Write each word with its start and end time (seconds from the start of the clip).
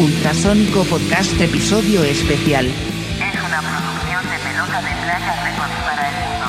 Ultrasónico 0.00 0.82
Podcast 0.84 1.38
Episodio 1.38 2.02
Especial. 2.02 2.64
Es 2.64 2.72
una 3.46 3.60
producción 3.60 4.24
de 4.30 4.38
pelota 4.38 4.80
de 4.80 4.92
playa 5.02 5.34
Records 5.44 5.74
para 5.84 6.08
el 6.08 6.14
mundo. 6.24 6.48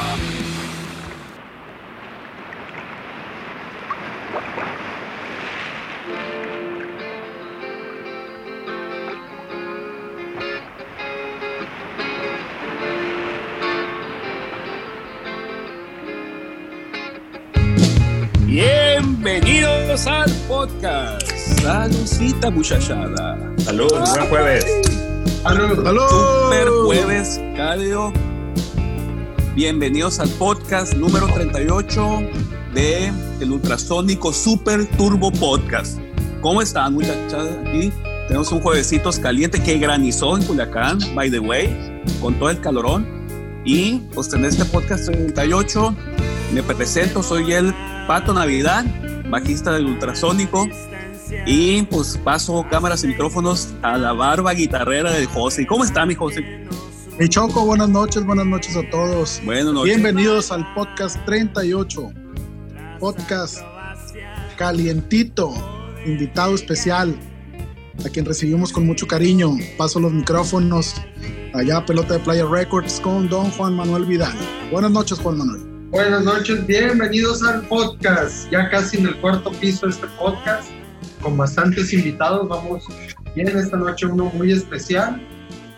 Bienvenidos 18.46 20.08
al 20.08 20.32
podcast. 20.48 21.31
Saludcita 21.62 22.50
muchachada. 22.50 23.38
Salud, 23.60 23.88
buen 23.92 24.30
jueves. 24.30 24.66
Super 25.44 26.70
jueves, 26.86 27.40
cálido. 27.56 28.12
Bienvenidos 29.54 30.20
al 30.20 30.30
podcast 30.30 30.96
número 30.96 31.28
38 31.28 32.22
de 32.74 33.14
el 33.42 33.52
Ultrasónico 33.52 34.34
Super 34.34 34.88
Turbo 34.98 35.32
Podcast. 35.32 36.00
¿Cómo 36.42 36.64
están 36.64 36.96
muchachas? 36.96 37.50
Aquí 37.64 37.94
tenemos 38.28 38.52
un 38.52 38.60
juevesitos 38.60 39.20
caliente 39.20 39.62
que 39.62 39.78
granizó 39.78 40.38
en 40.38 40.44
Culiacán, 40.46 40.98
by 41.14 41.30
the 41.30 41.40
way, 41.40 42.02
con 42.20 42.40
todo 42.40 42.50
el 42.50 42.60
calorón. 42.60 43.06
Y 43.66 44.00
pues 44.16 44.34
en 44.34 44.46
este 44.46 44.66
podcast 44.66 45.06
38 45.06 45.96
me 46.56 46.64
presento, 46.64 47.22
soy 47.22 47.54
el 47.54 47.72
Pato 48.08 48.34
Navidad, 48.34 48.84
bajista 49.30 49.74
del 49.74 49.86
Ultrasónico. 49.86 50.68
Y 51.46 51.84
pues 51.84 52.18
paso 52.24 52.66
cámaras 52.70 53.04
y 53.04 53.08
micrófonos 53.08 53.70
a 53.82 53.98
la 53.98 54.14
barba 54.14 54.54
guitarrera 54.54 55.12
de 55.12 55.26
José. 55.26 55.66
¿Cómo 55.66 55.84
está 55.84 56.06
mi 56.06 56.16
José? 56.16 56.68
Mi 57.20 57.30
Choco, 57.30 57.66
buenas 57.66 57.90
noches, 57.90 58.26
buenas 58.26 58.46
noches 58.46 58.76
a 58.76 58.90
todos. 58.90 59.42
Buenas 59.46 59.74
noches. 59.74 59.96
Bienvenidos 59.96 60.52
al 60.52 60.74
podcast 60.74 61.18
38. 61.26 62.12
Podcast 63.00 63.60
calientito, 64.58 65.54
invitado 66.06 66.54
especial, 66.54 67.16
a 68.06 68.10
quien 68.10 68.26
recibimos 68.26 68.72
con 68.72 68.86
mucho 68.86 69.08
cariño. 69.08 69.58
Paso 69.78 70.00
los 70.00 70.12
micrófonos 70.12 70.96
allá 71.54 71.78
a 71.78 71.86
Pelota 71.86 72.16
de 72.16 72.20
Playa 72.20 72.46
Records 72.46 73.00
con 73.00 73.28
don 73.28 73.50
Juan 73.52 73.76
Manuel 73.76 74.06
Vidal. 74.06 74.38
Buenas 74.72 74.92
noches, 74.92 75.20
Juan 75.20 75.38
Manuel. 75.38 75.62
Buenas 75.90 76.24
noches, 76.24 76.66
bienvenidos 76.66 77.44
al 77.44 77.62
podcast. 77.68 78.50
Ya 78.52 78.70
casi 78.70 78.98
en 78.98 79.08
el 79.08 79.18
cuarto 79.18 79.52
piso 79.52 79.88
de 79.88 79.92
este 79.92 80.08
podcast, 80.18 80.70
con 81.22 81.38
bastantes 81.38 81.94
invitados. 81.94 82.48
Vamos 82.48 82.86
bien 83.36 83.48
esta 83.48 83.78
noche, 83.78 84.06
uno 84.06 84.26
muy 84.34 84.52
especial. 84.52 85.22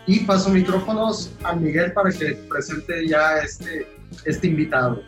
Y 0.06 0.20
paso 0.20 0.50
micrófonos 0.50 1.32
a 1.44 1.54
Miguel 1.54 1.92
para 1.92 2.10
que 2.10 2.34
presente 2.48 3.08
ya 3.08 3.38
este, 3.38 3.86
este 4.24 4.48
invitado. 4.48 5.02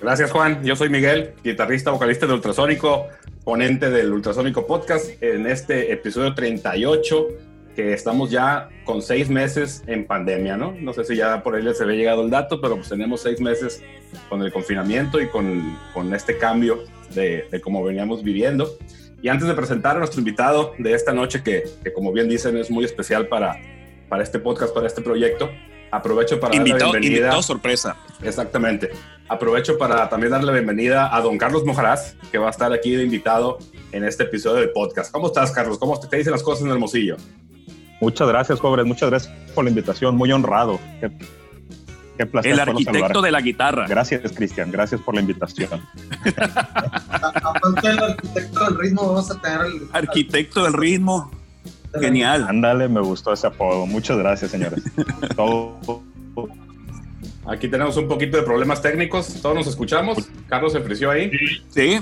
Gracias, 0.00 0.30
Juan. 0.30 0.62
Yo 0.62 0.76
soy 0.76 0.90
Miguel, 0.90 1.32
guitarrista, 1.42 1.90
vocalista 1.90 2.26
de 2.26 2.34
Ultrasónico, 2.34 3.06
ponente 3.44 3.90
del 3.90 4.12
Ultrasónico 4.12 4.66
Podcast 4.66 5.10
en 5.22 5.46
este 5.46 5.90
episodio 5.90 6.34
38, 6.34 7.28
que 7.74 7.94
estamos 7.94 8.30
ya 8.30 8.68
con 8.84 9.02
seis 9.02 9.28
meses 9.30 9.82
en 9.86 10.06
pandemia, 10.06 10.56
¿no? 10.56 10.72
No 10.78 10.92
sé 10.92 11.04
si 11.04 11.16
ya 11.16 11.42
por 11.42 11.56
ahí 11.56 11.62
les 11.62 11.80
había 11.80 11.96
llegado 11.96 12.22
el 12.22 12.30
dato, 12.30 12.60
pero 12.60 12.76
pues 12.76 12.90
tenemos 12.90 13.22
seis 13.22 13.40
meses 13.40 13.82
con 14.28 14.42
el 14.42 14.52
confinamiento 14.52 15.20
y 15.20 15.28
con, 15.28 15.76
con 15.94 16.14
este 16.14 16.36
cambio 16.38 16.84
de, 17.14 17.48
de 17.50 17.60
cómo 17.60 17.82
veníamos 17.82 18.22
viviendo. 18.22 18.70
Y 19.20 19.28
antes 19.28 19.48
de 19.48 19.54
presentar 19.54 19.96
a 19.96 19.98
nuestro 19.98 20.20
invitado 20.20 20.74
de 20.78 20.94
esta 20.94 21.12
noche, 21.12 21.42
que, 21.42 21.64
que 21.82 21.92
como 21.92 22.12
bien 22.12 22.28
dicen 22.28 22.56
es 22.56 22.70
muy 22.70 22.84
especial 22.84 23.26
para, 23.26 23.56
para 24.08 24.22
este 24.22 24.38
podcast, 24.38 24.72
para 24.72 24.86
este 24.86 25.02
proyecto, 25.02 25.50
aprovecho 25.90 26.38
para 26.38 26.54
Invitado, 26.54 26.78
dar 26.78 26.86
la 26.86 26.92
bienvenida. 26.92 27.20
invitado 27.22 27.42
sorpresa. 27.42 27.96
Exactamente. 28.22 28.90
Aprovecho 29.28 29.76
para 29.76 30.08
también 30.08 30.30
darle 30.30 30.46
la 30.46 30.52
bienvenida 30.52 31.14
a 31.14 31.20
don 31.20 31.36
Carlos 31.36 31.64
Mojaraz, 31.64 32.16
que 32.30 32.38
va 32.38 32.46
a 32.46 32.50
estar 32.50 32.72
aquí 32.72 32.92
de 32.92 33.04
invitado 33.04 33.58
en 33.92 34.04
este 34.04 34.22
episodio 34.24 34.56
del 34.60 34.70
podcast. 34.70 35.10
¿Cómo 35.12 35.26
estás, 35.26 35.50
Carlos? 35.50 35.78
¿Cómo 35.78 35.98
te, 35.98 36.06
te 36.06 36.16
dicen 36.16 36.32
las 36.32 36.42
cosas 36.42 36.64
en 36.64 36.70
Hermosillo? 36.70 37.16
Muchas 38.00 38.28
gracias, 38.28 38.60
jóvenes. 38.60 38.86
Muchas 38.86 39.10
gracias 39.10 39.34
por 39.54 39.64
la 39.64 39.70
invitación. 39.70 40.14
Muy 40.14 40.30
honrado. 40.30 40.78
Qué, 41.00 41.10
qué 42.18 42.26
placer. 42.26 42.52
El 42.52 42.60
arquitecto 42.60 43.00
saludar. 43.00 43.22
de 43.22 43.30
la 43.30 43.40
guitarra. 43.40 43.86
Gracias, 43.88 44.30
Cristian. 44.32 44.70
Gracias 44.70 45.00
por 45.00 45.14
la 45.14 45.20
invitación. 45.22 45.70
A- 46.36 47.32
Aparte 47.44 47.88
del 47.88 47.98
arquitecto 47.98 48.64
del 48.64 48.78
ritmo, 48.78 49.06
vamos 49.06 49.30
a 49.30 49.40
tener 49.40 49.60
el. 49.62 49.88
Arquitecto 49.92 50.64
del 50.64 50.72
ritmo. 50.74 51.30
Genial. 51.98 52.44
Ándale, 52.48 52.88
me 52.88 53.00
gustó 53.00 53.32
ese 53.32 53.46
apodo. 53.46 53.86
Muchas 53.86 54.18
gracias, 54.18 54.50
señores. 54.50 54.82
Todo. 55.34 55.78
Aquí 57.46 57.68
tenemos 57.68 57.96
un 57.96 58.06
poquito 58.08 58.36
de 58.36 58.42
problemas 58.42 58.82
técnicos. 58.82 59.40
¿Todos 59.40 59.54
nos 59.54 59.66
escuchamos? 59.66 60.18
¿Carlos 60.48 60.72
se 60.72 60.80
frició 60.80 61.10
ahí? 61.10 61.30
Sí. 61.70 61.98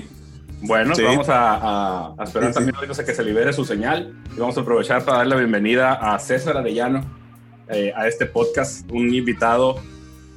Bueno, 0.62 0.94
Sí. 0.94 1.02
vamos 1.02 1.28
a, 1.28 1.54
a- 1.54 2.14
a 2.18 2.24
esperar 2.24 2.48
Sí, 2.48 2.52
sí. 2.52 2.54
también 2.54 2.74
ahorita 2.76 3.00
a 3.00 3.04
que 3.04 3.14
se 3.14 3.22
libere 3.22 3.52
su 3.52 3.64
señal 3.64 4.12
y 4.36 4.40
vamos 4.40 4.56
a 4.58 4.62
aprovechar 4.62 5.04
para 5.04 5.18
darle 5.18 5.34
la 5.34 5.40
bienvenida 5.40 5.92
a 5.92 6.18
César 6.18 6.56
Arellano 6.56 7.04
eh, 7.68 7.92
a 7.94 8.08
este 8.08 8.26
podcast, 8.26 8.90
un 8.90 9.12
invitado, 9.14 9.80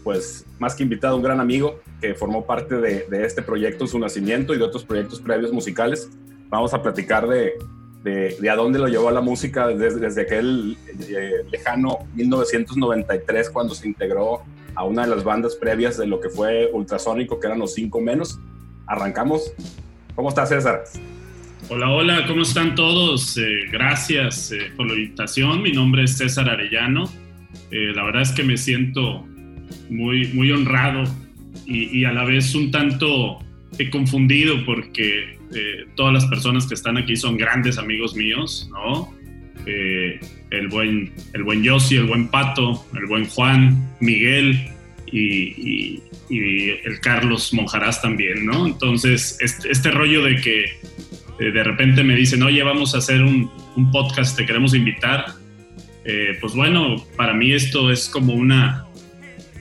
pues 0.04 0.46
más 0.60 0.76
que 0.76 0.84
invitado, 0.84 1.16
un 1.16 1.24
gran 1.24 1.40
amigo 1.40 1.80
que 2.02 2.16
formó 2.16 2.46
parte 2.46 2.76
de, 2.76 3.26
este 3.26 3.42
proyecto 3.42 3.84
en 3.84 3.90
su 3.90 4.00
nacimiento 4.00 4.54
y 4.54 4.58
de 4.58 4.64
otros 4.64 4.84
proyectos 4.84 5.20
previos 5.20 5.52
musicales. 5.52 6.10
Vamos 6.50 6.74
a 6.74 6.82
platicar 6.82 7.28
de, 7.28 7.54
de, 8.04 8.36
de 8.40 8.50
a 8.50 8.56
dónde 8.56 8.80
lo 8.80 8.88
llevó 8.88 9.12
la 9.12 9.22
música 9.22 9.68
desde, 9.68 10.00
desde 10.00 10.22
aquel 10.22 10.78
eh, 11.10 11.44
lejano 11.52 12.00
1993 12.16 13.50
cuando 13.50 13.76
se 13.76 13.88
integró 13.88 14.42
a 14.76 14.84
una 14.84 15.04
de 15.04 15.10
las 15.10 15.24
bandas 15.24 15.56
previas 15.56 15.98
de 15.98 16.08
lo 16.08 16.22
que 16.22 16.30
fue 16.30 16.70
Ultrasónico, 16.72 17.40
que 17.40 17.48
eran 17.48 17.60
los 17.60 17.74
cinco 17.74 18.00
menos. 18.00 18.40
Arrancamos. 18.88 19.52
¿Cómo 20.16 20.30
estás, 20.30 20.50
César? 20.50 20.84
Hola, 21.70 21.90
hola, 21.92 22.26
¿cómo 22.28 22.42
están 22.42 22.74
todos? 22.74 23.38
Eh, 23.38 23.44
gracias 23.72 24.52
eh, 24.52 24.72
por 24.76 24.88
la 24.88 24.94
invitación. 24.94 25.62
Mi 25.62 25.72
nombre 25.72 26.04
es 26.04 26.18
César 26.18 26.50
Arellano. 26.50 27.10
La 27.72 28.04
verdad 28.04 28.24
es 28.24 28.32
que 28.32 28.44
me 28.44 28.58
siento 28.58 29.29
muy, 29.90 30.28
muy 30.34 30.52
honrado 30.52 31.04
y, 31.66 32.00
y 32.00 32.06
a 32.06 32.12
la 32.12 32.24
vez 32.24 32.54
un 32.56 32.72
tanto 32.72 33.40
eh, 33.78 33.90
confundido 33.90 34.66
porque 34.66 35.38
eh, 35.56 35.86
todas 35.96 36.14
las 36.14 36.26
personas 36.26 36.68
que 36.68 36.74
están 36.76 36.98
aquí 36.98 37.16
son 37.16 37.38
grandes 37.38 37.78
amigos 37.78 38.16
míos, 38.16 38.70
¿no? 38.72 39.14
Eh, 39.66 40.20
el, 40.52 40.68
buen, 40.70 41.12
el 41.34 41.44
buen 41.44 41.62
Yossi, 41.64 41.96
el 41.98 42.06
buen 42.06 42.28
Pato, 42.30 42.86
el 42.98 43.06
buen 43.08 43.26
Juan, 43.26 43.90
Miguel 44.00 44.68
y, 45.12 45.20
y- 45.20 46.04
y 46.32 46.70
el 46.86 47.00
Carlos 47.02 47.52
Monjarás 47.56 48.04
también, 48.04 48.46
¿no? 48.46 48.68
Entonces, 48.68 49.36
este, 49.42 49.72
este 49.72 49.90
rollo 49.90 50.24
de 50.24 50.36
que 50.36 50.66
eh, 51.40 51.52
de 51.52 51.64
repente 51.64 52.04
me 52.04 52.16
dicen, 52.16 52.44
oye, 52.44 52.62
vamos 52.62 52.94
a 52.94 53.00
hacer 53.00 53.24
un, 53.24 53.50
un 53.76 53.92
podcast, 53.92 54.38
te 54.38 54.46
queremos 54.46 54.76
invitar. 54.76 55.26
Eh, 56.06 56.38
pues 56.40 56.54
bueno, 56.54 57.04
para 57.18 57.34
mí 57.34 57.52
esto 57.52 57.92
es 57.92 58.08
como 58.10 58.34
una, 58.34 58.86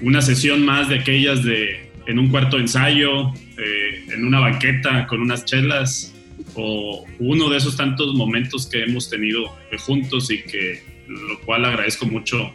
una 0.00 0.22
sesión 0.22 0.64
más 0.64 0.88
de 0.88 1.00
aquellas 1.00 1.42
de 1.44 1.88
en 2.06 2.18
un 2.18 2.28
cuarto 2.28 2.56
de 2.56 2.62
ensayo, 2.62 3.34
eh, 3.58 4.04
en 4.14 4.24
una 4.24 4.40
banqueta 4.40 5.06
con 5.06 5.20
unas 5.20 5.44
chelas, 5.44 6.14
o 6.54 7.04
uno 7.18 7.50
de 7.50 7.58
esos 7.58 7.76
tantos 7.76 8.14
momentos 8.14 8.66
que 8.66 8.82
hemos 8.82 9.10
tenido 9.10 9.44
eh, 9.70 9.78
juntos 9.78 10.30
y 10.30 10.42
que 10.42 10.82
lo 11.08 11.40
cual 11.40 11.64
agradezco 11.64 12.06
mucho 12.06 12.52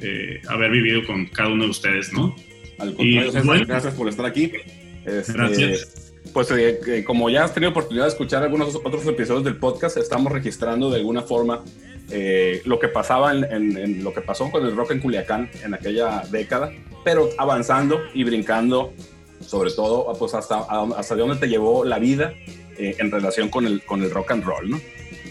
eh, 0.00 0.40
haber 0.48 0.70
vivido 0.70 1.04
con 1.04 1.26
cada 1.26 1.50
uno 1.50 1.64
de 1.64 1.70
ustedes, 1.70 2.12
¿no? 2.12 2.34
Al 2.78 2.94
contrario, 2.94 3.22
Y, 3.22 3.24
César, 3.24 3.44
bueno. 3.44 3.64
gracias 3.66 3.94
por 3.94 4.08
estar 4.08 4.26
aquí. 4.26 4.52
Este, 5.04 5.32
Gracias. 5.32 6.14
Pues 6.32 6.50
eh, 6.50 6.78
que 6.84 7.04
como 7.04 7.30
ya 7.30 7.44
has 7.44 7.54
tenido 7.54 7.70
oportunidad 7.70 8.04
de 8.04 8.10
escuchar 8.10 8.42
algunos 8.42 8.74
otros 8.76 9.06
episodios 9.06 9.44
del 9.44 9.56
podcast, 9.56 9.96
estamos 9.96 10.30
registrando 10.30 10.90
de 10.90 10.96
alguna 10.96 11.22
forma 11.22 11.64
eh, 12.10 12.62
lo 12.64 12.78
que 12.78 12.88
pasaba 12.88 13.32
en, 13.32 14.02
lo 14.02 14.12
que 14.12 14.20
pasó 14.20 14.50
con 14.50 14.64
el 14.64 14.76
rock 14.76 14.92
en 14.92 15.00
Culiacán 15.00 15.50
en 15.62 15.74
aquella 15.74 16.22
década, 16.30 16.72
pero 17.04 17.28
avanzando 17.38 18.00
y 18.14 18.24
brincando, 18.24 18.92
sobre 19.40 19.70
todo 19.72 20.12
pues 20.18 20.34
hasta, 20.34 20.66
hasta 20.96 21.14
dónde 21.16 21.36
te 21.36 21.48
llevó 21.48 21.84
la 21.84 21.98
vida 21.98 22.34
eh, 22.76 22.96
en 22.98 23.10
relación 23.10 23.48
con 23.48 23.66
el, 23.66 23.82
con 23.84 24.02
el 24.02 24.10
rock 24.10 24.32
and 24.32 24.44
roll, 24.44 24.70
¿no? 24.70 24.80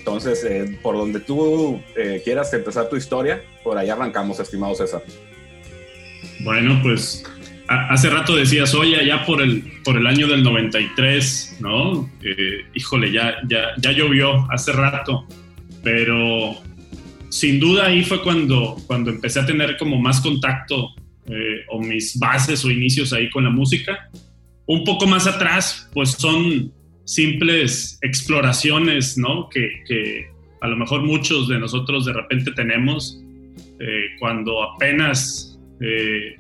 Entonces, 0.08 0.42
eh, 0.46 0.80
por 0.82 0.96
donde 0.96 1.20
tú 1.20 1.82
eh, 1.98 2.22
quieras 2.24 2.54
empezar 2.54 2.88
tu 2.88 2.96
historia, 2.96 3.44
por 3.62 3.78
ahí 3.78 3.90
arrancamos, 3.90 4.40
estimado 4.40 4.74
César. 4.74 5.04
Bueno, 6.46 6.80
pues 6.82 7.26
hace 7.68 8.10
rato 8.10 8.34
decías, 8.34 8.74
oye, 8.74 9.06
ya 9.06 9.26
por 9.26 9.42
el, 9.42 9.82
por 9.84 9.98
el 9.98 10.08
año 10.08 10.30
del 10.30 10.44
93, 10.44 11.58
¿no? 11.60 12.10
Eh, 12.24 12.62
híjole, 12.74 13.12
ya, 13.12 13.36
ya, 13.50 13.72
ya 13.78 13.92
llovió 13.92 14.50
hace 14.50 14.72
rato, 14.72 15.28
pero 15.84 16.56
sin 17.30 17.60
duda 17.60 17.88
ahí 17.88 18.04
fue 18.04 18.22
cuando, 18.22 18.78
cuando 18.88 19.12
empecé 19.12 19.40
a 19.40 19.46
tener 19.46 19.78
como 19.78 20.00
más 20.00 20.22
contacto 20.22 20.94
eh, 21.28 21.66
o 21.70 21.82
mis 21.82 22.18
bases 22.18 22.64
o 22.64 22.72
inicios 22.72 23.14
ahí 23.14 23.30
con 23.30 23.44
la 23.44 23.50
música. 23.50 24.10
Un 24.66 24.84
poco 24.84 25.08
más 25.08 25.28
atrás, 25.28 25.90
pues 25.94 26.12
son 26.12 26.72
simples 27.06 28.00
exploraciones, 28.02 29.18
¿no? 29.18 29.50
Que, 29.50 29.84
que, 29.88 30.28
a 30.60 30.68
lo 30.68 30.76
mejor 30.76 31.04
muchos 31.04 31.48
de 31.48 31.60
nosotros 31.60 32.06
de 32.06 32.14
repente 32.14 32.52
tenemos 32.52 33.22
eh, 33.80 34.06
cuando 34.20 34.64
apenas 34.64 35.60
eh, 35.80 36.36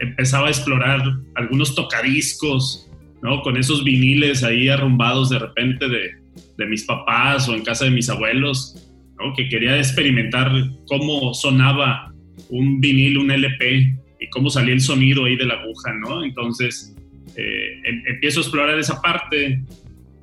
empezaba 0.00 0.48
a 0.48 0.50
explorar 0.50 1.02
algunos 1.34 1.74
tocadiscos, 1.74 2.90
¿no? 3.22 3.40
Con 3.42 3.56
esos 3.56 3.82
viniles 3.82 4.44
ahí 4.44 4.68
arrumbados 4.68 5.30
de 5.30 5.38
repente 5.38 5.88
de, 5.88 6.10
de 6.58 6.66
mis 6.66 6.84
papás 6.84 7.48
o 7.48 7.54
en 7.54 7.62
casa 7.62 7.86
de 7.86 7.92
mis 7.92 8.10
abuelos, 8.10 8.76
¿no? 9.22 9.34
Que 9.34 9.48
quería 9.48 9.76
experimentar 9.76 10.50
cómo 10.86 11.34
sonaba 11.34 12.12
un 12.48 12.80
vinil, 12.80 13.18
un 13.18 13.30
LP 13.30 13.94
y 14.20 14.28
cómo 14.30 14.50
salía 14.50 14.74
el 14.74 14.80
sonido 14.80 15.24
ahí 15.24 15.36
de 15.36 15.46
la 15.46 15.54
aguja, 15.54 15.92
¿no? 15.94 16.24
Entonces 16.24 16.94
em, 17.36 18.02
empiezo 18.06 18.40
a 18.40 18.42
explorar 18.42 18.78
esa 18.78 19.00
parte, 19.00 19.62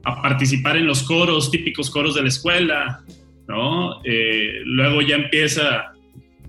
a 0.03 0.21
participar 0.21 0.77
en 0.77 0.87
los 0.87 1.03
coros, 1.03 1.51
típicos 1.51 1.89
coros 1.89 2.15
de 2.15 2.21
la 2.21 2.27
escuela, 2.27 3.03
¿no? 3.47 3.99
luego 4.65 5.01
ya 5.01 5.15
empieza 5.15 5.91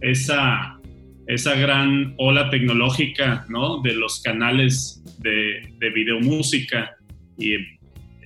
esa, 0.03 0.79
esa 1.27 1.55
gran 1.55 2.15
ola 2.19 2.51
tecnológica, 2.51 3.47
¿no? 3.49 3.81
De 3.81 3.95
los 3.95 4.21
canales 4.21 5.03
de, 5.19 5.63
de 5.79 5.91
videomúsica 5.91 6.95
y 7.39 7.55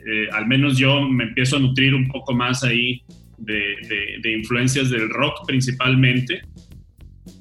eh, 0.07 0.29
al 0.33 0.47
menos 0.47 0.77
yo 0.77 1.01
me 1.09 1.25
empiezo 1.25 1.57
a 1.57 1.61
nutrir 1.61 1.95
un 1.95 2.09
poco 2.09 2.35
más 2.35 2.63
ahí 2.63 3.03
de, 3.45 4.21
de, 4.23 4.33
influencias 4.33 4.91
del 4.91 5.11
rock 5.11 5.47
principalmente. 5.47 6.43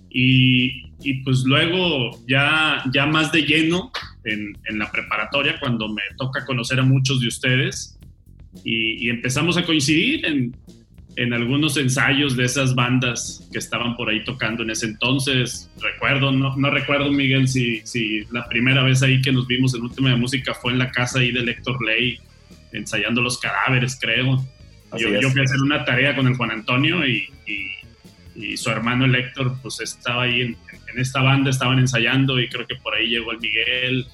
Y, 0.10 0.92
y, 1.02 1.24
pues 1.24 1.44
luego 1.46 2.12
ya, 2.28 2.84
ya 2.94 3.06
más 3.06 3.32
de 3.32 3.42
lleno 3.42 3.92
en, 4.24 4.58
en, 4.70 4.80
la 4.80 4.92
preparatoria, 4.92 5.60
cuando 5.60 5.88
me 5.90 6.04
toca 6.18 6.46
conocer 6.46 6.80
a 6.80 6.84
muchos 6.84 7.20
de 7.20 7.28
ustedes 7.28 8.00
y, 8.64 9.08
y 9.08 9.10
empezamos 9.10 9.58
a 9.58 9.66
coincidir 9.66 10.26
en, 10.26 10.56
en 11.16 11.34
algunos 11.34 11.78
ensayos 11.78 12.36
de 12.36 12.46
esas 12.46 12.74
bandas 12.74 13.48
que 13.52 13.60
estaban 13.60 13.96
por 13.96 14.10
ahí 14.10 14.24
tocando 14.24 14.64
en 14.64 14.72
ese 14.72 14.88
entonces. 14.88 15.70
Recuerdo, 15.80 16.32
no, 16.32 16.56
no 16.56 16.70
recuerdo, 16.72 17.12
Miguel, 17.12 17.48
si, 17.48 17.82
si 17.86 18.26
la 18.32 18.48
primera 18.48 18.84
vez 18.84 19.04
ahí 19.04 19.22
que 19.22 19.32
nos 19.32 19.48
vimos 19.48 19.76
en 19.76 19.84
Última 19.84 20.10
de 20.10 20.16
Música 20.16 20.54
fue 20.54 20.74
en 20.74 20.80
la 20.80 20.92
casa 20.92 21.20
ahí 21.20 21.32
de 21.32 21.42
Héctor 21.42 21.84
Ley, 21.86 22.20
ensayando 22.72 23.22
los 23.22 23.38
cadáveres, 23.38 23.98
creo. 24.00 24.44
Yo, 24.98 25.20
yo, 25.20 25.30
fui 25.30 25.42
a 25.42 25.44
hacer 25.44 25.62
una 25.62 25.86
tarea 25.86 26.16
con 26.16 26.28
el 26.28 26.36
Juan 26.36 26.52
Antonio 26.52 27.06
y, 27.06 27.30
y, 27.46 28.58
su 28.58 28.70
hermano 28.72 29.06
el 29.06 29.16
Héctor, 29.16 29.56
pues 29.62 29.80
estaba 29.80 30.24
ahí 30.24 30.42
en, 30.42 30.58
en, 30.92 31.00
esta 31.00 31.22
banda, 31.22 31.52
estaban 31.52 31.78
ensayando 31.78 32.40
y 32.40 32.50
creo 32.50 32.66
que 32.66 32.76
por 32.76 32.96
ahí 32.96 33.08
llegó 33.08 33.32
el 33.32 33.40
Miguel. 33.40 34.08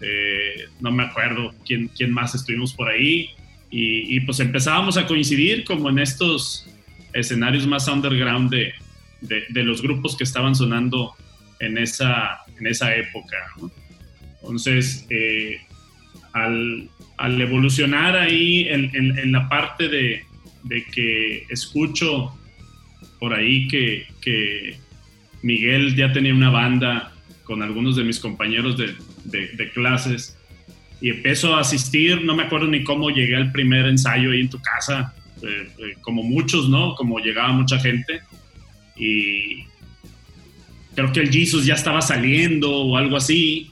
Eh, 0.00 0.64
no 0.80 0.90
me 0.90 1.04
acuerdo 1.04 1.54
quién, 1.64 1.88
quién 1.88 2.12
más 2.12 2.34
estuvimos 2.34 2.72
por 2.72 2.88
ahí 2.88 3.30
y, 3.70 4.18
pues 4.20 4.40
empezábamos 4.40 4.96
a 4.96 5.06
coincidir 5.06 5.64
como 5.64 5.90
en 5.90 6.00
estos 6.00 6.66
escenarios 7.12 7.66
más 7.66 7.86
underground 7.86 8.50
de, 8.50 8.74
de, 9.20 9.62
los 9.62 9.80
grupos 9.80 10.16
que 10.16 10.24
estaban 10.24 10.56
sonando 10.56 11.14
en 11.60 11.78
esa, 11.78 12.40
en 12.58 12.66
esa 12.66 12.94
época. 12.96 13.36
Entonces, 14.40 15.06
eh, 15.10 15.60
al, 16.32 16.88
al, 17.20 17.40
evolucionar 17.40 18.16
ahí 18.16 18.66
en, 18.68 18.90
en, 18.94 19.32
la 19.32 19.48
parte 19.48 19.88
de, 19.88 20.24
de, 20.64 20.84
que 20.84 21.44
escucho 21.48 22.34
por 23.18 23.34
ahí 23.34 23.68
que, 23.68 24.06
que, 24.20 24.78
Miguel 25.42 25.96
ya 25.96 26.12
tenía 26.12 26.34
una 26.34 26.50
banda 26.50 27.12
con 27.44 27.62
algunos 27.62 27.96
de 27.96 28.04
mis 28.04 28.20
compañeros 28.20 28.76
de, 28.76 28.94
de 29.24 29.70
clases, 29.70 30.36
y 31.00 31.08
empiezo 31.08 31.54
a 31.54 31.60
asistir, 31.60 32.22
no 32.24 32.36
me 32.36 32.42
acuerdo 32.42 32.66
ni 32.66 32.84
cómo 32.84 33.10
llegué 33.10 33.36
al 33.36 33.52
primer 33.52 33.86
ensayo 33.86 34.32
ahí 34.32 34.40
en 34.40 34.50
tu 34.50 34.60
casa, 34.60 35.14
eh, 35.42 35.68
eh, 35.78 35.96
como 36.02 36.22
muchos, 36.22 36.68
¿no? 36.68 36.94
Como 36.94 37.18
llegaba 37.18 37.52
mucha 37.52 37.78
gente 37.78 38.20
y 38.96 39.64
creo 40.94 41.10
que 41.12 41.20
el 41.20 41.32
Jesus 41.32 41.64
ya 41.64 41.74
estaba 41.74 42.02
saliendo 42.02 42.70
o 42.70 42.96
algo 42.98 43.16
así, 43.16 43.70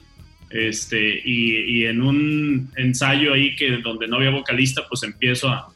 este, 0.49 1.21
y, 1.23 1.85
en 1.85 2.01
un 2.01 2.71
ensayo 2.75 3.33
ahí 3.33 3.55
que 3.55 3.77
donde 3.77 4.07
no 4.07 4.17
había 4.17 4.31
vocalista, 4.31 4.83
pues 4.87 5.03
empiezo 5.03 5.49
a, 5.49 5.71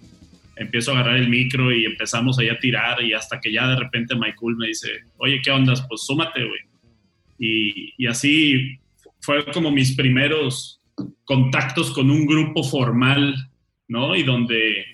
empiezo 0.56 0.92
a 0.92 0.96
agarrar 0.96 1.18
el 1.18 1.30
micro 1.30 1.72
y 1.72 1.86
empezamos 1.86 2.40
ahí 2.40 2.50
a 2.50 2.60
tirar 2.60 3.02
y 3.04 3.14
hasta 3.14 3.40
que 3.40 3.52
ya 3.52 3.68
de 3.68 3.76
repente 3.76 4.16
Michael 4.16 4.56
me 4.58 4.68
dice, 4.68 4.90
oye, 5.18 5.42
¿qué 5.44 5.52
onda? 5.52 5.74
Pues 5.88 6.02
súmate, 6.06 6.44
güey. 6.44 6.62
Y, 7.38 8.08
así 8.08 8.80
fue 9.22 9.46
como 9.46 9.72
mis 9.72 9.96
primeros 9.96 10.80
contactos 11.24 11.92
con 11.92 12.10
un 12.10 12.26
grupo 12.26 12.64
formal, 12.64 13.36
¿no? 13.88 14.16
Y 14.16 14.24
donde 14.24 14.86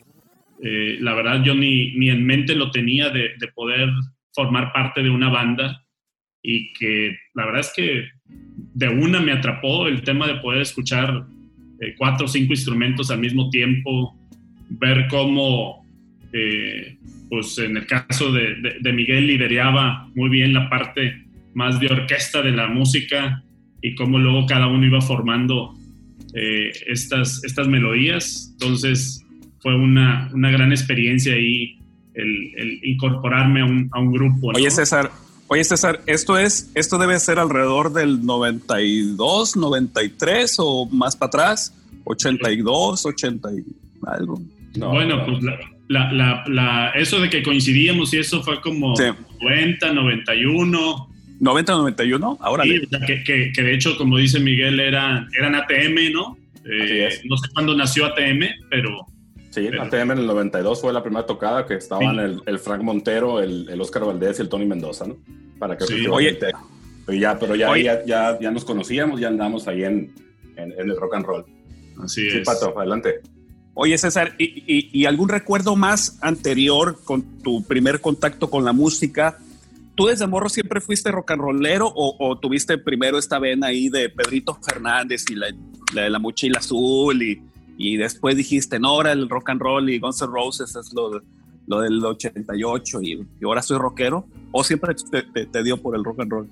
eh, 0.62 0.98
la 1.00 1.14
verdad 1.14 1.44
yo 1.44 1.56
ni, 1.56 1.96
ni, 1.96 2.10
en 2.10 2.26
mente 2.26 2.56
lo 2.56 2.72
tenía 2.72 3.10
de, 3.10 3.36
poder 3.56 3.90
formar 4.34 4.72
parte 4.72 5.02
de 5.02 5.10
una 5.10 5.30
banda 5.30 5.86
y 6.42 6.72
que 6.74 7.18
la 7.34 7.46
verdad 7.46 7.62
es 7.62 7.74
que 7.76 8.08
de 8.80 8.88
una 8.88 9.20
me 9.20 9.34
atrapó 9.34 9.88
el 9.88 10.02
tema 10.04 10.26
de 10.26 10.36
poder 10.36 10.62
escuchar 10.62 11.26
eh, 11.81 11.96
cuatro 11.98 12.26
o 12.26 12.30
cinco 12.30 12.54
instrumentos 12.54 13.12
al 13.12 13.20
mismo 13.20 13.50
tiempo, 13.50 14.18
ver 14.70 15.08
cómo, 15.10 15.86
eh, 16.31 16.98
pues 17.30 17.58
en 17.58 17.76
el 17.76 17.86
caso 17.86 18.31
de, 18.31 18.56
de, 18.56 18.78
de 18.80 18.94
Miguel 18.94 19.28
lideraba 19.28 20.08
muy 20.16 20.30
bien 20.30 20.54
la 20.54 20.70
parte 20.70 21.26
más 21.54 21.78
de 21.81 21.88
orquesta 21.88 22.42
de 22.42 22.52
la 22.52 22.68
música 22.68 23.44
y 23.81 23.96
cómo 23.96 24.18
luego 24.18 24.46
cada 24.46 24.68
uno 24.68 24.86
iba 24.86 25.02
formando 25.02 25.76
eh, 26.34 26.72
estas, 26.88 27.44
estas 27.44 27.68
melodías. 27.68 28.50
Entonces 28.54 29.26
fue 29.60 29.76
una, 29.76 30.30
una 30.34 30.52
gran 30.52 30.72
experiencia 30.72 31.34
ahí 31.34 31.80
el, 32.14 32.54
el 32.56 32.80
incorporarme 32.84 33.60
a 33.60 33.66
un, 33.66 33.90
a 33.92 34.00
un 34.00 34.14
grupo. 34.14 34.54
¿no? 34.54 34.58
Oye 34.58 34.72
César, 34.72 35.12
oye 35.50 35.63
César, 35.63 36.01
esto 36.06 36.38
es, 36.38 36.72
esto 36.75 36.98
debe 36.98 37.19
ser 37.19 37.40
alrededor 37.40 37.92
del 37.92 38.25
92, 38.25 39.57
93 39.57 40.56
o 40.60 40.86
más 40.88 41.16
para 41.16 41.28
atrás, 41.28 41.75
82, 42.06 43.06
80 43.06 43.50
y 43.54 43.63
algo. 44.07 44.42
No, 44.75 44.92
bueno, 44.92 45.18
no. 45.18 45.25
pues 45.25 45.44
la, 45.90 46.13
la, 46.13 46.44
la, 46.48 46.90
eso 46.92 47.19
de 47.19 47.30
que 47.30 47.44
coincidíamos 47.44 48.13
y 48.13 48.19
eso 48.19 48.42
fue 48.44 48.62
como 48.62 48.96
sí. 48.96 49.04
90, 49.42 49.94
91. 49.94 51.10
90-91, 51.42 52.38
ahora 52.42 52.63
sí, 52.66 52.81
que, 53.07 53.24
que, 53.24 53.52
que, 53.54 53.63
de 53.63 53.74
hecho, 53.74 53.98
como 53.98 54.18
dice 54.18 54.42
Miguel, 54.42 54.78
eran, 54.80 55.30
eran 55.38 55.56
ATM, 55.56 56.12
¿no? 56.12 56.38
Eh, 56.69 57.10
no 57.24 57.38
sé 57.38 57.50
cuándo 57.54 57.75
nació 57.75 58.06
ATM, 58.06 58.42
pero... 58.69 59.06
Sí, 59.59 59.67
pero, 59.69 59.83
ATM 59.83 60.11
en 60.11 60.17
el 60.19 60.27
92 60.27 60.81
fue 60.81 60.94
la 60.94 61.04
primera 61.04 61.25
tocada 61.25 61.66
que 61.66 61.75
estaban 61.75 62.16
sí. 62.16 62.21
el, 62.21 62.42
el, 62.45 62.59
Frank 62.59 62.81
Montero, 62.81 63.39
el, 63.39 63.69
el, 63.69 63.81
Oscar 63.81 64.06
Valdés 64.06 64.39
y 64.39 64.42
el 64.42 64.49
Tony 64.49 64.66
Mendoza, 64.66 65.06
¿no? 65.07 65.18
Para 65.57 65.78
que 65.78 65.85
sí, 65.85 66.07
oye, 66.07 66.39
pero 67.06 67.18
ya, 67.18 67.37
pero 67.39 67.56
ya, 67.56 67.78
ya, 67.78 68.06
ya, 68.06 68.39
ya, 68.39 68.51
nos 68.51 68.63
conocíamos, 68.63 69.19
ya 69.19 69.28
andamos 69.28 69.68
ahí 69.68 69.83
en, 69.83 70.13
en, 70.56 70.71
en 70.71 70.89
el 70.89 70.95
rock 70.95 71.16
and 71.16 71.25
roll. 71.25 71.45
Así 72.04 72.30
sí, 72.30 72.37
es. 72.37 72.45
Pato, 72.45 72.78
adelante. 72.78 73.21
Oye, 73.73 73.97
César, 73.97 74.35
¿y, 74.37 74.45
y, 74.45 74.89
¿y, 74.92 75.06
algún 75.06 75.30
recuerdo 75.30 75.75
más 75.75 76.19
anterior 76.21 76.99
con 77.04 77.39
tu 77.39 77.63
primer 77.63 78.01
contacto 78.01 78.49
con 78.49 78.66
la 78.66 78.73
música? 78.73 79.37
¿Tú 79.95 80.07
desde 80.07 80.28
morro 80.28 80.49
siempre 80.49 80.81
fuiste 80.81 81.11
rock 81.11 81.31
and 81.31 81.42
rollero 81.42 81.87
o, 81.87 82.16
o, 82.19 82.37
tuviste 82.37 82.78
primero 82.78 83.18
esta 83.18 83.39
vena 83.39 83.68
ahí 83.68 83.89
de 83.89 84.09
Pedrito 84.09 84.57
Fernández 84.61 85.25
y 85.30 85.35
la, 85.35 85.47
la, 85.94 86.09
la 86.09 86.19
mochila 86.19 86.59
azul 86.59 87.21
y, 87.21 87.42
y, 87.80 87.98
después 87.98 88.36
dijiste, 88.36 88.80
no, 88.80 88.90
ahora 88.90 89.14
el 89.14 89.30
rock 89.30 89.50
and 89.50 89.62
roll 89.62 89.90
y 89.90 90.00
Guns 90.00 90.21
N' 90.21 90.30
Roses 90.31 90.76
es 90.76 90.94
lo, 90.94 91.21
lo 91.68 91.81
del 91.81 92.04
88 92.04 93.02
y, 93.02 93.14
y, 93.14 93.45
ahora 93.45 93.62
soy 93.62 93.78
rockero? 93.78 94.28
¿O 94.52 94.64
siempre 94.64 94.94
te, 94.95 95.24
te, 95.24 95.45
te, 95.45 95.64
dio 95.64 95.78
por 95.78 95.95
el 95.95 96.04
rock 96.04 96.21
and 96.21 96.31
roll? 96.31 96.50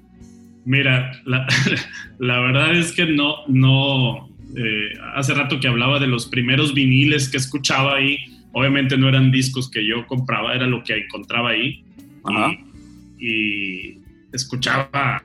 Mira, 0.65 1.12
la, 1.25 1.46
la 2.19 2.39
verdad 2.39 2.75
es 2.75 2.93
que 2.93 3.05
no, 3.05 3.36
no, 3.48 4.29
eh, 4.55 4.93
hace 5.15 5.34
rato 5.34 5.60
que 5.60 5.67
hablaba 5.67 6.00
de 6.00 6.07
los 6.07 6.27
primeros 6.27 6.74
viniles 6.74 7.29
que 7.29 7.38
escuchaba 7.38 7.96
ahí, 7.96 8.17
obviamente 8.53 8.98
no 8.98 9.10
eran 9.10 9.31
discos 9.31 9.69
que 9.69 9.86
yo 9.86 10.05
compraba, 10.07 10.55
era 10.55 10.65
lo 10.65 10.84
que 10.84 10.98
encontraba 10.98 11.50
ahí. 11.50 11.84
Ajá. 12.24 12.51
Y, 13.19 13.27
y 13.27 14.01
escuchaba 14.31 15.24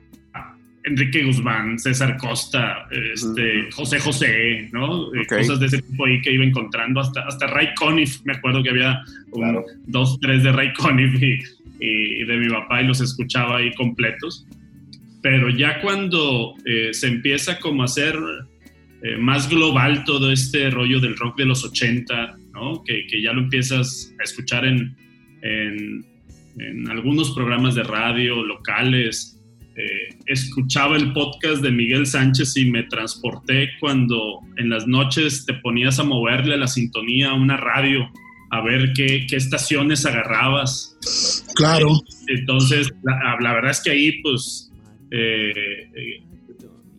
Enrique 0.85 1.23
Guzmán, 1.23 1.79
César 1.79 2.17
Costa, 2.17 2.87
este, 2.91 3.71
José 3.71 3.99
José, 3.99 4.69
¿no? 4.71 5.07
Okay. 5.07 5.39
Cosas 5.39 5.59
de 5.59 5.67
ese 5.67 5.81
tipo 5.81 6.05
ahí 6.05 6.21
que 6.21 6.31
iba 6.31 6.43
encontrando, 6.43 6.99
hasta, 6.99 7.21
hasta 7.21 7.47
Ray 7.47 7.73
Conniff, 7.75 8.19
me 8.25 8.33
acuerdo 8.33 8.61
que 8.61 8.69
había 8.69 9.01
claro. 9.31 9.65
dos, 9.87 10.19
tres 10.19 10.43
de 10.43 10.51
Ray 10.51 10.73
Conniff 10.73 11.21
y, 11.21 11.39
y, 11.79 12.23
de 12.25 12.37
mi 12.37 12.49
papá 12.49 12.81
y 12.81 12.87
los 12.87 13.01
escuchaba 13.01 13.57
ahí 13.57 13.73
completos. 13.75 14.45
Pero 15.21 15.49
ya 15.49 15.79
cuando 15.81 16.55
eh, 16.65 16.93
se 16.93 17.07
empieza 17.07 17.59
como 17.59 17.83
a 17.83 17.85
hacer 17.85 18.19
eh, 19.03 19.15
más 19.17 19.49
global 19.49 20.03
todo 20.03 20.31
este 20.31 20.69
rollo 20.69 20.99
del 20.99 21.15
rock 21.15 21.37
de 21.37 21.45
los 21.45 21.63
80, 21.63 22.37
¿no? 22.53 22.83
Que, 22.83 23.07
que 23.07 23.21
ya 23.21 23.31
lo 23.31 23.41
empiezas 23.41 24.13
a 24.19 24.23
escuchar 24.23 24.65
en, 24.65 24.95
en 25.41 26.13
en 26.57 26.89
algunos 26.89 27.31
programas 27.31 27.75
de 27.75 27.83
radio 27.83 28.43
locales. 28.43 29.39
Eh, 29.75 30.15
escuchaba 30.27 30.95
el 30.95 31.13
podcast 31.13 31.63
de 31.63 31.71
Miguel 31.71 32.05
Sánchez 32.05 32.55
y 32.57 32.65
me 32.65 32.83
transporté 32.83 33.69
cuando 33.79 34.41
en 34.57 34.69
las 34.69 34.85
noches 34.87 35.45
te 35.45 35.53
ponías 35.55 35.99
a 35.99 36.03
moverle 36.03 36.57
la 36.57 36.67
sintonía 36.67 37.31
a 37.31 37.33
una 37.33 37.57
radio 37.57 38.07
a 38.51 38.61
ver 38.61 38.93
qué, 38.93 39.25
qué 39.27 39.35
estaciones 39.35 40.05
agarrabas. 40.05 40.95
Claro. 41.55 41.87
Entonces, 42.27 42.93
la, 43.01 43.37
la 43.39 43.53
verdad 43.53 43.71
es 43.71 43.81
que 43.81 43.89
ahí, 43.89 44.21
pues, 44.21 44.71
eh, 45.09 45.89
eh, 45.95 46.21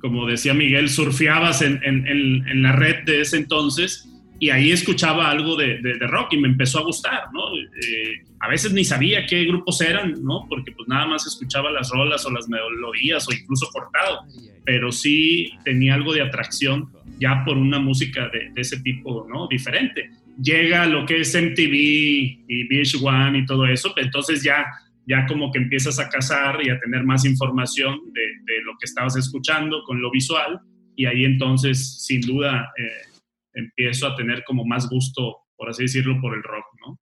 como 0.01 0.27
decía 0.27 0.53
Miguel, 0.53 0.91
surfeabas 0.91 1.63
en, 1.63 1.81
en, 1.85 2.07
en, 2.09 2.49
en 2.49 2.63
la 2.63 2.73
red 2.73 3.05
de 3.05 3.21
ese 3.21 3.37
entonces 3.37 4.09
y 4.39 4.51
ahí 4.51 4.73
escuchaba 4.73 5.31
algo 5.31 5.57
de, 5.57 5.79
de, 5.79 6.07
rock 6.07 6.33
y 6.33 6.39
me 6.39 6.49
empezó 6.49 6.81
a 6.81 6.83
gustar, 6.83 7.33
¿no? 7.33 7.57
Eh, 7.57 8.23
a 8.41 8.49
veces 8.49 8.73
ni 8.73 8.85
sabía 8.85 9.27
qué 9.27 9.45
grupos 9.45 9.81
eran, 9.81 10.23
¿no? 10.23 10.47
Porque 10.49 10.73
pues 10.73 10.89
nada 10.89 11.07
más 11.07 11.27
escuchaba 11.27 11.71
las 11.71 11.91
rolas 11.91 12.27
o 12.27 12.31
las 12.31 12.49
melodías 12.49 13.29
o 13.29 13.33
incluso 13.33 13.69
cortado, 13.73 14.21
pero 14.65 14.91
sí 14.91 15.53
tenía 15.65 15.95
algo 15.95 16.13
de 16.13 16.23
atracción 16.23 16.91
ya 17.21 17.45
por 17.45 17.57
una 17.57 17.79
música 17.79 18.29
de, 18.29 18.51
ese 18.57 18.81
tipo, 18.81 19.27
¿no? 19.33 19.47
Diferente. 19.47 20.11
Llega 20.43 20.85
lo 20.87 21.07
que 21.07 21.21
es 21.21 21.33
MTV 21.35 21.75
y 21.75 22.69
VH1 22.69 23.43
y 23.43 23.47
todo 23.47 23.67
eso, 23.67 23.95
entonces 23.97 24.43
ya 24.43 24.65
ya 25.07 25.27
como 25.27 25.53
que 25.53 25.59
empiezas 25.59 25.99
a 25.99 26.09
cazar 26.09 26.61
y 26.65 26.71
a 26.71 26.81
tener 26.81 27.05
más 27.05 27.27
información 27.27 28.01
de, 28.15 28.23
de, 28.23 28.63
lo 28.63 28.73
que 28.81 28.87
estabas 28.87 29.15
escuchando 29.17 29.83
con 29.83 30.01
lo 30.01 30.11
visual 30.11 30.59
y 30.97 31.05
ahí 31.05 31.27
entonces 31.27 32.03
sin 32.07 32.23
duda 32.23 32.73
eh, 32.79 33.14
empiezo 33.55 34.07
a 34.07 34.17
tener 34.17 34.45
como 34.45 34.65
más 34.65 34.89
gusto, 34.89 35.37
por 35.57 35.69
así 35.71 35.83
decirlo, 35.83 36.21
por 36.21 36.35
el 36.35 36.43
rock, 36.43 36.65
¿no? 36.87 36.99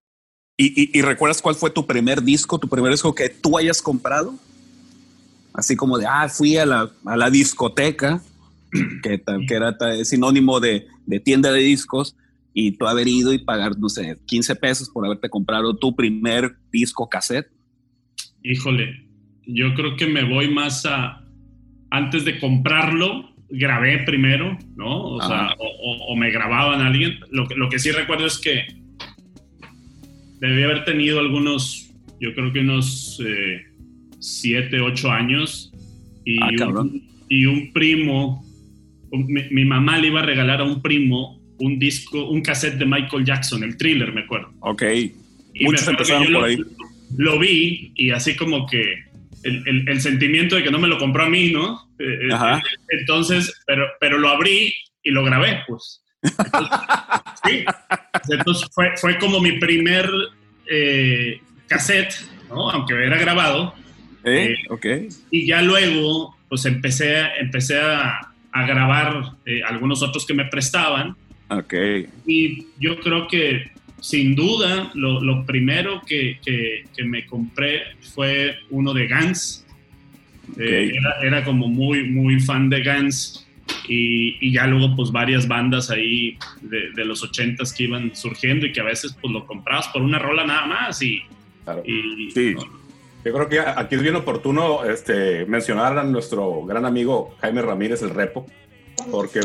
¿Y, 0.56 0.82
y, 0.82 0.98
y 0.98 1.02
recuerdas 1.02 1.40
cuál 1.42 1.54
fue 1.54 1.70
tu 1.70 1.86
primer 1.86 2.22
disco, 2.22 2.58
tu 2.58 2.68
primer 2.68 2.92
disco 2.92 3.14
que 3.14 3.28
tú 3.28 3.58
hayas 3.58 3.80
comprado? 3.80 4.34
Así 5.54 5.76
como 5.76 5.98
de, 5.98 6.06
ah, 6.06 6.28
fui 6.28 6.56
a 6.56 6.66
la, 6.66 6.90
a 7.04 7.16
la 7.16 7.30
discoteca, 7.30 8.22
que, 9.02 9.22
que 9.46 9.54
era 9.54 9.76
sinónimo 10.04 10.60
de, 10.60 10.86
de 11.06 11.20
tienda 11.20 11.52
de 11.52 11.60
discos, 11.60 12.16
y 12.54 12.72
tú 12.72 12.86
haber 12.86 13.08
ido 13.08 13.32
y 13.32 13.38
pagar, 13.38 13.78
no 13.78 13.88
sé, 13.88 14.18
15 14.26 14.56
pesos 14.56 14.90
por 14.90 15.06
haberte 15.06 15.30
comprado 15.30 15.76
tu 15.76 15.94
primer 15.96 16.56
disco 16.70 17.08
cassette. 17.08 17.50
Híjole, 18.42 19.08
yo 19.46 19.74
creo 19.74 19.96
que 19.96 20.06
me 20.06 20.24
voy 20.24 20.52
más 20.52 20.84
a, 20.86 21.24
antes 21.90 22.24
de 22.24 22.38
comprarlo, 22.38 23.31
grabé 23.52 23.98
primero, 24.04 24.58
¿no? 24.76 25.02
O, 25.04 25.22
sea, 25.22 25.54
o, 25.58 26.12
o, 26.12 26.16
me 26.16 26.30
grababan 26.30 26.80
a 26.80 26.86
alguien. 26.86 27.20
Lo, 27.30 27.46
lo, 27.56 27.68
que 27.68 27.78
sí 27.78 27.90
recuerdo 27.90 28.26
es 28.26 28.38
que 28.38 28.64
debí 30.40 30.62
haber 30.62 30.84
tenido 30.84 31.20
algunos, 31.20 31.90
yo 32.20 32.34
creo 32.34 32.52
que 32.52 32.60
unos 32.60 33.22
eh, 33.24 33.62
siete, 34.18 34.80
ocho 34.80 35.10
años. 35.10 35.72
Y, 36.24 36.38
ah, 36.42 36.68
un, 36.68 37.02
y 37.28 37.46
un 37.46 37.72
primo, 37.72 38.44
mi, 39.10 39.42
mi, 39.50 39.64
mamá 39.64 39.98
le 39.98 40.08
iba 40.08 40.20
a 40.20 40.24
regalar 40.24 40.60
a 40.60 40.64
un 40.64 40.80
primo 40.80 41.40
un 41.58 41.78
disco, 41.78 42.28
un 42.28 42.42
cassette 42.42 42.78
de 42.78 42.86
Michael 42.86 43.24
Jackson, 43.24 43.62
el 43.62 43.76
thriller, 43.76 44.12
me 44.12 44.22
acuerdo. 44.22 44.52
Ok. 44.60 44.82
Y 45.54 45.64
Muchos 45.64 45.86
empezaron 45.86 46.24
por 46.24 46.32
lo, 46.32 46.44
ahí. 46.44 46.58
Lo 47.16 47.38
vi 47.38 47.92
y 47.94 48.10
así 48.10 48.34
como 48.34 48.66
que 48.66 48.82
el, 49.44 49.62
el, 49.66 49.88
el, 49.88 50.00
sentimiento 50.00 50.56
de 50.56 50.62
que 50.62 50.70
no 50.70 50.78
me 50.78 50.88
lo 50.88 50.98
compró 50.98 51.24
a 51.24 51.28
mí, 51.28 51.50
¿no? 51.50 51.88
Eh, 51.98 52.32
Ajá. 52.32 52.62
Entonces, 52.88 53.62
pero, 53.66 53.86
pero 54.00 54.18
lo 54.18 54.28
abrí 54.28 54.72
y 55.02 55.10
lo 55.10 55.24
grabé, 55.24 55.62
pues. 55.66 56.02
Entonces, 56.22 56.78
sí. 57.44 57.64
Entonces 58.30 58.68
fue, 58.72 58.96
fue 58.96 59.18
como 59.18 59.40
mi 59.40 59.52
primer 59.58 60.08
eh, 60.66 61.40
cassette, 61.66 62.14
¿no? 62.48 62.70
Aunque 62.70 62.94
era 62.94 63.18
grabado. 63.18 63.74
¿Eh? 64.24 64.54
Ok. 64.70 64.86
Y 65.30 65.46
ya 65.46 65.62
luego, 65.62 66.36
pues 66.48 66.64
empecé, 66.64 67.26
empecé 67.40 67.80
a, 67.80 68.32
a 68.52 68.66
grabar 68.66 69.32
eh, 69.46 69.62
algunos 69.64 70.02
otros 70.02 70.26
que 70.26 70.34
me 70.34 70.44
prestaban. 70.44 71.16
Ok. 71.48 71.74
Y 72.26 72.66
yo 72.78 72.98
creo 73.00 73.26
que 73.26 73.72
sin 74.02 74.34
duda, 74.34 74.90
lo, 74.94 75.20
lo 75.22 75.46
primero 75.46 76.02
que, 76.04 76.40
que, 76.44 76.84
que, 76.94 77.04
me 77.04 77.24
compré 77.24 77.82
fue 78.14 78.56
uno 78.70 78.92
de. 78.92 79.04
Okay. 79.04 79.32
Eh, 80.58 80.92
era, 80.96 81.20
era, 81.22 81.44
como 81.44 81.68
muy, 81.68 82.10
muy 82.10 82.40
fan 82.40 82.68
de 82.68 82.82
Guns. 82.82 83.46
Y, 83.88 84.36
y, 84.40 84.52
ya 84.52 84.66
luego, 84.66 84.96
pues, 84.96 85.12
varias 85.12 85.46
bandas 85.46 85.88
ahí 85.88 86.36
de, 86.62 86.90
de, 86.90 87.04
los 87.04 87.22
ochentas 87.22 87.72
que 87.72 87.84
iban 87.84 88.14
surgiendo 88.14 88.66
y 88.66 88.72
que 88.72 88.80
a 88.80 88.84
veces, 88.84 89.16
pues, 89.20 89.32
lo 89.32 89.46
comprabas 89.46 89.86
por 89.88 90.02
una 90.02 90.18
rola 90.18 90.44
nada 90.44 90.66
más. 90.66 91.00
Y, 91.00 91.22
claro. 91.64 91.84
y 91.86 92.28
sí. 92.32 92.54
¿no? 92.56 92.82
Yo 93.24 93.32
creo 93.32 93.48
que 93.48 93.60
aquí 93.60 93.94
es 93.94 94.02
bien 94.02 94.16
oportuno 94.16 94.84
este, 94.84 95.46
mencionar 95.46 95.96
a 95.96 96.02
nuestro 96.02 96.64
gran 96.64 96.84
amigo 96.84 97.36
Jaime 97.40 97.62
Ramírez, 97.62 98.02
el 98.02 98.10
Repo, 98.10 98.46
porque 99.12 99.38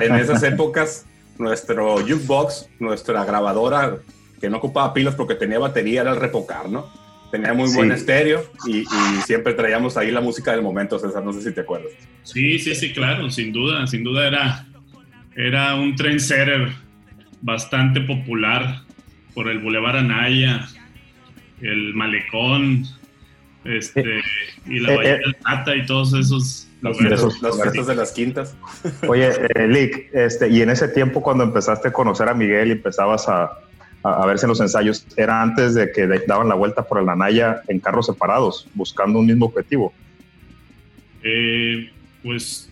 en 0.00 0.14
esas 0.16 0.42
épocas 0.42 1.06
nuestro 1.38 1.98
jukebox, 1.98 2.68
nuestra 2.78 3.24
grabadora 3.24 3.98
que 4.40 4.50
no 4.50 4.58
ocupaba 4.58 4.92
pilas 4.92 5.14
porque 5.14 5.34
tenía 5.34 5.58
batería, 5.58 6.02
era 6.02 6.12
el 6.12 6.20
repocar, 6.20 6.68
¿no? 6.68 6.92
Tenía 7.30 7.52
muy 7.54 7.68
sí. 7.68 7.76
buen 7.76 7.90
estéreo 7.92 8.44
y, 8.66 8.80
y, 8.80 9.22
siempre 9.24 9.54
traíamos 9.54 9.96
ahí 9.96 10.10
la 10.10 10.20
música 10.20 10.52
del 10.52 10.62
momento, 10.62 10.98
César, 10.98 11.24
no 11.24 11.32
sé 11.32 11.42
si 11.42 11.52
te 11.52 11.62
acuerdas. 11.62 11.90
Sí, 12.22 12.58
sí, 12.58 12.74
sí, 12.74 12.92
claro, 12.92 13.30
sin 13.30 13.52
duda, 13.52 13.86
sin 13.86 14.04
duda 14.04 14.28
era, 14.28 14.66
era 15.34 15.74
un 15.74 15.96
trendsetter 15.96 16.68
bastante 17.40 18.00
popular 18.02 18.82
por 19.34 19.48
el 19.48 19.58
Boulevard 19.58 19.96
Anaya, 19.96 20.68
el 21.60 21.94
Malecón, 21.94 22.86
este, 23.64 24.20
y 24.66 24.78
la 24.80 24.96
Bahía 24.96 25.16
del 25.16 25.36
Tata 25.36 25.74
y 25.74 25.86
todos 25.86 26.12
esos 26.12 26.63
los, 26.90 27.00
esos, 27.00 27.42
las 27.42 27.60
fiestas 27.60 27.86
de 27.86 27.94
las 27.94 28.12
quintas. 28.12 28.56
Oye, 29.08 29.30
eh, 29.54 29.66
Lick, 29.66 30.10
este, 30.12 30.48
y 30.48 30.62
en 30.62 30.70
ese 30.70 30.88
tiempo 30.88 31.22
cuando 31.22 31.44
empezaste 31.44 31.88
a 31.88 31.92
conocer 31.92 32.28
a 32.28 32.34
Miguel 32.34 32.68
y 32.68 32.72
empezabas 32.72 33.28
a, 33.28 33.58
a, 34.02 34.22
a, 34.22 34.26
verse 34.26 34.46
en 34.46 34.50
los 34.50 34.60
ensayos, 34.60 35.06
¿era 35.16 35.42
antes 35.42 35.74
de 35.74 35.90
que 35.92 36.06
daban 36.26 36.48
la 36.48 36.54
vuelta 36.54 36.82
por 36.82 37.00
el 37.00 37.08
Anaya 37.08 37.62
en 37.68 37.80
carros 37.80 38.06
separados, 38.06 38.68
buscando 38.74 39.18
un 39.18 39.26
mismo 39.26 39.46
objetivo? 39.46 39.92
Eh, 41.22 41.90
pues 42.22 42.70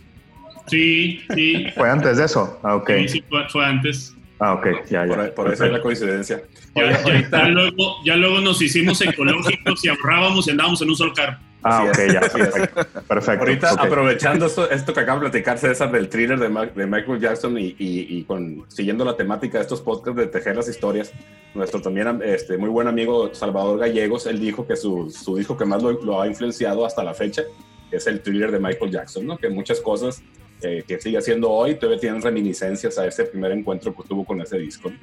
sí, 0.69 1.21
sí. 1.35 1.66
¿Fue 1.75 1.88
antes 1.88 2.19
de 2.19 2.25
eso? 2.25 2.61
Ah, 2.62 2.76
ok. 2.76 2.90
Sí, 2.99 3.09
sí 3.09 3.25
fue, 3.28 3.49
fue 3.49 3.64
antes. 3.64 4.14
Ah, 4.38 4.54
ok, 4.54 4.66
ya, 4.90 5.07
ya. 5.07 5.14
Por, 5.14 5.35
por 5.35 5.52
eso 5.52 5.64
es 5.64 5.73
la 5.73 5.81
coincidencia. 5.81 6.42
Ya, 6.75 7.02
ya, 7.04 7.31
ya, 7.31 7.49
luego, 7.49 7.97
ya 8.04 8.16
luego 8.16 8.40
nos 8.40 8.61
hicimos 8.61 9.00
ecológicos 9.00 9.85
y 9.85 9.88
ahorrábamos 9.88 10.49
y 10.49 10.50
andábamos 10.50 10.83
en 10.83 10.88
un 10.88 10.97
solo 10.97 11.12
carro. 11.14 11.38
Ah, 11.62 11.85
ok, 11.85 11.99
ya, 12.12 12.21
perfecto. 12.21 12.85
perfecto 13.07 13.45
Ahorita, 13.45 13.73
okay. 13.75 13.87
aprovechando 13.87 14.47
esto, 14.47 14.71
esto 14.71 14.92
que 14.92 15.00
acaba 15.00 15.21
de 15.21 15.31
platicar 15.31 15.59
César 15.59 15.92
del 15.92 16.09
thriller 16.09 16.38
de, 16.38 16.49
Ma 16.49 16.66
de 16.66 16.87
Michael 16.87 17.21
Jackson 17.21 17.57
y, 17.59 17.76
y, 17.78 18.07
y, 18.19 18.25
con, 18.25 18.64
siguiendo 18.69 19.04
la 19.04 19.16
temática 19.16 19.59
de 19.59 19.62
estos 19.62 19.81
podcasts 19.81 20.19
de 20.19 20.26
tejer 20.26 20.57
las 20.57 20.69
historias, 20.69 21.12
nuestro 21.54 21.81
también 21.81 22.21
este, 22.25 22.57
muy 22.59 22.69
buen 22.69 22.88
amigo 22.88 23.33
Salvador 23.35 23.78
Gallegos, 23.78 24.26
él 24.26 24.40
dijo 24.40 24.66
que 24.66 24.76
su, 24.76 25.11
su 25.11 25.37
disco 25.37 25.57
que 25.57 25.64
más 25.64 25.83
lo, 25.83 25.92
lo, 26.02 26.21
ha 26.21 26.26
influenciado 26.26 26.85
hasta 26.85 27.04
la 27.04 27.14
fecha 27.14 27.42
es 27.90 28.07
el 28.07 28.21
thriller 28.23 28.50
de 28.50 28.59
Michael 28.59 28.90
Jackson, 28.90 29.26
¿no? 29.26 29.37
Que 29.37 29.49
muchas 29.49 29.81
cosas 29.81 30.23
eh, 30.62 30.85
que 30.87 31.00
sigue 31.00 31.19
haciendo 31.19 31.50
hoy 31.50 31.75
todavía 31.75 32.00
tienen 32.00 32.23
reminiscencias 32.23 32.97
a 32.97 33.07
ese 33.07 33.25
primer 33.25 33.52
encuentro 33.52 33.95
que 33.95 34.02
tuvo 34.04 34.25
con 34.25 34.40
ese 34.40 34.59
disco. 34.59 34.90
¿no? 34.90 34.97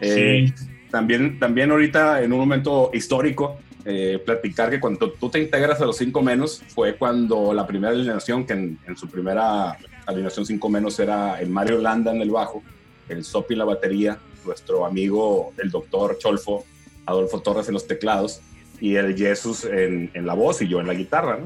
Eh, 0.00 0.46
sí. 0.46 0.66
también, 0.90 1.38
también 1.38 1.70
ahorita 1.70 2.22
en 2.22 2.32
un 2.32 2.38
momento 2.38 2.90
histórico, 2.94 3.58
eh, 3.84 4.22
platicar 4.24 4.70
que 4.70 4.78
cuando 4.78 5.10
tú 5.10 5.28
te 5.28 5.40
integras 5.40 5.80
a 5.80 5.86
los 5.86 5.96
5 5.96 6.22
menos 6.22 6.62
fue 6.68 6.94
cuando 6.94 7.52
la 7.52 7.66
primera 7.66 7.92
alineación, 7.92 8.46
que 8.46 8.52
en, 8.52 8.78
su 8.96 9.08
primera 9.08 9.76
alineación 10.06 10.46
5 10.46 10.68
menos 10.68 11.00
era 11.00 11.40
el 11.40 11.50
Mario 11.50 11.78
Landa 11.78 12.12
en 12.12 12.20
el 12.20 12.30
bajo, 12.30 12.62
el 13.08 13.24
Sopi 13.24 13.54
en 13.54 13.58
la 13.58 13.64
batería, 13.64 14.18
nuestro 14.44 14.86
amigo 14.86 15.52
el 15.58 15.70
doctor 15.70 16.16
Cholfo, 16.18 16.64
Adolfo 17.06 17.40
Torres 17.40 17.66
en 17.66 17.74
los 17.74 17.88
teclados 17.88 18.40
y 18.80 18.94
el 18.94 19.16
Jesus 19.16 19.64
en, 19.64 20.10
la 20.14 20.34
voz 20.34 20.62
y 20.62 20.68
yo 20.68 20.80
en 20.80 20.86
la 20.86 20.94
guitarra. 20.94 21.40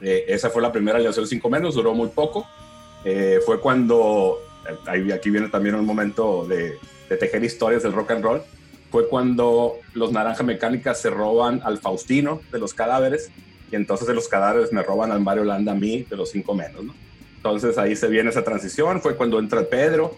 Eh, 0.00 0.24
esa 0.28 0.50
fue 0.50 0.62
la 0.62 0.72
primera 0.72 0.96
alineación 0.96 1.26
5 1.26 1.50
menos, 1.50 1.74
duró 1.74 1.94
muy 1.94 2.08
poco. 2.08 2.46
Eh, 3.04 3.38
fue 3.46 3.60
cuando, 3.60 4.38
aquí 5.12 5.30
viene 5.30 5.48
también 5.48 5.76
un 5.76 5.86
momento 5.86 6.46
de, 6.46 6.78
de 7.08 7.16
tejer 7.16 7.44
historias 7.44 7.84
del 7.84 7.92
rock 7.92 8.10
and 8.10 8.24
roll 8.24 8.42
fue 8.90 9.08
cuando 9.08 9.76
los 9.94 10.12
Naranja 10.12 10.42
Mecánica 10.42 10.94
se 10.94 11.10
roban 11.10 11.60
al 11.64 11.78
Faustino 11.78 12.40
de 12.50 12.58
los 12.58 12.74
cadáveres 12.74 13.30
y 13.70 13.76
entonces 13.76 14.06
de 14.06 14.14
los 14.14 14.28
cadáveres 14.28 14.72
me 14.72 14.82
roban 14.82 15.12
al 15.12 15.20
Mario 15.20 15.44
Landa 15.44 15.72
a 15.72 15.76
mí 15.76 16.02
de 16.08 16.16
los 16.16 16.30
cinco 16.30 16.54
menos, 16.54 16.84
¿no? 16.84 16.94
Entonces 17.36 17.78
ahí 17.78 17.96
se 17.96 18.08
viene 18.08 18.30
esa 18.30 18.44
transición, 18.44 19.00
fue 19.00 19.16
cuando 19.16 19.38
entra 19.38 19.62
Pedro, 19.64 20.16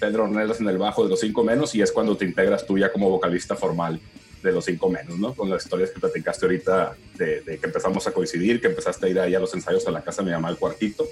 Pedro 0.00 0.24
Ornelas 0.24 0.60
en 0.60 0.68
el 0.68 0.78
bajo 0.78 1.04
de 1.04 1.10
los 1.10 1.20
cinco 1.20 1.44
menos 1.44 1.74
y 1.74 1.82
es 1.82 1.92
cuando 1.92 2.16
te 2.16 2.24
integras 2.24 2.66
tú 2.66 2.78
ya 2.78 2.90
como 2.90 3.10
vocalista 3.10 3.54
formal 3.54 4.00
de 4.42 4.52
los 4.52 4.64
cinco 4.64 4.88
menos, 4.88 5.18
¿no? 5.18 5.34
Con 5.34 5.48
las 5.50 5.64
historias 5.64 5.90
que 5.90 6.00
platicaste 6.00 6.46
ahorita 6.46 6.96
de, 7.16 7.42
de 7.42 7.58
que 7.58 7.66
empezamos 7.66 8.06
a 8.06 8.12
coincidir, 8.12 8.60
que 8.60 8.68
empezaste 8.68 9.06
a 9.06 9.08
ir 9.08 9.20
ahí 9.20 9.34
a 9.34 9.40
los 9.40 9.54
ensayos 9.54 9.86
a 9.86 9.90
la 9.90 10.02
casa 10.02 10.22
de 10.22 10.26
mi 10.26 10.32
mamá 10.32 10.48
al 10.48 10.58
cuartito 10.58 11.06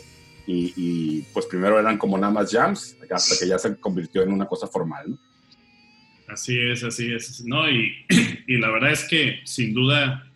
y, 0.46 0.72
y 0.76 1.22
pues 1.32 1.46
primero 1.46 1.78
eran 1.78 1.98
como 1.98 2.18
nada 2.18 2.32
más 2.32 2.50
jams 2.50 2.96
hasta 3.10 3.36
que 3.38 3.46
ya 3.46 3.58
se 3.58 3.76
convirtió 3.76 4.22
en 4.22 4.32
una 4.32 4.46
cosa 4.46 4.66
formal, 4.66 5.10
¿no? 5.10 5.18
Así 6.32 6.58
es, 6.58 6.82
así 6.82 7.12
es. 7.12 7.44
No, 7.44 7.70
y, 7.70 7.94
y 8.46 8.56
la 8.56 8.70
verdad 8.70 8.92
es 8.92 9.06
que 9.08 9.40
sin 9.44 9.74
duda 9.74 10.32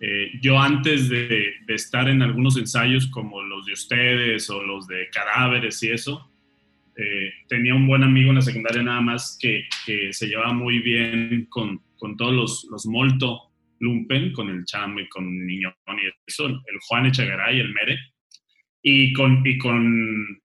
eh, 0.00 0.32
yo 0.40 0.58
antes 0.58 1.08
de, 1.08 1.54
estar 1.68 2.08
en 2.08 2.22
algunos 2.22 2.56
ensayos 2.56 3.06
como 3.06 3.42
los 3.42 3.66
de 3.66 3.72
ustedes 3.72 4.50
o 4.50 4.62
los 4.62 4.86
de 4.86 5.08
cadáveres 5.10 5.82
y 5.82 5.90
eso, 5.90 6.30
eh, 6.96 7.32
tenía 7.48 7.74
un 7.74 7.86
buen 7.86 8.02
amigo 8.02 8.30
en 8.30 8.36
la 8.36 8.42
secundaria 8.42 8.82
nada 8.82 9.00
más 9.00 9.38
que, 9.40 9.66
que 9.86 10.12
se 10.12 10.26
llevaba 10.26 10.52
muy 10.52 10.80
bien 10.80 11.46
con, 11.48 11.80
con 11.96 12.16
todos 12.16 12.34
los, 12.34 12.66
los 12.70 12.86
Molto 12.86 13.50
Lumpen, 13.80 14.32
con 14.32 14.50
el 14.50 14.64
Chame, 14.64 15.08
con 15.08 15.46
Niñón 15.46 15.74
y 15.88 16.10
eso, 16.26 16.48
el 16.48 16.78
Juan 16.86 17.06
Echegaray, 17.06 17.60
el 17.60 17.72
Mere. 17.72 17.98
Y 18.82 19.12
con, 19.14 19.42
y 19.46 19.56
con 19.56 20.42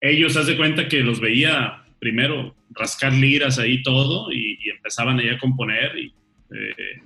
ellos, 0.00 0.36
haz 0.36 0.46
de 0.46 0.56
cuenta 0.56 0.88
que 0.88 1.00
los 1.00 1.20
veía 1.20 1.82
primero 1.98 2.54
rascar 2.78 3.12
liras 3.12 3.58
ahí 3.58 3.82
todo 3.82 4.32
y, 4.32 4.58
y 4.62 4.70
empezaban 4.70 5.18
ahí 5.18 5.28
a 5.28 5.38
componer. 5.38 5.96
Y, 5.98 6.12
eh, 6.54 7.02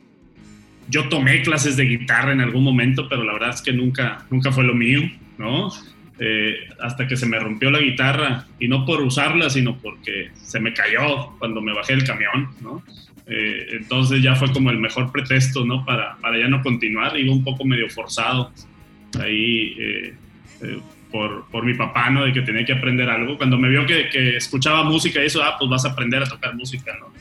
yo 0.88 1.09
tomé 1.09 1.43
clases 1.43 1.76
de 1.76 1.85
guitarra 1.85 2.33
en 2.33 2.41
algún 2.41 2.64
momento, 2.64 3.09
pero 3.09 3.25
la 3.25 3.33
verdad 3.33 3.50
es 3.50 3.62
que 3.62 3.73
nunca, 3.73 4.26
nunca 4.31 4.52
fue 4.52 4.64
lo 4.64 4.75
mío, 4.75 5.00
¿no? 5.38 5.71
Eh, 6.19 6.55
hasta 6.81 7.09
que 7.09 7.17
se 7.17 7.26
me 7.26 7.38
rompió 7.38 7.71
la 7.71 7.81
guitarra 7.81 8.47
y 8.61 8.69
no 8.69 8.85
por 8.85 9.00
usarla, 9.00 9.49
sino 9.49 9.79
porque 9.79 10.31
se 10.35 10.61
me 10.61 10.73
cayó 10.75 11.33
cuando 11.38 11.61
me 11.61 11.73
bajé 11.73 11.97
del 11.97 12.05
camión, 12.05 12.50
¿no? 12.61 12.83
Eh, 13.26 13.67
entonces 13.71 14.23
ya 14.23 14.35
fue 14.35 14.52
como 14.52 14.71
el 14.71 14.79
mejor 14.79 15.11
pretexto, 15.11 15.64
¿no? 15.64 15.85
Para, 15.85 16.17
para 16.19 16.38
ya 16.38 16.49
no 16.49 16.62
continuar, 16.62 17.19
iba 17.19 17.33
un 17.33 17.45
poco 17.45 17.64
medio 17.64 17.88
forzado 17.88 18.52
ahí 19.21 19.76
eh, 19.79 20.14
eh, 20.62 20.79
por, 21.12 21.45
por, 21.50 21.64
mi 21.64 21.75
papá, 21.75 22.11
¿no? 22.11 22.25
De 22.25 22.33
que 22.33 22.42
tenía 22.42 22.64
que 22.64 22.73
aprender 22.73 23.09
algo. 23.09 23.37
Cuando 23.37 23.59
me 23.59 23.69
vio 23.69 23.87
que, 23.87 24.09
que, 24.09 24.37
escuchaba 24.37 24.83
música 24.83 25.23
y 25.23 25.26
eso, 25.26 25.42
ah, 25.42 25.57
pues 25.59 25.71
vas 25.71 25.85
a 25.85 25.90
aprender 25.90 26.23
a 26.23 26.26
tocar 26.26 26.54
música, 26.57 26.92
¿no? 26.99 27.12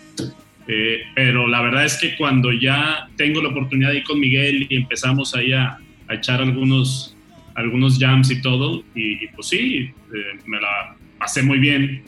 pero 1.16 1.50
la 1.50 1.62
verdad 1.62 1.84
es 1.84 1.98
que 1.98 2.16
cuando 2.16 2.54
ya 2.54 3.10
tengo 3.18 3.42
la 3.42 3.50
oportunidad 3.50 3.90
de 3.90 3.98
ir 3.98 4.04
con 4.06 4.22
Miguel 4.22 4.68
y 4.70 4.78
empezamos 4.78 5.36
ahí 5.36 5.52
a, 5.52 5.78
a 6.08 6.14
echar 6.14 6.40
algunos 6.40 7.18
algunos 7.56 8.00
jams 8.00 8.32
y 8.32 8.42
todo, 8.42 8.84
y, 8.96 9.24
y 9.24 9.28
pues 9.36 9.48
sí, 9.48 9.92
eh, 10.14 10.40
me 10.46 10.60
la 10.60 10.96
pasé 11.18 11.44
muy 11.44 11.60
bien 11.60 12.04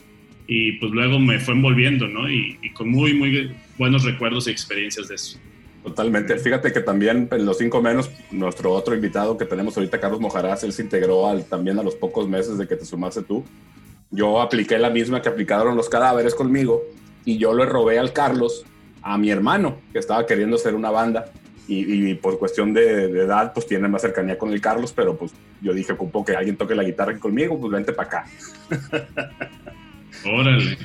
y 0.46 0.72
pues 0.72 0.92
luego 0.92 1.18
me 1.18 1.38
fue 1.38 1.54
envolviendo, 1.54 2.08
¿no? 2.08 2.30
Y, 2.30 2.58
y, 2.62 2.70
con 2.70 2.88
muy, 2.88 3.14
muy 3.14 3.50
buenos 3.78 4.04
recuerdos 4.04 4.46
y 4.46 4.50
experiencias 4.50 5.08
de 5.08 5.14
eso. 5.14 5.38
Totalmente. 5.84 6.38
Fíjate 6.38 6.72
que 6.72 6.80
también 6.80 7.28
en 7.30 7.44
los 7.44 7.58
cinco 7.58 7.82
menos, 7.82 8.10
nuestro 8.30 8.72
otro 8.72 8.94
invitado 8.94 9.36
que 9.36 9.44
tenemos 9.44 9.76
ahorita, 9.76 10.00
Carlos 10.00 10.18
Mojarás, 10.18 10.64
él 10.64 10.72
se 10.72 10.82
integró 10.82 11.28
al, 11.28 11.44
también 11.44 11.78
a 11.78 11.82
los 11.82 11.94
pocos 11.94 12.26
meses 12.26 12.56
de 12.56 12.66
que 12.66 12.74
te 12.74 12.86
sumaste 12.86 13.22
tú. 13.22 13.44
Yo 14.10 14.40
apliqué 14.40 14.78
la 14.78 14.88
misma 14.88 15.20
que 15.20 15.28
aplicaron 15.28 15.76
los 15.76 15.90
cadáveres 15.90 16.34
conmigo 16.34 16.82
y 17.26 17.36
yo 17.36 17.52
le 17.52 17.66
robé 17.66 17.98
al 17.98 18.14
Carlos 18.14 18.64
a 19.02 19.18
mi 19.18 19.30
hermano 19.30 19.76
que 19.92 19.98
estaba 19.98 20.24
queriendo 20.24 20.56
hacer 20.56 20.74
una 20.74 20.90
banda 20.90 21.26
y, 21.68 22.10
y, 22.10 22.14
por 22.14 22.38
cuestión 22.38 22.72
de, 22.72 23.08
de, 23.08 23.24
edad, 23.24 23.52
pues 23.52 23.66
tiene 23.66 23.86
más 23.86 24.00
cercanía 24.00 24.38
con 24.38 24.52
el 24.52 24.62
Carlos, 24.62 24.92
pero 24.94 25.16
pues 25.18 25.32
yo 25.60 25.74
dije, 25.74 25.92
ocupo 25.92 26.24
que 26.24 26.34
alguien 26.34 26.56
toque 26.56 26.74
la 26.74 26.82
guitarra 26.82 27.18
conmigo, 27.18 27.60
pues 27.60 27.72
vente 27.72 27.92
para 27.92 28.08
acá. 28.08 28.26
Órale. 30.24 30.78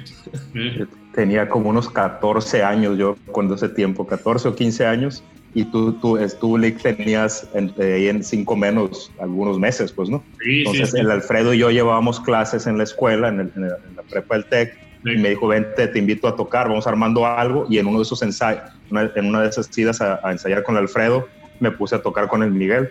Tenía 1.13 1.49
como 1.49 1.69
unos 1.69 1.89
14 1.89 2.63
años 2.63 2.97
yo 2.97 3.17
cuando 3.31 3.55
ese 3.55 3.69
tiempo, 3.69 4.05
14 4.05 4.49
o 4.49 4.55
15 4.55 4.85
años, 4.85 5.23
y 5.53 5.65
tú, 5.65 5.93
tú, 5.93 6.19
tú 6.39 6.57
Lick, 6.57 6.81
tenías 6.81 7.47
en, 7.53 7.73
ahí 7.79 8.07
en 8.07 8.23
cinco 8.23 8.55
menos 8.55 9.11
algunos 9.19 9.57
meses, 9.57 9.91
pues, 9.91 10.09
¿no? 10.09 10.23
Sí, 10.43 10.59
Entonces, 10.59 10.91
sí, 10.91 10.97
sí. 10.97 10.99
el 11.01 11.09
Alfredo 11.09 11.53
y 11.53 11.59
yo 11.59 11.71
llevábamos 11.71 12.19
clases 12.19 12.67
en 12.67 12.77
la 12.77 12.83
escuela, 12.83 13.29
en, 13.29 13.39
el, 13.39 13.51
en, 13.55 13.63
el, 13.63 13.69
la 13.95 14.03
prepa 14.03 14.35
del 14.35 14.45
TEC, 14.45 14.77
y 15.05 15.17
me 15.17 15.29
dijo, 15.29 15.47
vente, 15.47 15.87
te 15.87 15.97
invito 15.97 16.27
a 16.27 16.35
tocar, 16.35 16.67
vamos 16.67 16.85
armando 16.85 17.25
algo. 17.25 17.65
Y 17.69 17.77
en 17.79 17.87
uno 17.87 17.99
de 17.99 18.03
esos 18.03 18.21
ensayos, 18.21 18.63
en 18.91 19.25
una 19.25 19.41
de 19.41 19.49
esas 19.49 19.75
idas 19.77 20.01
a, 20.01 20.19
a, 20.23 20.31
ensayar 20.31 20.61
con 20.63 20.75
Alfredo, 20.75 21.27
me 21.59 21.71
puse 21.71 21.95
a 21.95 22.01
tocar 22.01 22.27
con 22.27 22.43
el 22.43 22.51
Miguel. 22.51 22.89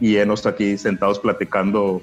Y 0.00 0.16
hemos 0.16 0.46
aquí 0.46 0.78
sentados 0.78 1.18
platicando 1.18 2.00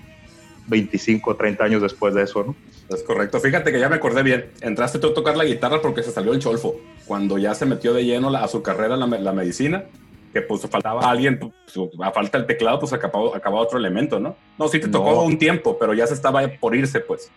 25, 0.68 1.36
30 1.36 1.64
años 1.64 1.82
después 1.82 2.14
de 2.14 2.24
eso, 2.24 2.44
¿no? 2.44 2.56
Es 2.90 3.04
correcto. 3.04 3.40
Fíjate 3.40 3.72
que 3.72 3.80
ya 3.80 3.90
me 3.90 3.96
acordé 3.96 4.24
bien. 4.24 4.52
Entraste 4.62 5.00
tú 5.00 5.08
a 5.08 5.14
tocar 5.14 5.36
la 5.36 5.46
guitarra 5.46 5.82
porque 5.82 6.04
se 6.04 6.12
salió 6.12 6.34
el 6.34 6.40
cholfo. 6.40 6.76
Cuando 7.06 7.38
ya 7.38 7.56
se 7.56 7.66
metió 7.66 7.94
de 7.94 8.06
lleno 8.06 8.30
la, 8.30 8.44
a 8.44 8.48
su 8.48 8.62
carrera 8.62 8.96
la, 8.96 9.08
la, 9.08 9.32
medicina, 9.34 9.86
que 10.34 10.42
pues 10.42 10.62
faltaba 10.68 11.10
alguien, 11.10 11.40
pues, 11.40 11.54
a 12.02 12.12
falta 12.12 12.38
el 12.38 12.46
teclado, 12.46 12.80
pues 12.80 12.94
acababa, 12.94 13.36
acababa 13.36 13.64
otro 13.64 13.80
elemento, 13.80 14.20
¿no? 14.20 14.36
No, 14.58 14.68
sí 14.68 14.80
te 14.80 14.88
tocó 14.88 15.12
no. 15.12 15.24
un 15.24 15.38
tiempo, 15.38 15.78
pero 15.80 15.94
ya 15.94 16.06
se 16.06 16.14
estaba 16.14 16.48
por 16.60 16.76
irse, 16.76 17.00
pues. 17.00 17.32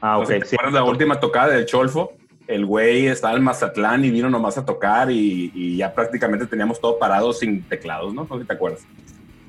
Ah, 0.00 0.18
ok. 0.18 0.30
Entonces, 0.30 0.58
sí. 0.60 0.72
la 0.72 0.84
última 0.84 1.20
tocada 1.20 1.48
del 1.48 1.66
Cholfo? 1.66 2.12
El 2.46 2.66
güey 2.66 3.06
estaba 3.06 3.36
en 3.36 3.42
Mazatlán 3.42 4.04
y 4.04 4.10
vino 4.10 4.28
nomás 4.28 4.58
a 4.58 4.66
tocar 4.66 5.10
y, 5.10 5.50
y, 5.54 5.78
ya 5.78 5.94
prácticamente 5.94 6.46
teníamos 6.46 6.78
todo 6.78 6.98
parado 6.98 7.32
sin 7.32 7.62
teclados, 7.62 8.12
¿no? 8.12 8.26
No 8.28 8.36
sé 8.36 8.42
si 8.42 8.46
te 8.46 8.52
acuerdas. 8.52 8.86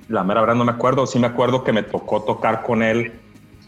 La 0.07 0.23
mera 0.23 0.41
verdad 0.41 0.55
no 0.55 0.65
me 0.65 0.71
acuerdo. 0.71 1.05
Sí 1.07 1.19
me 1.19 1.27
acuerdo 1.27 1.63
que 1.63 1.73
me 1.73 1.83
tocó 1.83 2.23
tocar 2.23 2.63
con 2.63 2.83
él. 2.83 3.11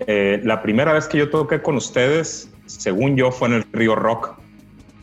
Eh, 0.06 0.42
la 0.44 0.62
primera 0.62 0.94
vez 0.94 1.08
que 1.08 1.18
yo 1.18 1.30
toqué 1.30 1.62
con 1.62 1.76
ustedes, 1.76 2.52
según 2.66 3.16
yo, 3.16 3.32
fue 3.32 3.48
en 3.50 3.54
el 3.56 3.66
Río 3.72 3.96
Rock. 3.96 4.38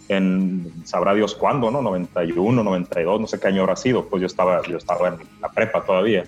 En 0.08 0.70
sabrá 0.84 1.14
Dios 1.14 1.34
cuándo, 1.34 1.70
¿no? 1.70 1.80
91, 1.80 2.62
92, 2.62 3.20
no 3.20 3.26
sé 3.26 3.40
qué 3.40 3.48
año 3.48 3.62
habrá 3.62 3.76
sido. 3.76 4.06
Pues 4.06 4.20
yo 4.20 4.26
estaba, 4.26 4.62
yo 4.62 4.76
estaba 4.76 5.08
en 5.08 5.14
la 5.40 5.50
prepa 5.50 5.82
todavía. 5.82 6.24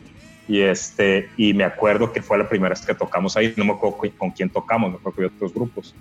Y, 0.48 0.60
este, 0.60 1.28
y 1.36 1.52
me 1.54 1.64
acuerdo 1.64 2.12
que 2.12 2.22
fue 2.22 2.38
la 2.38 2.48
primera 2.48 2.70
vez 2.70 2.84
que 2.84 2.94
tocamos 2.94 3.36
ahí, 3.36 3.52
no 3.56 3.64
me 3.64 3.72
acuerdo 3.72 3.98
con 4.16 4.30
quién 4.30 4.48
tocamos, 4.48 4.90
me 4.90 4.96
acuerdo 4.96 5.16
que 5.16 5.26
otros 5.26 5.52
grupos. 5.52 5.94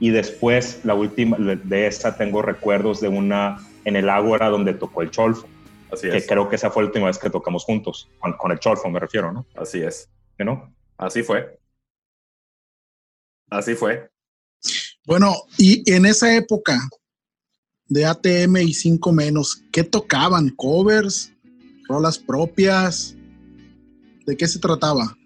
Y 0.00 0.10
después, 0.10 0.80
la 0.84 0.94
última 0.94 1.36
de 1.38 1.86
esa, 1.86 2.16
tengo 2.16 2.42
recuerdos 2.42 3.00
de 3.00 3.08
una 3.08 3.58
en 3.84 3.96
el 3.96 4.08
Ágora 4.08 4.48
donde 4.48 4.74
tocó 4.74 5.02
el 5.02 5.10
Cholfo. 5.10 5.46
Así 5.92 6.08
que 6.08 6.16
es. 6.16 6.26
creo 6.26 6.48
que 6.48 6.56
esa 6.56 6.70
fue 6.70 6.82
la 6.82 6.88
última 6.88 7.06
vez 7.06 7.18
que 7.18 7.30
tocamos 7.30 7.64
juntos, 7.64 8.08
con, 8.18 8.32
con 8.32 8.50
el 8.50 8.58
Cholfo 8.58 8.88
me 8.88 8.98
refiero, 8.98 9.30
¿no? 9.30 9.46
Así 9.54 9.82
es. 9.82 10.08
¿Que 10.36 10.44
no? 10.44 10.72
Así 10.96 11.22
fue. 11.22 11.61
Así 13.52 13.74
fue. 13.74 14.08
Bueno, 15.04 15.34
y 15.58 15.82
en 15.92 16.06
esa 16.06 16.34
época 16.34 16.78
de 17.86 18.06
ATM 18.06 18.56
y 18.56 18.72
5 18.72 19.12
menos, 19.12 19.62
¿qué 19.70 19.84
tocaban? 19.84 20.48
¿Covers? 20.50 21.32
¿Rolas 21.86 22.18
propias? 22.18 23.14
¿De 24.26 24.36
qué 24.36 24.46
se 24.46 24.58
trataba? 24.58 25.16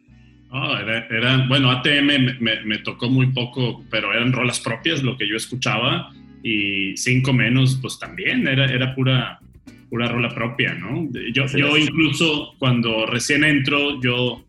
Oh, 0.50 0.76
era, 0.76 1.06
era, 1.08 1.46
bueno, 1.48 1.70
ATM 1.70 2.06
me, 2.06 2.18
me, 2.40 2.64
me, 2.64 2.78
tocó 2.78 3.08
muy 3.08 3.26
poco, 3.32 3.84
pero 3.90 4.12
eran 4.12 4.32
rolas 4.32 4.58
propias 4.58 5.02
lo 5.02 5.16
que 5.16 5.28
yo 5.28 5.36
escuchaba 5.36 6.12
y 6.42 6.96
cinco 6.96 7.32
menos, 7.32 7.78
pues 7.80 7.98
también 7.98 8.48
era, 8.48 8.66
era 8.66 8.94
pura, 8.94 9.38
pura 9.90 10.08
rola 10.08 10.34
propia, 10.34 10.74
¿no? 10.74 11.08
Yo, 11.32 11.46
sí, 11.46 11.58
yo 11.58 11.74
sí. 11.74 11.82
incluso 11.82 12.54
cuando 12.58 13.06
recién 13.06 13.44
entro, 13.44 14.00
yo, 14.00 14.45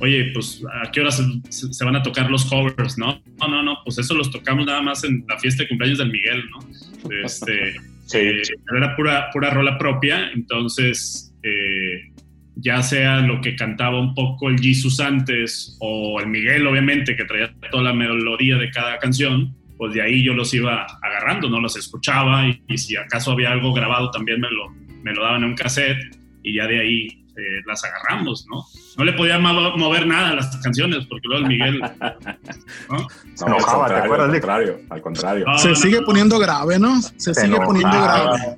oye, 0.00 0.30
pues 0.32 0.62
a 0.82 0.90
qué 0.90 1.00
hora 1.00 1.10
se, 1.10 1.24
se, 1.50 1.84
van 1.84 1.96
a 1.96 2.02
tocar 2.02 2.30
los 2.30 2.44
covers, 2.46 2.98
¿no? 2.98 3.22
No, 3.40 3.48
no, 3.48 3.62
no, 3.62 3.78
pues 3.84 3.98
eso 3.98 4.14
los 4.14 4.30
tocamos 4.30 4.66
nada 4.66 4.82
más 4.82 5.04
en 5.04 5.24
la 5.28 5.38
fiesta 5.38 5.62
de 5.62 5.68
cumpleaños 5.68 5.98
del 5.98 6.10
Miguel, 6.10 6.42
¿no? 6.50 7.10
Este, 7.24 7.72
sí. 8.06 8.18
eh, 8.18 8.42
era 8.76 8.96
pura, 8.96 9.30
pura 9.32 9.50
rola 9.50 9.78
propia, 9.78 10.30
entonces... 10.32 11.32
Eh, 11.42 12.10
ya 12.56 12.82
sea 12.82 13.20
lo 13.20 13.40
que 13.40 13.56
cantaba 13.56 13.98
un 13.98 14.14
poco 14.14 14.48
el 14.48 14.60
Jesus 14.60 15.00
antes 15.00 15.76
o 15.80 16.20
el 16.20 16.28
Miguel, 16.28 16.66
obviamente, 16.66 17.16
que 17.16 17.24
traía 17.24 17.52
toda 17.70 17.82
la 17.82 17.92
melodía 17.92 18.56
de 18.56 18.70
cada 18.70 18.98
canción, 18.98 19.54
pues 19.76 19.92
de 19.94 20.02
ahí 20.02 20.22
yo 20.22 20.34
los 20.34 20.54
iba 20.54 20.86
agarrando, 21.02 21.48
no 21.50 21.60
los 21.60 21.76
escuchaba 21.76 22.46
y, 22.46 22.62
y 22.68 22.78
si 22.78 22.96
acaso 22.96 23.32
había 23.32 23.50
algo 23.50 23.72
grabado 23.72 24.10
también 24.10 24.40
me 24.40 24.48
lo, 24.50 24.70
me 25.02 25.12
lo 25.12 25.22
daban 25.22 25.42
en 25.42 25.50
un 25.50 25.54
cassette 25.56 26.16
y 26.42 26.54
ya 26.54 26.66
de 26.66 26.80
ahí 26.80 27.23
eh, 27.36 27.62
las 27.66 27.84
agarramos, 27.84 28.46
¿no? 28.50 28.64
No 28.96 29.04
le 29.04 29.12
podía 29.12 29.38
mover 29.38 30.06
nada 30.06 30.30
a 30.30 30.34
las 30.34 30.56
canciones 30.58 31.06
porque 31.06 31.26
luego 31.28 31.42
el 31.44 31.48
Miguel... 31.48 31.80
¿no? 32.90 33.08
Se 33.34 33.44
enojaba, 33.44 33.88
¿te 33.88 33.94
acuerdas? 33.94 34.26
Al 34.26 34.32
contrario, 34.32 34.80
al 34.90 35.02
contrario. 35.02 35.44
No, 35.46 35.58
Se 35.58 35.70
no, 35.70 35.74
sigue 35.76 36.02
poniendo 36.02 36.38
grave, 36.38 36.78
¿no? 36.78 37.00
Se, 37.02 37.12
se 37.16 37.34
sigue 37.34 37.46
enojaba. 37.56 37.66
poniendo 37.66 38.02
grave. 38.02 38.56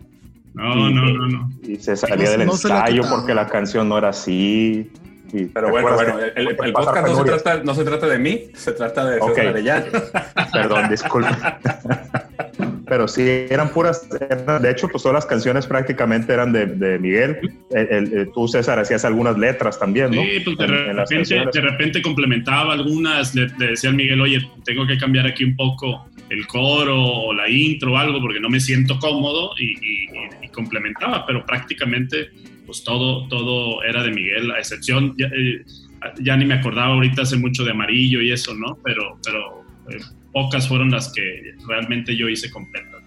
No, 0.55 0.75
no, 0.75 0.91
no, 0.91 1.27
no. 1.29 1.51
Y 1.63 1.77
se 1.77 1.97
salía 1.97 2.31
del 2.31 2.43
ensayo 2.43 3.03
porque 3.11 3.35
la 3.35 3.47
canción 3.47 3.89
no 3.89 3.99
era 3.99 4.09
así. 4.09 4.91
Y 5.33 5.47
Pero 5.47 5.71
bueno, 5.71 5.95
bueno, 5.95 6.19
el, 6.19 6.33
el, 6.37 6.49
el 6.49 6.73
podcast 6.73 7.09
no 7.09 7.17
se, 7.17 7.25
trata, 7.25 7.63
no 7.63 7.75
se, 7.75 7.85
trata, 7.85 8.07
de 8.07 8.19
mí, 8.19 8.43
se 8.55 8.73
trata 8.73 9.05
de 9.05 9.21
okay. 9.21 9.49
Arellano. 9.49 9.87
Perdón, 10.53 10.89
disculpe. 10.89 11.31
Pero 12.89 13.09
sí, 13.09 13.23
eran 13.51 13.71
puras, 13.71 14.09
eran, 14.31 14.63
de 14.63 14.71
hecho, 14.71 14.89
pues 14.89 15.03
todas 15.03 15.15
las 15.15 15.27
canciones 15.27 15.67
prácticamente 15.67 16.33
eran 16.33 16.53
de, 16.53 16.67
de 16.67 16.99
Miguel. 17.01 17.53
El, 17.71 18.31
tú, 18.33 18.47
César, 18.47 18.79
hacías 18.79 19.05
algunas 19.05 19.37
letras 19.37 19.79
también, 19.79 20.13
¿no? 20.13 20.23
Sí, 20.23 20.41
pues 20.45 20.57
de, 20.57 20.65
en, 20.67 20.97
repente, 20.97 21.37
en 21.37 21.51
de 21.51 21.61
repente 21.61 22.03
complementaba 22.03 22.75
algunas, 22.75 23.35
le, 23.35 23.49
le 23.59 23.71
decía 23.71 23.91
al 23.91 23.97
Miguel, 23.97 24.21
oye, 24.21 24.39
tengo 24.65 24.87
que 24.87 24.97
cambiar 24.99 25.27
aquí 25.27 25.43
un 25.43 25.57
poco 25.57 26.07
el 26.31 26.47
coro 26.47 26.97
o 26.97 27.33
la 27.35 27.49
intro 27.49 27.93
o 27.93 27.97
algo 27.97 28.21
porque 28.21 28.41
no 28.41 28.49
me 28.49 28.61
siento 28.61 28.99
cómodo 29.01 29.51
y, 29.59 29.73
y, 29.73 30.09
y 30.43 30.49
complementaba, 30.49 31.27
pero 31.27 31.45
prácticamente 31.45 32.31
pues 32.67 32.85
todo, 32.85 33.27
todo 33.29 33.83
era 33.85 34.03
de 34.03 34.11
Miguel, 34.11 34.51
a 34.51 34.59
excepción, 34.59 35.15
ya, 35.17 35.27
eh, 35.27 35.65
ya, 36.21 36.37
ni 36.37 36.45
me 36.45 36.55
acordaba 36.55 36.95
ahorita 36.95 37.23
hace 37.23 37.37
mucho 37.37 37.65
de 37.65 37.71
amarillo 37.71 38.21
y 38.21 38.33
eso, 38.33 38.55
¿no? 38.55 38.77
Pero, 38.85 39.19
pero 39.25 39.65
eh, 39.91 40.01
pocas 40.33 40.69
fueron 40.69 40.91
las 40.91 41.13
que 41.13 41.55
realmente 41.67 42.17
yo 42.17 42.29
hice 42.29 42.51
completas. 42.51 43.03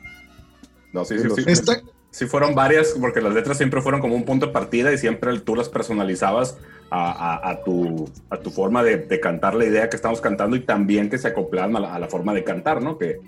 No, 0.93 1.05
sí, 1.05 1.19
sí, 1.19 1.27
sí. 1.35 1.43
Esta, 1.45 1.81
Sí 2.11 2.25
fueron 2.25 2.55
varias, 2.55 2.95
porque 2.99 3.21
las 3.21 3.33
letras 3.33 3.57
siempre 3.57 3.81
fueron 3.81 4.01
como 4.01 4.15
un 4.15 4.25
punto 4.25 4.47
de 4.47 4.51
partida 4.51 4.91
y 4.91 4.97
siempre 4.97 5.39
tú 5.41 5.55
las 5.55 5.69
personalizabas 5.69 6.57
a, 6.91 7.59
tu, 7.63 8.09
a 8.31 8.37
tu 8.37 8.49
forma 8.49 8.83
de, 8.83 9.19
cantar 9.19 9.53
la 9.53 9.65
idea 9.65 9.89
que 9.89 9.95
estamos 9.95 10.19
cantando 10.19 10.55
y 10.55 10.61
también 10.61 11.09
que 11.09 11.19
se 11.19 11.27
acoplaban 11.27 11.75
a 11.75 11.99
la, 11.99 12.07
forma 12.07 12.33
de 12.33 12.43
cantar, 12.43 12.81
¿no? 12.81 12.97
Que, 12.97 13.19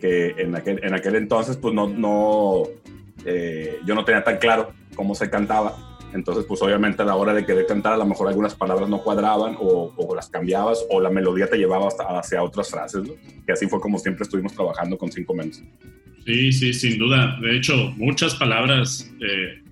que 0.00 0.36
en, 0.38 0.54
aquel, 0.54 0.78
en 0.84 0.94
aquel 0.94 1.16
entonces 1.16 1.56
pues 1.56 1.74
no, 1.74 1.88
no 1.88 2.62
eh, 3.24 3.78
yo 3.84 3.94
no 3.94 4.04
tenía 4.04 4.24
tan 4.24 4.38
claro 4.38 4.72
cómo 4.94 5.14
se 5.14 5.30
cantaba. 5.30 5.76
Entonces, 6.14 6.46
pues 6.46 6.62
obviamente 6.62 7.02
a 7.02 7.04
la 7.04 7.16
hora 7.16 7.34
de 7.34 7.44
querer 7.44 7.66
cantar, 7.66 7.92
a 7.92 7.96
lo 7.96 8.06
mejor 8.06 8.28
algunas 8.28 8.54
palabras 8.54 8.88
no 8.88 9.02
cuadraban 9.02 9.56
o, 9.58 10.14
las 10.14 10.28
cambiabas 10.28 10.84
o 10.88 11.00
la 11.00 11.10
melodía 11.10 11.48
te 11.48 11.58
llevaba 11.58 11.88
hasta 11.88 12.04
hacia 12.18 12.42
otras 12.42 12.70
frases, 12.70 13.02
¿no? 13.02 13.12
Así 13.52 13.66
fue 13.66 13.80
como 13.80 13.98
siempre 13.98 14.22
estuvimos 14.22 14.54
trabajando 14.54 14.96
con 14.96 15.12
cinco 15.12 15.34
menos. 15.34 15.62
Sí, 16.24 16.52
sí, 16.52 16.72
sin 16.72 16.98
duda. 16.98 17.38
De 17.40 17.56
hecho, 17.56 17.74
muchas 17.96 18.34
palabras 18.34 19.10
eh, 19.20 19.62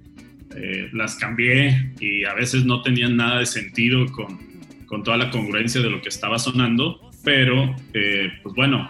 eh, 0.56 0.88
las 0.92 1.16
cambié 1.16 1.92
y 2.00 2.24
a 2.24 2.34
veces 2.34 2.64
no 2.64 2.82
tenían 2.82 3.16
nada 3.16 3.40
de 3.40 3.46
sentido 3.46 4.06
con, 4.12 4.38
con 4.86 5.02
toda 5.02 5.16
la 5.16 5.30
congruencia 5.30 5.80
de 5.82 5.90
lo 5.90 6.00
que 6.00 6.08
estaba 6.08 6.38
sonando, 6.38 7.00
pero 7.24 7.74
eh, 7.92 8.30
pues 8.42 8.54
bueno, 8.54 8.88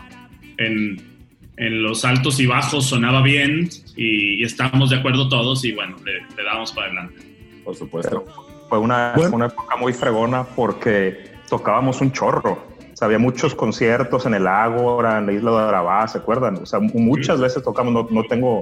en, 0.59 1.16
en, 1.57 1.83
los 1.83 2.05
altos 2.05 2.41
y 2.41 2.47
bajos 2.47 2.87
sonaba 2.87 3.23
bien 3.23 3.69
y, 3.97 4.43
estábamos 4.45 4.91
de 4.91 4.97
acuerdo 4.97 5.29
todos 5.29 5.65
y 5.65 5.73
bueno, 5.73 5.97
le, 6.05 6.21
le 6.37 6.45
damos 6.45 6.73
para 6.73 6.87
adelante. 6.87 7.23
Por 7.65 7.75
supuesto. 7.75 8.25
fue 8.69 8.79
una, 8.79 9.15
una 9.33 9.47
época 9.47 9.77
muy 9.77 9.93
fregona 9.93 10.45
porque 10.45 11.33
tocábamos 11.49 12.01
un 12.01 12.13
chorro 12.13 12.77
o 12.97 12.99
sea, 12.99 13.07
había 13.07 13.19
muchos 13.19 13.55
conciertos 13.55 14.25
en 14.25 14.33
el 14.33 14.47
Ágora, 14.47 15.19
en 15.19 15.27
la 15.27 15.33
isla 15.33 15.51
de 15.51 15.69
Arabá, 15.69 16.09
¿se 16.09 16.17
acuerdan? 16.17 16.57
O 16.57 16.65
sea, 16.65 16.81
muchas 16.81 17.39
veces 17.39 17.63
tocamos, 17.63 17.93
no, 17.93 18.09
no 18.11 18.27
tengo, 18.27 18.61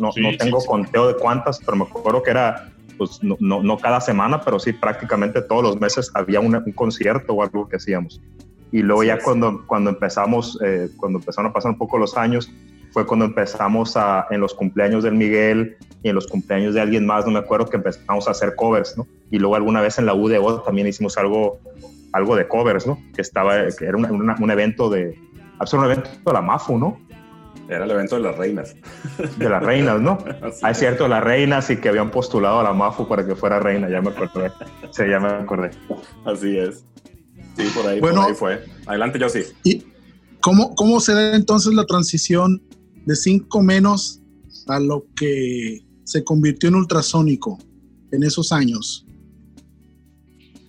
no, 0.00 0.10
no 0.16 0.36
tengo 0.36 0.58
conteo 0.64 1.06
de 1.06 1.14
cuántas, 1.14 1.60
pero 1.60 1.76
me 1.76 1.84
acuerdo 1.84 2.20
que 2.24 2.32
era, 2.32 2.72
pues 2.96 3.22
no, 3.22 3.36
no, 3.38 3.78
cada 3.78 4.00
semana, 4.00 4.40
pero 4.40 4.58
sí 4.58 4.72
prácticamente 4.72 5.42
todos 5.42 5.62
los 5.62 5.80
meses 5.80 6.10
había 6.14 6.40
un, 6.40 6.56
un 6.56 6.72
concierto 6.72 7.34
o 7.34 7.40
algo 7.40 7.68
que 7.68 7.76
hacíamos. 7.76 8.20
Y 8.72 8.82
luego 8.82 9.04
ya 9.04 9.18
cuando, 9.18 9.64
cuando 9.66 9.90
empezamos, 9.90 10.58
eh, 10.64 10.88
cuando 10.96 11.18
empezaron 11.18 11.50
a 11.50 11.54
pasar 11.54 11.72
un 11.72 11.78
poco 11.78 11.98
los 11.98 12.16
años, 12.16 12.50
fue 12.92 13.06
cuando 13.06 13.26
empezamos 13.26 13.96
a, 13.96 14.26
en 14.30 14.40
los 14.40 14.54
cumpleaños 14.54 15.04
del 15.04 15.14
Miguel 15.14 15.76
y 16.02 16.08
en 16.08 16.14
los 16.14 16.26
cumpleaños 16.26 16.74
de 16.74 16.80
alguien 16.80 17.06
más, 17.06 17.26
no 17.26 17.32
me 17.32 17.38
acuerdo, 17.38 17.66
que 17.66 17.76
empezamos 17.76 18.28
a 18.28 18.30
hacer 18.30 18.54
covers, 18.54 18.96
¿no? 18.96 19.06
Y 19.30 19.38
luego 19.38 19.56
alguna 19.56 19.80
vez 19.80 19.98
en 19.98 20.06
la 20.06 20.14
UDO 20.14 20.62
también 20.62 20.86
hicimos 20.86 21.18
algo 21.18 21.60
algo 22.12 22.36
de 22.36 22.48
covers, 22.48 22.86
¿no? 22.86 22.98
Que 23.14 23.22
estaba, 23.22 23.66
que 23.68 23.84
era 23.84 23.96
un 23.96 24.50
evento 24.50 24.90
de, 24.90 25.18
un 25.72 25.84
evento 25.84 26.10
de 26.24 26.32
la 26.32 26.40
MAFU, 26.40 26.78
¿no? 26.78 26.98
Era 27.68 27.84
el 27.84 27.90
evento 27.90 28.16
de 28.16 28.22
las 28.22 28.36
reinas. 28.36 28.74
De 29.36 29.48
las 29.48 29.62
reinas, 29.62 30.00
¿no? 30.00 30.18
Ah, 30.62 30.70
es 30.70 30.78
cierto, 30.78 31.06
las 31.06 31.22
reinas 31.22 31.68
y 31.68 31.76
que 31.76 31.90
habían 31.90 32.10
postulado 32.10 32.60
a 32.60 32.62
la 32.62 32.72
MAFU 32.72 33.06
para 33.06 33.26
que 33.26 33.34
fuera 33.34 33.60
reina, 33.60 33.88
ya 33.90 34.00
me 34.00 34.10
acordé. 34.10 34.50
Sí, 34.90 35.02
ya 35.08 35.20
me 35.20 35.28
acordé. 35.28 35.70
Así 36.24 36.58
es. 36.58 36.84
Sí, 37.58 37.64
por 37.74 37.86
ahí, 37.86 38.00
bueno, 38.00 38.22
por 38.22 38.30
ahí 38.30 38.34
fue. 38.34 38.64
Adelante, 38.86 39.18
yo 39.18 39.28
sí. 39.28 39.40
¿Y 39.64 39.82
cómo, 40.40 40.74
cómo 40.74 41.00
se 41.00 41.12
da 41.12 41.34
entonces 41.34 41.74
la 41.74 41.84
transición 41.84 42.62
de 43.04 43.16
5 43.16 43.62
menos 43.62 44.20
a 44.68 44.78
lo 44.78 45.06
que 45.16 45.80
se 46.04 46.24
convirtió 46.24 46.68
en 46.68 46.76
ultrasónico 46.76 47.58
en 48.12 48.22
esos 48.22 48.52
años? 48.52 49.04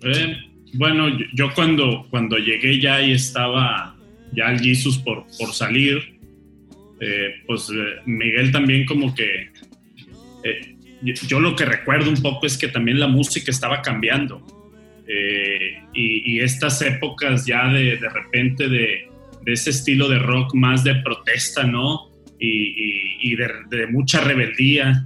Eh, 0.02 0.36
bueno, 0.73 1.08
yo 1.34 1.54
cuando, 1.54 2.08
cuando 2.10 2.38
llegué 2.38 2.80
ya 2.82 3.02
y 3.02 3.13
estaba 3.13 3.95
ya 4.34 4.52
el 4.52 4.60
Jesus 4.60 4.97
por, 4.97 5.25
por 5.38 5.54
salir, 5.54 6.19
eh, 6.99 7.30
pues 7.47 7.69
eh, 7.69 8.02
Miguel 8.06 8.52
también 8.52 8.86
como 8.86 9.13
que... 9.13 9.52
Eh, 10.43 10.75
yo 11.02 11.39
lo 11.39 11.56
que 11.56 11.63
recuerdo 11.63 12.10
un 12.10 12.21
poco 12.21 12.45
es 12.45 12.58
que 12.58 12.67
también 12.67 12.99
la 12.99 13.08
música 13.08 13.52
estaba 13.52 13.82
cambiando. 13.82 14.45
Y, 15.93 16.39
estas 16.39 16.82
épocas 16.82 17.45
ya 17.45 17.67
de, 17.67 17.98
de 17.98 18.10
repente 18.10 18.69
de, 18.69 19.10
de, 19.43 19.54
ese 19.54 19.72
estilo 19.72 20.08
de 20.08 20.19
rock 20.19 20.54
más 20.54 20.84
de 20.84 20.95
protesta, 20.95 21.63
¿no? 21.63 22.12
Y, 22.39 23.17
y 23.22 23.36
de, 23.36 23.50
de, 23.69 23.88
mucha 23.88 24.22
rebeldía. 24.22 25.06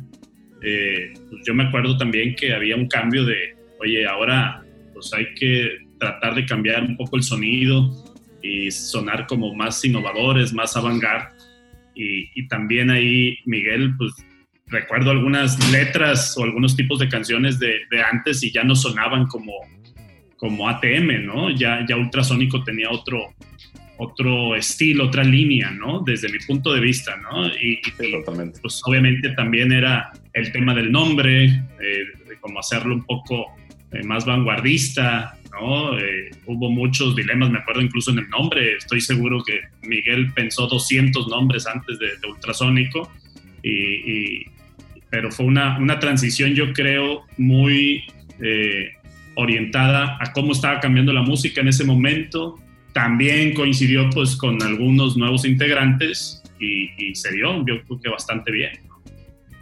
pues 0.59 1.41
yo 1.45 1.53
me 1.53 1.63
acuerdo 1.63 1.97
también 1.97 2.35
que 2.35 2.53
había 2.53 2.75
un 2.75 2.87
cambio 2.87 3.25
de, 3.25 3.55
oye, 3.79 4.05
ahora 4.05 4.63
pues 4.93 5.13
hay 5.13 5.33
que 5.33 5.83
tratar 5.99 6.35
de 6.35 6.45
cambiar 6.45 6.83
un 6.83 6.97
poco 6.97 7.15
el 7.15 7.23
sonido 7.23 7.91
y 8.41 8.69
sonar 8.71 9.25
como 9.25 9.55
más 9.55 9.83
innovadores, 9.85 10.53
más 10.53 10.75
avant-garde. 10.75 11.29
Y, 11.95 12.47
también 12.47 12.89
ahí, 12.89 13.37
Miguel, 13.45 13.95
pues 13.97 14.13
recuerdo 14.67 15.11
algunas 15.11 15.71
letras 15.71 16.35
o 16.37 16.43
algunos 16.43 16.75
tipos 16.75 16.99
de 16.99 17.07
canciones 17.07 17.59
de, 17.59 17.81
antes 18.11 18.43
y 18.43 18.51
ya 18.51 18.63
no 18.63 18.75
sonaban 18.75 19.27
como, 19.27 19.53
como 20.43 20.67
ATM, 20.67 21.25
¿no? 21.25 21.51
Ya, 21.51 21.85
ya 21.87 21.95
Ultrasónico 21.95 22.65
tenía 22.65 22.89
otro, 22.91 23.33
otro 23.97 24.57
estilo, 24.57 25.05
otra 25.05 25.23
línea, 25.23 25.71
¿no? 25.71 26.03
Desde 26.05 26.29
mi 26.29 26.37
punto 26.39 26.73
de 26.73 26.81
vista, 26.81 27.15
¿no? 27.15 27.47
Y, 27.47 27.79
pues 28.61 28.81
obviamente 28.83 29.29
también 29.37 29.71
era 29.71 30.11
el 30.33 30.51
tema 30.51 30.75
del 30.75 30.91
nombre, 30.91 31.45
eh, 31.45 32.03
de 32.27 32.37
cómo 32.41 32.59
hacerlo 32.59 32.93
un 32.93 33.05
poco 33.05 33.45
eh, 33.93 34.03
más 34.03 34.25
vanguardista, 34.25 35.39
¿no? 35.53 35.97
Eh, 35.97 36.31
hubo 36.45 36.69
muchos 36.69 37.15
dilemas, 37.15 37.49
me 37.49 37.59
acuerdo 37.59 37.81
incluso 37.81 38.11
en 38.11 38.19
el 38.19 38.27
nombre, 38.27 38.75
estoy 38.75 38.99
seguro 38.99 39.41
que 39.45 39.61
Miguel 39.87 40.33
pensó 40.33 40.67
200 40.67 41.29
nombres 41.29 41.65
antes 41.67 41.99
de, 41.99 42.09
Ultrasónico, 42.27 43.09
y, 43.63 44.43
pero 45.09 45.31
fue 45.31 45.45
una, 45.45 45.77
una, 45.77 45.99
transición 45.99 46.53
yo 46.53 46.73
creo 46.73 47.21
muy 47.37 48.03
eh, 48.41 48.89
orientada 49.35 50.17
a 50.19 50.31
cómo 50.33 50.53
estaba 50.53 50.79
cambiando 50.79 51.13
la 51.13 51.21
música 51.21 51.61
en 51.61 51.67
ese 51.69 51.83
momento, 51.83 52.59
también 52.93 53.53
coincidió 53.53 54.09
pues 54.11 54.35
con 54.35 54.61
algunos 54.61 55.17
nuevos 55.17 55.45
integrantes 55.45 56.41
y, 56.59 57.13
se 57.15 57.33
dio, 57.33 57.65
yo 57.65 57.83
creo 57.99 58.13
bastante 58.13 58.51
bien. 58.51 58.71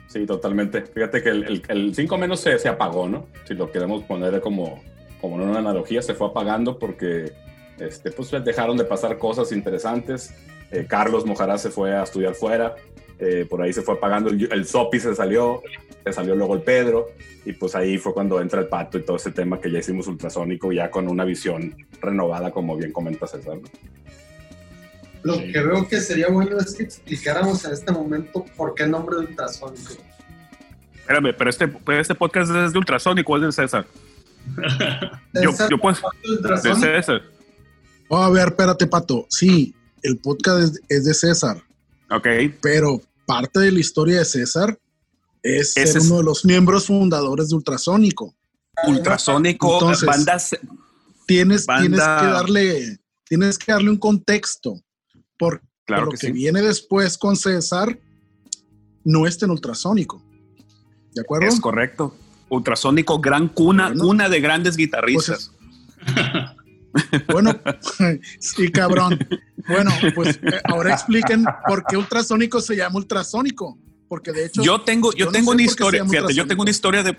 Sí, 0.08 0.26
totalmente. 0.26 0.84
Fíjate 0.84 1.24
que 1.24 1.30
el 1.30 1.96
5 1.96 2.18
menos 2.18 2.42
se, 2.42 2.60
se, 2.60 2.68
apagó, 2.68 3.08
¿no? 3.08 3.28
Si 3.46 3.54
lo 3.54 3.72
queremos 3.72 4.04
poner 4.04 4.40
como, 4.42 4.84
como 5.20 5.36
una 5.36 5.58
analogía, 5.58 6.02
se 6.02 6.14
fue 6.14 6.28
apagando 6.28 6.78
porque 6.78 7.32
este, 7.80 8.12
pues 8.12 8.30
dejaron 8.44 8.78
de 8.78 8.84
pasar 8.84 9.18
cosas 9.18 9.52
interesantes. 9.52 10.36
Eh, 10.72 10.86
Carlos 10.88 11.26
Mojará 11.26 11.58
se 11.58 11.70
fue 11.70 11.96
a 11.96 12.04
estudiar 12.04 12.36
fuera, 12.36 12.76
eh, 13.22 13.46
por 13.50 13.62
ahí 13.62 13.72
se 13.72 13.82
fue 13.82 13.96
apagando, 13.96 14.30
el, 14.30 14.52
el 14.52 14.66
Sopi 14.66 15.00
se 15.00 15.16
salió, 15.16 15.62
se 16.04 16.12
salió 16.12 16.36
luego 16.36 16.56
el 16.56 16.62
Pedro, 16.62 17.08
y 17.46 17.54
pues 17.54 17.76
ahí 17.76 17.98
fue 17.98 18.14
cuando 18.14 18.42
entra 18.42 18.62
el 18.62 18.68
pato 18.68 18.98
y 18.98 19.04
todo 19.04 19.18
ese 19.18 19.32
tema 19.32 19.60
que 19.60 19.72
ya 19.72 19.80
hicimos 19.80 20.08
ultrasónico, 20.08 20.72
ya 20.72 20.92
con 20.92 21.08
una 21.08 21.24
visión 21.24 21.76
renovada, 22.02 22.52
como 22.52 22.76
bien 22.76 22.92
comenta 22.92 23.28
César. 23.28 23.60
Lo 25.24 25.38
que 25.38 25.62
veo 25.62 25.88
que 25.88 26.00
sería 26.00 26.30
bueno 26.30 26.58
es 26.58 26.74
que 26.74 26.84
explicáramos 26.84 27.64
en 27.66 27.74
este 27.74 27.92
momento 27.92 28.44
por 28.58 28.74
qué 28.74 28.84
el 28.84 28.92
nombre 28.92 29.18
de 29.18 29.22
ultrasónico. 29.28 29.94
Espérame, 30.96 31.36
pero 31.38 31.50
este, 31.50 31.72
este 32.00 32.16
podcast 32.16 32.52
es 32.56 32.74
de 32.74 32.80
ultrasónico, 32.80 33.36
es 33.38 33.44
de 33.44 33.52
César. 33.52 33.86
yo, 35.34 35.52
yo 35.70 35.78
pues, 35.78 36.02
de 36.64 36.76
César. 36.76 37.22
Oh, 38.08 38.18
a 38.18 38.30
ver, 38.30 38.50
espérate, 38.50 38.88
Pato. 38.88 39.26
Sí, 39.30 39.74
el 40.04 40.18
podcast 40.18 40.76
es, 40.90 41.06
de 41.06 41.14
César. 41.14 41.58
Ok. 42.10 42.28
Pero 42.62 43.02
parte 43.32 43.60
de 43.62 43.72
la 43.72 43.80
historia 43.80 44.20
de 44.20 44.26
César 44.26 44.78
es 45.42 45.74
ser 45.74 46.00
uno 46.02 46.18
de 46.18 46.24
los 46.24 46.44
miembros 46.44 46.88
fundadores 46.88 47.50
de 47.50 47.56
Ultrasónico. 47.56 48.36
Ultrasónico, 48.88 49.74
Entonces, 49.74 50.06
bandas. 50.06 50.58
Tienes, 51.26 51.66
tienes 51.66 52.00
que 52.00 52.26
darle, 52.26 53.00
tienes 53.24 53.58
que 53.58 53.72
darle 53.72 53.90
un 53.90 53.98
contexto 53.98 54.82
porque 55.38 55.66
lo 55.88 56.10
que, 56.10 56.32
viene 56.32 56.62
después 56.62 57.18
con 57.18 57.36
César 57.38 57.98
no 59.04 59.26
está 59.26 59.46
en 59.46 59.52
ultrasónico. 59.52 60.22
¿De 61.14 61.22
acuerdo? 61.22 61.48
Es 61.48 61.60
correcto. 61.60 62.16
Ultrasónico, 62.50 63.20
gran 63.20 63.48
cuna, 63.48 63.94
cuna 63.98 64.28
de 64.28 64.42
grandes 64.42 64.76
guitarristas. 64.76 65.52
Pues 66.04 66.16
bueno, 67.32 67.60
sí, 68.40 68.72
cabrón. 68.72 69.20
Bueno, 69.68 69.92
pues 70.16 70.40
eh, 70.44 70.62
ahora 70.66 70.94
expliquen 70.94 71.46
por 71.68 71.86
qué 71.86 71.98
ultrasónico 71.98 72.62
se 72.62 72.76
llama 72.76 72.98
ultrasónico. 72.98 73.78
Porque 74.08 74.32
de 74.32 74.46
hecho. 74.46 74.62
Yo 74.62 74.82
tengo, 74.82 75.14
yo, 75.14 75.32
tengo 75.32 75.52
una 75.52 75.62
historia, 75.62 76.06
fíjate, 76.06 76.34
yo 76.34 76.46
tengo 76.46 76.64
una 76.64 76.72
historia 76.72 77.04
de. 77.04 77.16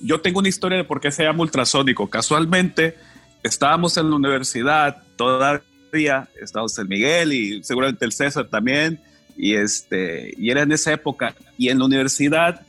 Yo 0.00 0.20
tengo 0.20 0.40
una 0.40 0.48
historia 0.48 0.76
de 0.76 0.84
por 0.84 1.00
qué 1.00 1.10
se 1.10 1.22
llama 1.22 1.42
ultrasónico. 1.42 2.10
Casualmente, 2.10 2.96
estábamos 3.42 3.96
en 3.96 4.10
la 4.10 4.16
universidad, 4.16 5.02
toda 5.16 5.62
día, 5.94 6.28
estábamos 6.40 6.76
en 6.78 6.88
Miguel 6.88 7.32
y 7.32 7.64
seguramente 7.64 8.04
el 8.04 8.12
César 8.12 8.48
también, 8.48 9.00
y, 9.36 9.54
este, 9.54 10.34
y 10.36 10.50
era 10.50 10.62
en 10.62 10.72
esa 10.72 10.92
época. 10.92 11.34
Y 11.56 11.68
en 11.68 11.78
la 11.78 11.86
universidad, 11.86 12.66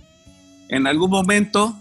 en 0.69 0.87
algún 0.87 1.09
momento, 1.09 1.75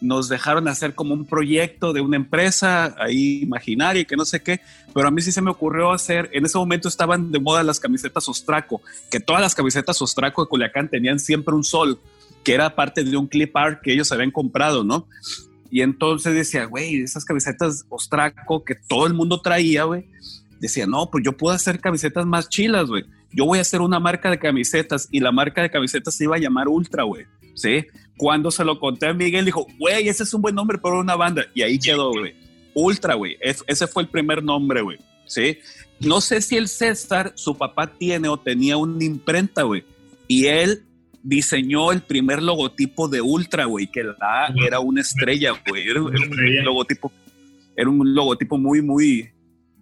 nos 0.00 0.28
dejaron 0.28 0.68
hacer 0.68 0.94
como 0.94 1.14
un 1.14 1.24
proyecto 1.24 1.92
de 1.92 2.00
una 2.00 2.16
empresa 2.16 2.94
ahí 2.98 3.42
imaginaria 3.42 4.02
y 4.02 4.04
que 4.04 4.16
no 4.16 4.24
sé 4.24 4.42
qué, 4.42 4.60
pero 4.92 5.08
a 5.08 5.10
mí 5.10 5.22
sí 5.22 5.32
se 5.32 5.42
me 5.42 5.50
ocurrió 5.50 5.92
hacer, 5.92 6.28
en 6.32 6.44
ese 6.44 6.58
momento 6.58 6.88
estaban 6.88 7.32
de 7.32 7.38
moda 7.38 7.62
las 7.62 7.80
camisetas 7.80 8.28
Ostraco, 8.28 8.82
que 9.10 9.20
todas 9.20 9.40
las 9.40 9.54
camisetas 9.54 10.00
Ostraco 10.02 10.42
de 10.42 10.48
Culiacán 10.48 10.88
tenían 10.88 11.18
siempre 11.18 11.54
un 11.54 11.64
sol, 11.64 11.98
que 12.44 12.54
era 12.54 12.74
parte 12.74 13.04
de 13.04 13.16
un 13.16 13.26
clip 13.26 13.56
art 13.56 13.80
que 13.82 13.92
ellos 13.92 14.12
habían 14.12 14.30
comprado, 14.30 14.84
¿no? 14.84 15.06
Y 15.70 15.80
entonces 15.80 16.34
decía, 16.34 16.64
güey, 16.66 17.02
esas 17.02 17.24
camisetas 17.24 17.84
Ostraco 17.88 18.64
que 18.64 18.74
todo 18.74 19.06
el 19.06 19.14
mundo 19.14 19.40
traía, 19.40 19.84
güey, 19.84 20.06
decía, 20.60 20.86
no, 20.86 21.10
pues 21.10 21.24
yo 21.24 21.32
puedo 21.36 21.54
hacer 21.54 21.80
camisetas 21.80 22.26
más 22.26 22.48
chilas, 22.48 22.86
güey. 22.86 23.04
Yo 23.32 23.44
voy 23.44 23.58
a 23.58 23.62
hacer 23.62 23.80
una 23.80 23.98
marca 23.98 24.30
de 24.30 24.38
camisetas 24.38 25.08
y 25.10 25.20
la 25.20 25.32
marca 25.32 25.62
de 25.62 25.70
camisetas 25.70 26.14
se 26.14 26.24
iba 26.24 26.36
a 26.36 26.38
llamar 26.38 26.68
Ultra, 26.68 27.02
güey. 27.02 27.26
¿Sí? 27.54 27.86
Cuando 28.16 28.50
se 28.50 28.64
lo 28.64 28.78
conté 28.78 29.06
a 29.06 29.12
Miguel, 29.12 29.44
dijo, 29.44 29.66
güey, 29.78 30.08
ese 30.08 30.22
es 30.22 30.32
un 30.32 30.42
buen 30.42 30.54
nombre 30.54 30.78
para 30.78 30.96
una 30.96 31.16
banda. 31.16 31.46
Y 31.54 31.62
ahí 31.62 31.78
quedó, 31.78 32.10
güey. 32.12 32.34
Ultra, 32.74 33.14
güey. 33.14 33.36
Ese 33.40 33.86
fue 33.86 34.02
el 34.02 34.08
primer 34.08 34.42
nombre, 34.42 34.82
güey. 34.82 34.98
¿Sí? 35.26 35.58
No 36.00 36.20
sé 36.20 36.40
si 36.40 36.56
el 36.56 36.68
César, 36.68 37.32
su 37.34 37.56
papá 37.56 37.86
tiene 37.86 38.28
o 38.28 38.36
tenía 38.36 38.76
una 38.76 39.04
imprenta, 39.04 39.62
güey. 39.62 39.84
Y 40.28 40.46
él 40.46 40.84
diseñó 41.22 41.90
el 41.92 42.02
primer 42.02 42.42
logotipo 42.42 43.08
de 43.08 43.20
Ultra, 43.20 43.64
güey, 43.64 43.88
que 43.88 44.04
la 44.04 44.52
era 44.64 44.78
una 44.80 45.00
estrella, 45.00 45.52
güey. 45.66 45.88
Era, 45.88 46.00
era 46.00 46.00
un 46.00 46.64
logotipo, 46.64 47.12
era 47.76 47.90
un 47.90 48.14
logotipo 48.14 48.58
muy, 48.58 48.80
muy, 48.80 49.30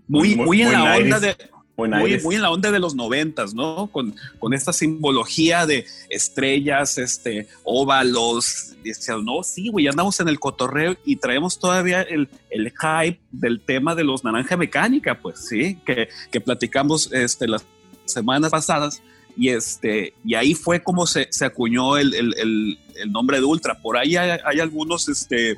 muy, 0.09 0.37
muy, 0.37 0.63
en 0.63 0.73
la 0.73 0.97
onda 0.97 1.21
de 1.21 1.37
muy, 1.77 2.21
muy, 2.23 2.35
en 2.37 2.43
la 2.43 2.51
onda 2.51 2.71
de 2.71 2.79
los 2.79 2.95
noventas, 2.95 3.53
¿no? 3.53 3.89
Con, 3.89 4.15
con 4.39 4.55
esta 4.55 4.73
simbología 4.73 5.67
de 5.67 5.87
estrellas, 6.09 6.99
este, 6.99 7.49
óvalos. 7.65 8.75
Decía, 8.85 9.17
no, 9.17 9.43
sí, 9.43 9.71
güey, 9.71 9.89
andamos 9.89 10.21
en 10.21 10.29
el 10.29 10.39
cotorreo 10.39 10.97
y 11.05 11.17
traemos 11.17 11.59
todavía 11.59 12.03
el, 12.03 12.29
el 12.51 12.73
hype 12.73 13.21
del 13.33 13.61
tema 13.61 13.95
de 13.95 14.05
los 14.05 14.23
naranja 14.23 14.57
mecánica, 14.57 15.19
pues, 15.21 15.47
sí, 15.49 15.79
que, 15.85 16.09
que 16.31 16.41
platicamos 16.41 17.11
este, 17.13 17.49
las 17.49 17.65
semanas 18.05 18.51
pasadas. 18.51 19.03
Y, 19.37 19.49
este, 19.49 20.15
y 20.25 20.35
ahí 20.35 20.55
fue 20.55 20.81
como 20.81 21.09
se, 21.09 21.27
se 21.31 21.45
acuñó 21.45 21.97
el, 21.97 22.15
el, 22.15 22.79
el, 22.95 23.11
nombre 23.11 23.39
de 23.39 23.45
Ultra. 23.45 23.81
Por 23.81 23.97
ahí 23.97 24.17
hay, 24.17 24.39
hay 24.45 24.61
algunos 24.61 25.09
este, 25.09 25.57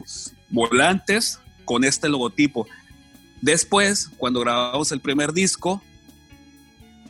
volantes 0.49 1.41
con 1.67 1.85
este 1.85 2.09
logotipo. 2.09 2.67
Después, 3.43 4.09
cuando 4.17 4.41
grabamos 4.41 4.93
el 4.93 5.01
primer 5.01 5.35
disco, 5.35 5.83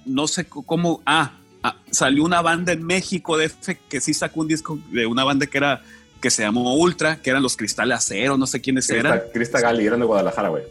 no 0.06 0.26
sé 0.28 0.46
cómo, 0.46 1.02
ah, 1.04 1.32
ah, 1.62 1.76
salió 1.90 2.24
una 2.24 2.40
banda 2.40 2.72
en 2.72 2.84
México 2.84 3.36
de 3.36 3.46
F 3.46 3.78
que 3.88 4.00
sí 4.00 4.14
sacó 4.14 4.40
un 4.40 4.48
disco 4.48 4.78
de 4.90 5.06
una 5.06 5.24
banda 5.24 5.46
que 5.46 5.58
era 5.58 5.82
que 6.20 6.30
se 6.30 6.42
llamó 6.42 6.74
Ultra, 6.76 7.20
que 7.20 7.30
eran 7.30 7.42
los 7.42 7.56
Cristales 7.56 7.98
Acero, 7.98 8.36
no 8.38 8.46
sé 8.46 8.60
quiénes 8.60 8.88
eran. 8.88 9.20
Crista 9.32 9.60
Gali, 9.60 9.86
eran 9.86 10.00
de 10.00 10.06
Guadalajara, 10.06 10.48
güey. 10.48 10.64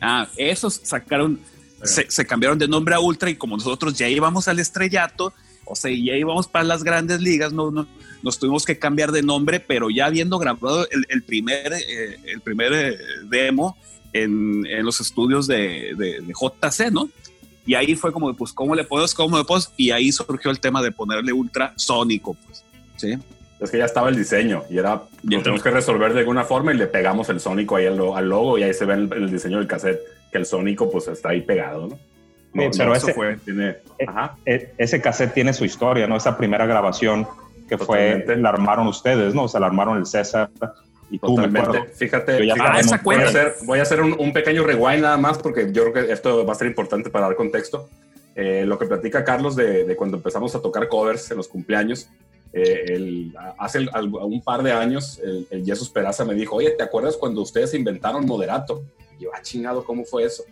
Ah, 0.00 0.28
esos 0.36 0.80
sacaron, 0.82 1.38
se, 1.84 2.26
cambiaron 2.26 2.58
de 2.58 2.66
nombre 2.66 2.94
a 2.94 3.00
Ultra 3.00 3.30
y 3.30 3.36
como 3.36 3.56
nosotros 3.56 3.96
ya 3.96 4.08
íbamos 4.08 4.48
al 4.48 4.58
estrellato, 4.58 5.32
o 5.64 5.76
sea, 5.76 5.90
ya 5.90 6.16
íbamos 6.16 6.48
para 6.48 6.64
las 6.64 6.82
grandes 6.82 7.20
ligas, 7.20 7.52
no, 7.52 7.70
no, 7.70 7.86
nos 8.22 8.38
tuvimos 8.38 8.64
que 8.64 8.78
cambiar 8.78 9.12
de 9.12 9.22
nombre, 9.22 9.60
pero 9.60 9.90
ya 9.90 10.06
habiendo 10.06 10.38
grabado 10.38 10.88
el, 10.90 11.22
primer, 11.22 11.72
eh, 11.72 12.18
el 12.24 12.40
primer 12.40 12.72
eh, 12.72 12.98
demo 13.28 13.76
en, 14.12 14.66
en, 14.66 14.84
los 14.84 15.00
estudios 15.00 15.46
de, 15.46 15.94
de, 15.96 16.20
de 16.20 16.34
JC, 16.34 16.90
¿no? 16.90 17.08
Y 17.66 17.74
ahí 17.74 17.94
fue 17.94 18.12
como, 18.12 18.32
pues, 18.34 18.52
¿cómo 18.52 18.74
le 18.74 18.84
puedo? 18.84 19.06
¿Cómo 19.16 19.38
le 19.38 19.44
puedo? 19.44 19.62
Y 19.76 19.90
ahí 19.90 20.10
surgió 20.12 20.50
el 20.50 20.60
tema 20.60 20.82
de 20.82 20.92
ponerle 20.92 21.32
ultrasónico, 21.32 22.34
pues, 22.46 22.64
¿sí? 22.96 23.18
Es 23.60 23.70
que 23.70 23.78
ya 23.78 23.84
estaba 23.84 24.08
el 24.08 24.16
diseño 24.16 24.64
y 24.70 24.78
era, 24.78 25.02
lo 25.22 25.42
tenemos 25.42 25.62
que 25.62 25.70
resolver 25.70 26.14
de 26.14 26.20
alguna 26.20 26.44
forma 26.44 26.72
y 26.72 26.78
le 26.78 26.86
pegamos 26.86 27.28
el 27.28 27.40
sónico 27.40 27.76
ahí 27.76 27.86
al, 27.86 27.96
logo 27.96 28.56
y 28.56 28.62
ahí 28.62 28.72
se 28.72 28.86
ve 28.86 28.94
el, 28.94 29.12
el, 29.12 29.30
diseño 29.30 29.58
del 29.58 29.66
cassette, 29.66 30.00
que 30.32 30.38
el 30.38 30.46
sónico 30.46 30.90
pues 30.90 31.08
está 31.08 31.30
ahí 31.30 31.42
pegado, 31.42 31.88
¿no? 31.88 31.98
no 32.54 32.70
pero 32.74 32.94
ese, 32.94 33.12
fue, 33.12 33.36
tiene, 33.36 33.76
e, 33.98 34.06
ajá. 34.06 34.36
E, 34.46 34.72
ese 34.78 35.02
cassette 35.02 35.34
tiene 35.34 35.52
su 35.52 35.66
historia, 35.66 36.06
¿no? 36.06 36.16
Esa 36.16 36.38
primera 36.38 36.64
grabación 36.64 37.28
que 37.68 37.76
fue, 37.76 38.24
la 38.26 38.48
armaron 38.48 38.86
ustedes, 38.86 39.34
¿no? 39.34 39.44
O 39.44 39.48
sea, 39.48 39.60
la 39.60 39.66
armaron 39.66 39.98
el 39.98 40.06
César 40.06 40.50
y 41.10 41.18
tú, 41.18 41.34
Totalmente. 41.34 41.88
Fíjate, 41.94 42.38
fíjate 42.38 42.62
ah, 42.62 43.00
voy, 43.02 43.16
a 43.16 43.26
hacer, 43.26 43.54
voy 43.64 43.78
a 43.78 43.82
hacer 43.82 44.00
un, 44.00 44.14
un, 44.18 44.32
pequeño 44.32 44.64
rewind 44.64 45.02
nada 45.02 45.16
más 45.16 45.38
porque 45.38 45.72
yo 45.72 45.90
creo 45.90 46.06
que 46.06 46.12
esto 46.12 46.46
va 46.46 46.52
a 46.52 46.56
ser 46.56 46.68
importante 46.68 47.10
para 47.10 47.26
dar 47.26 47.36
contexto. 47.36 47.88
Eh, 48.34 48.64
lo 48.64 48.78
que 48.78 48.86
platica 48.86 49.24
Carlos 49.24 49.56
de, 49.56 49.84
de, 49.84 49.96
cuando 49.96 50.18
empezamos 50.18 50.54
a 50.54 50.62
tocar 50.62 50.88
covers 50.88 51.30
en 51.30 51.36
los 51.36 51.48
cumpleaños, 51.48 52.08
eh, 52.52 52.84
el, 52.88 53.34
hace 53.58 53.78
el, 53.78 53.90
un 54.14 54.42
par 54.42 54.62
de 54.62 54.72
años 54.72 55.20
el, 55.22 55.46
el 55.50 55.64
Jesús 55.64 55.90
Peraza 55.90 56.24
me 56.24 56.34
dijo, 56.34 56.56
oye, 56.56 56.70
¿te 56.70 56.82
acuerdas 56.82 57.16
cuando 57.16 57.42
ustedes 57.42 57.74
inventaron 57.74 58.24
Moderato? 58.26 58.82
Y 59.18 59.24
yo, 59.24 59.30
ah, 59.34 59.42
chingado, 59.42 59.84
¿cómo 59.84 60.04
fue 60.04 60.24
eso? 60.24 60.44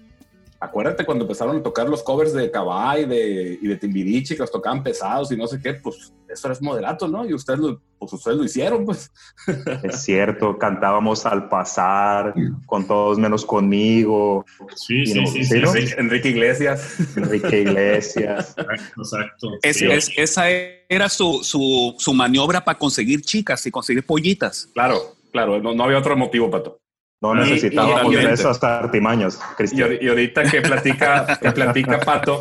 acuérdate 0.61 1.05
cuando 1.05 1.25
empezaron 1.25 1.57
a 1.57 1.63
tocar 1.63 1.89
los 1.89 2.03
covers 2.03 2.33
de 2.33 2.51
Cabay 2.51 3.05
de, 3.05 3.59
y 3.61 3.67
de 3.67 3.77
Timbiriche, 3.77 4.35
que 4.35 4.43
los 4.43 4.51
tocaban 4.51 4.83
pesados 4.83 5.31
y 5.31 5.37
no 5.37 5.47
sé 5.47 5.61
qué, 5.61 5.75
pues 5.75 6.13
eso 6.29 6.49
era 6.49 6.59
moderato, 6.61 7.07
¿no? 7.09 7.25
Y 7.27 7.35
ustedes 7.35 7.61
lo, 7.61 7.81
pues 7.99 8.13
ustedes 8.13 8.37
lo 8.37 8.45
hicieron, 8.45 8.85
pues. 8.85 9.11
Es 9.83 10.03
cierto, 10.03 10.59
cantábamos 10.59 11.27
al 11.27 11.49
pasar, 11.49 12.35
con 12.67 12.87
todos 12.87 13.19
menos 13.19 13.45
conmigo. 13.45 14.45
Sí, 14.75 15.07
sí, 15.07 15.27
sí, 15.27 15.45
sí, 15.45 15.57
Enrique, 15.97 16.29
Iglesias. 16.29 16.97
Enrique 17.17 17.61
Iglesias. 17.63 18.55
Exacto. 18.97 19.51
Es, 19.63 19.83
es, 19.83 20.11
esa 20.17 20.49
era 20.51 21.09
su, 21.09 21.41
su, 21.43 21.95
su 21.99 22.15
maniobra 22.15 22.65
para 22.65 22.79
conseguir 22.79 23.23
chicas 23.23 23.65
y 23.67 23.71
conseguir 23.71 24.05
pollitas. 24.05 24.69
Claro, 24.75 25.17
claro, 25.33 25.61
no, 25.61 25.75
no 25.75 25.85
había 25.85 25.99
otro 25.99 26.17
motivo, 26.17 26.51
Pato. 26.51 26.81
No 27.21 27.35
necesitábamos 27.35 28.15
de 28.15 28.33
esas 28.33 28.63
artimañas, 28.63 29.41
Cristian. 29.57 29.99
Y, 30.01 30.09
ahorita 30.09 30.45
que 30.45 30.63
platica, 30.63 31.39
que 31.43 31.51
platica 31.51 31.99
Pato, 32.01 32.41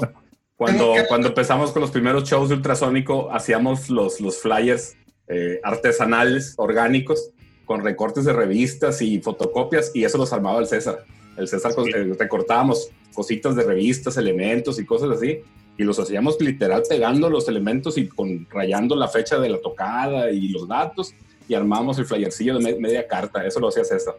cuando, 0.56 0.94
cuando 1.08 1.30
empezamos 1.30 1.72
con 1.72 1.82
los 1.82 1.92
primeros 1.92 2.30
shows 2.30 2.50
de 2.50 2.56
ultrasónico, 2.56 3.32
hacíamos 3.32 3.90
los, 3.90 4.22
los 4.22 4.40
flyers 4.40 4.96
eh, 5.28 5.60
artesanales, 5.64 6.54
orgánicos, 6.58 7.32
con 7.66 7.84
recortes 7.84 8.26
de 8.26 8.34
revistas 8.34 9.02
y 9.02 9.20
fotocopias, 9.20 9.92
y 9.94 10.06
eso 10.06 10.18
los 10.18 10.32
armaba 10.32 10.60
el 10.60 10.68
César. 10.68 11.04
El 11.38 11.48
César 11.48 11.74
sí. 11.74 11.92
eh, 11.94 12.16
recortábamos 12.18 12.90
cositas 13.14 13.56
de 13.56 13.64
revistas, 13.64 14.18
elementos 14.18 14.80
y 14.80 14.86
cosas 14.86 15.12
así, 15.12 15.40
y 15.78 15.84
los 15.84 16.00
hacíamos 16.00 16.40
literal 16.40 16.84
pegando 16.90 17.30
los 17.30 17.48
elementos 17.48 17.98
y 17.98 18.08
con, 18.08 18.48
rayando 18.50 18.96
la 18.96 19.08
fecha 19.08 19.38
de 19.38 19.50
la 19.50 19.60
tocada 19.60 20.32
y 20.32 20.48
los 20.50 20.68
datos, 20.68 21.14
y 21.48 21.54
armamos 21.54 22.00
el 22.00 22.06
flyercillo 22.06 22.58
de 22.58 22.64
me, 22.64 22.80
media 22.80 23.08
carta. 23.08 23.46
Eso 23.46 23.60
lo 23.60 23.68
hacía 23.68 23.84
César. 23.84 24.16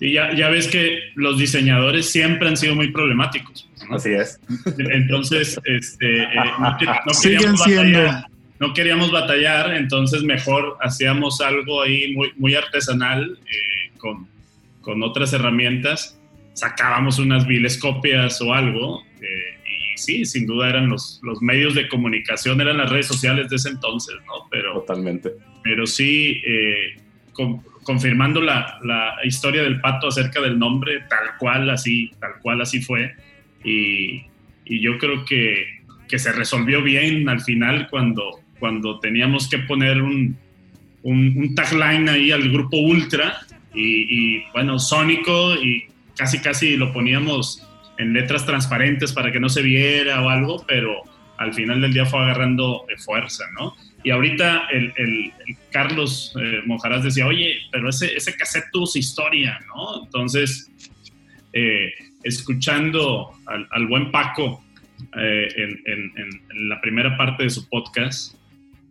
Y 0.00 0.12
ya, 0.12 0.32
ya 0.34 0.48
ves 0.48 0.68
que 0.68 0.98
los 1.16 1.38
diseñadores 1.38 2.10
siempre 2.10 2.48
han 2.48 2.56
sido 2.56 2.74
muy 2.74 2.92
problemáticos. 2.92 3.68
¿no? 3.88 3.96
Así 3.96 4.10
es. 4.10 4.40
Entonces, 4.78 5.58
este, 5.64 6.22
eh, 6.22 6.28
no, 6.34 6.70
no, 6.70 6.76
queríamos 7.22 7.60
batallar, 7.60 8.26
no, 8.60 8.72
queríamos 8.72 9.12
batallar, 9.12 9.74
entonces 9.74 10.22
mejor 10.22 10.76
hacíamos 10.80 11.40
algo 11.40 11.82
ahí 11.82 12.14
muy, 12.14 12.32
muy 12.36 12.54
artesanal 12.54 13.38
eh, 13.46 13.90
con, 13.98 14.26
con, 14.80 15.02
otras 15.02 15.32
herramientas. 15.32 16.20
Sacábamos 16.54 17.18
unas 17.18 17.46
viles 17.46 17.78
copias 17.78 18.40
o 18.42 18.52
algo. 18.52 19.02
Eh, 19.20 19.94
y 19.94 19.98
sí, 19.98 20.24
sin 20.24 20.46
duda 20.46 20.70
eran 20.70 20.88
los, 20.88 21.20
los 21.22 21.40
medios 21.40 21.74
de 21.74 21.88
comunicación, 21.88 22.60
eran 22.60 22.78
las 22.78 22.90
redes 22.90 23.06
sociales 23.06 23.48
de 23.48 23.56
ese 23.56 23.68
entonces, 23.68 24.16
¿no? 24.26 24.48
Pero, 24.50 24.74
Totalmente. 24.74 25.32
Pero 25.62 25.86
sí, 25.86 26.42
con, 27.32 27.62
confirmando 27.88 28.42
la, 28.42 28.78
la, 28.84 29.14
historia 29.24 29.62
del 29.62 29.80
pato 29.80 30.08
acerca 30.08 30.42
del 30.42 30.58
nombre, 30.58 31.04
tal 31.08 31.38
cual 31.38 31.70
así, 31.70 32.10
tal 32.20 32.32
cual 32.42 32.60
así 32.60 32.82
fue. 32.82 33.14
Y, 33.64 34.26
y 34.66 34.82
yo 34.82 34.98
creo 34.98 35.24
que, 35.24 35.80
que, 36.06 36.18
se 36.18 36.32
resolvió 36.32 36.82
bien 36.82 37.26
al 37.30 37.40
final 37.40 37.88
cuando, 37.88 38.40
cuando 38.58 39.00
teníamos 39.00 39.48
que 39.48 39.58
poner 39.58 40.02
un, 40.02 40.36
un, 41.02 41.34
un 41.36 41.54
tagline 41.54 42.08
ahí 42.08 42.30
al 42.30 42.50
grupo 42.50 42.76
Ultra 42.76 43.40
y, 43.74 44.36
y, 44.36 44.44
bueno, 44.52 44.78
sónico 44.78 45.54
y 45.54 45.86
casi 46.16 46.40
casi 46.40 46.76
lo 46.76 46.92
poníamos 46.92 47.66
en 47.98 48.12
letras 48.12 48.46
transparentes 48.46 49.12
para 49.12 49.32
que 49.32 49.40
no 49.40 49.48
se 49.48 49.62
viera 49.62 50.22
o 50.22 50.28
algo, 50.28 50.64
pero 50.66 51.02
al 51.36 51.54
final 51.54 51.80
del 51.80 51.92
día 51.92 52.06
fue 52.06 52.20
agarrando 52.20 52.84
fuerza, 52.98 53.44
¿no? 53.58 53.74
Y 54.04 54.10
ahorita 54.10 54.68
el, 54.70 54.92
el, 54.96 55.32
el 55.46 55.56
Carlos 55.70 56.34
eh, 56.40 56.62
decía, 57.02 57.26
oye, 57.26 57.58
pero 57.72 57.88
ese, 57.88 58.16
ese 58.16 58.34
cassette 58.36 58.70
tuvo 58.72 58.86
su 58.86 58.98
historia, 58.98 59.58
¿no? 59.66 60.04
Entonces, 60.04 60.70
eh, 61.52 61.92
escuchando 62.22 63.32
al, 63.46 63.66
al, 63.70 63.86
buen 63.86 64.12
Paco 64.12 64.64
eh, 65.16 65.48
en, 65.56 65.82
en, 65.86 66.12
en, 66.50 66.68
la 66.68 66.80
primera 66.80 67.16
parte 67.16 67.44
de 67.44 67.50
su 67.50 67.68
podcast, 67.68 68.36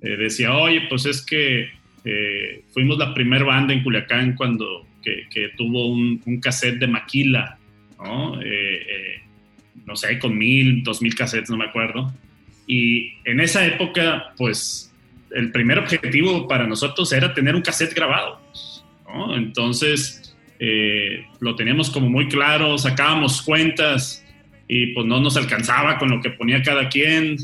eh, 0.01 0.15
decía, 0.17 0.55
oye, 0.55 0.81
pues 0.89 1.05
es 1.05 1.25
que 1.25 1.69
eh, 2.05 2.63
fuimos 2.73 2.97
la 2.97 3.13
primera 3.13 3.43
banda 3.43 3.73
en 3.73 3.83
Culiacán 3.83 4.35
cuando 4.35 4.85
que, 5.03 5.51
tuvo 5.55 5.87
un, 5.87 6.21
un, 6.25 6.41
cassette 6.41 6.79
de 6.79 6.87
Maquila, 6.87 7.57
¿no? 7.97 8.37
no 9.85 9.95
sé, 9.95 10.19
con 10.19 10.37
mil, 10.37 10.83
dos 10.83 11.01
mil 11.01 11.15
cassettes, 11.15 11.49
no 11.49 11.55
me 11.55 11.63
acuerdo. 11.63 12.13
Y 12.67 13.13
en 13.23 13.39
esa 13.39 13.65
época, 13.65 14.33
pues 14.35 14.93
el 15.31 15.51
primer 15.51 15.79
objetivo 15.79 16.47
para 16.47 16.67
nosotros 16.67 17.11
era 17.13 17.33
tener 17.33 17.55
un 17.55 17.61
cassette 17.61 17.93
grabado. 17.93 18.39
Entonces, 19.35 20.35
eh, 20.59 21.25
lo 21.39 21.55
teníamos 21.55 21.89
como 21.89 22.09
muy 22.09 22.27
claro, 22.27 22.77
sacábamos 22.77 23.41
cuentas 23.41 24.25
y 24.67 24.87
pues 24.87 25.05
no 25.05 25.21
nos 25.21 25.37
alcanzaba 25.37 25.97
con 25.97 26.09
lo 26.09 26.21
que 26.21 26.29
ponía 26.29 26.61
cada 26.61 26.89
quien 26.89 27.37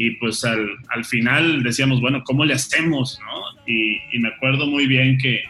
y 0.00 0.12
pues 0.12 0.44
al, 0.44 0.76
al 0.90 1.04
final 1.04 1.64
decíamos, 1.64 2.00
bueno, 2.00 2.22
¿cómo 2.24 2.44
le 2.44 2.54
hacemos? 2.54 3.18
¿no? 3.20 3.62
Y, 3.66 3.98
me 4.20 4.28
acuerdo 4.28 4.68
muy 4.68 4.86
bien 4.86 5.18
que, 5.18 5.42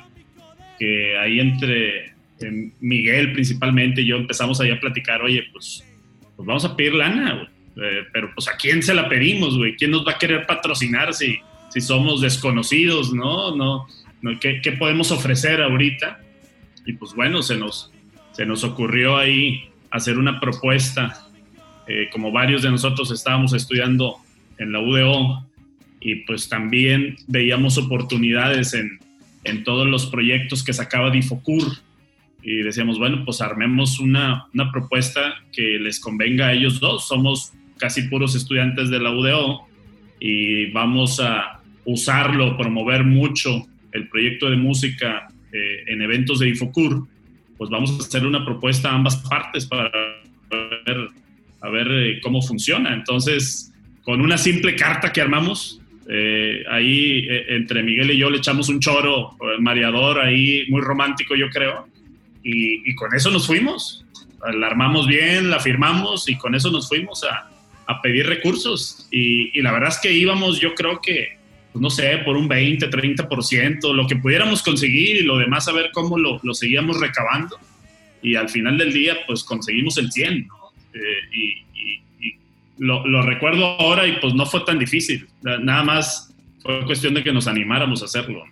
que 0.79 1.19
ahí 1.19 1.39
entre 1.39 2.15
Miguel 2.81 3.33
principalmente 3.33 4.01
y 4.01 4.07
yo 4.07 4.17
empezamos 4.17 4.59
ahí 4.61 4.71
a 4.71 4.81
platicar, 4.81 5.21
oye, 5.21 5.45
pues, 5.53 5.85
pues 6.35 6.47
vamos 6.47 6.65
a 6.65 6.75
pedir 6.75 6.95
lana. 6.95 7.47
Eh, 7.77 8.05
pero 8.11 8.33
pues 8.35 8.49
a 8.49 8.57
quién 8.57 8.83
se 8.83 8.95
la 8.95 9.09
pedimos, 9.09 9.57
güey, 9.57 9.77
quién 9.77 9.91
nos 9.91 10.05
va 10.07 10.13
a 10.13 10.19
querer 10.19 10.47
patrocinar 10.47 11.13
si, 11.13 11.39
si 11.69 11.81
somos 11.83 12.23
desconocidos, 12.23 13.13
¿no? 13.13 13.55
no, 13.55 13.87
no 14.23 14.41
¿qué, 14.41 14.61
¿qué, 14.63 14.73
podemos 14.73 15.13
ofrecer 15.13 15.61
ahorita? 15.61 16.21
Y 16.87 16.95
pues 16.95 17.13
bueno, 17.15 17.43
se 17.43 17.57
nos, 17.57 17.93
se 18.33 18.47
nos 18.47 18.65
ocurrió 18.65 19.19
ahí 19.19 19.69
hacer 19.91 20.19
una 20.19 20.41
propuesta, 20.41 21.29
eh, 21.87 22.09
como 22.11 22.33
varios 22.33 22.63
de 22.63 22.71
nosotros 22.71 23.13
estábamos 23.13 23.53
estudiando 23.53 24.17
en 24.59 24.73
la 24.73 24.81
UDO 24.81 25.47
y 26.01 26.16
pues 26.27 26.49
también 26.49 27.16
veíamos 27.27 27.79
oportunidades 27.79 28.75
en, 28.75 28.99
en 29.44 29.64
todos 29.64 29.87
los 29.87 30.07
proyectos 30.07 30.62
que 30.62 30.73
sacaba 30.73 31.11
Difocur 31.11 31.64
y 32.42 32.59
decíamos, 32.59 32.99
bueno, 32.99 33.25
pues 33.25 33.40
armemos 33.40 33.99
una, 33.99 34.47
una 34.55 34.71
propuesta 34.71 35.35
que 35.53 35.79
les 35.79 36.01
convenga 36.01 36.49
a 36.49 36.53
ellos 36.53 36.81
dos. 36.81 37.09
Somos 37.09 37.53
casi 37.79 38.03
puros 38.03 38.35
estudiantes 38.35 38.90
de 38.90 39.01
la 39.01 39.11
UDO 39.11 39.66
y 40.21 40.71
vamos 40.71 41.21
a 41.21 41.61
usarlo, 41.85 42.57
promover 42.57 43.05
mucho 43.05 43.66
el 43.92 44.09
proyecto 44.09 44.51
de 44.51 44.57
música 44.57 45.29
eh, 45.53 45.85
en 45.87 46.03
eventos 46.03 46.40
de 46.40 46.49
Infocur, 46.49 47.07
pues 47.57 47.71
vamos 47.71 47.90
a 47.92 48.03
hacer 48.05 48.27
una 48.27 48.44
propuesta 48.44 48.90
a 48.90 48.94
ambas 48.94 49.16
partes 49.16 49.66
para 49.66 49.90
ver, 50.51 51.09
a 51.61 51.68
ver 51.71 51.88
eh, 51.90 52.21
cómo 52.23 52.42
funciona. 52.42 52.92
Entonces, 52.92 53.73
con 54.09 54.23
una 54.23 54.38
simple 54.38 54.75
carta 54.75 55.12
que 55.12 55.21
armamos, 55.21 55.83
eh, 56.09 56.64
ahí 56.71 57.27
eh, 57.29 57.44
entre 57.51 57.83
Miguel 57.83 58.11
y 58.12 58.16
yo 58.16 58.31
le 58.31 58.38
echamos 58.38 58.71
un 58.71 58.81
choro 58.81 59.37
mareador 59.61 60.18
ahí, 60.18 60.64
muy 60.71 60.81
romántico 60.81 61.37
yo 61.37 61.51
creo, 61.51 61.88
y, 62.42 62.90
y 62.90 62.94
con 62.94 63.14
eso 63.14 63.31
nos 63.31 63.47
fuimos. 63.47 64.07
La 64.59 64.68
armamos 64.68 65.07
bien, 65.07 65.51
la 65.51 65.61
firmamos 65.61 66.27
y 66.27 66.38
con 66.38 66.55
eso 66.55 66.71
nos 66.71 66.88
fuimos 66.88 67.23
a, 67.23 67.51
a 67.85 68.01
pedir 68.01 68.27
recursos. 68.27 69.07
Y, 69.11 69.59
y, 69.59 69.61
la 69.61 69.73
verdad 69.73 69.90
es 69.90 69.99
que 69.99 70.11
íbamos, 70.11 70.59
yo 70.59 70.75
creo 70.75 71.03
que, 71.03 71.37
pues 71.75 71.83
no 71.83 71.90
sé, 71.90 72.16
por 72.25 72.38
un 72.38 72.49
20, 72.49 72.88
30%, 72.88 73.92
lo 73.92 74.07
que 74.07 74.16
pudiéramos 74.16 74.62
conseguir 74.62 75.16
y 75.16 75.23
lo 75.25 75.37
demás 75.37 75.68
a 75.68 75.73
ver 75.73 75.90
cómo 75.92 76.16
lo, 76.16 76.40
lo 76.42 76.55
seguíamos 76.55 76.99
recabando. 76.99 77.59
Y 78.23 78.37
al 78.37 78.49
final 78.49 78.79
del 78.79 78.90
día, 78.90 79.18
pues 79.27 79.44
conseguimos 79.44 79.99
el 79.99 80.11
100, 80.11 80.47
¿no? 80.47 80.55
Eh, 80.94 80.99
y 81.31 81.68
lo, 82.79 83.07
lo, 83.07 83.23
recuerdo 83.23 83.64
ahora 83.79 84.07
y 84.07 84.12
pues 84.21 84.35
no 84.35 84.47
fue 84.47 84.61
tan 84.61 84.79
difícil. 84.79 85.29
Nada 85.43 85.83
más 85.83 86.35
fue 86.62 86.85
cuestión 86.85 87.14
de 87.14 87.23
que 87.23 87.33
nos 87.33 87.47
animáramos 87.47 88.03
a 88.03 88.07
hacerlo. 88.07 88.45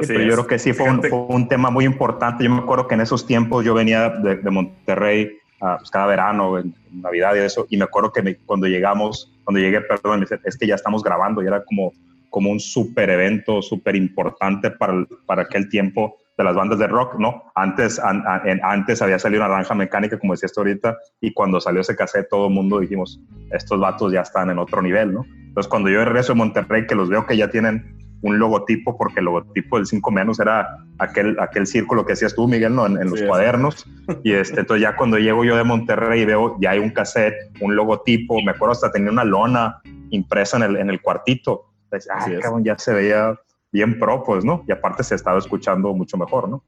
Sí, 0.00 0.08
pero 0.08 0.22
yo 0.24 0.32
creo 0.32 0.46
que 0.46 0.58
sí 0.58 0.72
fue 0.72 0.90
un, 0.90 1.02
fue 1.02 1.18
un, 1.28 1.48
tema 1.48 1.70
muy 1.70 1.84
importante. 1.84 2.44
Yo 2.44 2.50
me 2.50 2.58
acuerdo 2.58 2.86
que 2.86 2.94
en 2.94 3.00
esos 3.00 3.26
tiempos 3.26 3.64
yo 3.64 3.72
venía 3.72 4.10
de, 4.10 4.36
de 4.36 4.50
Monterrey 4.50 5.38
uh, 5.60 5.78
pues 5.78 5.90
cada 5.90 6.06
verano, 6.06 6.58
en, 6.58 6.74
en, 6.92 7.00
Navidad 7.00 7.34
y 7.34 7.38
eso, 7.38 7.66
y 7.70 7.76
me 7.76 7.84
acuerdo 7.84 8.12
que 8.12 8.22
me, 8.22 8.36
cuando 8.36 8.66
llegamos, 8.66 9.32
cuando 9.44 9.60
llegué, 9.60 9.80
perdón, 9.80 10.20
me 10.20 10.26
dice, 10.26 10.38
es 10.44 10.56
que 10.56 10.66
ya 10.66 10.74
estamos 10.74 11.02
grabando 11.02 11.42
y 11.42 11.46
era 11.46 11.64
como, 11.64 11.92
como 12.28 12.50
un 12.50 12.60
súper 12.60 13.08
evento, 13.10 13.62
súper 13.62 13.96
importante 13.96 14.70
para, 14.70 15.06
para 15.24 15.42
aquel 15.42 15.68
tiempo 15.68 16.18
de 16.36 16.44
las 16.44 16.54
bandas 16.54 16.78
de 16.78 16.86
rock, 16.86 17.18
¿no? 17.18 17.44
Antes, 17.54 17.98
an, 17.98 18.22
an, 18.26 18.60
antes 18.62 19.00
había 19.00 19.18
salido 19.18 19.42
Naranja 19.42 19.74
Mecánica, 19.74 20.18
como 20.18 20.34
decías 20.34 20.56
ahorita, 20.56 20.96
y 21.20 21.32
cuando 21.32 21.60
salió 21.60 21.80
ese 21.80 21.96
cassette 21.96 22.28
todo 22.28 22.48
el 22.48 22.54
mundo 22.54 22.80
dijimos, 22.80 23.20
estos 23.50 23.80
vatos 23.80 24.12
ya 24.12 24.20
están 24.20 24.50
en 24.50 24.58
otro 24.58 24.82
nivel, 24.82 25.14
¿no? 25.14 25.24
Entonces 25.24 25.68
cuando 25.68 25.88
yo 25.88 26.04
regreso 26.04 26.34
de 26.34 26.38
Monterrey, 26.38 26.86
que 26.86 26.94
los 26.94 27.08
veo 27.08 27.24
que 27.26 27.36
ya 27.36 27.50
tienen 27.50 27.96
un 28.22 28.38
logotipo, 28.38 28.96
porque 28.96 29.20
el 29.20 29.26
logotipo 29.26 29.76
del 29.76 29.86
5 29.86 30.10
menos 30.10 30.40
era 30.40 30.78
aquel, 30.98 31.36
aquel 31.40 31.66
círculo 31.66 32.04
que 32.04 32.14
hacías 32.14 32.34
tú, 32.34 32.48
Miguel, 32.48 32.74
¿no? 32.74 32.86
en, 32.86 33.00
en 33.00 33.10
los 33.10 33.20
sí, 33.20 33.26
cuadernos. 33.26 33.86
Y 34.22 34.32
este, 34.32 34.60
entonces 34.60 34.82
ya 34.82 34.96
cuando 34.96 35.18
llego 35.18 35.44
yo 35.44 35.56
de 35.56 35.64
Monterrey 35.64 36.22
y 36.22 36.24
veo, 36.24 36.56
ya 36.60 36.70
hay 36.70 36.78
un 36.78 36.90
cassette, 36.90 37.34
un 37.60 37.76
logotipo, 37.76 38.40
me 38.42 38.52
acuerdo 38.52 38.72
hasta 38.72 38.90
tenía 38.90 39.10
una 39.10 39.24
lona 39.24 39.80
impresa 40.10 40.56
en 40.56 40.64
el, 40.64 40.76
en 40.76 40.90
el 40.90 41.00
cuartito. 41.00 41.66
Entonces, 41.84 42.10
ah, 42.12 42.26
cabrón, 42.42 42.64
ya 42.64 42.76
se 42.78 42.92
veía 42.92 43.38
bien 43.76 43.98
pro, 43.98 44.22
pues, 44.24 44.42
¿no? 44.42 44.64
Y 44.66 44.72
aparte 44.72 45.04
se 45.04 45.14
estaba 45.14 45.38
escuchando 45.38 45.92
mucho 45.92 46.16
mejor, 46.16 46.48
¿no? 46.48 46.64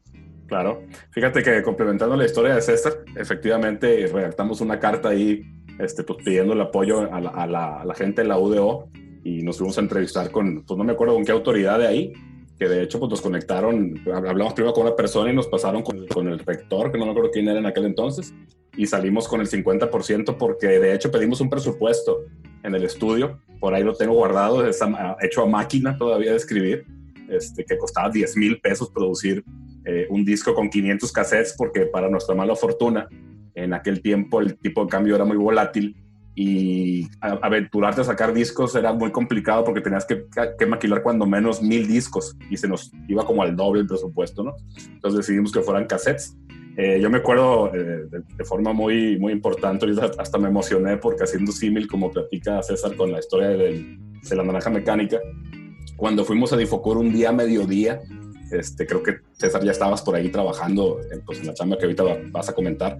Claro. 0.46 0.82
Fíjate 1.10 1.42
que 1.42 1.62
complementando 1.62 2.16
la 2.16 2.26
historia 2.26 2.54
de 2.54 2.60
César, 2.60 2.98
efectivamente 3.16 4.06
redactamos 4.06 4.60
una 4.60 4.78
carta 4.78 5.08
ahí 5.08 5.42
este, 5.78 6.04
pues, 6.04 6.22
pidiendo 6.22 6.52
el 6.52 6.60
apoyo 6.60 7.12
a 7.12 7.20
la, 7.20 7.30
a, 7.30 7.46
la, 7.46 7.80
a 7.80 7.84
la, 7.84 7.94
gente 7.94 8.22
de 8.22 8.28
la 8.28 8.38
UDO 8.38 8.90
y 9.24 9.42
nos 9.42 9.56
fuimos 9.56 9.78
a 9.78 9.80
entrevistar 9.80 10.30
con, 10.30 10.64
pues 10.66 10.76
no 10.76 10.84
me 10.84 10.92
acuerdo 10.92 11.14
con 11.14 11.24
qué 11.24 11.32
autoridad 11.32 11.78
de 11.78 11.86
ahí, 11.86 12.12
que 12.58 12.68
de 12.68 12.82
hecho 12.82 12.98
pues 12.98 13.10
nos 13.10 13.22
conectaron, 13.22 13.94
hablamos 14.12 14.52
primero 14.52 14.74
con 14.74 14.86
una 14.86 14.96
persona 14.96 15.30
y 15.30 15.34
nos 15.34 15.46
pasaron 15.46 15.82
con, 15.82 16.06
con 16.08 16.28
el 16.28 16.38
rector, 16.40 16.92
que 16.92 16.98
no 16.98 17.06
me 17.06 17.12
acuerdo 17.12 17.30
quién 17.30 17.48
era 17.48 17.58
en 17.58 17.66
aquel 17.66 17.86
entonces, 17.86 18.34
y 18.76 18.86
salimos 18.86 19.28
con 19.28 19.40
el 19.40 19.48
50% 19.48 20.36
porque 20.36 20.66
de 20.66 20.94
hecho 20.94 21.10
pedimos 21.10 21.40
un 21.40 21.48
presupuesto 21.48 22.24
en 22.62 22.74
el 22.74 22.84
estudio, 22.84 23.40
por 23.60 23.74
ahí 23.74 23.82
lo 23.82 23.94
tengo 23.94 24.14
guardado, 24.14 24.66
está 24.66 25.16
hecho 25.20 25.42
a 25.42 25.46
máquina 25.46 25.96
todavía 25.96 26.30
de 26.30 26.36
escribir, 26.36 26.86
este, 27.28 27.64
que 27.64 27.78
costaba 27.78 28.10
10 28.10 28.36
mil 28.36 28.60
pesos 28.60 28.90
producir 28.90 29.44
eh, 29.84 30.06
un 30.10 30.24
disco 30.24 30.54
con 30.54 30.68
500 30.68 31.12
cassettes 31.12 31.54
porque 31.56 31.86
para 31.86 32.08
nuestra 32.08 32.34
mala 32.34 32.54
fortuna, 32.56 33.08
en 33.54 33.72
aquel 33.74 34.02
tiempo 34.02 34.40
el 34.40 34.58
tipo 34.58 34.84
de 34.84 34.90
cambio 34.90 35.14
era 35.14 35.24
muy 35.24 35.36
volátil 35.36 35.96
y 36.40 37.08
aventurarte 37.20 38.02
a 38.02 38.04
sacar 38.04 38.32
discos 38.32 38.76
era 38.76 38.92
muy 38.92 39.10
complicado 39.10 39.64
porque 39.64 39.80
tenías 39.80 40.06
que, 40.06 40.26
que, 40.56 40.66
maquilar 40.66 41.02
cuando 41.02 41.26
menos 41.26 41.60
mil 41.60 41.88
discos 41.88 42.36
y 42.48 42.56
se 42.56 42.68
nos 42.68 42.92
iba 43.08 43.26
como 43.26 43.42
al 43.42 43.56
doble 43.56 43.80
el 43.80 43.88
presupuesto, 43.88 44.44
¿no? 44.44 44.54
Entonces 44.88 45.18
decidimos 45.18 45.50
que 45.50 45.62
fueran 45.62 45.86
cassettes. 45.86 46.38
Eh, 46.76 47.00
yo 47.00 47.10
me 47.10 47.18
acuerdo 47.18 47.74
eh, 47.74 48.04
de, 48.08 48.22
de, 48.36 48.44
forma 48.44 48.72
muy, 48.72 49.18
muy 49.18 49.32
importante, 49.32 49.84
hasta 50.16 50.38
me 50.38 50.46
emocioné 50.46 50.96
porque 50.98 51.24
haciendo 51.24 51.50
símil, 51.50 51.88
como 51.88 52.12
platica 52.12 52.62
César 52.62 52.94
con 52.94 53.10
la 53.10 53.18
historia 53.18 53.48
de, 53.48 53.98
de 54.22 54.36
la 54.36 54.44
naranja 54.44 54.70
mecánica, 54.70 55.18
cuando 55.98 56.24
fuimos 56.24 56.52
a 56.52 56.56
Difocur 56.56 56.96
un 56.96 57.12
día 57.12 57.30
a 57.30 57.32
mediodía, 57.32 58.00
este, 58.52 58.86
creo 58.86 59.02
que 59.02 59.16
César 59.32 59.64
ya 59.64 59.72
estabas 59.72 60.00
por 60.00 60.14
ahí 60.14 60.30
trabajando 60.30 61.00
en, 61.10 61.22
pues, 61.22 61.40
en 61.40 61.48
la 61.48 61.54
chamba 61.54 61.76
que 61.76 61.86
ahorita 61.86 62.04
vas 62.30 62.48
a 62.48 62.54
comentar, 62.54 62.98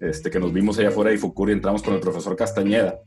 este, 0.00 0.30
que 0.30 0.40
nos 0.40 0.50
vimos 0.50 0.78
allá 0.78 0.88
afuera 0.88 1.10
de 1.10 1.16
Difocur 1.16 1.50
y 1.50 1.52
entramos 1.52 1.82
con 1.82 1.92
el 1.92 2.00
profesor 2.00 2.34
Castañeda, 2.36 3.00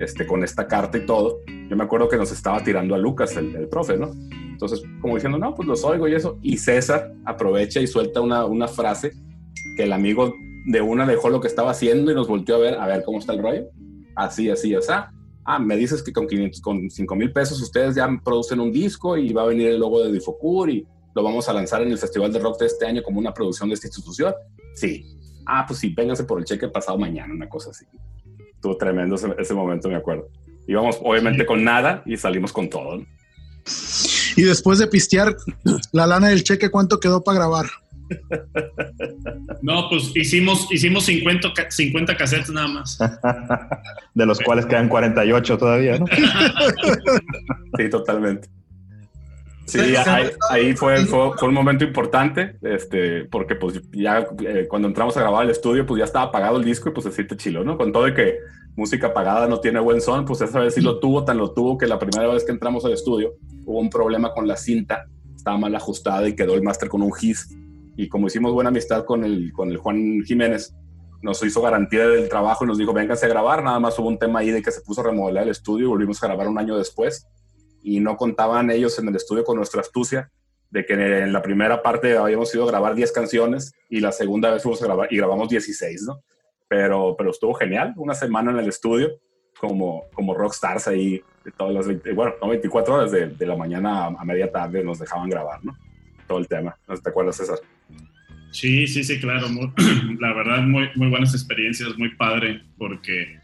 este, 0.00 0.26
con 0.26 0.42
esta 0.42 0.66
carta 0.66 0.98
y 0.98 1.06
todo. 1.06 1.38
Yo 1.70 1.76
me 1.76 1.84
acuerdo 1.84 2.08
que 2.08 2.16
nos 2.16 2.32
estaba 2.32 2.62
tirando 2.64 2.96
a 2.96 2.98
Lucas, 2.98 3.36
el, 3.36 3.54
el 3.54 3.68
profe, 3.68 3.96
¿no? 3.96 4.10
Entonces, 4.50 4.82
como 5.00 5.14
diciendo, 5.14 5.38
no, 5.38 5.54
pues 5.54 5.68
los 5.68 5.84
oigo 5.84 6.08
y 6.08 6.16
eso. 6.16 6.36
Y 6.42 6.56
César 6.56 7.12
aprovecha 7.24 7.78
y 7.78 7.86
suelta 7.86 8.20
una, 8.20 8.46
una 8.46 8.66
frase 8.66 9.12
que 9.76 9.84
el 9.84 9.92
amigo 9.92 10.34
de 10.66 10.80
una 10.80 11.06
dejó 11.06 11.30
lo 11.30 11.40
que 11.40 11.46
estaba 11.46 11.70
haciendo 11.70 12.10
y 12.10 12.16
nos 12.16 12.26
volteó 12.26 12.56
a 12.56 12.58
ver, 12.58 12.74
a 12.74 12.86
ver 12.88 13.04
cómo 13.04 13.20
está 13.20 13.32
el 13.32 13.42
rollo. 13.42 13.68
Así, 14.16 14.50
así, 14.50 14.74
o 14.74 14.82
sea, 14.82 15.12
ah, 15.48 15.58
me 15.58 15.76
dices 15.76 16.02
que 16.02 16.12
con, 16.12 16.26
500, 16.26 16.60
con 16.60 16.90
5 16.90 17.16
mil 17.16 17.32
pesos 17.32 17.60
ustedes 17.62 17.96
ya 17.96 18.06
producen 18.22 18.60
un 18.60 18.70
disco 18.70 19.16
y 19.16 19.32
va 19.32 19.42
a 19.42 19.46
venir 19.46 19.68
el 19.68 19.80
logo 19.80 20.04
de 20.04 20.12
Difocur 20.12 20.68
y 20.68 20.86
lo 21.14 21.22
vamos 21.22 21.48
a 21.48 21.54
lanzar 21.54 21.80
en 21.80 21.90
el 21.90 21.96
Festival 21.96 22.30
de 22.30 22.38
Rock 22.38 22.60
de 22.60 22.66
este 22.66 22.86
año 22.86 23.02
como 23.02 23.18
una 23.18 23.32
producción 23.32 23.70
de 23.70 23.74
esta 23.74 23.86
institución. 23.86 24.34
Sí. 24.74 25.06
Ah, 25.46 25.64
pues 25.66 25.80
sí, 25.80 25.94
vénganse 25.96 26.24
por 26.24 26.38
el 26.38 26.44
cheque 26.44 26.68
pasado 26.68 26.98
mañana, 26.98 27.32
una 27.32 27.48
cosa 27.48 27.70
así. 27.70 27.86
Estuvo 28.54 28.76
tremendo 28.76 29.16
ese, 29.16 29.54
momento, 29.54 29.88
me 29.88 29.96
acuerdo. 29.96 30.28
Íbamos 30.66 30.98
obviamente 31.02 31.46
con 31.46 31.64
nada 31.64 32.02
y 32.04 32.18
salimos 32.18 32.52
con 32.52 32.68
todo. 32.68 33.02
Y 34.36 34.42
después 34.42 34.78
de 34.78 34.86
pistear 34.86 35.34
la 35.92 36.06
lana 36.06 36.28
del 36.28 36.44
cheque, 36.44 36.70
¿cuánto 36.70 37.00
quedó 37.00 37.24
para 37.24 37.38
grabar? 37.38 37.66
No, 39.62 39.88
pues 39.88 40.12
hicimos, 40.14 40.66
hicimos 40.70 41.04
50, 41.04 41.52
50 41.68 42.16
cassettes 42.16 42.50
nada 42.50 42.68
más. 42.68 42.98
De 44.14 44.26
los 44.26 44.40
cuales 44.40 44.66
quedan 44.66 44.88
48 44.88 45.58
todavía, 45.58 45.98
¿no? 45.98 46.06
Sí, 47.76 47.88
totalmente. 47.90 48.48
Sí, 49.66 49.94
ahí, 49.96 50.30
ahí 50.48 50.74
fue, 50.74 51.04
fue, 51.04 51.32
fue, 51.36 51.48
un 51.48 51.54
momento 51.54 51.84
importante, 51.84 52.56
este, 52.62 53.26
porque 53.26 53.54
pues 53.54 53.82
ya 53.92 54.26
eh, 54.40 54.66
cuando 54.66 54.88
entramos 54.88 55.14
a 55.18 55.20
grabar 55.20 55.44
el 55.44 55.50
estudio, 55.50 55.84
pues 55.84 55.98
ya 55.98 56.06
estaba 56.06 56.26
apagado 56.26 56.56
el 56.56 56.64
disco 56.64 56.88
y 56.88 56.92
pues 56.92 57.04
así 57.04 57.26
te 57.26 57.36
chilo, 57.36 57.62
¿no? 57.64 57.76
Con 57.76 57.92
todo 57.92 58.04
de 58.04 58.14
que 58.14 58.38
música 58.76 59.08
apagada 59.08 59.46
no 59.46 59.60
tiene 59.60 59.78
buen 59.80 60.00
son, 60.00 60.24
pues 60.24 60.40
esa 60.40 60.60
vez 60.60 60.74
sí 60.74 60.80
lo 60.80 60.98
tuvo, 61.00 61.24
tan 61.24 61.36
lo 61.36 61.52
tuvo 61.52 61.76
que 61.76 61.86
la 61.86 61.98
primera 61.98 62.32
vez 62.32 62.44
que 62.44 62.52
entramos 62.52 62.86
al 62.86 62.92
estudio 62.92 63.34
hubo 63.66 63.78
un 63.78 63.90
problema 63.90 64.32
con 64.32 64.48
la 64.48 64.56
cinta, 64.56 65.06
estaba 65.36 65.58
mal 65.58 65.74
ajustada 65.74 66.26
y 66.26 66.34
quedó 66.34 66.54
el 66.54 66.62
máster 66.62 66.88
con 66.88 67.02
un 67.02 67.12
gis 67.12 67.54
y 67.98 68.08
como 68.08 68.28
hicimos 68.28 68.52
buena 68.52 68.68
amistad 68.68 69.04
con 69.04 69.24
el, 69.24 69.52
con 69.52 69.72
el 69.72 69.76
Juan 69.76 70.22
Jiménez, 70.24 70.72
nos 71.20 71.42
hizo 71.42 71.60
garantía 71.60 72.06
del 72.06 72.28
trabajo 72.28 72.64
y 72.64 72.68
nos 72.68 72.78
dijo, 72.78 72.92
vénganse 72.92 73.26
a 73.26 73.28
grabar, 73.28 73.64
nada 73.64 73.80
más 73.80 73.98
hubo 73.98 74.06
un 74.06 74.20
tema 74.20 74.38
ahí 74.38 74.52
de 74.52 74.62
que 74.62 74.70
se 74.70 74.82
puso 74.82 75.00
a 75.00 75.04
remodelar 75.04 75.42
el 75.42 75.50
estudio 75.50 75.86
y 75.86 75.88
volvimos 75.88 76.22
a 76.22 76.28
grabar 76.28 76.46
un 76.46 76.58
año 76.58 76.78
después 76.78 77.26
y 77.82 77.98
no 77.98 78.16
contaban 78.16 78.70
ellos 78.70 78.96
en 79.00 79.08
el 79.08 79.16
estudio 79.16 79.42
con 79.42 79.56
nuestra 79.56 79.80
astucia 79.80 80.30
de 80.70 80.86
que 80.86 80.92
en 80.92 81.32
la 81.32 81.42
primera 81.42 81.82
parte 81.82 82.16
habíamos 82.16 82.54
ido 82.54 82.62
a 82.62 82.68
grabar 82.68 82.94
10 82.94 83.10
canciones 83.10 83.72
y 83.90 83.98
la 83.98 84.12
segunda 84.12 84.52
vez 84.52 84.62
fuimos 84.62 84.80
a 84.80 84.86
grabar 84.86 85.12
y 85.12 85.16
grabamos 85.16 85.48
16, 85.48 86.02
¿no? 86.06 86.20
Pero, 86.68 87.16
pero 87.18 87.32
estuvo 87.32 87.52
genial, 87.54 87.94
una 87.96 88.14
semana 88.14 88.52
en 88.52 88.58
el 88.58 88.68
estudio 88.68 89.10
como, 89.58 90.04
como 90.14 90.34
rockstars 90.34 90.86
ahí, 90.86 91.20
de 91.44 91.50
todas 91.50 91.74
las 91.74 91.88
20, 91.88 92.12
bueno, 92.12 92.34
no 92.40 92.48
24 92.48 92.94
horas 92.94 93.10
de, 93.10 93.26
de 93.26 93.46
la 93.46 93.56
mañana 93.56 94.04
a, 94.04 94.06
a, 94.06 94.24
media 94.24 94.52
tarde 94.52 94.84
nos 94.84 95.00
dejaban 95.00 95.28
grabar, 95.28 95.64
¿no? 95.64 95.76
Todo 96.28 96.38
el 96.38 96.46
tema, 96.46 96.78
¿no 96.86 96.96
te 96.96 97.10
acuerdas, 97.10 97.34
César? 97.34 97.58
Sí, 98.58 98.88
sí, 98.88 99.04
sí, 99.04 99.20
claro, 99.20 99.48
muy, 99.50 99.70
la 100.18 100.32
verdad, 100.32 100.62
muy, 100.62 100.88
muy 100.96 101.06
buenas 101.06 101.32
experiencias, 101.32 101.96
muy 101.96 102.08
padre, 102.16 102.62
porque 102.76 103.38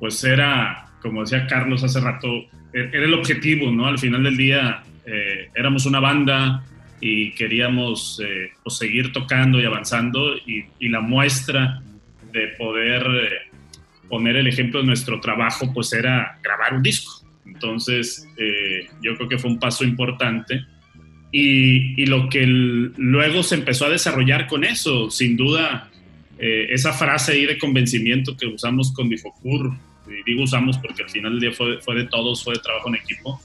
pues 0.00 0.24
era, 0.24 0.88
como 1.00 1.20
decía 1.20 1.46
Carlos 1.46 1.84
hace 1.84 2.00
rato, 2.00 2.26
e-, 2.72 2.90
era 2.92 3.04
el 3.04 3.14
objetivo, 3.14 3.70
¿no? 3.70 3.86
Al 3.86 4.00
final 4.00 4.24
del 4.24 4.36
día 4.36 4.82
eh, 5.06 5.50
éramos 5.54 5.86
una 5.86 6.00
banda 6.00 6.64
y 7.00 7.30
queríamos 7.34 8.20
eh, 8.24 8.50
pues, 8.64 8.76
seguir 8.76 9.12
tocando 9.12 9.60
y 9.60 9.66
avanzando 9.66 10.36
y, 10.38 10.66
la 10.88 11.00
muestra 11.00 11.80
de 12.32 12.48
poder 12.58 13.06
eh, 13.06 13.50
poner 14.08 14.34
el 14.34 14.48
ejemplo 14.48 14.80
de 14.80 14.86
nuestro 14.86 15.20
trabajo 15.20 15.72
pues 15.72 15.92
era 15.92 16.40
grabar 16.42 16.74
un 16.74 16.82
disco. 16.82 17.24
Entonces 17.46 18.28
eh, 18.36 18.88
yo 19.00 19.14
creo 19.14 19.28
que 19.28 19.38
fue 19.38 19.48
un 19.48 19.60
paso 19.60 19.84
importante 19.84 20.64
y, 21.32 22.00
y 22.00 22.06
lo 22.06 22.28
que 22.28 22.42
el, 22.42 22.92
luego 22.96 23.42
se 23.42 23.54
empezó 23.54 23.86
a 23.86 23.90
desarrollar 23.90 24.46
con 24.46 24.64
eso, 24.64 25.10
sin 25.10 25.36
duda, 25.36 25.90
eh, 26.38 26.68
esa 26.70 26.92
frase 26.92 27.32
ahí 27.32 27.46
de 27.46 27.58
convencimiento 27.58 28.36
que 28.36 28.46
usamos 28.46 28.92
con 28.92 29.08
Difocur, 29.08 29.72
y 30.08 30.30
digo 30.30 30.42
usamos 30.42 30.78
porque 30.78 31.02
al 31.02 31.10
final 31.10 31.32
del 31.32 31.40
día 31.40 31.52
fue, 31.52 31.80
fue 31.82 31.94
de 31.94 32.04
todos, 32.04 32.42
fue 32.42 32.54
de 32.54 32.60
trabajo 32.60 32.88
en 32.88 32.96
equipo, 32.96 33.40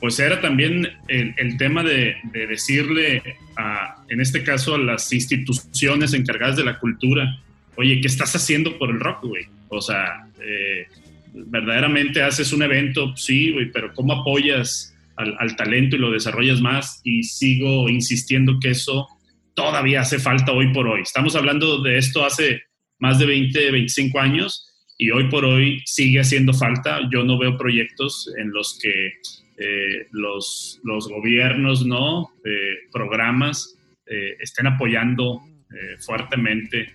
pues 0.00 0.18
era 0.18 0.40
también 0.40 0.88
el, 1.06 1.34
el 1.36 1.56
tema 1.56 1.84
de, 1.84 2.16
de, 2.32 2.46
decirle, 2.48 3.22
a, 3.56 4.04
en 4.08 4.20
este 4.20 4.42
caso, 4.42 4.74
a 4.74 4.78
las 4.78 5.12
instituciones 5.12 6.12
encargadas 6.12 6.56
de 6.56 6.64
la 6.64 6.78
cultura, 6.80 7.38
oye, 7.76 8.00
¿qué 8.00 8.08
estás 8.08 8.34
haciendo 8.34 8.78
por 8.78 8.90
el 8.90 8.98
rock, 8.98 9.22
güey? 9.22 9.46
O 9.68 9.80
sea, 9.80 10.26
eh, 10.40 10.88
verdaderamente 11.32 12.22
haces 12.22 12.52
un 12.52 12.62
evento, 12.62 13.16
sí, 13.16 13.52
güey, 13.52 13.70
pero 13.70 13.94
¿cómo 13.94 14.12
apoyas 14.12 14.91
al, 15.16 15.36
al, 15.38 15.56
talento 15.56 15.96
y 15.96 15.98
lo 15.98 16.10
desarrollas 16.10 16.60
más? 16.60 17.00
Y 17.04 17.22
sigo 17.22 17.88
insistiendo 17.88 18.58
que 18.60 18.70
eso 18.70 19.08
todavía 19.54 20.00
hace 20.00 20.18
falta 20.18 20.52
hoy 20.52 20.72
por 20.72 20.88
hoy. 20.88 21.02
Estamos 21.02 21.36
hablando 21.36 21.82
de 21.82 21.98
esto 21.98 22.24
hace 22.24 22.62
más 22.98 23.18
de 23.18 23.26
20, 23.26 23.70
25 23.70 24.20
años 24.20 24.68
y 24.98 25.10
hoy 25.10 25.28
por 25.28 25.44
hoy 25.44 25.82
sigue 25.84 26.20
haciendo 26.20 26.54
falta. 26.54 27.00
Yo 27.12 27.24
no 27.24 27.38
veo 27.38 27.56
proyectos 27.56 28.32
en 28.38 28.52
los 28.52 28.78
que 28.80 29.12
eh, 29.58 30.06
los, 30.12 30.80
los, 30.84 31.08
gobiernos, 31.08 31.84
¿no? 31.84 32.30
Eh, 32.44 32.88
programas 32.92 33.76
eh, 34.06 34.36
estén 34.40 34.66
apoyando 34.66 35.40
eh, 35.70 35.96
fuertemente 36.00 36.94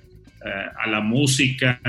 a 0.80 0.88
la 0.88 1.02
música, 1.02 1.82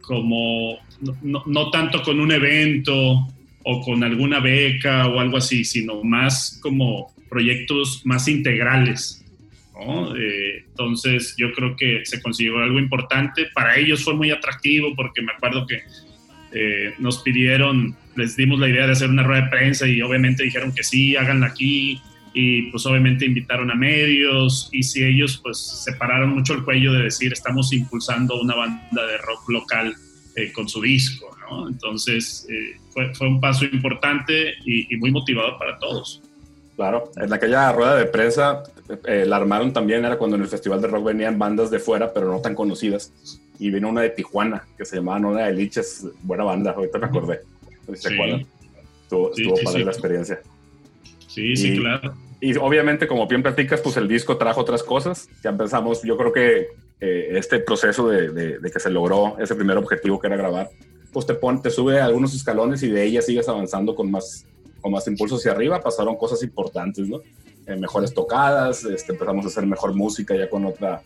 como 0.00 0.78
no, 1.22 1.70
tanto 1.70 2.00
con 2.00 2.18
un 2.20 2.32
evento 2.32 3.26
o 3.68 3.80
con 3.82 4.04
alguna 4.04 4.38
beca 4.38 5.08
o 5.08 5.18
algo 5.18 5.38
así, 5.38 5.64
sino 5.64 6.04
más 6.04 6.60
como 6.62 7.12
proyectos 7.28 8.02
más 8.04 8.28
integrales. 8.28 9.24
¿no? 9.74 10.14
entonces 10.16 11.34
yo 11.36 11.52
creo 11.52 11.76
que 11.76 12.00
se 12.04 12.22
consiguió 12.22 12.58
algo 12.58 12.78
importante. 12.78 13.46
Para 13.52 13.76
ellos 13.76 14.04
fue 14.04 14.14
muy 14.14 14.30
atractivo 14.30 14.94
porque 14.94 15.20
me 15.20 15.32
acuerdo 15.32 15.66
que 15.66 15.82
eh, 16.52 16.94
nos 16.98 17.18
pidieron, 17.22 17.96
les 18.14 18.36
dimos 18.36 18.60
la 18.60 18.68
idea 18.68 18.86
de 18.86 18.92
hacer 18.92 19.10
una 19.10 19.24
rueda 19.24 19.42
de 19.42 19.50
prensa 19.50 19.86
y 19.88 20.00
obviamente 20.00 20.44
dijeron 20.44 20.72
que 20.72 20.84
sí, 20.84 21.16
háganla 21.16 21.48
aquí 21.48 22.00
y 22.32 22.70
pues 22.70 22.86
obviamente 22.86 23.26
invitaron 23.26 23.70
a 23.70 23.74
medios 23.74 24.70
y 24.72 24.82
si 24.82 25.02
ellos 25.02 25.40
pues 25.42 25.58
separaron 25.84 26.30
mucho 26.30 26.54
el 26.54 26.62
cuello 26.62 26.92
de 26.92 27.02
decir 27.02 27.32
estamos 27.32 27.72
impulsando 27.72 28.40
una 28.40 28.54
banda 28.54 29.06
de 29.06 29.16
rock 29.18 29.48
local 29.48 29.94
eh, 30.36 30.52
con 30.52 30.68
su 30.68 30.80
disco, 30.80 31.35
¿no? 31.48 31.68
Entonces 31.68 32.46
eh, 32.50 32.78
fue, 32.90 33.14
fue, 33.14 33.28
un 33.28 33.40
paso 33.40 33.64
importante 33.64 34.54
y, 34.64 34.92
y, 34.94 34.96
muy 34.98 35.10
motivador 35.10 35.58
para 35.58 35.78
todos. 35.78 36.22
Claro, 36.76 37.10
en 37.16 37.32
aquella 37.32 37.72
rueda 37.72 37.96
de 37.96 38.04
prensa 38.04 38.62
eh, 39.04 39.24
la 39.26 39.36
armaron 39.36 39.72
también, 39.72 40.04
era 40.04 40.18
cuando 40.18 40.36
en 40.36 40.42
el 40.42 40.48
Festival 40.48 40.80
de 40.82 40.88
Rock 40.88 41.06
venían 41.06 41.38
bandas 41.38 41.70
de 41.70 41.78
fuera, 41.78 42.12
pero 42.12 42.30
no 42.30 42.40
tan 42.40 42.54
conocidas 42.54 43.12
y 43.58 43.70
vino 43.70 43.88
una 43.88 44.02
de 44.02 44.10
Tijuana 44.10 44.66
que 44.76 44.84
se 44.84 44.96
llamaba 44.96 45.18
Nona 45.18 45.46
de 45.46 45.54
Liches, 45.54 46.06
buena 46.22 46.44
banda, 46.44 46.72
ahorita 46.72 46.98
me 46.98 47.06
acordé. 47.06 47.40
¿Se 47.94 48.08
sí. 48.08 48.14
acuerdan? 48.14 48.46
Estuvo, 49.02 49.34
sí, 49.34 49.42
estuvo 49.42 49.56
sí, 49.56 49.64
padre 49.64 49.84
la 49.84 49.90
experiencia. 49.90 50.40
Sí, 51.28 51.52
y, 51.52 51.56
sí, 51.56 51.78
claro. 51.78 52.14
Y 52.40 52.56
obviamente, 52.56 53.06
como 53.06 53.26
bien 53.26 53.42
platicas, 53.42 53.80
pues 53.80 53.96
el 53.96 54.08
disco 54.08 54.36
trajo 54.36 54.60
otras 54.60 54.82
cosas. 54.82 55.28
Ya 55.42 55.50
empezamos, 55.50 56.02
yo 56.02 56.16
creo 56.16 56.32
que 56.32 56.68
eh, 57.00 57.28
este 57.32 57.60
proceso 57.60 58.08
de, 58.08 58.30
de, 58.30 58.58
de, 58.58 58.70
que 58.70 58.80
se 58.80 58.90
logró 58.90 59.36
ese 59.38 59.54
primer 59.54 59.78
objetivo 59.78 60.20
que 60.20 60.26
era 60.26 60.36
grabar, 60.36 60.68
pues 61.16 61.24
te, 61.24 61.32
pone, 61.32 61.60
te 61.62 61.70
sube 61.70 61.98
algunos 61.98 62.34
escalones 62.34 62.82
y 62.82 62.90
de 62.90 63.02
ella 63.02 63.22
sigues 63.22 63.48
avanzando 63.48 63.94
con 63.94 64.10
más, 64.10 64.44
con 64.82 64.92
más 64.92 65.08
impulso 65.08 65.36
hacia 65.36 65.52
arriba. 65.52 65.80
Pasaron 65.80 66.14
cosas 66.14 66.42
importantes, 66.42 67.08
¿no? 67.08 67.22
Eh, 67.66 67.74
mejores 67.74 68.12
tocadas, 68.12 68.84
este, 68.84 69.12
empezamos 69.12 69.46
a 69.46 69.48
hacer 69.48 69.64
mejor 69.64 69.94
música 69.94 70.36
ya 70.36 70.50
con 70.50 70.66
otra, 70.66 71.00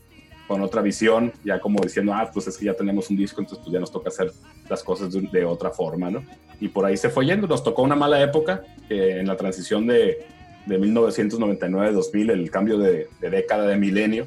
con 0.49 0.63
otra 0.63 0.83
visión, 0.83 1.33
ya 1.45 1.61
como 1.61 1.81
diciendo, 1.81 2.13
ah, 2.13 2.29
pues 2.35 2.49
es 2.49 2.59
que 2.59 2.65
ya 2.65 2.75
tenemos 2.75 3.09
un 3.09 3.19
disco, 3.19 3.41
entonces 3.41 3.63
pues 3.63 3.73
ya 3.73 3.79
nos 3.79 3.93
toca 3.93 4.09
hacer 4.09 4.33
las 4.69 4.83
cosas 4.83 5.13
de, 5.13 5.21
de 5.21 5.45
otra 5.45 5.71
forma, 5.71 6.11
¿no? 6.11 6.25
Y 6.61 6.67
por 6.67 6.87
ahí 6.87 6.97
se 6.97 7.09
fue 7.09 7.27
yendo, 7.27 7.47
nos 7.47 7.63
tocó 7.63 7.83
una 7.83 7.95
mala 7.95 8.21
época 8.21 8.65
eh, 8.89 9.19
en 9.21 9.29
la 9.29 9.37
transición 9.37 9.87
de, 9.87 10.27
de 10.67 10.81
1999-2000, 10.81 12.33
el 12.33 12.51
cambio 12.51 12.79
de, 12.79 13.07
de, 13.21 13.31
década 13.31 13.69
de 13.69 13.77
milenio, 13.77 14.27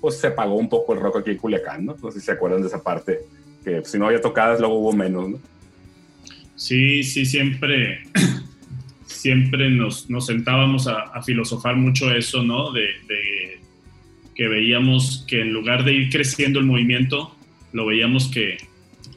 pues 0.00 0.16
se 0.16 0.28
apagó 0.28 0.54
un 0.54 0.70
poco 0.70 0.94
el 0.94 1.00
rock 1.00 1.18
aquí 1.18 1.32
en 1.32 1.36
Culiacán, 1.36 1.84
¿no? 1.84 1.96
No 2.02 2.10
sé 2.12 2.20
si 2.20 2.24
se 2.24 2.32
acuerdan 2.32 2.62
de 2.62 2.68
esa 2.68 2.82
parte, 2.82 3.26
que 3.64 3.84
si 3.84 3.98
no 3.98 4.06
había 4.06 4.20
tocadas, 4.20 4.60
luego 4.60 4.78
hubo 4.78 4.92
menos, 4.92 5.28
¿no? 5.28 5.38
Sí, 6.56 7.02
sí, 7.04 7.24
siempre, 7.24 8.02
siempre 9.06 9.70
nos, 9.70 10.10
nos 10.10 10.26
sentábamos 10.26 10.86
a, 10.88 11.02
a, 11.02 11.22
filosofar 11.22 11.76
mucho 11.76 12.10
eso, 12.12 12.42
¿no? 12.42 12.72
De, 12.72 12.82
de 13.06 13.60
que 14.34 14.48
veíamos 14.48 15.24
que 15.28 15.40
en 15.40 15.52
lugar 15.52 15.84
de 15.84 15.94
ir 15.94 16.10
creciendo 16.10 16.58
el 16.58 16.64
movimiento, 16.64 17.34
lo 17.72 17.86
veíamos 17.86 18.28
que, 18.28 18.58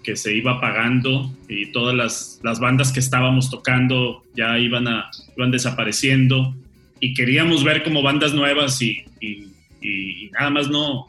que 0.04 0.16
se 0.16 0.36
iba 0.36 0.54
apagando 0.54 1.32
y 1.48 1.68
todas 1.68 1.96
las, 1.96 2.40
las, 2.44 2.60
bandas 2.60 2.92
que 2.92 3.00
estábamos 3.00 3.50
tocando 3.50 4.24
ya 4.36 4.58
iban, 4.58 4.88
a, 4.88 5.10
iban 5.38 5.52
desapareciendo 5.52 6.56
y 7.00 7.14
queríamos 7.14 7.64
ver 7.64 7.84
como 7.84 8.02
bandas 8.02 8.34
nuevas 8.34 8.82
y, 8.82 9.04
y, 9.20 9.48
y, 9.82 10.30
nada 10.32 10.50
más 10.50 10.70
no, 10.70 11.08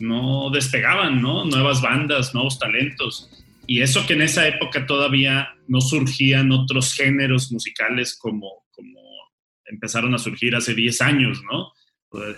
no 0.00 0.50
despegaban, 0.50 1.22
¿no? 1.22 1.44
Nuevas 1.44 1.80
bandas, 1.80 2.34
nuevos 2.34 2.58
talentos. 2.58 3.30
Y 3.66 3.82
eso 3.82 4.06
que 4.06 4.14
en 4.14 4.22
esa 4.22 4.48
época 4.48 4.86
todavía 4.86 5.54
no 5.68 5.80
surgían 5.80 6.50
otros 6.50 6.94
géneros 6.94 7.52
musicales 7.52 8.18
como, 8.20 8.64
como 8.72 9.00
empezaron 9.66 10.14
a 10.14 10.18
surgir 10.18 10.56
hace 10.56 10.74
10 10.74 11.00
años, 11.02 11.42
¿no? 11.50 11.72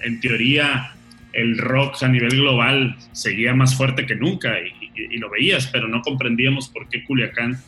En 0.04 0.20
teoría, 0.20 0.94
el 1.32 1.56
rock 1.56 2.02
a 2.02 2.08
nivel 2.08 2.36
global 2.36 2.96
seguía 3.12 3.54
más 3.54 3.74
fuerte 3.74 4.06
que 4.06 4.16
nunca 4.16 4.58
y, 4.60 4.82
lo 5.16 5.30
veías, 5.30 5.68
pero 5.68 5.88
no 5.88 6.02
comprendíamos 6.02 6.68
por 6.68 6.86
qué 6.88 7.02
Culiacán 7.04 7.58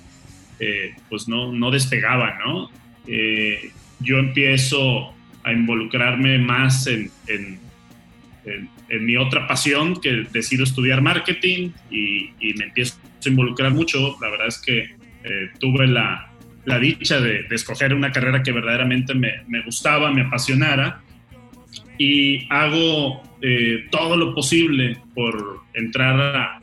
eh, 0.61 0.95
pues 1.09 1.27
no, 1.27 1.53
no 1.53 1.71
despegaba, 1.71 2.39
¿no? 2.45 2.71
Eh, 3.07 3.71
yo 4.01 4.19
empiezo 4.19 5.15
a 5.43 5.53
involucrarme 5.53 6.39
más 6.39 6.87
en, 6.87 7.11
en, 8.89 9.05
mi 9.05 9.17
otra 9.17 9.47
pasión, 9.47 10.01
que 10.01 10.27
decido 10.33 10.65
estudiar 10.65 11.03
marketing 11.03 11.71
y, 11.91 12.31
y, 12.41 12.55
me 12.55 12.67
empiezo 12.67 12.97
a 13.25 13.29
involucrar 13.29 13.73
mucho. 13.73 14.17
La 14.21 14.31
verdad 14.31 14.49
es 14.49 14.59
que 14.59 14.79
eh, 14.79 15.51
tuve 15.59 15.87
la, 15.87 16.31
la 16.65 16.79
dicha 16.79 17.21
de, 17.21 17.45
de, 17.45 17.55
escoger 17.55 17.95
una 17.95 18.13
carrera 18.13 18.43
que 18.43 18.53
verdaderamente 18.53 19.15
me, 19.15 19.43
me 19.49 19.63
gustaba, 19.63 20.11
me 20.11 20.23
apasionara 20.23 21.03
y 21.99 22.47
hago 22.51 23.23
eh, 23.41 23.87
todo 23.91 24.17
lo 24.17 24.35
posible 24.35 24.97
por 25.15 25.61
entrar 25.75 26.21
a, 26.21 26.61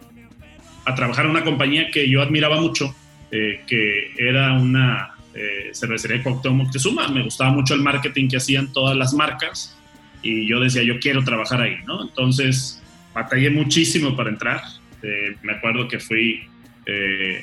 a, 0.85 0.95
trabajar 0.95 1.25
en 1.25 1.31
una 1.31 1.43
compañía 1.43 1.89
que 1.91 2.09
yo 2.09 2.21
admiraba 2.21 2.59
mucho, 2.59 2.93
eh, 3.31 3.61
que 3.67 4.13
era 4.17 4.53
una 4.53 5.15
eh, 5.33 5.69
cervecería 5.73 6.17
de 6.17 6.23
Cuauhtémoc 6.23 6.65
Moctezuma. 6.65 7.07
Me 7.07 7.23
gustaba 7.23 7.51
mucho 7.51 7.73
el 7.73 7.81
marketing 7.81 8.27
que 8.27 8.37
hacían 8.37 8.73
todas 8.73 8.97
las 8.97 9.13
marcas 9.13 9.77
y 10.21 10.47
yo 10.47 10.59
decía, 10.59 10.83
yo 10.83 10.99
quiero 10.99 11.23
trabajar 11.23 11.61
ahí, 11.61 11.77
¿no? 11.85 12.03
Entonces, 12.03 12.81
batallé 13.13 13.49
muchísimo 13.49 14.15
para 14.15 14.29
entrar. 14.29 14.61
Eh, 15.03 15.35
me 15.41 15.53
acuerdo 15.53 15.87
que 15.87 15.99
fui 15.99 16.43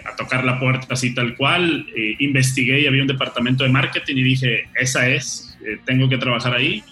a 0.05 0.15
tocar 0.17 0.45
la 0.45 0.61
puerta 0.61 0.89
así 0.91 1.15
tal 1.15 1.35
cual, 1.35 1.87
investigué 2.19 2.81
y 2.81 2.87
había 2.87 3.01
un 3.01 3.09
departamento 3.09 3.65
de 3.65 3.71
marketing 3.71 4.17
y 4.17 4.23
dije, 4.23 4.69
esa 4.79 5.09
es, 5.09 5.57
tengo 5.87 6.07
que 6.07 6.19
trabajar 6.19 6.55
ahí 6.55 6.83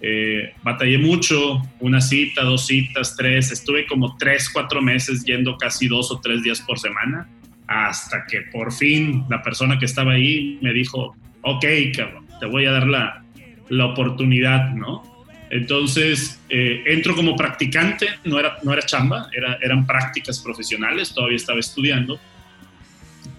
eh, 0.00 0.52
batallé 0.62 0.98
mucho, 0.98 1.62
una 1.80 2.00
cita, 2.00 2.42
dos 2.42 2.66
citas, 2.66 3.16
tres, 3.16 3.50
estuve 3.50 3.86
como 3.86 4.16
tres, 4.18 4.50
cuatro 4.50 4.82
meses 4.82 5.24
yendo 5.24 5.56
casi 5.56 5.88
dos 5.88 6.12
o 6.12 6.20
tres 6.20 6.42
días 6.42 6.60
por 6.60 6.78
semana, 6.78 7.26
hasta 7.66 8.26
que 8.26 8.42
por 8.52 8.72
fin 8.72 9.24
la 9.30 9.42
persona 9.42 9.78
que 9.78 9.86
estaba 9.86 10.12
ahí 10.12 10.58
me 10.60 10.72
dijo, 10.72 11.16
ok, 11.42 11.64
cabrón, 11.96 12.26
te 12.38 12.46
voy 12.46 12.66
a 12.66 12.72
dar 12.72 12.86
la, 12.86 13.24
la 13.68 13.86
oportunidad, 13.86 14.72
¿no? 14.74 15.16
Entonces, 15.50 16.40
eh, 16.48 16.82
entro 16.86 17.14
como 17.14 17.36
practicante, 17.36 18.08
no 18.24 18.38
era, 18.38 18.58
no 18.64 18.72
era 18.72 18.82
chamba, 18.82 19.28
era, 19.32 19.58
eran 19.62 19.86
prácticas 19.86 20.40
profesionales, 20.40 21.14
todavía 21.14 21.36
estaba 21.36 21.60
estudiando. 21.60 22.18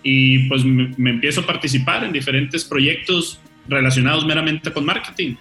Y 0.03 0.47
pues 0.47 0.63
me, 0.63 1.09
empiezo 1.09 1.41
a 1.41 1.45
participar 1.45 2.05
en 2.05 2.13
diferentes 2.13 2.63
proyectos 2.63 3.41
relacionados 3.67 4.25
meramente 4.25 4.71
con 4.71 4.86
marketing. 4.86 5.36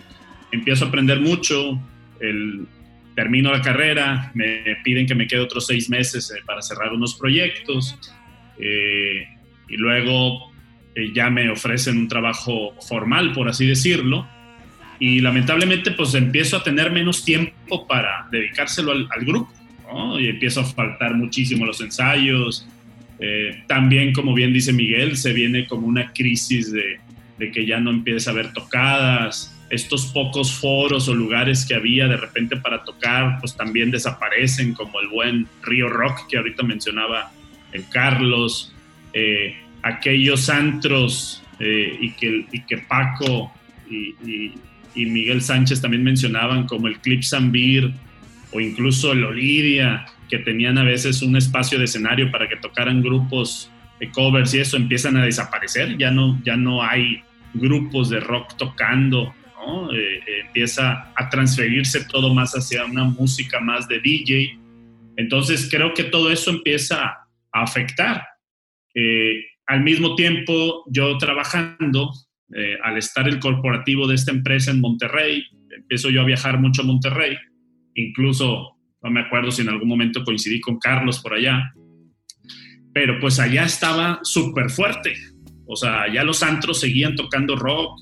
Empiezo 0.50 0.86
a 0.86 0.88
aprender 0.88 1.20
mucho, 1.20 1.80
termino 3.14 3.52
la 3.52 3.62
carrera, 3.62 4.32
me 4.34 4.78
piden 4.82 5.06
que 5.06 5.14
me 5.14 5.28
quede 5.28 5.40
otros 5.40 5.66
seis 5.66 5.88
meses 5.88 6.32
eh, 6.32 6.42
para 6.44 6.62
cerrar 6.62 6.92
unos 6.92 7.14
proyectos 7.14 7.96
eh, 8.58 9.28
y 9.68 9.76
luego 9.76 10.52
ya 11.12 11.28
me 11.28 11.50
ofrecen 11.50 11.98
un 11.98 12.08
trabajo 12.08 12.74
formal, 12.80 13.34
por 13.34 13.50
así 13.50 13.66
decirlo, 13.66 14.26
y 14.98 15.20
lamentablemente 15.20 15.90
pues 15.90 16.14
empiezo 16.14 16.56
a 16.56 16.62
tener 16.62 16.90
menos 16.90 17.24
tiempo 17.24 17.86
para 17.86 18.26
dedicárselo 18.30 18.92
al, 18.92 19.08
al 19.10 19.24
grupo, 19.24 19.52
¿no? 19.92 20.18
y 20.18 20.28
empiezo 20.28 20.60
a 20.60 20.64
faltar 20.64 21.14
muchísimo 21.14 21.66
los 21.66 21.80
ensayos. 21.80 22.66
también, 23.66 24.12
como 24.12 24.34
bien 24.34 24.52
dice 24.52 24.72
Miguel, 24.72 25.16
se 25.16 25.32
viene 25.32 25.66
como 25.66 25.86
una 25.86 26.12
crisis 26.12 26.72
de, 26.72 27.00
de 27.38 27.50
que 27.50 27.66
ya 27.66 27.80
no 27.80 27.90
empieza 27.90 28.30
a 28.30 28.32
haber 28.32 28.52
tocadas, 28.52 29.56
estos 29.70 30.06
pocos 30.06 30.52
foros 30.52 31.08
o 31.08 31.14
lugares 31.14 31.64
que 31.66 31.74
había 31.74 32.06
de 32.06 32.16
repente 32.16 32.56
para 32.56 32.84
tocar, 32.84 33.38
pues 33.40 33.56
también 33.56 33.90
desaparecen, 33.90 34.74
como 34.74 35.00
el 35.00 35.08
buen 35.08 35.48
Río 35.62 35.88
Rock 35.88 36.28
que 36.28 36.36
ahorita 36.36 36.62
mencionaba 36.62 37.32
el 37.72 37.88
Carlos, 37.88 38.72
eh, 39.12 39.56
aquellos 39.82 40.48
antros 40.48 41.42
eh, 41.58 41.96
y, 42.00 42.10
que, 42.12 42.46
y 42.52 42.60
que 42.60 42.78
Paco 42.78 43.52
y, 43.90 44.52
Miguel 45.04 45.42
Sánchez 45.42 45.82
también 45.82 46.02
mencionaban, 46.02 46.66
como 46.66 46.86
el 46.86 46.98
Clip 47.00 47.22
Beer 47.50 47.92
o 48.52 48.60
incluso 48.60 49.12
el 49.12 49.24
Olidia, 49.24 50.06
que 50.30 50.38
tenían 50.38 50.78
a 50.78 50.84
veces 50.84 51.20
un 51.20 51.36
espacio 51.36 51.78
de 51.78 51.84
escenario 51.84 52.30
para 52.30 52.48
que 52.48 52.56
tocaran 52.56 53.02
grupos 53.02 53.70
de 54.00 54.10
covers 54.10 54.54
y 54.54 54.60
eso 54.60 54.78
empiezan 54.78 55.16
a 55.18 55.24
desaparecer, 55.24 55.98
ya 55.98 56.10
no, 56.10 56.40
ya 56.44 56.56
no 56.56 56.82
hay 56.82 57.22
grupos 57.52 58.08
de 58.08 58.20
rock 58.20 58.56
tocando 58.56 59.34
eh, 59.92 60.20
eh, 60.26 60.40
empieza 60.46 61.12
a 61.16 61.28
transferirse 61.28 62.04
todo 62.04 62.32
más 62.32 62.52
hacia 62.52 62.84
una 62.84 63.04
música 63.04 63.58
más 63.58 63.88
de 63.88 64.00
DJ. 64.00 64.58
Entonces 65.16 65.68
creo 65.70 65.92
que 65.92 66.04
todo 66.04 66.30
eso 66.30 66.50
empieza 66.50 67.04
a 67.52 67.62
afectar. 67.62 68.24
Eh, 68.94 69.44
al 69.66 69.82
mismo 69.82 70.14
tiempo, 70.14 70.84
yo 70.88 71.18
trabajando, 71.18 72.12
al 72.82 72.96
estar 72.96 73.28
el 73.28 73.40
corporativo 73.40 74.06
de 74.06 74.14
esta 74.14 74.30
empresa 74.30 74.70
en 74.70 74.80
Monterrey, 74.80 75.42
empiezo 75.76 76.10
yo 76.10 76.22
a 76.22 76.26
viajar 76.26 76.60
mucho 76.60 76.82
a 76.82 76.86
Monterrey, 76.86 77.36
incluso, 77.94 78.76
no 79.02 79.10
me 79.10 79.20
acuerdo 79.20 79.50
si 79.50 79.62
en 79.62 79.68
algún 79.68 79.88
momento 79.88 80.24
coincidí 80.24 80.60
con 80.60 80.78
Carlos 80.78 81.20
por 81.20 81.34
allá, 81.34 81.72
pero 82.94 83.18
pues 83.20 83.40
allá 83.40 83.64
estaba 83.64 84.20
súper 84.22 84.70
fuerte. 84.70 85.14
O 85.66 85.76
sea, 85.76 86.02
allá 86.02 86.22
los 86.22 86.42
antros 86.42 86.80
seguían 86.80 87.16
tocando 87.16 87.56
rock, 87.56 87.98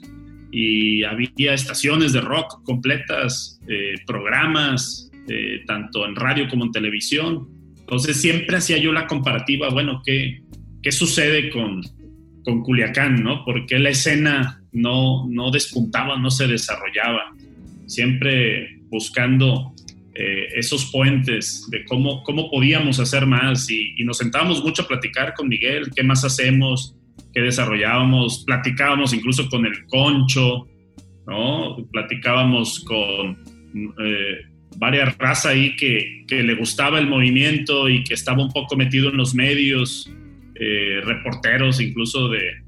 y 0.57 1.03
había 1.03 1.53
estaciones 1.53 2.13
de 2.13 2.21
rock 2.21 2.63
completas, 2.63 3.61
eh, 3.67 3.95
programas, 4.07 5.11
eh, 5.29 5.65
tanto 5.67 6.07
en 6.07 6.15
radio 6.15 6.49
como 6.49 6.65
en 6.65 6.71
televisión. 6.71 7.49
Entonces 7.77 8.21
siempre 8.21 8.59
hacía 8.59 8.79
yo 8.79 8.93
la 8.93 9.09
comparativa, 9.09 9.69
bueno, 9.71 10.01
¿qué, 10.07 10.43
qué 10.81 10.93
sucede 10.93 11.51
con, 11.51 11.81
con 12.45 12.63
Culiacán, 12.63 13.23
no? 13.23 13.45
¿Por 13.45 13.67
qué 13.67 13.79
la 13.79 13.91
escena 13.91 14.63
no, 14.73 15.27
no 15.29 15.51
despuntaba, 15.51 16.19
no 16.19 16.31
se 16.31 16.47
desarrollaba? 16.47 17.35
Siempre 17.87 18.81
buscando 18.89 19.75
eh, 20.15 20.47
esos 20.55 20.93
puentes 20.93 21.69
de 21.71 21.85
cómo, 21.85 22.23
cómo 22.23 22.49
podíamos 22.49 23.01
hacer 23.01 23.27
más 23.27 23.69
y, 23.69 23.97
nos 24.05 24.19
sentábamos 24.19 24.63
mucho 24.63 24.83
a 24.83 24.87
platicar 24.87 25.35
con 25.35 25.49
Miguel, 25.49 25.91
qué 25.95 26.05
más 26.05 26.25
hacemos, 26.25 26.95
que 27.33 27.41
desarrollábamos, 27.41 28.45
platicábamos 28.47 29.13
incluso 29.13 29.49
con 29.49 29.67
el 29.67 29.87
concho, 29.87 30.69
¿no? 31.27 31.77
Platicábamos 31.91 32.85
con 32.85 33.43
eh, 33.75 34.47
varias 34.77 35.19
razas 35.19 35.47
ahí 35.47 35.75
que, 35.75 36.25
que, 36.29 36.45
le 36.45 36.55
gustaba 36.55 37.01
el 37.01 37.09
movimiento 37.09 37.89
y 37.89 38.05
que 38.05 38.15
estaba 38.15 38.41
un 38.41 38.53
poco 38.53 38.77
metido 38.77 39.11
en 39.11 39.17
los 39.17 39.35
medios, 39.35 40.09
eh, 40.55 41.01
reporteros 41.05 41.81
incluso 41.81 42.29
de, 42.29 42.63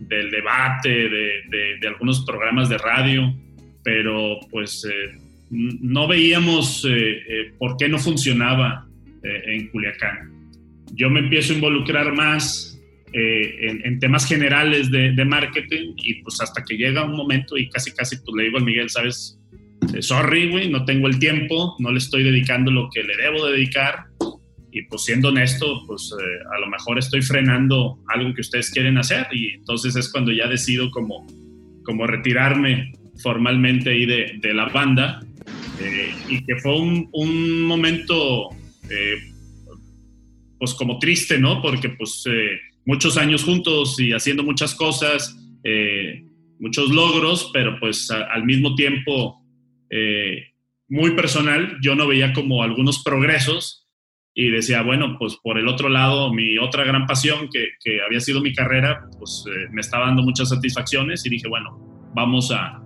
del 0.00 0.30
debate, 0.30 0.88
de, 0.88 1.78
de, 1.80 1.88
algunos 1.88 2.24
programas 2.24 2.68
de 2.68 2.78
radio, 2.78 3.34
pero 3.82 4.38
pues 4.50 4.86
eh, 4.90 5.18
no 5.50 6.06
veíamos 6.06 6.86
por 7.58 7.76
qué 7.76 7.88
no 7.88 7.98
funcionaba 7.98 8.86
en 9.22 9.68
Culiacán. 9.68 10.30
Yo 10.94 11.10
me 11.10 11.20
empiezo 11.20 11.52
a 11.52 11.56
involucrar 11.56 12.12
más 12.12 12.70
eh, 13.12 13.80
en, 13.82 13.98
temas 13.98 14.24
generales 14.24 14.88
de, 14.88 15.24
marketing 15.24 15.94
y 15.96 16.22
pues 16.22 16.40
hasta 16.40 16.64
que 16.64 16.76
llega 16.76 17.04
un 17.04 17.16
momento 17.16 17.58
y 17.58 17.68
casi 17.68 17.90
casi 17.90 18.16
pues 18.18 18.36
le 18.36 18.44
digo 18.44 18.58
al 18.58 18.64
Miguel, 18.64 18.88
sabes, 18.88 19.36
eh, 19.92 20.00
sorry, 20.00 20.48
güey, 20.48 20.70
no 20.70 20.84
tengo 20.84 21.08
el 21.08 21.18
tiempo, 21.18 21.74
no 21.80 21.90
le 21.90 21.98
estoy 21.98 22.22
dedicando 22.22 22.70
lo 22.70 22.88
que 22.88 23.02
le 23.02 23.16
debo 23.16 23.46
de 23.46 23.54
dedicar 23.54 24.06
y 24.72 24.82
pues 24.82 25.04
siendo 25.04 25.28
honesto, 25.28 25.84
pues 25.86 26.12
eh, 26.18 26.38
a 26.54 26.60
lo 26.60 26.68
mejor 26.68 26.98
estoy 26.98 27.22
frenando 27.22 27.98
algo 28.08 28.34
que 28.34 28.40
ustedes 28.40 28.70
quieren 28.70 28.98
hacer 28.98 29.26
y 29.32 29.54
entonces 29.54 29.96
es 29.96 30.10
cuando 30.10 30.32
ya 30.32 30.46
decido 30.46 30.90
como, 30.90 31.26
como 31.84 32.06
retirarme 32.06 32.92
formalmente 33.22 33.90
ahí 33.90 34.06
de, 34.06 34.38
de 34.40 34.54
la 34.54 34.66
banda 34.66 35.20
y 36.28 36.44
que 36.44 36.56
fue 36.56 36.78
un, 36.78 37.08
un 37.12 37.62
momento 37.62 38.50
pues 40.58 40.74
como 40.74 40.98
triste, 40.98 41.38
¿no? 41.38 41.62
Porque 41.62 41.88
pues 41.88 42.24
muchos 42.84 43.16
años 43.16 43.44
juntos 43.44 43.98
y 44.00 44.12
haciendo 44.12 44.42
muchas 44.42 44.74
cosas, 44.74 45.36
eh, 45.64 46.24
muchos 46.58 46.90
logros, 46.90 47.50
pero 47.52 47.78
pues 47.78 48.10
al 48.10 48.44
mismo 48.44 48.74
tiempo 48.74 49.42
eh, 49.90 50.52
muy 50.88 51.12
personal, 51.12 51.78
yo 51.82 51.94
no 51.94 52.06
veía 52.06 52.32
como 52.32 52.62
algunos 52.62 53.02
progresos 53.02 53.79
y 54.40 54.50
decía, 54.50 54.80
bueno, 54.80 55.16
pues 55.18 55.36
por 55.36 55.58
el 55.58 55.68
otro 55.68 55.90
lado, 55.90 56.32
mi 56.32 56.56
otra 56.56 56.82
gran 56.84 57.06
pasión 57.06 57.50
que, 57.52 57.72
que 57.84 58.00
había 58.00 58.20
sido 58.20 58.40
mi 58.40 58.54
carrera, 58.54 59.06
pues 59.18 59.44
eh, 59.46 59.68
me 59.70 59.82
estaba 59.82 60.06
dando 60.06 60.22
muchas 60.22 60.48
satisfacciones 60.48 61.26
y 61.26 61.28
dije, 61.28 61.46
bueno, 61.46 61.78
vamos 62.14 62.50
a, 62.50 62.80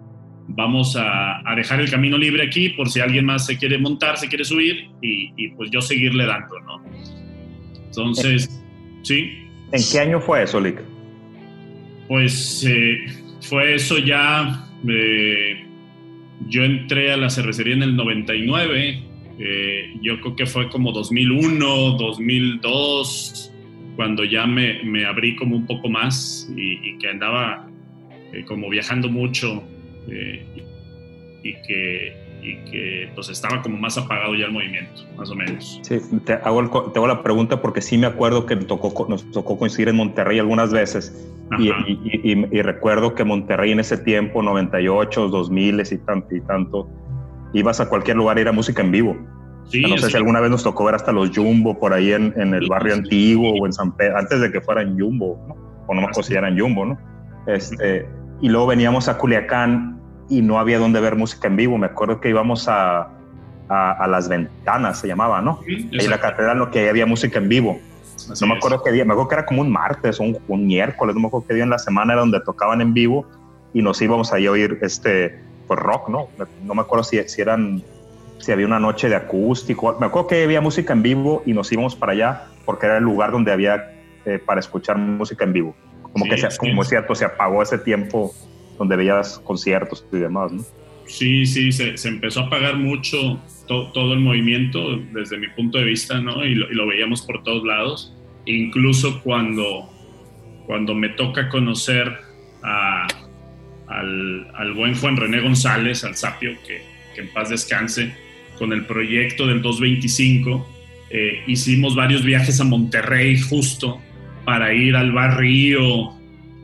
vamos 0.49 0.97
a, 0.97 1.49
a, 1.49 1.55
dejar 1.55 1.81
el 1.81 1.89
camino 1.89 2.19
libre 2.19 2.43
aquí 2.43 2.71
por 2.71 2.89
si 2.89 2.99
alguien 2.99 3.25
más 3.25 3.47
se 3.47 3.57
quiere 3.57 3.79
montar, 3.79 4.17
se 4.17 4.27
quiere 4.27 4.45
subir 4.45 4.91
y, 5.01 5.33
y 5.37 5.51
pues 5.51 5.71
yo 5.71 5.81
seguirle 5.81 6.27
dando, 6.27 6.59
¿no? 6.59 6.85
Entonces, 7.87 8.61
sí. 9.03 9.47
¿En 9.71 9.83
qué 9.93 10.01
año 10.01 10.21
fue 10.21 10.43
eso, 10.43 10.59
Lick? 10.59 10.83
Pues 12.09 12.67
eh, 12.69 12.99
fue 13.43 13.77
eso 13.77 13.99
ya. 13.99 14.67
Eh, 14.89 15.65
yo 16.49 16.65
entré 16.65 17.13
a 17.13 17.17
la 17.17 17.31
cervecería 17.31 17.75
en 17.75 17.85
el 17.85 17.95
99. 17.95 19.14
Eh, 19.39 19.95
yo 20.01 20.21
creo 20.21 20.37
que 20.37 20.47
fue 20.47 20.69
como 20.69 20.93
2001, 20.93 21.97
2002, 21.99 23.53
cuando 23.97 24.25
ya 24.25 24.47
me, 24.47 24.83
me 24.85 25.05
abrí 25.05 25.37
como 25.37 25.57
un 25.57 25.67
poco 25.67 25.89
más 25.89 26.51
y, 26.57 26.89
y 26.89 26.99
que 26.99 27.09
andaba 27.09 27.69
como 28.49 28.69
viajando 28.69 29.09
mucho 29.09 29.63
y 31.45 31.53
que 31.67 32.25
y 32.45 32.57
que 32.71 33.09
pues 33.15 33.31
estaba 33.31 33.63
como 33.63 33.79
más 33.79 33.97
apagado 33.97 34.35
ya 34.35 34.47
el 34.47 34.53
movimiento, 34.53 35.03
más 35.17 35.31
o 35.31 35.35
menos. 35.35 35.81
Sí, 35.83 35.99
te 36.27 36.35
hago, 36.35 36.91
te 36.93 36.99
hago 36.99 37.07
la 37.07 37.23
pregunta 37.23 37.61
porque 37.63 37.81
sí 37.81 37.97
me 37.97 38.07
acuerdo 38.07 38.45
que 38.45 38.55
tocó, 38.57 39.07
nos 39.09 39.31
tocó 39.31 39.59
coincidir 39.59 39.89
en 39.89 39.97
Monterrey 39.97 40.39
algunas 40.39 40.71
veces 40.71 41.27
y, 41.59 41.69
y, 41.69 42.47
y, 42.51 42.63
recuerdo 42.63 43.15
que 43.15 43.25
Monterrey 43.25 43.73
en 43.73 43.81
ese 43.81 43.97
tiempo, 43.99 44.43
98, 44.43 45.29
2000 45.29 45.81
y 45.81 45.99
tanto, 45.99 46.35
y 46.35 46.41
tanto, 46.43 46.89
ibas 47.55 47.81
a 47.81 47.89
cualquier 47.89 48.17
lugar 48.17 48.39
y 48.39 48.43
era 48.43 48.53
música 48.53 48.83
en 48.83 48.91
vivo. 48.91 49.17
Sí, 49.69 49.83
no 49.83 49.97
sé 49.97 50.11
si 50.11 50.17
alguna 50.17 50.41
vez 50.41 50.51
nos 50.51 50.63
tocó 50.63 50.85
ver 50.85 50.95
hasta 50.95 51.11
los 51.11 51.31
Jumbo 51.35 51.79
por 51.79 51.95
ahí 51.95 52.13
en, 52.13 52.35
en 52.37 52.53
el 52.53 52.69
barrio 52.69 52.93
antiguo 52.93 53.55
o 53.59 53.67
en 53.67 53.73
San 53.73 53.93
Pedro, 53.93 54.19
antes 54.19 54.41
de 54.41 54.53
que 54.53 54.61
fueran 54.61 54.99
Jumbo, 54.99 55.43
¿no? 55.49 55.57
o 55.87 55.95
no 55.95 56.01
me 56.01 56.07
acuerdo 56.09 56.23
si 56.23 56.35
eran 56.35 56.59
Jumbo, 56.59 56.85
¿no? 56.85 56.99
Este, 57.47 58.07
y 58.41 58.49
luego 58.49 58.67
veníamos 58.67 59.09
a 59.09 59.17
Culiacán 59.17 60.01
y 60.29 60.43
no 60.43 60.59
había 60.59 60.79
donde 60.79 61.01
ver 61.01 61.17
música 61.17 61.49
en 61.49 61.57
vivo. 61.57 61.79
Me 61.79 61.87
acuerdo 61.87 62.21
que 62.21 62.29
íbamos 62.29 62.69
a, 62.69 63.11
a, 63.69 64.07
Las 64.09 64.29
Ventanas, 64.29 65.01
se 65.01 65.09
llamaba, 65.09 65.41
¿no? 65.41 65.61
Ahí 65.67 65.89
en 65.93 66.11
la 66.11 66.21
catedral, 66.21 66.59
lo 66.59 66.71
que 66.71 66.89
había 66.89 67.07
música 67.07 67.39
en 67.39 67.49
vivo. 67.49 67.79
no 68.41 68.47
me 68.47 68.55
acuerdo 68.55 68.83
qué 68.83 68.93
día, 68.93 69.05
me 69.05 69.13
acuerdo 69.13 69.29
que 69.29 69.35
era 69.37 69.47
como 69.47 69.63
un 69.63 69.71
martes 69.71 70.21
o 70.21 70.25
un, 70.25 70.67
miércoles, 70.67 71.15
no 71.15 71.23
me 71.23 71.29
acuerdo 71.29 71.47
qué 71.47 71.55
día 71.55 71.65
en 71.65 71.71
la 71.71 71.79
semana 71.79 72.13
era 72.13 72.21
donde 72.21 72.41
tocaban 72.41 72.81
en 72.81 72.95
vivo 72.95 73.27
y 73.73 73.83
nos 73.83 74.01
íbamos 74.01 74.33
ahí 74.33 74.47
a 74.47 74.51
oír 74.51 74.79
este, 74.83 75.41
pues 75.67 75.81
rock, 75.81 76.09
¿no? 76.09 76.29
No 76.63 76.75
me 76.75 76.83
acuerdo 76.83 77.05
si, 77.05 77.23
si 77.29 77.41
eran, 77.41 77.83
si 78.39 78.53
había 78.53 78.67
una 78.67 78.81
noche 78.81 79.09
de 79.09 79.17
acústico. 79.17 79.97
Me 80.01 80.07
acuerdo 80.07 80.29
que 80.29 80.45
había 80.45 80.61
música 80.61 80.93
en 80.93 81.03
vivo 81.03 81.43
y 81.47 81.53
nos 81.53 81.71
íbamos 81.73 81.95
para 81.97 82.13
allá 82.13 82.43
porque 82.65 82.87
era 82.87 82.99
el 82.99 83.05
lugar 83.05 83.33
donde 83.33 83.53
había 83.53 83.93
eh, 84.25 84.39
para 84.39 84.61
escuchar 84.61 84.97
música 84.99 85.45
en 85.45 85.53
vivo. 85.53 85.77
Como 86.13 86.25
que, 86.27 86.39
se, 86.39 86.57
como 86.57 86.83
es 86.83 86.89
cierto, 86.89 87.15
se 87.15 87.25
apagó 87.25 87.63
ese 87.63 87.79
tiempo 87.79 88.33
donde 88.79 88.97
veías 88.97 89.39
conciertos 89.41 90.07
y 90.13 90.19
demás, 90.19 90.53
¿no? 90.53 90.63
Sí, 91.07 91.45
sí, 91.45 91.71
se, 91.73 91.99
se 91.99 92.09
empezó 92.09 92.41
a 92.41 92.51
pagar 92.51 92.77
mucho 92.77 93.39
to- 93.67 93.91
todo 93.93 94.15
el 94.15 94.21
movimiento 94.21 94.97
desde 95.13 95.37
mi 95.39 95.49
punto 95.49 95.79
de 95.79 95.85
vista, 95.85 96.21
¿no? 96.21 96.45
Y 96.45 96.55
lo, 96.55 96.71
y 96.71 96.75
lo 96.75 96.87
veíamos 96.87 97.23
por 97.23 97.43
todos 97.43 97.65
lados. 97.65 98.15
Incluso 98.47 99.21
cuando, 99.23 99.91
cuando 100.67 100.95
me 100.95 101.11
toca 101.11 101.49
conocer 101.51 102.11
a, 102.63 103.07
al, 103.89 104.47
al 104.55 104.73
buen 104.75 104.95
Juan 104.95 105.17
René 105.17 105.41
González, 105.41 106.05
al 106.05 106.17
Sapio, 106.17 106.53
que, 106.67 106.83
que 107.15 107.21
en 107.21 107.33
paz 107.33 107.51
descanse, 107.51 108.15
con 108.59 108.73
el 108.73 108.87
proyecto 108.87 109.47
del 109.47 109.63
225, 109.63 110.69
eh, 111.11 111.43
hicimos 111.47 111.95
varios 111.95 112.25
viajes 112.25 112.61
a 112.61 112.65
Monterrey 112.65 113.39
justo 113.39 114.01
para 114.45 114.73
ir 114.75 114.97
al 114.97 115.13
barrio 115.13 116.13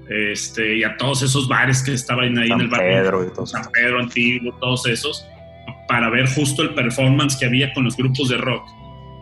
este, 0.09 0.79
y 0.79 0.83
a 0.83 0.97
todos 0.97 1.23
esos 1.23 1.49
bares 1.49 1.83
que 1.83 1.93
estaban 1.93 2.37
ahí 2.39 2.51
en 2.51 2.61
el 2.61 2.69
barrio. 2.69 3.03
Pedro 3.03 3.25
y 3.25 3.29
todo 3.29 3.45
eso. 3.45 3.47
San 3.47 3.71
Pedro 3.73 4.01
Antiguo, 4.01 4.53
todos 4.61 4.87
esos, 4.87 5.27
para 5.89 6.11
ver 6.11 6.27
justo 6.29 6.63
el 6.63 6.71
performance 6.71 7.37
que 7.39 7.47
había 7.47 7.73
con 7.73 7.85
los 7.85 7.97
grupos 7.97 8.29
de 8.29 8.39
rock. 8.39 8.69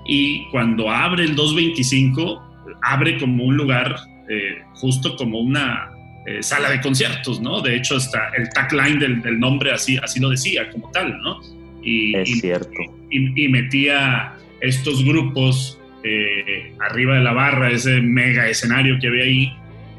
Y 0.06 0.48
cuando 0.50 0.90
abre 0.90 1.24
el 1.24 1.34
225, 1.34 2.42
abre 2.82 3.18
como 3.18 3.44
un 3.44 3.56
lugar, 3.56 3.96
eh, 4.30 4.62
justo 4.74 5.14
como 5.16 5.40
una 5.40 5.90
eh, 6.28 6.42
sala 6.42 6.68
de 6.70 6.80
conciertos, 6.80 7.40
¿no? 7.40 7.60
De 7.62 7.76
hecho, 7.76 7.96
hasta 7.96 8.28
el 8.36 8.48
tagline 8.50 8.98
del, 8.98 9.22
del 9.22 9.38
nombre 9.40 9.72
así, 9.72 9.96
así 10.02 10.20
lo 10.20 10.28
decía, 10.30 10.68
como 10.70 10.90
tal, 10.90 11.18
¿no? 11.22 11.40
Y, 11.82 12.14
Es 12.16 12.28
y- 12.28 12.40
cierto. 12.40 12.70
y, 13.10 13.44
y 13.44 13.48
metía 13.48 14.34
estos 14.60 15.04
grupos 15.04 15.78
eh, 16.04 16.72
arriba 16.80 17.14
de 17.16 17.22
la 17.22 17.32
barra, 17.32 17.70
ese 17.70 18.00
mega 18.00 18.48
escenario 18.48 18.98
que 19.00 19.08
había 19.08 19.24
ahí. 19.24 19.52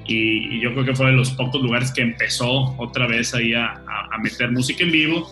Y, 0.08 0.56
y 0.56 0.60
yo 0.62 0.74
creo 0.74 0.86
que 0.86 0.96
fue 0.96 1.08
de 1.08 1.14
los 1.14 1.32
pocos 1.32 1.62
lugares 1.62 1.92
que 1.92 2.02
empezó 2.02 2.76
otra 2.78 3.06
vez 3.08 3.34
ahí 3.34 3.54
a, 3.54 3.66
a- 3.68 4.10
a 4.12 4.18
meter 4.18 4.52
música 4.52 4.84
en 4.84 4.92
vivo, 4.92 5.28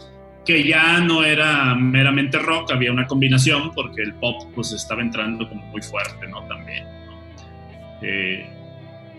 que 0.46 0.64
ya 0.64 1.00
no 1.02 1.24
era 1.26 1.76
meramente 1.76 2.38
rock, 2.40 2.72
había 2.72 2.92
una 2.92 3.06
combinación 3.08 3.72
porque 3.76 4.02
el 4.04 4.14
pop 4.14 4.44
pues 4.56 4.72
estaba 4.72 5.02
entrando 5.02 5.48
como 5.50 5.66
muy 5.68 5.82
fuerte, 5.82 6.28
¿no? 6.30 6.42
También. 6.48 6.84
¿no? 7.06 7.18
Eh, 8.02 8.46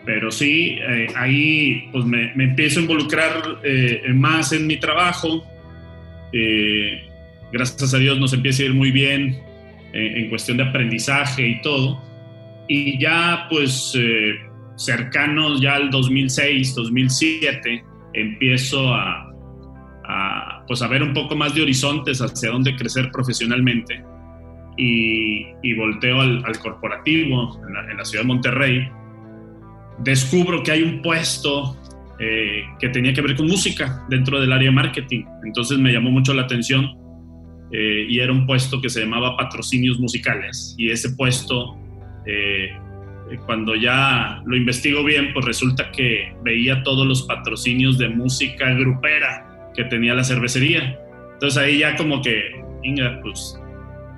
pero 0.05 0.31
sí, 0.31 0.79
eh, 0.81 1.07
ahí 1.17 1.89
pues 1.93 2.05
me, 2.05 2.33
me 2.35 2.45
empiezo 2.45 2.81
a 2.81 2.83
involucrar 2.83 3.61
eh, 3.63 4.03
más 4.15 4.53
en 4.53 4.67
mi 4.67 4.79
trabajo. 4.79 5.45
Eh, 6.33 7.09
gracias 7.53 7.95
a 7.95 7.99
Dios 7.99 8.19
nos 8.19 8.33
empieza 8.33 8.63
a 8.63 8.67
ir 8.67 8.75
muy 8.75 8.91
bien 8.91 9.39
eh, 9.93 10.13
en 10.17 10.29
cuestión 10.29 10.57
de 10.57 10.65
aprendizaje 10.65 11.47
y 11.47 11.61
todo. 11.63 12.03
Y 12.69 12.99
ya 13.01 13.47
pues 13.49 13.95
eh, 13.99 14.35
cercanos 14.77 15.61
ya 15.61 15.75
al 15.75 15.91
2006, 15.91 16.75
2007, 16.75 17.85
empiezo 18.15 18.95
a, 18.95 19.33
a, 20.05 20.65
pues 20.67 20.83
a 20.83 20.89
ver 20.89 21.03
un 21.03 21.15
poco 21.15 21.35
más 21.35 21.55
de 21.55 21.63
horizontes 21.63 22.21
hacia 22.21 22.51
dónde 22.51 22.77
crecer 22.77 23.11
profesionalmente. 23.11 24.03
Y, 24.77 25.47
y 25.63 25.75
volteo 25.75 26.21
al, 26.21 26.45
al 26.45 26.59
corporativo 26.61 27.61
en 27.67 27.75
la, 27.75 27.91
en 27.91 27.97
la 27.97 28.05
ciudad 28.05 28.23
de 28.23 28.29
Monterrey. 28.29 28.89
Descubro 30.05 30.63
que 30.63 30.73
hay 30.73 30.83
un 30.83 31.03
puesto 31.03 31.77
eh, 32.21 32.65
que 32.81 32.89
tenía 32.89 33.13
que 33.13 33.21
ver 33.21 33.37
con 33.37 33.47
música 33.47 34.05
dentro 34.09 34.41
del 34.41 34.53
área 34.53 34.71
de 34.71 34.75
marketing. 34.75 35.25
Entonces 35.45 35.79
me 35.79 35.93
llamó 35.93 36.11
mucho 36.11 36.35
la 36.35 36.43
atención 36.43 36.97
eh, 37.71 38.07
y 38.09 38.19
era 38.19 38.33
un 38.33 38.47
puesto 38.47 38.81
que 38.81 38.89
se 38.89 39.03
llamaba 39.03 39.37
patrocinios 39.37 40.01
musicales. 40.01 40.75
Y 40.79 40.91
ese 40.91 41.11
puesto, 41.11 41.77
eh, 42.27 42.71
cuando 43.47 43.77
ya 43.77 44.43
lo 44.47 44.57
investigo 44.57 45.05
bien, 45.05 45.33
pues 45.33 45.45
resulta 45.45 45.93
que 45.93 46.35
veía 46.43 46.83
todos 46.83 47.07
los 47.07 47.23
patrocinios 47.23 47.99
de 47.99 48.09
música 48.09 48.73
grupera 48.75 49.71
que 49.75 49.85
tenía 49.85 50.15
la 50.15 50.25
cervecería. 50.25 50.99
Entonces 51.35 51.63
ahí 51.63 51.79
ya 51.79 51.95
como 51.95 52.21
que, 52.21 52.65
Inga, 52.83 53.21
pues, 53.23 53.61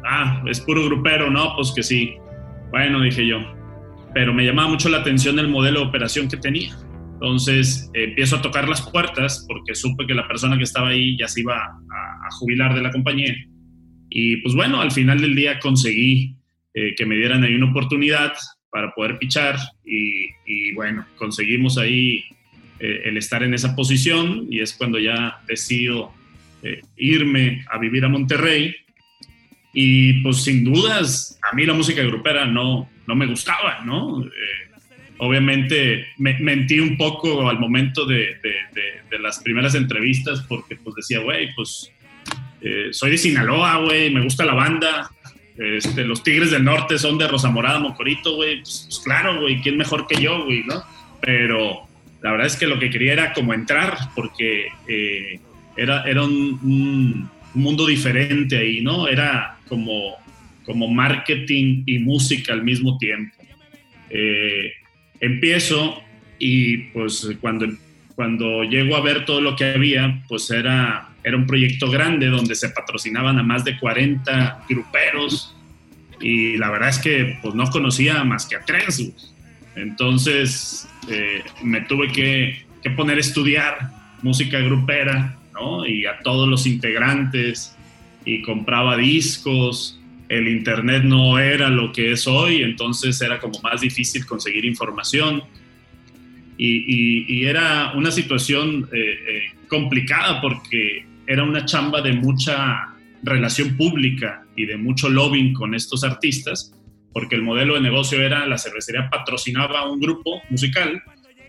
ah, 0.06 0.42
es 0.46 0.60
puro 0.60 0.84
grupero, 0.84 1.30
¿no? 1.30 1.54
Pues 1.56 1.72
que 1.72 1.82
sí. 1.82 2.14
Bueno, 2.70 3.02
dije 3.02 3.26
yo. 3.26 3.40
Pero 4.14 4.34
me 4.34 4.44
llamaba 4.44 4.68
mucho 4.68 4.88
la 4.88 4.98
atención 4.98 5.38
el 5.38 5.48
modelo 5.48 5.80
de 5.80 5.86
operación 5.86 6.28
que 6.28 6.36
tenía. 6.36 6.76
Entonces 7.20 7.90
eh, 7.92 8.04
empiezo 8.04 8.36
a 8.36 8.42
tocar 8.42 8.66
las 8.68 8.80
puertas 8.90 9.44
porque 9.46 9.74
supe 9.74 10.06
que 10.06 10.14
la 10.14 10.26
persona 10.26 10.56
que 10.56 10.64
estaba 10.64 10.88
ahí 10.88 11.18
ya 11.18 11.28
se 11.28 11.42
iba 11.42 11.56
a, 11.56 12.30
jubilar 12.38 12.74
de 12.74 12.80
la 12.80 12.90
compañía. 12.90 13.34
Y 14.08 14.36
pues 14.38 14.54
bueno, 14.54 14.80
al 14.80 14.92
final 14.92 15.20
del 15.20 15.34
día 15.34 15.58
conseguí 15.58 16.36
eh, 16.74 16.94
que 16.96 17.04
me 17.04 17.16
dieran 17.16 17.42
ahí 17.42 17.54
una 17.54 17.70
oportunidad 17.70 18.32
para 18.70 18.92
poder 18.94 19.18
pichar 19.18 19.56
y, 19.84 20.26
y 20.46 20.72
bueno, 20.74 21.04
conseguimos 21.16 21.76
ahí 21.76 22.22
eh, 22.78 23.02
el 23.04 23.16
estar 23.16 23.42
en 23.42 23.52
esa 23.52 23.74
posición 23.74 24.46
y 24.48 24.61
es 24.61 24.72
cuando 24.74 24.98
ya 24.98 25.40
decido 25.46 26.12
irme 26.98 27.64
a 27.70 27.78
vivir 27.78 28.04
a 28.04 28.08
Monterrey 28.11 28.74
y 29.72 30.22
pues 30.22 30.44
sin 30.44 30.62
dudas 30.62 31.38
a 31.50 31.56
mí 31.56 31.64
la 31.64 31.72
música 31.72 32.02
grupera 32.02 32.44
no, 32.44 32.89
no 33.07 33.14
me 33.14 33.26
gustaba, 33.26 33.80
¿no? 33.84 34.24
Eh, 34.24 34.28
obviamente 35.18 36.07
me, 36.18 36.38
mentí 36.38 36.80
un 36.80 36.96
poco 36.96 37.48
al 37.48 37.59
momento 37.59 38.07
de, 38.07 38.36
de, 38.42 39.18
las 39.18 39.40
primeras 39.40 39.74
entrevistas 39.74 40.40
porque 40.48 40.76
pues 40.76 40.96
decía, 40.96 41.18
güey, 41.18 41.53
pues 41.55 41.92
eh, 42.62 42.88
soy 42.90 43.11
de 43.11 43.18
Sinaloa, 43.18 43.76
güey, 43.84 44.11
me 44.11 44.22
gusta 44.22 44.46
la 44.46 44.55
banda, 44.55 45.11
este, 45.59 46.05
los 46.05 46.22
Tigres 46.22 46.51
del 46.51 46.64
Norte 46.64 46.98
son 46.98 47.18
de 47.18 47.28
Rosa 47.28 47.51
Morada, 47.51 47.78
Mocorito, 47.78 48.36
güey, 48.36 48.62
pues, 48.62 48.84
pues, 48.86 49.01
claro, 49.01 49.40
güey, 49.42 49.61
¿quién 49.61 49.76
mejor 49.76 50.07
que 50.07 50.20
yo, 50.20 50.44
güey, 50.44 50.64
no? 50.64 50.82
Pero 51.20 51.82
la 52.22 52.30
verdad 52.30 52.46
es 52.46 52.57
que 52.57 52.66
lo 52.66 52.78
que 52.78 52.88
quería 52.88 53.12
era 53.12 53.32
como 53.34 53.53
entrar 53.53 53.98
porque 54.14 54.68
eh, 54.88 55.38
era, 55.76 56.05
era 56.05 56.22
un, 56.22 56.59
un 56.62 57.30
mundo 57.53 57.86
diferente 57.86 58.57
ahí, 58.57 58.80
¿no? 58.80 59.07
Era 59.07 59.59
como, 59.68 60.16
como 60.70 60.86
marketing 60.86 61.82
y 61.84 61.98
música 61.98 62.52
al 62.52 62.62
mismo 62.62 62.96
tiempo. 62.96 63.34
Eh, 64.08 64.70
empiezo 65.18 66.00
y 66.38 66.76
pues 66.92 67.28
cuando, 67.40 67.66
cuando 68.14 68.62
llego 68.62 68.94
a 68.94 69.00
ver 69.00 69.24
todo 69.24 69.40
lo 69.40 69.56
que 69.56 69.64
había, 69.64 70.22
pues 70.28 70.48
era, 70.52 71.08
era 71.24 71.36
un 71.36 71.44
proyecto 71.44 71.90
grande 71.90 72.28
donde 72.28 72.54
se 72.54 72.68
patrocinaban 72.68 73.36
a 73.40 73.42
más 73.42 73.64
de 73.64 73.80
40 73.80 74.66
gruperos 74.68 75.56
y 76.20 76.56
la 76.56 76.70
verdad 76.70 76.90
es 76.90 77.00
que 77.00 77.36
pues 77.42 77.56
no 77.56 77.68
conocía 77.68 78.22
más 78.22 78.46
que 78.46 78.54
a 78.54 78.64
tres. 78.64 79.12
Entonces 79.74 80.88
eh, 81.08 81.42
me 81.64 81.80
tuve 81.80 82.12
que, 82.12 82.64
que, 82.80 82.90
poner 82.90 83.16
a 83.16 83.20
estudiar 83.20 83.90
música 84.22 84.60
grupera, 84.60 85.36
¿no? 85.52 85.84
Y 85.84 86.06
a 86.06 86.20
todos 86.20 86.48
los 86.48 86.64
integrantes 86.64 87.76
y 88.24 88.42
compraba 88.42 88.96
discos. 88.96 89.99
El 90.30 90.46
internet 90.46 91.02
no 91.02 91.40
era 91.40 91.68
lo 91.68 91.90
que 91.90 92.12
es 92.12 92.28
hoy, 92.28 92.62
entonces 92.62 93.20
era 93.20 93.40
como 93.40 93.60
más 93.62 93.80
difícil 93.80 94.24
conseguir 94.24 94.64
información. 94.64 95.42
Y, 96.56 97.44
era 97.46 97.92
una 97.96 98.12
situación 98.12 98.88
eh, 98.92 99.18
eh, 99.26 99.42
complicada 99.66 100.40
porque 100.40 101.04
era 101.26 101.42
una 101.42 101.64
chamba 101.64 102.00
de 102.00 102.12
mucha 102.12 102.94
relación 103.24 103.76
pública 103.76 104.44
y 104.54 104.66
de 104.66 104.76
mucho 104.76 105.08
lobbying 105.08 105.52
con 105.52 105.74
estos 105.74 106.04
artistas, 106.04 106.72
porque 107.12 107.34
el 107.34 107.42
modelo 107.42 107.74
de 107.74 107.80
negocio 107.80 108.22
era 108.22 108.46
la 108.46 108.56
cervecería 108.56 109.10
patrocinaba 109.10 109.80
a 109.80 109.90
un 109.90 109.98
grupo 109.98 110.42
musical 110.48 111.02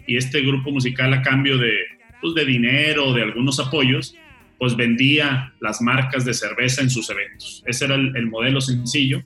y 0.07 0.17
este 0.17 0.41
grupo 0.41 0.71
musical 0.71 1.13
a 1.13 1.21
cambio 1.21 1.59
de, 1.59 1.73
pues, 2.19 2.34
de 2.34 2.45
dinero, 2.45 3.13
de 3.13 3.21
algunos 3.21 3.59
apoyos, 3.59 4.15
pues 4.62 4.76
vendía 4.76 5.51
las 5.59 5.82
marcas 5.82 6.24
de 6.24 6.36
cerveza 6.36 6.84
en 6.84 6.91
sus 6.91 7.09
eventos. 7.09 7.64
Ese 7.66 7.86
era 7.86 7.95
el, 7.95 8.16
el 8.16 8.28
modelo 8.28 8.62
sencillo. 8.62 9.24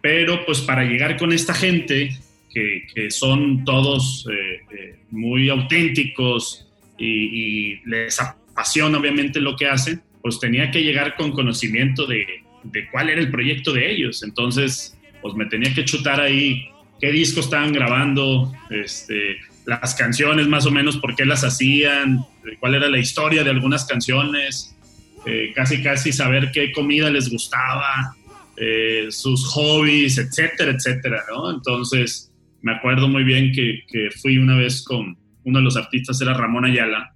Pero 0.00 0.44
pues 0.44 0.60
para 0.62 0.82
llegar 0.82 1.16
con 1.16 1.32
esta 1.32 1.54
gente, 1.54 2.18
que, 2.52 2.88
que 2.92 3.12
son 3.12 3.64
todos 3.64 4.26
eh, 4.28 4.62
eh, 4.76 4.96
muy 5.12 5.48
auténticos 5.48 6.66
y, 6.98 7.06
y, 7.06 7.80
les 7.86 8.20
apasiona 8.20 8.98
obviamente 8.98 9.38
lo 9.38 9.54
que 9.54 9.66
hacen, 9.66 10.02
pues 10.20 10.40
tenía 10.40 10.72
que 10.72 10.82
llegar 10.82 11.14
con 11.14 11.30
conocimiento 11.30 12.04
de, 12.08 12.26
de 12.64 12.90
cuál 12.90 13.10
era 13.10 13.20
el 13.20 13.30
proyecto 13.30 13.72
de 13.72 13.92
ellos. 13.92 14.24
Entonces, 14.24 14.98
pues 15.20 15.34
me 15.34 15.46
tenía 15.46 15.72
que 15.72 15.84
chutar 15.84 16.20
ahí 16.20 16.66
qué 17.00 17.12
discos 17.12 17.44
estaban 17.44 17.72
grabando, 17.72 18.52
este, 18.70 19.36
las 19.66 19.94
canciones 19.94 20.48
más 20.48 20.66
o 20.66 20.70
menos, 20.70 20.96
por 20.96 21.14
qué 21.14 21.24
las 21.24 21.44
hacían, 21.44 22.24
cuál 22.58 22.74
era 22.74 22.88
la 22.88 22.98
historia 22.98 23.44
de 23.44 23.50
algunas 23.50 23.84
canciones, 23.84 24.76
eh, 25.24 25.52
casi 25.54 25.82
casi 25.82 26.12
saber 26.12 26.50
qué 26.52 26.72
comida 26.72 27.10
les 27.10 27.30
gustaba, 27.30 28.14
eh, 28.56 29.06
sus 29.10 29.46
hobbies, 29.46 30.18
etcétera, 30.18 30.72
etcétera, 30.72 31.22
¿no? 31.30 31.50
Entonces, 31.50 32.32
me 32.60 32.72
acuerdo 32.72 33.08
muy 33.08 33.24
bien 33.24 33.52
que, 33.52 33.82
fui 34.20 34.38
una 34.38 34.56
vez 34.56 34.82
con 34.82 35.16
uno 35.44 35.58
de 35.58 35.64
los 35.64 35.76
artistas, 35.76 36.20
era 36.20 36.34
Ramón 36.34 36.64
Ayala, 36.64 37.14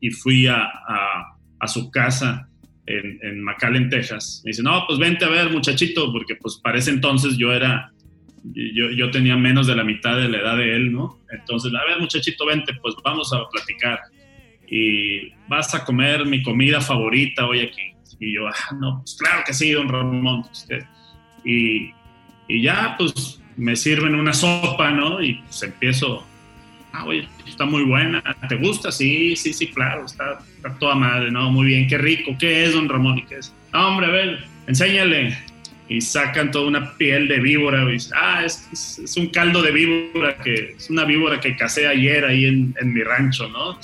y 0.00 0.10
fui 0.10 0.46
a, 0.46 0.62
a, 0.64 1.36
a 1.58 1.68
su 1.68 1.90
casa 1.90 2.48
en, 2.86 3.18
en 3.22 3.42
McAllen, 3.42 3.88
Texas. 3.88 4.42
Me 4.44 4.50
dice, 4.50 4.62
no, 4.62 4.84
pues 4.86 4.98
vente 4.98 5.24
a 5.24 5.28
ver, 5.28 5.50
muchachito, 5.50 6.12
porque 6.12 6.36
pues 6.36 6.56
para 6.56 6.78
ese 6.78 6.90
entonces 6.90 7.36
yo 7.36 7.52
era 7.52 7.91
yo, 8.44 8.90
yo, 8.90 9.10
tenía 9.10 9.36
menos 9.36 9.66
de 9.66 9.76
la 9.76 9.84
mitad 9.84 10.16
de 10.16 10.28
la 10.28 10.38
edad 10.38 10.56
de 10.56 10.76
él, 10.76 10.92
¿no? 10.92 11.18
Entonces, 11.30 11.72
a 11.74 11.84
ver, 11.86 12.00
muchachito, 12.00 12.46
vente, 12.46 12.72
pues 12.80 12.94
vamos 13.04 13.32
a 13.32 13.48
platicar. 13.50 14.00
y 14.68 15.32
vas 15.48 15.74
a 15.74 15.84
comer 15.84 16.24
mi 16.24 16.42
comida 16.42 16.80
favorita 16.80 17.46
hoy 17.46 17.60
aquí. 17.60 17.92
Y 18.18 18.34
yo, 18.34 18.46
ah, 18.46 18.76
no, 18.80 19.00
pues 19.00 19.16
claro 19.18 19.42
que 19.46 19.52
sí, 19.52 19.70
don 19.72 19.88
Ramón. 19.88 20.44
Usted. 20.50 20.84
Y, 21.44 21.90
y 22.48 22.62
ya, 22.62 22.94
pues 22.96 23.40
me 23.56 23.76
sirven 23.76 24.14
una 24.14 24.32
sopa, 24.32 24.90
¿no? 24.90 25.22
Y 25.22 25.34
pues 25.34 25.62
empiezo, 25.62 26.24
ah, 26.92 27.04
oye, 27.04 27.28
está 27.46 27.64
muy 27.64 27.84
buena, 27.84 28.22
¿te 28.48 28.56
gusta? 28.56 28.90
Sí, 28.92 29.36
sí, 29.36 29.52
sí, 29.52 29.68
claro, 29.68 30.06
está, 30.06 30.38
está 30.56 30.74
toda 30.78 30.94
madre, 30.94 31.30
¿no? 31.30 31.50
Muy 31.50 31.66
bien, 31.66 31.88
qué 31.88 31.98
rico, 31.98 32.36
¿qué 32.38 32.64
es, 32.64 32.74
don 32.74 32.88
Ramón? 32.88 33.18
¿Y 33.18 33.22
qué 33.22 33.36
es? 33.36 33.54
No, 33.72 33.88
hombre, 33.88 34.06
a 34.06 34.10
ver, 34.10 34.44
enséñale. 34.66 35.36
Y 35.88 36.00
sacan 36.00 36.50
toda 36.50 36.68
una 36.68 36.96
piel 36.96 37.28
de 37.28 37.40
víbora, 37.40 37.82
y 37.82 37.92
dicen, 37.92 38.12
ah, 38.16 38.42
es, 38.44 38.66
es, 38.72 38.98
es, 39.00 39.16
un 39.16 39.28
caldo 39.28 39.60
de 39.62 39.72
víbora, 39.72 40.36
que 40.38 40.74
es 40.76 40.88
una 40.88 41.04
víbora 41.04 41.40
que 41.40 41.56
casé 41.56 41.86
ayer 41.86 42.24
ahí 42.24 42.46
en, 42.46 42.74
en 42.80 42.94
mi 42.94 43.02
rancho, 43.02 43.48
¿no? 43.48 43.78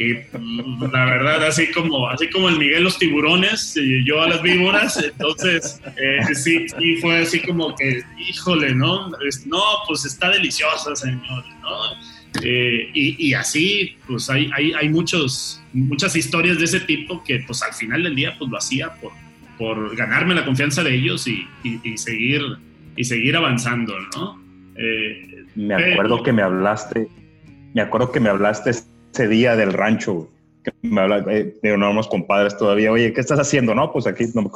Y 0.00 0.14
mm, 0.14 0.90
la 0.92 1.04
verdad, 1.04 1.44
así 1.44 1.70
como, 1.70 2.08
así 2.08 2.30
como 2.30 2.48
el 2.48 2.58
Miguel 2.58 2.84
los 2.84 2.98
tiburones, 2.98 3.76
y 3.76 4.02
yo 4.04 4.22
a 4.22 4.28
las 4.28 4.42
víboras, 4.42 4.96
entonces 5.02 5.80
eh, 5.96 6.34
sí, 6.34 6.66
sí, 6.68 6.96
fue 6.96 7.18
así 7.18 7.40
como 7.40 7.74
que, 7.74 8.02
híjole, 8.18 8.74
¿no? 8.74 9.10
No, 9.44 9.62
pues 9.86 10.06
está 10.06 10.30
deliciosa, 10.30 10.96
señor, 10.96 11.44
¿no? 11.60 12.40
Eh, 12.42 12.90
y, 12.94 13.28
y, 13.28 13.34
así, 13.34 13.96
pues 14.06 14.30
hay, 14.30 14.50
hay, 14.54 14.72
hay, 14.72 14.88
muchos, 14.88 15.60
muchas 15.72 16.14
historias 16.14 16.58
de 16.58 16.64
ese 16.64 16.80
tipo 16.80 17.22
que 17.24 17.40
pues 17.40 17.60
al 17.62 17.74
final 17.74 18.04
del 18.04 18.14
día 18.14 18.36
pues 18.38 18.48
lo 18.48 18.56
hacía 18.56 18.94
por, 18.94 19.12
por 19.60 19.94
ganarme 19.94 20.34
la 20.34 20.46
confianza 20.46 20.82
de 20.82 20.94
ellos 20.94 21.26
y, 21.26 21.46
y, 21.62 21.78
y 21.84 21.98
seguir, 21.98 22.40
y 22.96 23.04
seguir 23.04 23.36
avanzando, 23.36 23.92
¿no? 24.16 24.42
Eh, 24.74 25.44
me 25.54 25.74
acuerdo 25.74 26.14
pero, 26.14 26.22
que 26.22 26.32
me 26.32 26.40
hablaste, 26.40 27.08
me 27.74 27.82
acuerdo 27.82 28.10
que 28.10 28.20
me 28.20 28.30
hablaste 28.30 28.70
ese 28.70 29.28
día 29.28 29.56
del 29.56 29.74
rancho, 29.74 30.30
que 30.62 30.72
me 30.82 31.00
habla, 31.00 31.24
eh, 31.28 31.56
digo, 31.62 31.76
no 31.76 31.86
éramos 31.86 32.08
compadres 32.08 32.56
todavía, 32.56 32.92
oye, 32.92 33.12
¿qué 33.12 33.20
estás 33.20 33.38
haciendo? 33.38 33.74
No, 33.74 33.92
pues 33.92 34.06
aquí 34.06 34.24
no, 34.34 34.50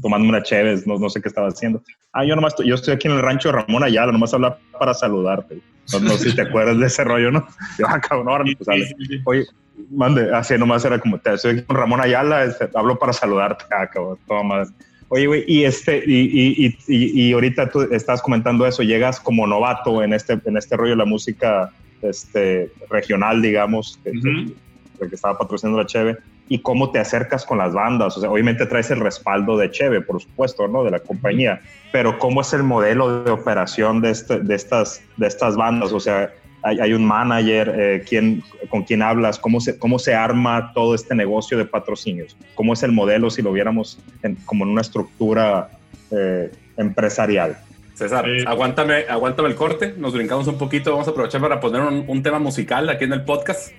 tomando 0.00 0.28
una 0.28 0.42
chévere, 0.42 0.80
no, 0.86 0.98
no, 0.98 1.10
sé 1.10 1.20
qué 1.20 1.28
estaba 1.28 1.48
haciendo. 1.48 1.82
Ah, 2.12 2.24
yo 2.24 2.34
nomás, 2.34 2.54
yo 2.64 2.74
estoy 2.74 2.94
aquí 2.94 3.08
en 3.08 3.14
el 3.14 3.22
rancho 3.22 3.50
de 3.50 3.56
Ramón 3.60 3.82
Ayala, 3.82 4.12
nomás 4.12 4.34
hablar 4.34 4.58
para 4.78 4.94
saludarte. 4.94 5.60
No, 5.92 6.00
no 6.00 6.10
sé 6.12 6.30
si 6.30 6.36
te 6.36 6.42
acuerdas 6.42 6.78
de 6.78 6.86
ese 6.86 7.04
rollo, 7.04 7.30
¿no? 7.30 7.46
Yo, 7.78 7.86
ah, 7.88 8.00
cabrón, 8.00 8.54
pues, 8.56 8.88
sí, 8.88 8.94
sí, 8.98 9.06
sí. 9.06 9.22
oye, 9.24 9.44
mande, 9.90 10.32
así 10.34 10.56
nomás 10.56 10.84
era 10.84 10.98
como, 10.98 11.18
te 11.18 11.34
estoy 11.34 11.52
aquí 11.52 11.62
con 11.62 11.76
Ramón 11.76 12.00
Ayala, 12.00 12.44
este, 12.44 12.68
hablo 12.74 12.98
para 12.98 13.12
saludarte, 13.12 13.64
ah, 13.70 13.86
cabrón, 13.88 14.18
toda 14.26 14.42
madre. 14.42 14.70
Oye, 15.08 15.26
güey, 15.26 15.44
y, 15.46 15.64
este, 15.64 16.02
y, 16.06 16.20
y, 16.22 16.78
y, 16.88 17.28
y, 17.28 17.32
ahorita 17.32 17.68
tú 17.68 17.82
estás 17.90 18.22
comentando 18.22 18.66
eso, 18.66 18.82
llegas 18.82 19.20
como 19.20 19.46
novato 19.46 20.02
en 20.02 20.14
este, 20.14 20.40
en 20.44 20.56
este 20.56 20.74
rollo 20.74 20.92
de 20.92 20.96
la 20.96 21.04
música 21.04 21.70
este, 22.00 22.72
regional, 22.88 23.42
digamos, 23.42 24.00
uh 24.06 24.10
-huh. 24.10 24.54
Que, 25.02 25.08
que 25.08 25.14
estaba 25.16 25.36
patrocinando 25.36 25.78
la 25.78 25.86
Cheve, 25.86 26.18
y 26.48 26.58
cómo 26.60 26.90
te 26.90 26.98
acercas 26.98 27.44
con 27.44 27.58
las 27.58 27.72
bandas. 27.72 28.16
O 28.16 28.20
sea, 28.20 28.30
obviamente 28.30 28.66
traes 28.66 28.90
el 28.90 29.00
respaldo 29.00 29.56
de 29.56 29.70
Cheve, 29.70 30.00
por 30.00 30.20
supuesto, 30.20 30.68
¿no? 30.68 30.84
De 30.84 30.90
la 30.90 31.00
compañía, 31.00 31.60
pero 31.92 32.18
cómo 32.18 32.40
es 32.40 32.52
el 32.52 32.62
modelo 32.62 33.24
de 33.24 33.30
operación 33.30 34.00
de, 34.00 34.10
este, 34.10 34.40
de, 34.40 34.54
estas, 34.54 35.02
de 35.16 35.26
estas 35.26 35.56
bandas. 35.56 35.92
O 35.92 36.00
sea, 36.00 36.30
hay, 36.62 36.78
hay 36.80 36.92
un 36.92 37.04
manager, 37.04 37.74
eh, 37.76 38.04
¿quién, 38.08 38.42
con 38.68 38.82
quién 38.82 39.02
hablas, 39.02 39.38
¿Cómo 39.38 39.60
se, 39.60 39.78
cómo 39.78 39.98
se 39.98 40.14
arma 40.14 40.72
todo 40.74 40.94
este 40.94 41.14
negocio 41.14 41.58
de 41.58 41.64
patrocinios, 41.64 42.36
cómo 42.54 42.72
es 42.72 42.82
el 42.82 42.92
modelo 42.92 43.30
si 43.30 43.42
lo 43.42 43.52
viéramos 43.52 43.98
en, 44.22 44.36
como 44.46 44.64
en 44.64 44.70
una 44.70 44.80
estructura 44.80 45.70
eh, 46.10 46.50
empresarial. 46.76 47.58
César, 47.94 48.28
eh, 48.28 48.44
aguántame, 48.46 49.04
aguántame 49.08 49.48
el 49.48 49.54
corte, 49.54 49.94
nos 49.96 50.12
brincamos 50.14 50.46
un 50.46 50.56
poquito, 50.56 50.92
vamos 50.92 51.08
a 51.08 51.10
aprovechar 51.10 51.40
para 51.40 51.60
poner 51.60 51.82
un, 51.82 52.04
un 52.06 52.22
tema 52.22 52.38
musical 52.38 52.88
aquí 52.88 53.04
en 53.04 53.12
el 53.12 53.24
podcast. 53.24 53.72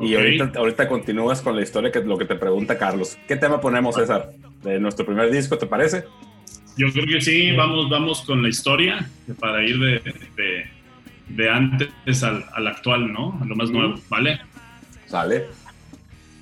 Okay. 0.00 0.12
Y 0.12 0.14
ahorita, 0.14 0.52
ahorita 0.58 0.88
continúas 0.88 1.42
con 1.42 1.54
la 1.54 1.62
historia 1.62 1.92
que 1.92 2.00
lo 2.00 2.16
que 2.16 2.24
te 2.24 2.34
pregunta 2.34 2.78
Carlos. 2.78 3.18
¿Qué 3.28 3.36
tema 3.36 3.60
ponemos, 3.60 3.96
César? 3.96 4.32
De 4.62 4.80
nuestro 4.80 5.04
primer 5.04 5.30
disco, 5.30 5.58
¿te 5.58 5.66
parece? 5.66 6.04
Yo 6.78 6.90
creo 6.90 7.04
que 7.04 7.20
sí, 7.20 7.52
vamos, 7.52 7.90
vamos 7.90 8.22
con 8.22 8.42
la 8.42 8.48
historia 8.48 9.10
para 9.38 9.62
ir 9.62 9.78
de, 9.78 10.00
de, 10.36 10.70
de 11.28 11.50
antes 11.50 12.22
al, 12.22 12.46
al, 12.54 12.66
actual, 12.66 13.12
¿no? 13.12 13.38
A 13.42 13.44
lo 13.44 13.54
más 13.56 13.70
nuevo, 13.70 14.00
¿vale? 14.08 14.40
Sale. 15.04 15.48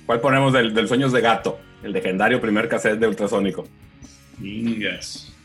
¿Cuál 0.05 0.21
ponemos 0.21 0.53
del, 0.53 0.73
del 0.73 0.87
Sueños 0.87 1.11
de 1.11 1.19
Gato? 1.19 1.59
El 1.83 1.91
legendario 1.91 2.39
primer 2.39 2.69
cassette 2.69 2.97
de 2.97 3.07
Ultrasónico. 3.09 3.67
Ingas. 4.41 5.35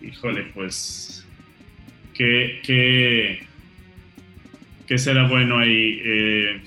Híjole, 0.00 0.44
pues. 0.54 1.26
¿Qué, 2.14 2.60
qué, 2.64 3.46
qué 4.86 4.96
será 4.96 5.28
bueno 5.28 5.58
ahí? 5.58 6.00
Eh, 6.02 6.60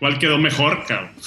¿Cuál 0.00 0.18
quedó 0.18 0.38
mejor, 0.38 0.84
cabrón? 0.86 1.10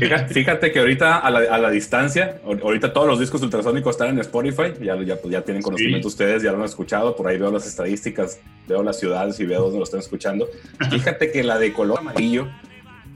Fíjate, 0.00 0.34
fíjate, 0.34 0.72
que 0.72 0.80
ahorita 0.80 1.18
a 1.18 1.30
la, 1.30 1.38
a 1.38 1.58
la, 1.58 1.70
distancia, 1.70 2.40
ahorita 2.44 2.92
todos 2.92 3.06
los 3.06 3.20
discos 3.20 3.40
ultrasónicos 3.42 3.94
están 3.94 4.08
en 4.08 4.18
Spotify, 4.18 4.72
ya, 4.82 5.00
ya, 5.00 5.14
pues 5.14 5.30
ya 5.30 5.42
tienen 5.42 5.62
conocimiento 5.62 6.08
sí. 6.08 6.12
ustedes, 6.12 6.42
ya 6.42 6.50
lo 6.50 6.58
han 6.58 6.64
escuchado, 6.64 7.14
por 7.14 7.28
ahí 7.28 7.38
veo 7.38 7.52
las 7.52 7.68
estadísticas, 7.68 8.40
veo 8.66 8.82
las 8.82 8.98
ciudades 8.98 9.38
y 9.38 9.46
veo 9.46 9.60
dónde 9.62 9.78
lo 9.78 9.84
están 9.84 10.00
escuchando. 10.00 10.48
Fíjate 10.90 11.30
que 11.30 11.44
la 11.44 11.56
de 11.58 11.72
color 11.72 12.00
amarillo, 12.00 12.48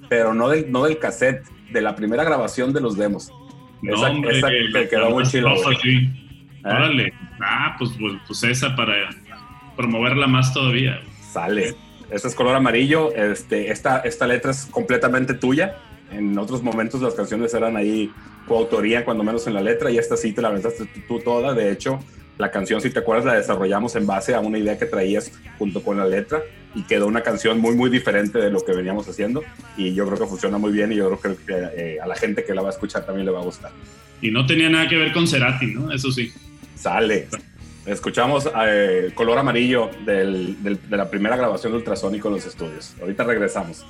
pero 0.09 0.33
no 0.33 0.49
del, 0.49 0.71
no 0.71 0.85
del 0.85 1.01
cassette, 1.01 1.45
de 1.73 1.81
la 1.81 1.97
primera 1.97 2.23
grabación 2.23 2.73
de 2.73 2.81
los 2.81 2.97
demos. 2.97 3.33
No, 3.83 3.95
esa, 3.95 4.11
hombre, 4.11 4.39
esa 4.39 4.49
que 4.49 4.89
quedó 4.89 5.11
muy 5.11 5.25
chido. 5.25 5.51
Sí. 5.83 5.97
¿Eh? 5.97 6.61
Órale. 6.65 7.13
Ah, 7.41 7.75
pues, 7.79 7.91
pues, 7.99 8.15
pues, 8.27 8.45
esa 8.45 8.75
para 8.77 8.95
promoverla 9.77 10.29
más 10.29 10.53
todavía. 10.53 11.01
Sale. 11.33 11.75
Este 12.11 12.29
es 12.29 12.35
color 12.35 12.55
amarillo. 12.55 13.15
Este, 13.15 13.71
esta, 13.71 13.99
esta 14.01 14.27
letra 14.27 14.51
es 14.51 14.67
completamente 14.67 15.35
tuya. 15.35 15.77
En 16.11 16.39
otros 16.39 16.63
momentos 16.63 17.03
las 17.03 17.15
canciones 17.15 17.53
eran 17.55 17.77
ahí 17.77 18.11
coautoría, 18.47 19.05
cuando 19.05 19.23
menos 19.23 19.47
en 19.47 19.55
la 19.55 19.61
letra, 19.61 19.91
y 19.91 19.99
esta 19.99 20.17
sí 20.17 20.33
te 20.33 20.41
la 20.41 20.49
aventaste 20.49 20.87
tú 21.07 21.21
toda. 21.21 21.53
De 21.53 21.71
hecho, 21.71 22.01
la 22.39 22.51
canción, 22.51 22.81
si 22.81 22.91
te 22.91 23.01
acuerdas, 23.01 23.27
la 23.27 23.35
desarrollamos 23.35 23.95
en 23.97 24.07
base 24.07 24.35
a 24.35 24.41
una 24.41 24.59
idea 24.59 24.79
que 24.79 24.87
traías 24.87 25.33
junto 25.59 25.83
con 25.83 25.99
la 25.99 26.07
letra 26.07 26.41
y 26.75 26.83
quedó 26.83 27.07
una 27.07 27.23
canción 27.23 27.59
muy, 27.59 27.75
muy 27.75 27.91
diferente 27.91 28.39
de 28.39 28.51
lo 28.51 28.65
que 28.65 28.73
veníamos 28.73 29.09
haciendo. 29.09 29.43
Y 29.77 29.93
yo 29.95 30.07
creo 30.07 30.19
que 30.19 30.27
funciona 30.27 30.57
muy 30.57 30.73
bien 30.73 30.93
y 30.93 30.97
yo 30.97 31.19
creo 31.19 31.37
que 31.37 31.55
eh, 31.77 31.99
a 32.01 32.07
la 32.07 32.15
gente 32.15 32.45
que 32.45 32.55
la 32.55 32.63
va 32.63 32.69
a 32.69 32.73
escuchar 32.73 33.05
también 33.05 33.27
le 33.27 33.33
va 33.33 33.41
a 33.41 33.45
gustar. 33.45 33.73
Y 34.23 34.31
no 34.31 34.47
tenía 34.47 34.71
nada 34.71 34.89
que 34.89 34.97
ver 34.97 35.13
con 35.13 35.27
Cerati, 35.27 35.67
¿no? 35.67 35.93
Eso 35.93 36.11
sí. 36.11 36.33
Sale. 36.75 37.29
Escuchamos 37.89 38.49
eh, 38.67 39.13
Color 39.15 39.39
Amarillo 39.39 39.91
del, 40.05 40.63
del, 40.63 40.91
de 40.91 40.97
la 40.97 41.11
primera 41.11 41.37
grabación 41.37 41.73
de 41.73 41.79
Ultrasónico 41.79 42.29
en 42.29 42.35
los 42.35 42.47
estudios. 42.47 42.95
Ahorita 43.01 43.25
regresamos. 43.25 43.85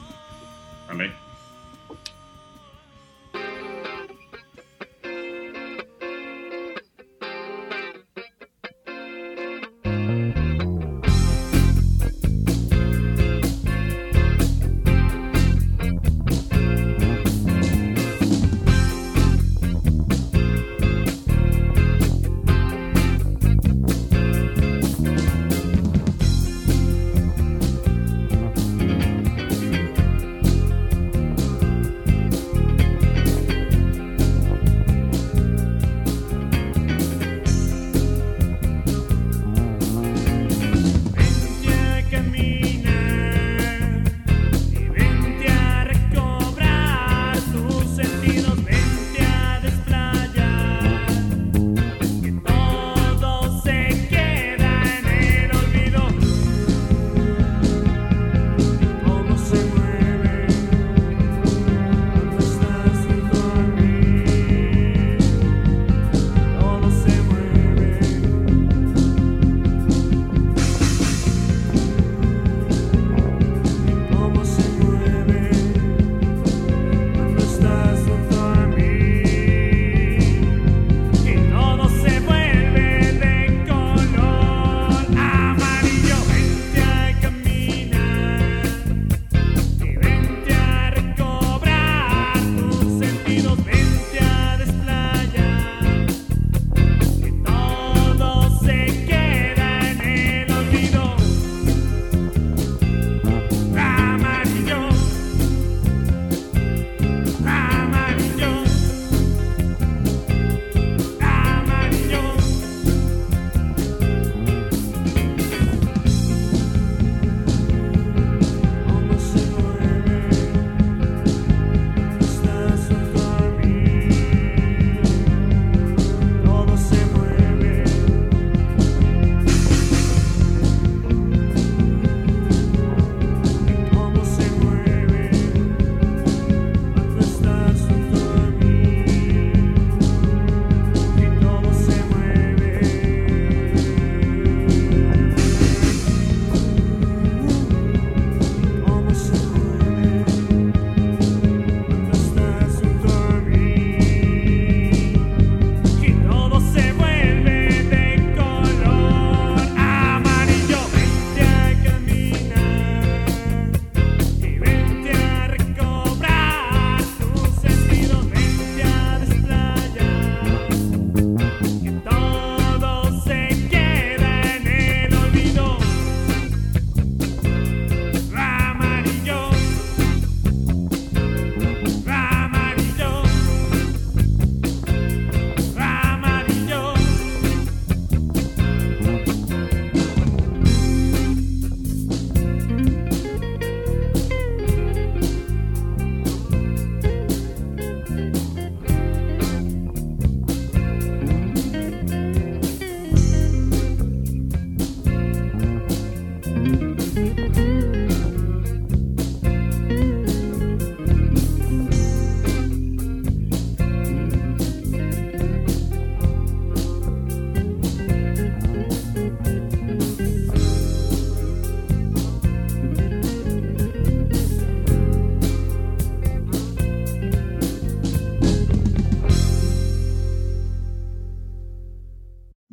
Amén. 0.89 1.13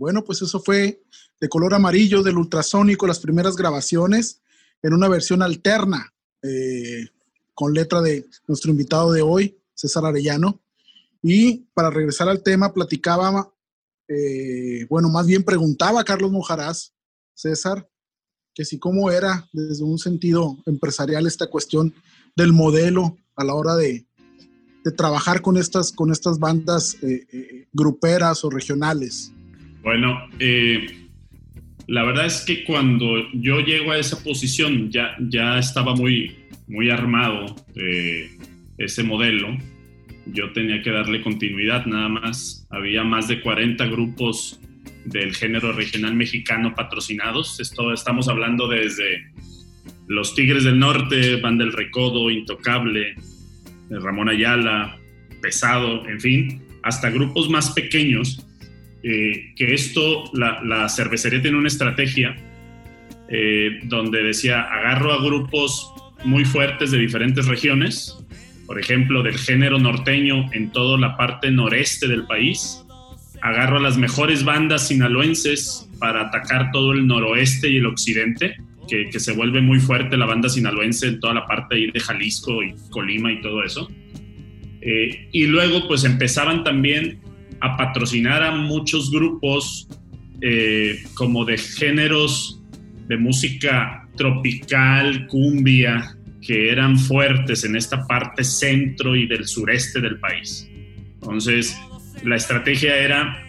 Bueno, 0.05 0.23
pues 0.23 0.43
eso 0.43 0.59
fue 0.59 1.01
de 1.41 1.49
color 1.49 1.73
amarillo 1.73 2.21
del 2.21 2.37
ultrasónico, 2.37 3.07
las 3.07 3.17
primeras 3.17 3.55
grabaciones 3.55 4.39
en 4.83 4.93
una 4.93 5.07
versión 5.07 5.41
alterna, 5.41 6.13
eh, 6.43 7.07
con 7.55 7.73
letra 7.73 8.03
de 8.03 8.23
nuestro 8.47 8.69
invitado 8.69 9.11
de 9.11 9.23
hoy, 9.23 9.57
César 9.73 10.05
Arellano. 10.05 10.61
Y 11.23 11.65
para 11.73 11.89
regresar 11.89 12.29
al 12.29 12.43
tema, 12.43 12.71
platicaba, 12.71 13.51
eh, 14.07 14.85
bueno, 14.91 15.09
más 15.09 15.25
bien 15.25 15.43
preguntaba 15.43 16.01
a 16.01 16.05
Carlos 16.05 16.31
Mojarás, 16.31 16.93
César, 17.33 17.89
que 18.53 18.63
si 18.63 18.77
cómo 18.77 19.09
era 19.09 19.49
desde 19.53 19.83
un 19.83 19.97
sentido 19.97 20.55
empresarial 20.67 21.25
esta 21.25 21.47
cuestión 21.47 21.95
del 22.35 22.53
modelo 22.53 23.17
a 23.35 23.43
la 23.43 23.55
hora 23.55 23.75
de, 23.75 24.05
de 24.83 24.91
trabajar 24.91 25.41
con 25.41 25.57
estas, 25.57 25.91
con 25.91 26.11
estas 26.11 26.37
bandas 26.37 26.95
eh, 27.01 27.65
gruperas 27.73 28.45
o 28.45 28.51
regionales. 28.51 29.31
Bueno, 29.85 30.27
la 31.85 32.03
verdad 32.03 32.25
es 32.25 32.43
que 32.43 32.63
cuando 32.63 33.31
yo 33.33 33.59
llego 33.59 33.91
a 33.91 33.99
esa 33.99 34.23
posición 34.23 34.89
ya, 34.89 35.15
ya 35.19 35.59
estaba 35.59 35.93
muy, 35.95 36.35
muy 36.67 36.89
armado 36.89 37.55
ese 38.79 39.03
modelo. 39.03 39.55
Yo 40.25 40.51
tenía 40.53 40.81
que 40.81 40.89
darle 40.89 41.21
continuidad 41.21 41.85
nada 41.85 42.09
más. 42.09 42.65
Había 42.71 43.03
más 43.03 43.27
de 43.27 43.41
40 43.41 43.85
grupos 43.85 44.59
del 45.05 45.35
género 45.35 45.71
regional 45.71 46.15
mexicano 46.15 46.73
patrocinados. 46.73 47.59
Esto 47.59 47.93
estamos 47.93 48.27
hablando 48.27 48.67
desde 48.67 49.31
los 50.07 50.33
Tigres 50.33 50.63
del 50.63 50.79
Norte, 50.79 51.39
Van 51.41 51.59
del 51.59 51.71
Recodo, 51.71 52.31
Intocable, 52.31 53.13
Ramón 53.91 54.29
Ayala, 54.29 54.97
Pesado, 55.43 56.07
en 56.09 56.19
fin, 56.19 56.63
hasta 56.81 57.11
grupos 57.11 57.51
más 57.51 57.69
pequeños. 57.69 58.41
Eh, 59.07 59.53
que 59.55 59.71
esto, 59.71 60.23
la, 60.33 60.89
cervecería 60.89 61.39
tiene 61.39 61.57
una 61.57 61.67
estrategia 61.67 62.35
eh, 63.29 63.81
donde 63.83 64.23
decía, 64.23 64.61
agarro 64.61 65.13
a 65.13 65.23
grupos 65.23 65.93
muy 66.23 66.43
fuertes 66.43 66.89
de 66.89 66.97
diferentes 66.97 67.45
regiones, 67.45 68.17
por 68.65 68.79
ejemplo, 68.79 69.21
del 69.21 69.37
género 69.37 69.77
norteño 69.77 70.51
en 70.53 70.71
toda 70.71 70.97
la 70.97 71.15
parte 71.17 71.51
noreste 71.51 72.07
del 72.07 72.25
país, 72.25 72.83
agarro 73.43 73.77
a 73.77 73.79
las 73.79 73.95
mejores 73.95 74.43
bandas 74.43 74.87
sinaloenses 74.87 75.87
para 75.99 76.21
atacar 76.21 76.71
todo 76.71 76.93
el 76.93 77.05
noroeste 77.05 77.69
y 77.69 77.77
el 77.77 77.85
occidente, 77.85 78.55
que, 78.87 79.19
se 79.19 79.33
vuelve 79.33 79.61
muy 79.61 79.79
fuerte 79.79 80.17
la 80.17 80.25
banda 80.25 80.49
sinaloense 80.49 81.09
en 81.09 81.19
toda 81.19 81.35
la 81.35 81.45
parte 81.45 81.75
de 81.75 81.99
Jalisco 81.99 82.63
y 82.63 82.73
Colima 82.89 83.31
y 83.31 83.39
todo 83.39 83.63
eso. 83.63 83.87
Eh, 84.81 85.29
y 85.31 85.45
luego 85.45 85.87
pues 85.87 86.03
empezaban 86.05 86.63
también 86.63 87.19
a 87.61 87.77
patrocinar 87.77 88.43
a 88.43 88.51
muchos 88.51 89.11
grupos 89.11 89.87
eh, 90.41 91.03
como 91.13 91.45
de 91.45 91.57
géneros 91.57 92.61
de 93.07 93.17
música 93.17 94.07
tropical, 94.15 95.27
cumbia, 95.27 96.17
que 96.41 96.69
eran 96.69 96.97
fuertes 96.97 97.63
en 97.63 97.75
esta 97.75 98.05
parte 98.05 98.43
centro 98.43 99.15
y 99.15 99.27
del 99.27 99.47
sureste 99.47 99.99
del 99.99 100.19
país. 100.19 100.69
Entonces, 101.15 101.75
la 102.23 102.35
estrategia 102.35 102.97
era, 102.97 103.43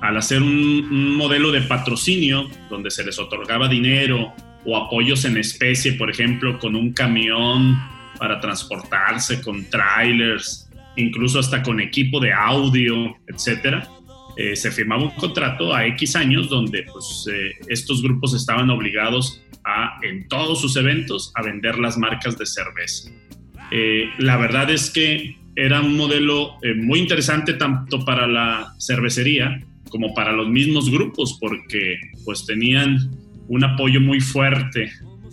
al 0.00 0.16
hacer 0.16 0.42
un, 0.42 1.16
modelo 1.16 1.52
de 1.52 1.62
patrocinio, 1.62 2.48
donde 2.70 2.90
se 2.90 3.04
les 3.04 3.18
otorgaba 3.18 3.68
dinero 3.68 4.32
o 4.64 4.76
apoyos 4.76 5.24
en 5.24 5.36
especie, 5.36 5.92
por 5.94 6.10
ejemplo, 6.10 6.58
con 6.58 6.74
un 6.74 6.92
camión 6.92 7.78
para 8.18 8.40
transportarse, 8.40 9.40
con 9.42 9.64
trailers, 9.66 10.67
incluso 10.98 11.38
hasta 11.38 11.62
con 11.62 11.80
equipo 11.80 12.20
de 12.20 12.32
audio, 12.32 13.16
etcétera, 13.26 13.88
eh, 14.36 14.54
se 14.54 14.70
firmaba 14.70 15.02
un 15.02 15.10
contrato 15.10 15.74
a 15.74 15.86
X 15.86 16.16
años 16.16 16.48
donde 16.48 16.84
pues, 16.84 17.28
eh, 17.32 17.52
estos 17.68 18.02
grupos 18.02 18.34
estaban 18.34 18.70
obligados 18.70 19.42
a, 19.64 19.98
en 20.02 20.28
todos 20.28 20.60
sus 20.60 20.76
eventos, 20.76 21.32
a 21.34 21.42
vender 21.42 21.78
las 21.78 21.98
marcas 21.98 22.38
de 22.38 22.46
cerveza. 22.46 23.10
Eh, 23.70 24.10
la 24.18 24.36
verdad 24.36 24.70
es 24.70 24.90
que 24.90 25.36
era 25.56 25.80
un 25.80 25.96
modelo 25.96 26.54
muy 26.76 27.00
interesante 27.00 27.54
tanto 27.54 28.04
para 28.04 28.28
la 28.28 28.74
cervecería 28.78 29.60
como 29.88 30.14
para 30.14 30.30
los 30.32 30.48
mismos 30.48 30.88
grupos 30.88 31.36
porque 31.40 31.98
pues 32.24 32.46
tenían 32.46 33.10
un 33.48 33.64
apoyo 33.64 34.00
muy 34.00 34.20
fuerte 34.20 34.88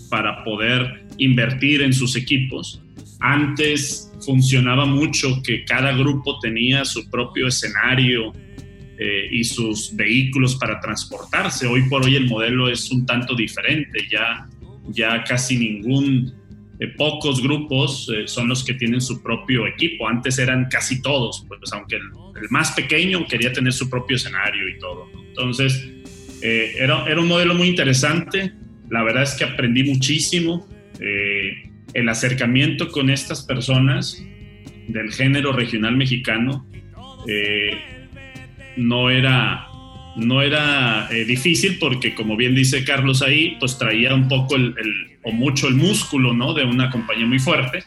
para 0.10 0.44
poder 0.44 1.06
invertir 1.20 1.84
en 1.84 1.94
sus 1.94 2.16
equipos. 2.16 2.82
Antes 3.20 4.12
funcionaba 4.26 4.86
mucho 4.86 5.42
que 5.44 5.66
cada 5.66 5.94
grupo 5.94 6.40
tenía 6.40 6.86
su 6.86 7.10
propio 7.10 7.48
escenario 7.48 8.34
eh, 8.98 9.28
y 9.32 9.44
sus 9.44 9.96
vehículos 9.96 10.56
para 10.56 10.80
transportarse. 10.80 11.68
Hoy 11.68 11.84
por 11.90 12.06
hoy 12.06 12.16
el 12.16 12.28
modelo 12.28 12.70
es 12.70 12.92
un 12.92 13.06
tanto 13.06 13.36
diferente, 13.36 14.08
ya, 14.12 14.48
ya 14.90 15.24
casi 15.24 15.58
ningún 15.58 16.34
eh, 16.78 16.88
pocos 16.90 17.42
grupos 17.42 18.12
eh, 18.14 18.28
son 18.28 18.50
los 18.50 18.64
que 18.64 18.74
tienen 18.74 19.00
su 19.00 19.22
propio 19.24 19.66
equipo. 19.66 20.08
Antes 20.08 20.38
eran 20.40 20.68
casi 20.70 21.02
todos, 21.02 21.46
pues 21.48 21.72
aunque 21.72 21.96
el, 21.96 22.50
más 22.50 22.72
pequeño 22.72 23.26
quería 23.28 23.54
tener 23.54 23.72
su 23.72 23.90
propio 23.90 24.18
escenario 24.18 24.68
y 24.68 24.78
todo. 24.80 25.10
Entonces, 25.30 25.88
eh, 26.42 26.74
era, 26.78 27.06
era, 27.08 27.22
un 27.22 27.28
modelo 27.28 27.56
muy 27.56 27.70
interesante. 27.70 28.52
La 28.90 29.04
verdad 29.04 29.24
es 29.24 29.36
que 29.36 29.46
aprendí 29.46 29.84
muchísimo. 29.84 30.68
El 31.96 32.08
acercamiento 32.10 32.92
con 32.92 33.10
estas 33.10 33.42
personas 33.44 34.24
del 34.88 35.12
género 35.12 35.52
regional 35.52 35.98
mexicano 35.98 36.68
no 38.78 39.10
era 39.10 39.68
no 40.16 40.42
era 40.42 41.10
eh, 41.12 41.26
difícil 41.26 41.78
porque, 41.78 42.16
como 42.16 42.36
bien 42.38 42.56
dice 42.56 42.84
Carlos 42.84 43.22
ahí, 43.22 43.58
pues 43.60 43.78
traía 43.78 44.16
un 44.16 44.28
poco 44.28 44.56
el, 44.56 44.74
o 45.24 45.32
mucho 45.32 45.68
el 45.68 45.76
músculo, 45.76 46.34
¿no? 46.34 46.54
De 46.54 46.64
una 46.64 46.90
compañía 46.90 47.26
muy 47.26 47.40
fuerte. 47.40 47.84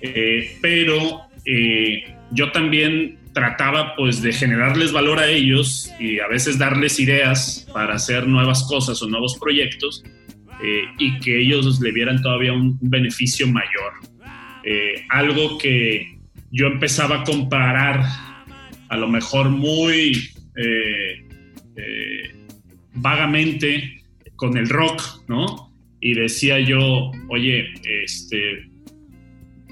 Eh, 0.00 0.56
pero 0.60 1.22
eh, 1.44 2.04
yo 2.30 2.50
también 2.52 3.18
trataba 3.34 3.94
pues 3.96 4.20
de 4.20 4.32
generarles 4.32 4.92
valor 4.92 5.18
a 5.18 5.28
ellos 5.28 5.90
y 5.98 6.20
a 6.20 6.26
veces 6.26 6.58
darles 6.58 6.98
ideas 6.98 7.66
para 7.72 7.94
hacer 7.94 8.26
nuevas 8.26 8.64
cosas 8.64 9.02
o 9.02 9.08
nuevos 9.08 9.38
proyectos 9.38 10.04
y 10.98 11.18
que 11.20 11.40
ellos 11.40 11.80
le 11.80 11.92
vieran 11.92 12.22
todavía 12.22 12.52
un, 12.52 12.78
beneficio 12.80 13.46
mayor. 13.48 13.92
algo 15.10 15.58
que 15.58 16.18
yo 16.50 16.66
empezaba 16.66 17.20
a 17.20 17.24
comparar 17.24 18.04
a 18.88 18.96
lo 18.96 19.08
mejor 19.08 19.48
muy 19.48 20.30
eh, 20.56 21.24
vagamente 22.94 24.02
con 24.36 24.56
el 24.56 24.68
rock, 24.68 25.02
¿no? 25.28 25.72
Y 26.00 26.14
decía 26.14 26.58
yo, 26.60 27.10
oye, 27.28 27.72
este, 28.04 28.68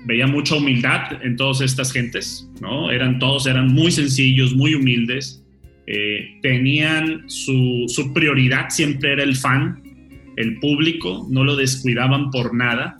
veía 0.06 0.26
mucha 0.26 0.56
humildad 0.56 1.22
en 1.24 1.36
todas 1.36 1.60
estas 1.60 1.92
gentes, 1.92 2.48
¿no? 2.60 2.90
Eran 2.90 3.18
todos, 3.18 3.46
eran 3.46 3.68
muy 3.68 3.90
sencillos, 3.90 4.54
muy 4.54 4.74
humildes, 4.74 5.44
eh, 5.86 6.38
tenían 6.42 7.28
su, 7.28 7.86
su, 7.88 8.12
prioridad 8.12 8.70
siempre 8.70 9.12
era 9.12 9.24
el 9.24 9.36
fan, 9.36 9.82
el 10.36 10.58
público, 10.58 11.26
no 11.30 11.44
lo 11.44 11.56
descuidaban 11.56 12.30
por 12.30 12.54
nada. 12.54 12.98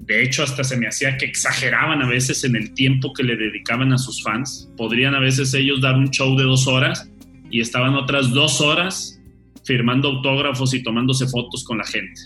De 0.00 0.22
hecho, 0.22 0.42
hasta 0.42 0.62
se 0.62 0.76
me 0.76 0.86
hacía 0.86 1.16
que 1.16 1.26
exageraban 1.26 2.02
a 2.02 2.08
veces 2.08 2.44
en 2.44 2.56
el 2.56 2.74
tiempo 2.74 3.12
que 3.12 3.24
le 3.24 3.36
dedicaban 3.36 3.92
a 3.92 3.98
sus 3.98 4.22
fans. 4.22 4.70
Podrían 4.76 5.14
a 5.14 5.20
veces 5.20 5.52
ellos 5.54 5.80
dar 5.80 5.96
un 5.96 6.10
show 6.10 6.36
de 6.36 6.44
dos 6.44 6.66
horas 6.66 7.10
y 7.50 7.60
estaban 7.60 7.94
otras 7.94 8.30
dos 8.30 8.60
horas 8.60 9.20
firmando 9.64 10.08
autógrafos 10.08 10.74
y 10.74 10.82
tomándose 10.82 11.26
fotos 11.26 11.64
con 11.64 11.78
la 11.78 11.84
gente, 11.84 12.20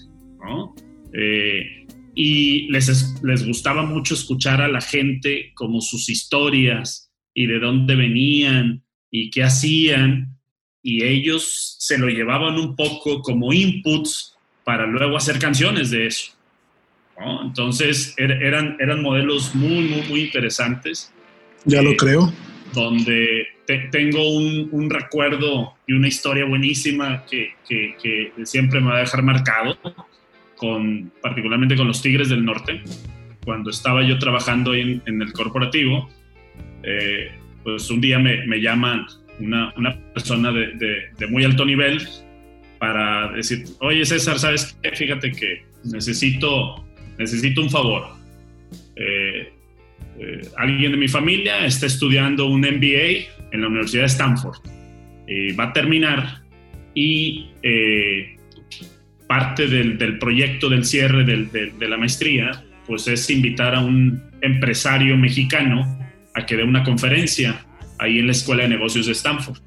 ¿no? 0.44 0.74
Eh, 1.14 1.86
y 2.14 2.70
les, 2.70 3.22
les 3.22 3.46
gustaba 3.46 3.82
mucho 3.82 4.14
escuchar 4.14 4.61
a 4.61 4.68
la 4.68 4.80
gente 4.80 5.53
como 5.55 5.80
sus 5.80 6.11
historias 6.11 7.11
y 7.32 7.46
de 7.46 7.59
dónde 7.59 7.94
venían 7.94 8.82
y 9.11 9.30
qué 9.30 9.42
hacían, 9.42 10.36
y 10.82 11.05
ellos 11.05 11.76
se 11.78 11.98
lo 11.98 12.09
llevaban 12.09 12.59
un 12.59 12.74
poco 12.74 13.22
como 13.22 13.53
inputs 13.53 14.36
para 14.71 14.87
luego 14.87 15.16
hacer 15.16 15.41
canciones 15.41 15.91
de 15.91 16.07
eso. 16.07 16.31
¿no? 17.18 17.43
Entonces 17.43 18.14
er, 18.16 18.31
eran, 18.31 18.77
eran 18.79 19.03
modelos 19.03 19.53
muy, 19.53 19.89
muy, 19.89 20.03
muy 20.09 20.21
interesantes. 20.21 21.12
Ya 21.64 21.83
lo 21.83 21.91
eh, 21.91 21.97
creo. 21.97 22.33
Donde 22.73 23.49
tengo 23.91 24.37
un, 24.37 24.89
recuerdo 24.89 25.75
y 25.89 25.95
una 25.95 26.07
historia 26.07 26.45
buenísima 26.45 27.25
que, 27.29 27.53
siempre 28.45 28.81
me 28.81 28.91
va 28.91 28.99
a 28.99 29.01
dejar 29.01 29.25
marcado, 29.25 29.77
con, 30.55 31.11
particularmente 31.21 31.75
con 31.75 31.89
los 31.89 32.01
Tigres 32.01 32.29
del 32.29 32.45
Norte. 32.45 32.81
Cuando 33.45 33.71
estaba 33.71 34.05
yo 34.05 34.21
trabajando 34.21 34.73
en, 34.73 35.03
en 35.05 35.21
el 35.21 35.33
corporativo, 35.33 36.09
eh, 36.85 37.33
pues 37.64 37.91
un 37.91 38.01
día 38.01 38.21
me, 38.21 38.61
llaman 38.61 39.05
una, 39.41 39.75
persona 40.14 40.53
de, 40.53 41.27
muy 41.29 41.43
alto 41.45 41.64
nivel 41.64 42.07
para 42.81 43.31
decir, 43.33 43.64
oye 43.81 44.05
César, 44.05 44.39
¿sabes 44.39 44.76
qué? 44.83 44.91
Fíjate 44.97 45.31
que 45.31 45.62
necesito, 45.85 46.85
necesito 47.18 47.61
un 47.61 47.70
favor. 47.70 48.09
Eh, 48.97 49.53
eh, 50.18 50.41
alguien 50.57 50.93
de 50.93 50.99
mi 50.99 51.07
familia 51.07 51.64
está 51.66 51.87
estudiando 51.87 52.47
un 52.47 52.62
MBA 52.62 53.28
en 53.53 53.61
la 53.61 53.68
Universidad 53.68 54.03
de 54.03 54.09
Stanford. 54.09 54.59
eh, 55.28 55.55
va 55.55 55.64
a 55.64 55.72
terminar 55.72 56.43
y 56.95 57.51
eh, 57.62 58.37
parte 59.28 59.68
del, 59.68 59.97
del, 59.97 60.18
proyecto 60.18 60.68
del 60.68 60.85
cierre 60.85 61.24
de 61.24 61.89
la 61.89 61.97
maestría 61.97 62.64
pues 62.91 63.07
es 63.07 63.31
invitar 63.31 63.76
a 63.76 63.81
un 63.81 64.20
empresario 64.41 65.16
mexicano 65.16 65.99
a 66.35 66.45
que 66.45 66.57
dé 66.57 66.64
una 66.64 66.83
conferencia 66.83 67.64
ahí 68.01 68.18
en 68.18 68.26
la 68.26 68.33
Escuela 68.33 68.64
de 68.64 68.70
Negocios 68.70 69.07
de 69.07 69.12
Stanford. 69.12 69.59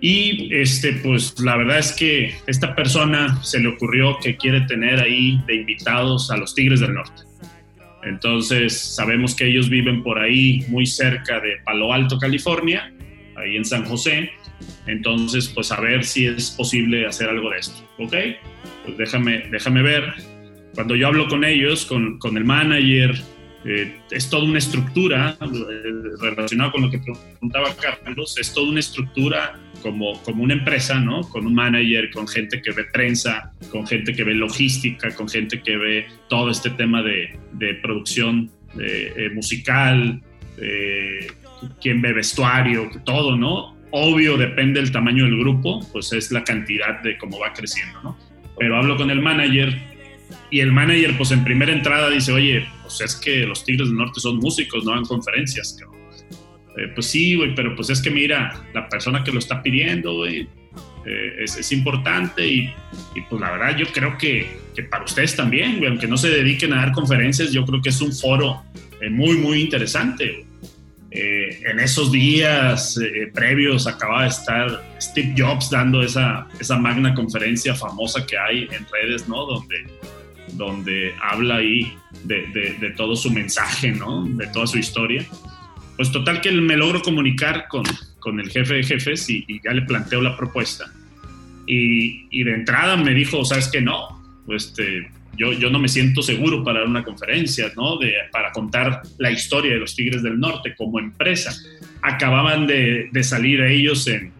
Y 0.00 0.54
este, 0.54 0.92
pues 0.94 1.38
la 1.40 1.56
verdad 1.56 1.78
es 1.78 1.92
que 1.92 2.34
esta 2.46 2.74
persona 2.74 3.42
se 3.42 3.60
le 3.60 3.68
ocurrió 3.68 4.18
que 4.22 4.36
quiere 4.36 4.62
tener 4.62 5.00
ahí 5.00 5.40
de 5.46 5.56
invitados 5.56 6.30
a 6.30 6.36
los 6.36 6.54
Tigres 6.54 6.80
del 6.80 6.94
Norte. 6.94 7.22
Entonces 8.02 8.78
sabemos 8.78 9.34
que 9.34 9.46
ellos 9.46 9.68
viven 9.68 10.02
por 10.02 10.18
ahí 10.18 10.64
muy 10.68 10.86
cerca 10.86 11.40
de 11.40 11.56
Palo 11.64 11.92
Alto, 11.92 12.18
California, 12.18 12.92
ahí 13.36 13.56
en 13.56 13.64
San 13.64 13.84
José. 13.84 14.30
Entonces, 14.86 15.48
pues 15.48 15.72
a 15.72 15.80
ver 15.80 16.04
si 16.04 16.26
es 16.26 16.50
posible 16.50 17.06
hacer 17.06 17.28
algo 17.28 17.50
de 17.50 17.58
esto. 17.58 17.82
¿Ok? 17.98 18.14
Pues 18.84 18.96
déjame, 18.96 19.48
déjame 19.50 19.82
ver. 19.82 20.14
Cuando 20.74 20.94
yo 20.94 21.08
hablo 21.08 21.26
con 21.26 21.44
ellos, 21.44 21.84
con, 21.86 22.18
con 22.18 22.36
el 22.36 22.44
manager, 22.44 23.16
eh, 23.68 23.96
es 24.12 24.30
toda 24.30 24.44
una 24.44 24.58
estructura 24.58 25.36
eh, 25.40 25.92
relacionada 26.20 26.70
con 26.70 26.82
lo 26.82 26.90
que 26.90 27.00
preguntaba 27.00 27.74
Carlos, 27.74 28.38
es 28.38 28.54
toda 28.54 28.68
una 28.68 28.78
estructura 28.78 29.58
como, 29.82 30.22
como 30.22 30.42
una 30.42 30.54
empresa, 30.54 31.00
¿no? 31.00 31.22
Con 31.22 31.46
un 31.46 31.54
manager, 31.54 32.10
con 32.10 32.26
gente 32.28 32.60
que 32.62 32.72
ve 32.72 32.84
prensa, 32.84 33.52
con 33.70 33.86
gente 33.86 34.14
que 34.14 34.24
ve 34.24 34.34
logística, 34.34 35.14
con 35.14 35.28
gente 35.28 35.60
que 35.60 35.76
ve 35.76 36.06
todo 36.28 36.50
este 36.50 36.70
tema 36.70 37.02
de, 37.02 37.38
de 37.52 37.74
producción 37.74 38.50
eh, 38.78 39.30
musical, 39.34 40.20
quien 41.80 42.00
ve 42.02 42.12
vestuario, 42.12 42.90
todo, 43.04 43.36
¿no? 43.36 43.76
Obvio, 43.90 44.36
depende 44.36 44.80
del 44.80 44.90
tamaño 44.90 45.24
del 45.24 45.38
grupo, 45.38 45.80
pues 45.92 46.12
es 46.12 46.32
la 46.32 46.44
cantidad 46.44 47.02
de 47.02 47.16
cómo 47.18 47.38
va 47.38 47.52
creciendo, 47.52 48.02
¿no? 48.02 48.18
Pero 48.58 48.76
hablo 48.76 48.96
con 48.96 49.10
el 49.10 49.20
manager 49.20 49.78
y 50.50 50.60
el 50.60 50.72
manager, 50.72 51.16
pues 51.16 51.30
en 51.30 51.44
primera 51.44 51.72
entrada 51.72 52.10
dice, 52.10 52.32
oye, 52.32 52.66
pues 52.82 53.00
es 53.00 53.16
que 53.16 53.46
los 53.46 53.64
Tigres 53.64 53.88
del 53.88 53.96
Norte 53.96 54.20
son 54.20 54.38
músicos, 54.38 54.84
no 54.84 54.92
dan 54.92 55.04
conferencias, 55.04 55.78
eh, 56.76 56.88
pues 56.94 57.06
sí, 57.06 57.36
güey, 57.36 57.54
pero 57.54 57.74
pues 57.74 57.90
es 57.90 58.02
que 58.02 58.10
mira, 58.10 58.62
la 58.74 58.88
persona 58.88 59.24
que 59.24 59.32
lo 59.32 59.38
está 59.38 59.62
pidiendo, 59.62 60.14
güey, 60.14 60.46
eh, 61.06 61.36
es, 61.40 61.56
es, 61.56 61.72
importante 61.72 62.46
y, 62.46 62.74
y, 63.14 63.20
pues 63.30 63.40
la 63.40 63.52
verdad 63.52 63.76
yo 63.76 63.86
creo 63.86 64.18
que, 64.18 64.46
que 64.74 64.82
para 64.82 65.04
ustedes 65.04 65.34
también, 65.34 65.78
güey, 65.78 65.88
aunque 65.88 66.06
no 66.06 66.16
se 66.16 66.28
dediquen 66.28 66.72
a 66.72 66.76
dar 66.76 66.92
conferencias, 66.92 67.52
yo 67.52 67.64
creo 67.64 67.80
que 67.80 67.88
es 67.88 68.00
un 68.00 68.12
foro 68.12 68.62
eh, 69.00 69.08
muy, 69.08 69.38
muy 69.38 69.62
interesante. 69.62 70.44
en 71.10 71.80
esos 71.80 72.12
días 72.12 73.00
previos 73.32 73.86
acaba 73.86 74.24
de 74.24 74.28
estar 74.28 74.82
Steve 75.00 75.34
Jobs 75.34 75.70
dando 75.70 76.02
esa, 76.02 76.46
esa 76.60 76.76
magna 76.76 77.14
conferencia 77.14 77.74
famosa 77.74 78.26
que 78.26 78.36
hay 78.36 78.68
en 78.70 78.86
redes, 78.92 79.26
¿no? 79.26 79.46
Donde 79.46 79.86
donde 80.52 81.12
habla 81.20 81.56
ahí 81.56 81.92
de, 82.24 82.46
de, 82.48 82.76
de, 82.80 82.90
todo 82.90 83.16
su 83.16 83.30
mensaje, 83.30 83.92
¿no? 83.92 84.24
De 84.24 84.46
toda 84.48 84.66
su 84.66 84.78
historia. 84.78 85.26
Pues 85.96 86.12
total 86.12 86.40
que 86.40 86.52
me 86.52 86.76
logro 86.76 87.02
comunicar 87.02 87.66
con, 87.68 87.84
con 88.18 88.38
el 88.40 88.50
jefe 88.50 88.74
de 88.74 88.82
jefes 88.82 89.28
y, 89.30 89.44
y, 89.48 89.60
ya 89.62 89.72
le 89.72 89.82
planteo 89.82 90.20
la 90.20 90.36
propuesta. 90.36 90.92
Y, 91.66 92.26
y 92.30 92.44
de 92.44 92.54
entrada 92.54 92.96
me 92.96 93.14
dijo, 93.14 93.44
¿sabes 93.44 93.68
qué? 93.68 93.80
No, 93.80 94.22
este, 94.48 95.08
yo, 95.36 95.52
yo 95.52 95.70
no 95.70 95.78
me 95.78 95.88
siento 95.88 96.22
seguro 96.22 96.62
para 96.62 96.80
dar 96.80 96.88
una 96.88 97.04
conferencia, 97.04 97.72
¿no? 97.76 97.98
De, 97.98 98.12
para 98.30 98.52
contar 98.52 99.02
la 99.18 99.30
historia 99.30 99.72
de 99.72 99.80
los 99.80 99.94
Tigres 99.94 100.22
del 100.22 100.38
Norte 100.38 100.74
como 100.76 100.98
empresa. 100.98 101.54
Acababan 102.02 102.66
de, 102.66 103.08
de 103.10 103.22
salir 103.24 103.60
ellos 103.62 104.06
en, 104.06 104.32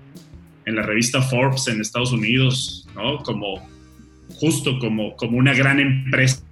en 0.67 0.77
la 0.77 0.83
revista 0.83 1.23
Forbes 1.23 1.69
en 1.69 1.81
Estados 1.81 2.13
Unidos, 2.13 2.87
¿no? 2.95 3.19
Como 3.19 3.67
justo 4.35 4.79
como, 4.79 5.17
como 5.17 5.39
una 5.39 5.55
gran 5.55 5.81
empresa 5.81 6.43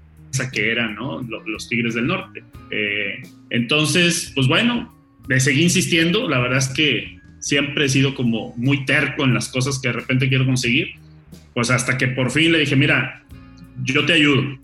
que 0.52 0.70
eran 0.70 0.94
¿no? 0.94 1.20
los, 1.22 1.46
los, 1.46 1.68
Tigres 1.68 1.94
del 1.94 2.06
Norte. 2.06 2.42
Eh, 2.70 3.22
entonces, 3.50 4.32
pues 4.34 4.46
bueno, 4.48 4.93
le 5.28 5.40
seguí 5.40 5.62
insistiendo, 5.62 6.28
la 6.28 6.38
verdad 6.38 6.58
es 6.58 6.68
que 6.68 7.18
siempre 7.38 7.86
he 7.86 7.88
sido 7.88 8.14
como 8.14 8.54
muy 8.56 8.84
terco 8.84 9.24
en 9.24 9.34
las 9.34 9.48
cosas 9.48 9.78
que 9.78 9.88
de 9.88 9.94
repente 9.94 10.28
quiero 10.28 10.46
conseguir, 10.46 10.94
pues 11.52 11.70
hasta 11.70 11.98
que 11.98 12.08
por 12.08 12.30
fin 12.30 12.52
le 12.52 12.58
dije, 12.58 12.76
mira, 12.76 13.22
yo 13.82 14.04
te 14.04 14.14
ayudo, 14.14 14.58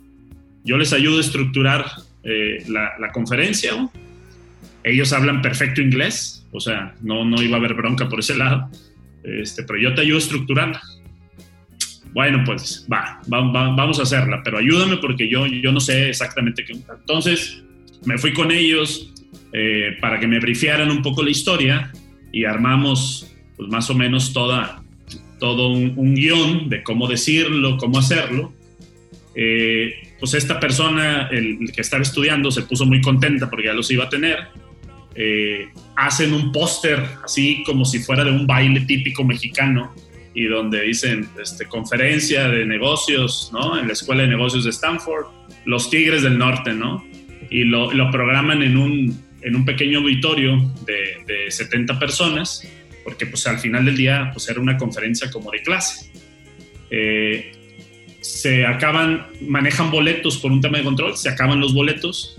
yo 0.65 0.79
les 0.79 0.93
ayudo 0.93 1.19
a 1.19 1.21
estructurar 1.21 1.87
eh, 2.23 2.65
la, 2.69 3.11
conferencia, 3.13 3.73
ellos 4.85 5.13
hablan 5.13 5.43
perfecto 5.43 5.81
inglés, 5.81 6.47
o 6.53 6.61
sea, 6.61 6.95
no, 7.03 7.25
no 7.25 7.43
iba 7.43 7.57
a 7.57 7.59
haber 7.59 7.75
bronca 7.75 8.09
por 8.09 8.21
ese 8.21 8.37
lado, 8.37 8.71
este, 9.25 9.63
pero 9.63 9.79
yo 9.79 9.95
te 9.95 10.03
ayudo 10.03 10.17
a 10.17 10.21
estructurarla. 10.21 10.81
Bueno, 12.13 12.43
pues 12.45 12.87
va, 12.93 13.21
va, 13.33 13.53
va, 13.53 13.75
vamos 13.77 14.01
a 14.01 14.03
hacerla, 14.03 14.43
pero 14.43 14.59
ayúdame 14.59 14.97
porque 14.97 15.29
yo, 15.29 15.47
yo 15.47 15.71
no 15.71 15.79
sé 15.79 16.09
exactamente 16.09 16.65
qué. 16.65 16.73
Entonces 16.73 17.63
me 18.05 18.19
fui 18.19 18.33
con 18.33 18.51
ellos 18.51 19.13
eh, 19.53 19.97
para 20.01 20.19
que 20.21 20.27
me 20.27 20.39
brifiaran 20.39 20.91
un 20.91 21.03
poco 21.03 21.23
la 21.23 21.31
historia 21.31 21.93
y 22.33 22.45
armamos 22.45 23.33
pues 23.57 23.69
más 23.69 23.91
o 23.91 23.95
menos 23.95 24.33
toda, 24.33 24.83
todo 25.39 25.69
un, 25.69 25.95
un 25.97 26.15
guion 26.15 26.69
de 26.69 26.83
cómo 26.83 27.09
decirlo, 27.09 27.77
cómo 27.77 27.99
hacerlo. 27.99 28.53
Eh, 29.35 29.95
pues 30.19 30.35
esta 30.35 30.61
persona, 30.61 31.29
el, 31.31 31.59
el, 31.61 31.73
que 31.73 31.81
estaba 31.81 32.03
estudiando, 32.03 32.51
se 32.51 32.63
puso 32.63 32.87
muy 32.87 33.01
contenta 33.01 33.49
porque 33.49 33.67
ya 33.67 33.73
los 33.73 33.91
iba 33.91 34.05
a 34.05 34.09
tener. 34.09 34.39
Eh, 35.15 35.69
hacen 35.97 36.33
un 36.33 36.53
póster 36.53 37.05
así 37.25 37.63
como 37.67 37.85
si 37.85 37.99
fuera 37.99 38.25
de 38.25 38.31
un 38.31 38.47
baile 38.47 38.81
típico 38.83 39.25
mexicano 39.25 39.93
y 40.35 40.45
donde 40.45 40.83
dicen 40.83 41.29
este, 41.43 41.67
conferencia 41.67 42.49
de 42.49 42.65
negocios, 42.65 43.51
¿no? 43.53 43.79
En 43.79 43.89
la 43.89 43.93
Escuela 43.93 44.23
de 44.23 44.29
Negocios 44.29 44.65
de 44.65 44.71
Stanford, 44.71 45.27
los 45.65 45.91
Tigres 45.91 46.23
del 46.23 46.39
Norte, 46.39 46.73
¿no? 46.73 47.05
Y 47.51 47.65
lo, 47.65 47.93
lo 47.93 48.11
programan 48.11 48.63
en 48.63 48.77
un, 48.77 49.30
en 49.43 49.57
un 49.57 49.65
pequeño 49.65 49.99
auditorio 49.99 50.57
de, 50.85 51.25
de, 51.27 51.51
70 51.51 51.99
personas, 51.99 52.67
porque 53.05 53.27
pues 53.27 53.47
al 53.47 53.59
final 53.59 53.85
del 53.85 53.97
día 53.97 54.31
pues 54.33 54.49
era 54.49 54.61
una 54.61 54.77
conferencia 54.77 55.31
como 55.31 55.51
de 55.51 55.63
clase. 55.63 56.11
Eh, 56.91 57.53
se 58.21 58.67
acaban, 58.67 59.27
manejan 59.41 59.91
boletos 59.91 60.39
por 60.39 60.53
un 60.53 60.61
tema 60.61 60.79
de 60.79 60.85
control, 60.85 61.17
se 61.17 61.29
acaban 61.29 61.61
los 61.61 61.73
boletos 61.73 62.37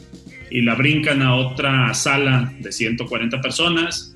y 0.50 0.62
la 0.62 0.76
brincan 0.76 1.22
a 1.22 1.36
otra 1.36 1.94
sala 1.94 2.54
de 2.60 2.72
140 2.72 3.42
personas, 3.42 4.16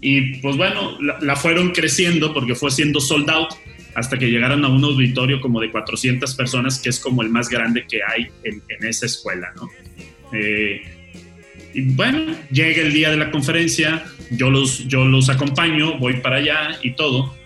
y 0.00 0.36
pues 0.40 0.56
bueno, 0.56 1.00
la, 1.00 1.18
la, 1.20 1.36
fueron 1.36 1.70
creciendo 1.70 2.34
porque 2.34 2.54
fue 2.54 2.70
siendo 2.70 3.00
sold 3.00 3.30
out 3.30 3.54
hasta 3.94 4.18
que 4.18 4.30
llegaron 4.30 4.64
a 4.64 4.68
un 4.68 4.84
auditorio 4.84 5.40
como 5.40 5.58
de 5.58 5.70
400 5.70 6.34
personas, 6.34 6.78
que 6.78 6.90
es 6.90 7.00
como 7.00 7.22
el 7.22 7.30
más 7.30 7.48
grande 7.48 7.86
que 7.88 8.00
hay 8.06 8.26
en, 8.44 8.62
en 8.68 8.86
esa 8.86 9.06
escuela, 9.06 9.52
¿no? 9.56 9.70
Eh, 10.32 10.82
y 11.76 11.82
bueno, 11.82 12.34
llega 12.50 12.80
el 12.80 12.90
día 12.94 13.10
de 13.10 13.18
la 13.18 13.30
conferencia, 13.30 14.02
yo 14.30 14.48
los, 14.48 14.88
yo 14.88 15.04
los 15.04 15.28
acompaño, 15.28 15.98
voy 15.98 16.20
para 16.20 16.36
allá 16.36 16.78
y 16.82 16.94
todo. 16.94 17.36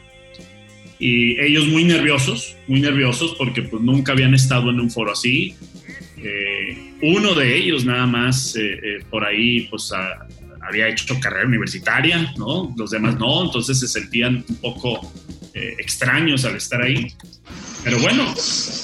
Y 1.01 1.41
ellos 1.41 1.67
muy 1.67 1.83
nerviosos, 1.83 2.57
muy 2.69 2.81
nerviosos 2.81 3.35
porque 3.37 3.63
pues 3.63 3.83
nunca 3.83 4.13
habían 4.13 4.33
estado 4.33 4.71
en 4.71 4.79
un 4.79 4.89
foro 4.89 5.11
así. 5.11 5.57
Eh, 6.17 6.93
uno 7.03 7.35
de 7.35 7.57
ellos 7.57 7.85
nada 7.85 8.07
más 8.07 8.55
eh, 8.55 8.79
eh, 8.81 9.05
por 9.11 9.25
ahí 9.25 9.63
pues 9.63 9.93
a, 9.93 10.29
había 10.61 10.87
hecho 10.87 11.19
carrera 11.19 11.49
universitaria, 11.49 12.33
¿no? 12.37 12.73
Los 12.77 12.93
demás 12.93 13.19
no, 13.19 13.47
entonces 13.47 13.81
se 13.81 13.89
sentían 13.89 14.45
un 14.49 14.57
poco 14.57 15.13
eh, 15.55 15.75
extraños 15.79 16.45
al 16.45 16.55
estar 16.55 16.81
ahí. 16.81 17.13
Pero 17.83 17.99
bueno, 17.99 18.33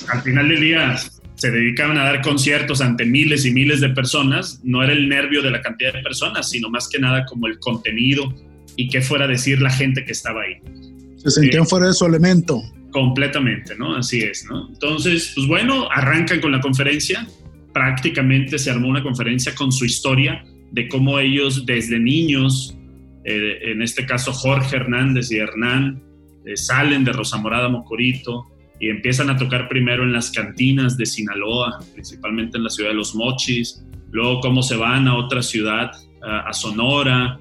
al 0.09 0.23
final 0.23 0.49
del 0.49 0.61
día 0.61 0.97
se 1.37 1.51
dedicaban 1.51 1.99
a 1.99 2.05
dar 2.05 2.23
conciertos 2.23 2.81
ante 2.81 3.05
miles 3.05 3.45
y 3.45 3.53
miles 3.53 3.81
de 3.81 3.91
personas. 3.91 4.61
No 4.65 4.83
era 4.83 4.93
el 4.93 5.09
nervio 5.09 5.43
de 5.43 5.51
la 5.51 5.61
cantidad 5.61 5.93
de 5.93 6.01
personas, 6.01 6.49
sino 6.51 6.71
más 6.71 6.89
que 6.89 6.99
nada 6.99 7.25
como 7.27 7.47
el 7.47 7.59
contenido 7.59 8.35
y 8.77 8.89
qué 8.89 9.03
fuera 9.03 9.27
a 9.27 9.29
decir 9.29 9.61
la 9.61 9.71
gente 9.71 10.05
que 10.05 10.13
estaba 10.13 10.43
ahí. 10.43 10.55
Se 11.17 11.31
sentían 11.31 11.65
eh, 11.65 11.67
fuera 11.67 11.89
de 11.89 11.93
su 11.93 12.07
elemento. 12.07 12.63
Completamente, 12.91 13.77
¿no? 13.77 13.97
Así 13.97 14.21
es, 14.21 14.47
¿no? 14.51 14.69
Entonces, 14.69 15.33
pues 15.35 15.47
bueno, 15.47 15.89
arrancan 15.91 16.41
con 16.41 16.53
la 16.53 16.61
conferencia. 16.61 17.27
Prácticamente 17.73 18.59
se 18.59 18.71
armó 18.71 18.89
una 18.89 19.03
conferencia 19.03 19.55
con 19.55 19.71
su 19.71 19.85
historia 19.85 20.43
de 20.73 20.89
cómo 20.89 21.19
ellos 21.19 21.67
desde 21.67 21.99
niños, 21.99 22.79
eh, 23.25 23.59
en 23.73 23.83
este 23.83 24.07
caso 24.07 24.33
Jorge 24.33 24.77
Hernández 24.77 25.31
y 25.31 25.37
Hernán, 25.37 26.03
eh, 26.47 26.57
salen 26.57 27.05
de 27.05 27.13
Rosa 27.13 27.37
Morada 27.37 27.69
Mocorito 27.69 28.47
y 28.81 28.89
empiezan 28.89 29.31
a 29.31 29.37
tocar 29.37 29.69
primero 29.69 30.03
en 30.03 30.13
las 30.13 30.31
cantinas 30.31 30.97
de 30.97 31.07
Sinaloa, 31.07 31.79
principalmente 31.95 32.59
en 32.59 32.65
la 32.65 32.71
ciudad 32.71 32.91
de 32.91 32.97
Los 32.97 33.15
Mochis, 33.15 33.85
luego 34.11 34.41
cómo 34.41 34.63
se 34.63 34.77
van 34.77 35.09
a 35.09 35.17
otra 35.17 35.43
ciudad, 35.43 35.91
a, 36.23 36.49
a 36.49 36.53
Sonora, 36.53 37.39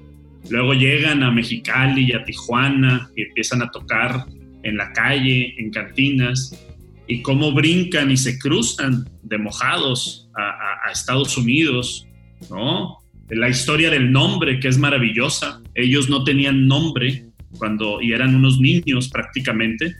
luego 0.50 0.74
llegan 0.74 1.22
a 1.22 1.30
Mexicali 1.30 2.06
y 2.08 2.12
a 2.12 2.24
Tijuana 2.24 3.10
y 3.16 3.22
empiezan 3.22 3.62
a 3.62 3.70
tocar 3.70 4.24
en 4.62 4.76
la 4.76 4.92
calle, 4.92 5.54
en 5.58 5.70
cantinas, 5.70 6.62
y 7.08 7.22
cómo 7.22 7.52
brincan 7.52 8.10
y 8.10 8.16
se 8.16 8.38
cruzan 8.38 9.08
de 9.22 9.38
mojados 9.38 10.28
a, 10.34 10.42
a, 10.42 10.88
a 10.88 10.92
Estados 10.92 11.36
Unidos, 11.36 12.06
¿no? 12.50 12.98
la 13.30 13.48
historia 13.48 13.90
del 13.90 14.12
nombre, 14.12 14.60
que 14.60 14.68
es 14.68 14.78
maravillosa. 14.78 15.60
Ellos 15.74 16.08
no 16.08 16.24
tenían 16.24 16.66
nombre 16.66 17.26
cuando, 17.58 18.00
y 18.00 18.12
eran 18.12 18.34
unos 18.34 18.60
niños 18.60 19.08
prácticamente, 19.08 19.94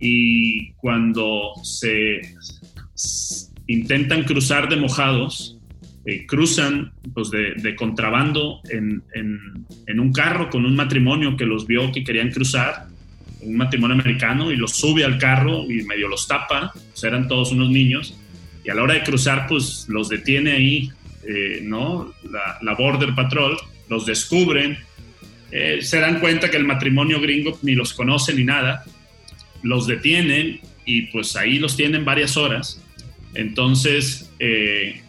y 0.00 0.72
cuando 0.72 1.52
se 1.62 2.20
intentan 3.66 4.24
cruzar 4.24 4.68
de 4.68 4.76
mojados, 4.76 5.56
eh, 6.04 6.24
cruzan 6.24 6.92
pues, 7.14 7.30
de, 7.30 7.74
contrabando 7.74 8.60
en, 8.70 9.02
un 9.98 10.12
carro 10.12 10.48
con 10.50 10.64
un 10.64 10.76
matrimonio 10.76 11.36
que 11.36 11.44
los 11.44 11.66
vio 11.66 11.90
que 11.90 12.04
querían 12.04 12.30
cruzar, 12.30 12.86
un 13.40 13.56
matrimonio 13.56 13.94
americano, 13.94 14.52
y 14.52 14.56
los 14.56 14.72
sube 14.72 15.04
al 15.04 15.18
carro 15.18 15.64
y 15.70 15.82
medio 15.82 16.08
los 16.08 16.28
tapa, 16.28 16.72
pues 16.72 17.02
eran 17.02 17.26
todos 17.26 17.50
unos 17.50 17.70
niños, 17.70 18.16
y 18.64 18.70
a 18.70 18.74
la 18.74 18.82
hora 18.82 18.94
de 18.94 19.02
cruzar, 19.02 19.46
pues 19.48 19.86
los 19.88 20.08
detiene 20.08 20.52
ahí, 20.52 20.90
eh, 21.26 21.60
¿no? 21.62 22.12
La, 22.62 22.74
Border 22.74 23.14
Patrol, 23.14 23.56
los 23.88 24.06
descubren, 24.06 24.78
eh, 25.50 25.78
se 25.80 25.98
dan 25.98 26.20
cuenta 26.20 26.50
que 26.50 26.56
el 26.56 26.64
matrimonio 26.64 27.20
gringo 27.20 27.58
ni 27.62 27.74
los 27.74 27.92
conoce 27.92 28.32
ni 28.32 28.44
nada, 28.44 28.84
los 29.66 29.86
detienen 29.86 30.60
y 30.84 31.02
pues 31.02 31.36
ahí 31.36 31.58
los 31.58 31.76
tienen 31.76 32.04
varias 32.04 32.36
horas. 32.36 32.80
Entonces, 33.34 34.30
eh, 34.38 35.02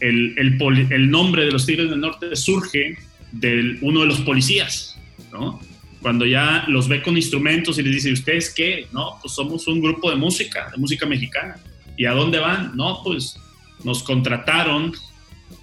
el, 0.00 1.10
nombre 1.10 1.44
de 1.44 1.52
los 1.52 1.66
Tigres 1.66 1.90
del 1.90 2.00
Norte 2.00 2.34
surge 2.36 2.96
de 3.32 3.78
uno 3.80 4.00
de 4.00 4.06
los 4.06 4.20
policías, 4.20 4.98
¿no? 5.32 5.60
Cuando 6.00 6.24
ya 6.24 6.64
los 6.68 6.88
ve 6.88 7.02
con 7.02 7.16
instrumentos 7.16 7.78
y 7.78 7.82
les 7.82 7.94
dice, 7.94 8.12
¿ustedes 8.12 8.54
qué? 8.54 8.86
No, 8.92 9.18
pues 9.20 9.34
somos 9.34 9.66
un 9.66 9.80
grupo 9.80 10.10
de 10.10 10.16
música, 10.16 10.70
de 10.70 10.76
música 10.76 11.04
mexicana. 11.06 11.56
¿Y 11.96 12.04
a 12.04 12.12
dónde 12.12 12.38
van? 12.38 12.76
No, 12.76 13.00
pues 13.02 13.38
nos 13.82 14.02
contrataron 14.02 14.92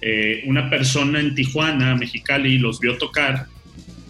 eh, 0.00 0.42
una 0.46 0.68
persona 0.68 1.20
en 1.20 1.34
Tijuana, 1.34 1.94
Mexicali, 1.94 2.58
los 2.58 2.78
vio 2.78 2.98
tocar 2.98 3.46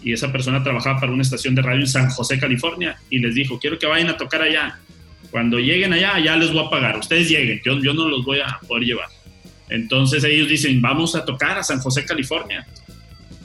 y 0.05 0.13
esa 0.13 0.31
persona 0.31 0.63
trabajaba 0.63 0.99
para 0.99 1.11
una 1.11 1.23
estación 1.23 1.55
de 1.55 1.63
radio 1.63 1.81
en 1.81 1.87
San 1.87 2.11
José, 2.11 2.39
California, 2.39 2.95
y 3.09 3.17
les 3.17 3.33
dijo, 3.33 3.57
quiero 3.59 3.79
que 3.79 3.87
vayan 3.87 4.09
a 4.09 4.15
tocar 4.15 4.43
allá. 4.43 4.77
Cuando 5.31 5.57
lleguen 5.57 5.93
allá, 5.93 6.19
ya 6.19 6.37
les 6.37 6.53
voy 6.53 6.63
a 6.63 6.69
pagar. 6.69 6.99
Ustedes 6.99 7.27
lleguen, 7.27 7.59
yo, 7.65 7.79
yo 7.79 7.91
no 7.95 8.07
los 8.07 8.23
voy 8.23 8.39
a 8.39 8.59
poder 8.67 8.83
llevar. 8.83 9.09
Entonces 9.67 10.23
ellos 10.23 10.47
dicen, 10.47 10.79
vamos 10.79 11.15
a 11.15 11.25
tocar 11.25 11.57
a 11.57 11.63
San 11.63 11.79
José, 11.79 12.05
California. 12.05 12.67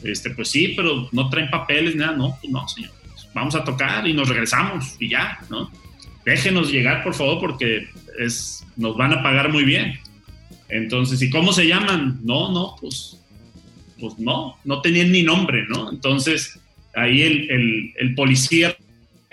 Este, 0.03 0.29
pues 0.31 0.51
sí, 0.51 0.75
pero 0.77 1.09
no 1.13 1.31
traen 1.31 1.49
papeles, 1.49 1.97
nada, 1.97 2.13
no, 2.13 2.37
pues 2.39 2.53
no, 2.53 2.69
señor. 2.69 2.91
Vamos 3.35 3.55
a 3.55 3.65
tocar 3.65 4.07
y 4.07 4.13
nos 4.13 4.29
regresamos 4.29 4.97
y 4.99 5.09
ya, 5.09 5.39
¿no? 5.49 5.71
Déjenos 6.27 6.71
llegar, 6.71 7.03
por 7.03 7.15
favor, 7.15 7.41
porque 7.41 7.89
es, 8.19 8.67
nos 8.77 8.99
van 8.99 9.15
a 9.15 9.23
pagar 9.23 9.51
muy 9.51 9.65
bien. 9.65 9.99
Entonces, 10.69 11.23
¿y 11.23 11.31
cómo 11.31 11.55
se 11.55 11.67
llaman? 11.67 12.21
No, 12.23 12.53
no, 12.53 12.77
pues, 12.79 13.20
pues 14.01 14.19
no, 14.19 14.57
no 14.65 14.81
tenían 14.81 15.13
ni 15.13 15.23
nombre, 15.23 15.65
¿no? 15.69 15.91
Entonces, 15.91 16.59
ahí 16.95 17.23
el, 17.23 18.15
policía 18.15 18.77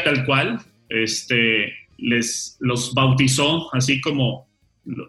tal 0.03 0.25
cual, 0.25 0.59
este, 0.89 1.73
les 1.97 2.57
los 2.59 2.93
bautizó 2.93 3.73
así 3.73 3.99
como 4.01 4.47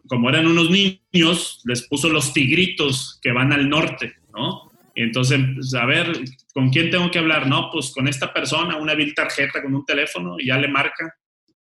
como 0.06 0.28
eran 0.28 0.46
unos 0.46 0.70
niños, 0.70 1.62
les 1.64 1.86
puso 1.86 2.08
los 2.08 2.32
tigritos 2.32 3.18
que 3.22 3.32
van 3.32 3.52
al 3.52 3.68
norte, 3.68 4.14
¿no? 4.34 4.70
Y 4.94 5.02
entonces, 5.02 5.38
pues, 5.54 5.74
a 5.74 5.86
ver, 5.86 6.12
¿con 6.52 6.70
quién 6.70 6.90
tengo 6.90 7.10
que 7.10 7.20
hablar? 7.20 7.46
No, 7.46 7.70
pues 7.70 7.92
con 7.92 8.08
esta 8.08 8.32
persona, 8.32 8.76
una 8.76 8.94
vil 8.94 9.14
tarjeta 9.14 9.62
con 9.62 9.74
un 9.74 9.84
teléfono, 9.84 10.36
y 10.38 10.46
ya 10.46 10.58
le 10.58 10.68
marca. 10.68 11.14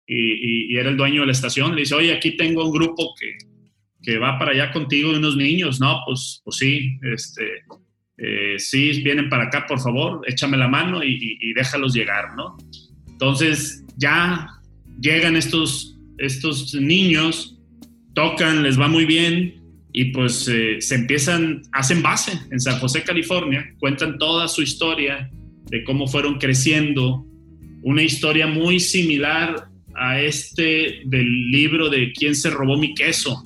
Y, 0.06 0.76
era 0.76 0.90
el 0.90 0.98
dueño 0.98 1.22
de 1.22 1.28
la 1.28 1.32
estación. 1.32 1.74
Le 1.74 1.82
dice, 1.82 1.96
oye, 1.96 2.14
aquí 2.14 2.36
tengo 2.36 2.66
un 2.66 2.74
grupo 2.74 3.16
que, 3.18 3.38
que 4.04 4.18
va 4.18 4.38
para 4.38 4.52
allá 4.52 4.72
contigo 4.72 5.12
de 5.12 5.20
unos 5.20 5.36
niños. 5.36 5.80
No, 5.80 6.02
pues, 6.06 6.42
pues 6.44 6.58
sí, 6.58 7.00
este, 7.14 7.44
eh, 8.18 8.60
sí, 8.60 9.02
vienen 9.02 9.30
para 9.30 9.46
acá, 9.46 9.66
por 9.68 9.80
favor, 9.80 10.22
échame 10.28 10.58
la 10.58 10.68
mano 10.68 11.04
y, 11.04 11.38
y 11.42 11.54
déjalos 11.54 11.94
llegar, 11.94 12.36
¿no? 12.36 12.58
Entonces, 13.08 13.84
ya 13.98 14.48
llegan 15.00 15.36
estos, 15.36 15.98
estos 16.18 16.74
niños 16.76 17.58
tocan, 18.14 18.64
les 18.64 18.80
va 18.80 18.88
muy 18.88 19.06
bien 19.06 19.64
y 19.92 20.06
pues 20.06 20.48
eh, 20.48 20.82
se 20.82 20.96
empiezan, 20.96 21.62
hacen 21.72 22.02
base 22.02 22.34
en 22.52 22.60
San 22.60 22.80
José, 22.80 23.04
California, 23.04 23.66
cuentan 23.80 24.18
toda 24.18 24.48
su 24.48 24.64
historia 24.64 25.30
de 25.70 25.84
cómo 25.84 26.08
fueron 26.08 26.40
creciendo, 26.40 27.26
una 27.84 28.02
historia 28.02 28.48
muy 28.48 28.80
similar 28.80 29.68
a 29.96 30.20
este 30.20 31.02
del 31.06 31.52
libro 31.52 31.90
de 31.90 32.12
¿Quién 32.12 32.36
se 32.36 32.50
robó 32.50 32.78
mi 32.78 32.96
queso? 32.96 33.44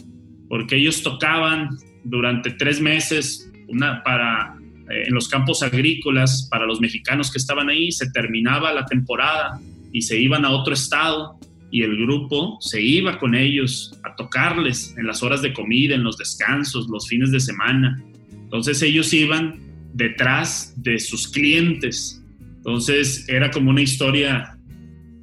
Porque 0.49 0.77
ellos 0.77 1.03
tocaban 1.03 1.77
durante 2.03 2.51
tres 2.51 2.79
meses 2.79 3.51
una, 3.67 4.03
para, 4.03 4.55
eh, 4.89 5.03
en 5.07 5.13
los 5.13 5.27
campos 5.27 5.61
agrícolas 5.61 6.47
para 6.49 6.65
los 6.65 6.79
mexicanos 6.79 7.31
que 7.31 7.37
estaban 7.37 7.69
ahí, 7.69 7.91
se 7.91 8.09
terminaba 8.11 8.73
la 8.73 8.85
temporada 8.85 9.59
y 9.91 10.01
se 10.01 10.19
iban 10.19 10.45
a 10.45 10.51
otro 10.51 10.73
estado 10.73 11.37
y 11.69 11.83
el 11.83 11.97
grupo 11.97 12.57
se 12.61 12.81
iba 12.81 13.19
con 13.19 13.35
ellos 13.35 13.93
a 14.03 14.15
tocarles 14.15 14.95
en 14.97 15.05
las 15.05 15.21
horas 15.21 15.41
de 15.41 15.53
comida, 15.53 15.95
en 15.95 16.03
los 16.03 16.17
descansos, 16.17 16.87
los 16.87 17.07
fines 17.07 17.31
de 17.31 17.39
semana. 17.39 18.01
Entonces 18.31 18.81
ellos 18.81 19.13
iban 19.13 19.59
detrás 19.93 20.73
de 20.77 20.97
sus 20.99 21.27
clientes. 21.27 22.23
Entonces 22.57 23.27
era 23.27 23.51
como 23.51 23.69
una 23.69 23.81
historia 23.81 24.57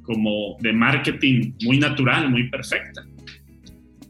como 0.03 0.57
de 0.59 0.71
marketing 0.71 1.53
muy 1.63 1.79
natural, 1.79 2.29
muy 2.29 2.49
perfecta. 2.49 3.03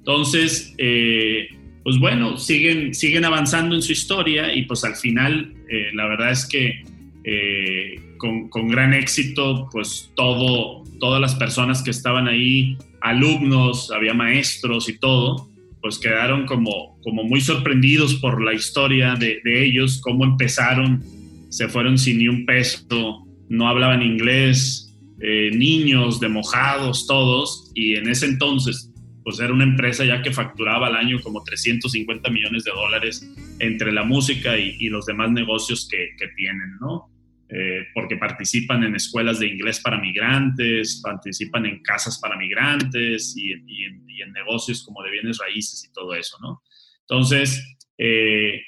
Entonces, 0.07 0.75
eh, 0.77 1.49
pues 1.83 1.97
bueno, 1.97 2.37
siguen, 2.37 2.93
siguen 2.93 3.25
avanzando 3.25 3.73
en 3.73 3.81
su 3.81 3.91
historia 3.91 4.53
y 4.53 4.61
pues 4.65 4.83
al 4.83 4.95
final 4.95 5.51
eh, 5.67 5.87
la 5.95 6.07
verdad 6.07 6.31
es 6.31 6.45
que 6.45 6.83
eh, 7.23 8.13
con, 8.19 8.47
con, 8.49 8.67
gran 8.67 8.93
éxito, 8.93 9.67
pues 9.71 10.11
todo, 10.15 10.83
todas 10.99 11.19
las 11.19 11.33
personas 11.33 11.81
que 11.81 11.89
estaban 11.89 12.27
ahí, 12.27 12.77
alumnos, 13.01 13.89
había 13.89 14.13
maestros 14.13 14.89
y 14.89 14.99
todo, 14.99 15.49
pues 15.81 15.97
quedaron 15.97 16.45
como, 16.45 16.99
como 17.01 17.23
muy 17.23 17.41
sorprendidos 17.41 18.13
por 18.13 18.43
la 18.43 18.53
historia 18.53 19.15
de, 19.15 19.41
ellos, 19.43 19.99
cómo 20.03 20.23
empezaron, 20.23 21.03
se 21.49 21.67
fueron 21.67 21.97
sin 21.97 22.19
ni 22.19 22.27
un 22.27 22.45
peso, 22.45 23.25
no 23.49 23.67
hablaban 23.67 24.03
inglés, 24.03 24.95
niños 25.17 26.19
de 26.19 26.29
mojados 26.29 27.07
todos, 27.07 27.71
y 27.73 27.95
en 27.95 28.07
ese 28.07 28.27
entonces, 28.27 28.91
pues 29.25 29.39
era 29.39 29.51
una 29.51 29.63
empresa 29.63 30.05
ya 30.05 30.21
que 30.21 30.31
facturaba 30.31 30.87
al 30.87 30.95
año 30.95 31.19
como 31.21 31.43
350 31.43 32.29
millones 32.29 32.63
de 32.63 32.71
dólares 32.71 33.27
entre 33.59 33.91
la 33.91 34.03
música 34.03 34.55
y, 34.57 34.87
los 34.87 35.07
demás 35.07 35.31
negocios 35.31 35.87
que, 35.89 36.11
que 36.17 36.27
tienen, 36.37 36.77
¿no? 36.79 37.09
Eh, 37.49 37.87
porque 37.93 38.17
participan 38.17 38.83
en 38.83 38.95
escuelas 38.95 39.39
de 39.39 39.47
inglés 39.47 39.79
para 39.79 39.99
migrantes, 39.99 40.99
participan 41.03 41.65
en 41.65 41.81
casas 41.83 42.19
para 42.19 42.37
migrantes 42.37 43.35
y, 43.37 43.51
en, 43.51 44.05
negocios 44.33 44.83
como 44.83 45.01
de 45.03 45.11
bienes 45.11 45.37
raíces 45.37 45.85
y 45.87 45.93
todo 45.93 46.13
eso, 46.13 46.37
¿no? 46.41 46.61
Entonces, 47.01 47.77
eh, 47.97 48.61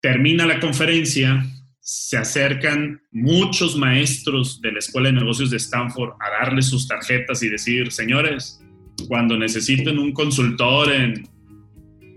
termina 0.00 0.46
la 0.46 0.58
conferencia, 0.58 1.44
se 1.80 2.16
acercan 2.16 3.00
muchos 3.10 3.76
maestros 3.76 4.60
de 4.60 4.72
la 4.72 4.78
Escuela 4.78 5.08
de 5.08 5.20
Negocios 5.20 5.50
de 5.50 5.58
Stanford 5.58 6.14
a 6.20 6.44
darles 6.44 6.66
sus 6.66 6.88
tarjetas 6.88 7.42
y 7.42 7.48
decir, 7.50 7.92
señores, 7.92 8.61
cuando 9.08 9.36
necesiten 9.36 9.98
un 9.98 10.12
consultor 10.12 10.92
en 10.92 11.26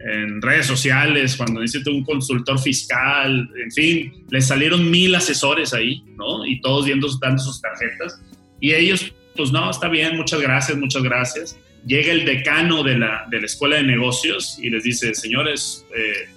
en 0.06 0.40
redes 0.40 0.68
sociales, 0.68 1.36
cuando 1.36 1.62
necesito 1.62 1.92
un 1.92 2.04
consultor 2.04 2.60
fiscal, 2.60 3.50
en 3.62 3.72
fin, 3.72 4.14
les 4.30 4.46
salieron 4.48 4.90
mil 4.90 5.16
asesores 5.16 5.74
ahí, 5.74 6.04
¿no? 6.16 6.46
Y 6.46 6.62
todos 6.62 6.86
viendo, 6.86 7.08
dando 7.20 7.42
sus 7.42 7.60
tarjetas. 7.60 8.22
Y 8.60 8.74
ellos, 8.74 9.12
pues 9.36 9.52
no, 9.52 9.70
está 9.70 9.90
bien, 9.90 10.16
muchas 10.16 10.42
gracias, 10.42 10.78
muchas 10.78 11.02
gracias. 11.02 11.58
Llega 11.88 12.12
el 12.12 12.24
decano 12.24 12.84
de 12.84 13.00
la, 13.00 13.26
de 13.32 13.40
la 13.40 13.46
Escuela 13.48 13.78
de 13.78 13.84
Negocios 13.84 14.60
y 14.62 14.70
les 14.70 14.84
dice, 14.84 15.16
señores, 15.16 15.84
eh, 15.96 16.30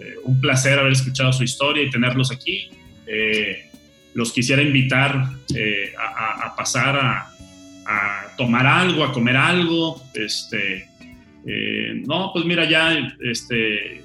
eh, 0.00 0.14
un 0.24 0.38
placer 0.38 0.78
haber 0.78 0.92
escuchado 0.92 1.32
su 1.32 1.44
historia 1.44 1.82
y 1.82 1.90
tenerlos 1.90 2.30
aquí. 2.30 2.68
Eh, 3.06 3.70
los 4.12 4.32
quisiera 4.32 4.60
invitar 4.60 5.30
a, 5.98 6.46
a, 6.46 6.56
pasar 6.56 6.96
a, 6.96 7.33
a 7.86 8.34
tomar 8.36 8.66
algo, 8.66 9.04
a 9.04 9.12
comer 9.12 9.36
algo, 9.36 10.02
este, 10.14 10.88
eh, 11.46 12.02
no, 12.06 12.30
pues 12.32 12.44
mira, 12.44 12.68
ya, 12.68 13.16
este, 13.20 14.02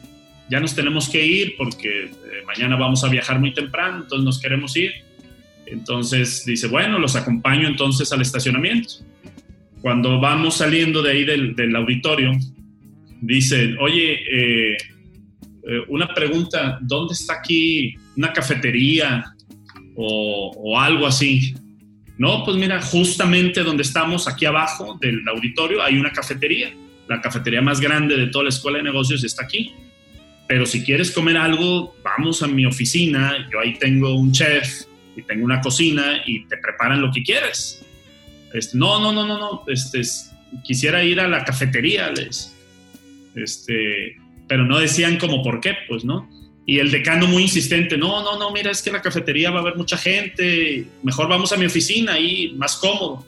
ya 0.50 0.60
nos 0.60 0.76
tenemos 0.76 1.10
que 1.10 1.26
ir 1.26 1.56
porque 1.58 2.06
eh, 2.06 2.12
mañana 2.46 2.76
vamos 2.76 3.04
a 3.04 3.10
viajar 3.10 3.40
muy 3.40 3.54
temprano, 3.54 4.04
entonces 4.04 4.26
nos 4.26 4.40
queremos 4.40 4.76
ir. 4.76 4.92
Entonces 5.66 6.44
dice, 6.46 6.68
bueno, 6.68 6.98
los 7.00 7.16
acompaño 7.16 7.68
entonces 7.68 8.12
al 8.12 8.22
estacionamiento. 8.22 8.96
Cuando 9.82 10.20
vamos 10.20 10.58
saliendo 10.58 11.02
de 11.02 11.12
ahí 11.12 11.24
del, 11.24 11.76
auditorio, 11.76 12.32
dice, 13.22 13.76
oye, 13.80 14.20
eh, 14.32 14.78
una 15.88 16.08
pregunta, 16.08 16.80
¿dónde 16.82 17.14
está 17.14 17.36
aquí 17.36 17.96
una 18.18 18.34
cafetería 18.34 19.24
o, 19.96 20.52
o 20.58 20.80
algo 20.80 21.06
así? 21.06 21.54
No, 22.20 22.46
pues 22.46 22.58
mira, 22.58 22.80
justamente 22.82 23.64
donde 23.64 23.82
estamos, 23.82 24.28
aquí 24.28 24.46
abajo 24.46 25.00
del 25.02 25.28
auditorio, 25.28 25.82
hay 25.82 25.98
una 25.98 26.12
cafetería 26.12 26.72
la 27.10 27.20
cafetería 27.22 27.62
más 27.62 27.82
grande 27.82 28.16
de 28.16 28.28
toda 28.28 28.44
la 28.44 28.50
escuela 28.50 28.78
de 28.78 28.84
negocios 28.84 29.24
está 29.24 29.44
aquí. 29.44 29.74
Pero 30.48 30.66
si 30.66 30.84
quieres 30.84 31.12
comer 31.12 31.38
algo, 31.38 31.96
vamos 32.04 32.42
a 32.44 32.48
mi 32.48 32.66
oficina, 32.66 33.48
yo 33.52 33.60
ahí 33.60 33.78
tengo 33.78 34.14
un 34.16 34.32
chef 34.32 34.84
y 35.16 35.24
tengo 35.24 35.44
una 35.44 35.60
cocina 35.60 36.22
y 36.26 36.46
te 36.46 36.58
preparan 36.58 37.02
lo 37.02 37.12
que 37.12 37.24
quieres. 37.24 37.84
Este, 38.54 38.78
no, 38.78 39.00
no, 39.00 39.12
no, 39.12 39.28
no, 39.28 39.38
no, 39.38 39.64
este, 39.68 40.02
quisiera 40.64 41.04
ir 41.04 41.20
a 41.20 41.28
la 41.28 41.44
cafetería, 41.44 42.12
les, 42.12 42.56
este, 43.36 44.18
pero 44.48 44.66
no 44.66 44.80
decían 44.80 45.18
como 45.18 45.44
por 45.44 45.60
qué, 45.60 45.76
pues, 45.88 46.04
¿no? 46.04 46.30
Y 46.70 46.78
el 46.78 46.92
decano 46.92 47.26
muy 47.26 47.42
insistente, 47.42 47.98
no, 47.98 48.22
no, 48.22 48.38
no, 48.38 48.52
mira, 48.52 48.70
es 48.70 48.84
que 48.84 48.92
la 48.92 49.02
cafetería 49.02 49.50
va 49.50 49.58
a 49.58 49.62
haber 49.62 49.76
mucha 49.76 49.98
gente, 49.98 50.86
mejor 51.02 51.28
vamos 51.28 51.52
a 51.52 51.58
mi 51.58 51.66
oficina 51.66 52.14
ahí, 52.14 52.54
más 52.58 52.76
cómodo. 52.76 53.26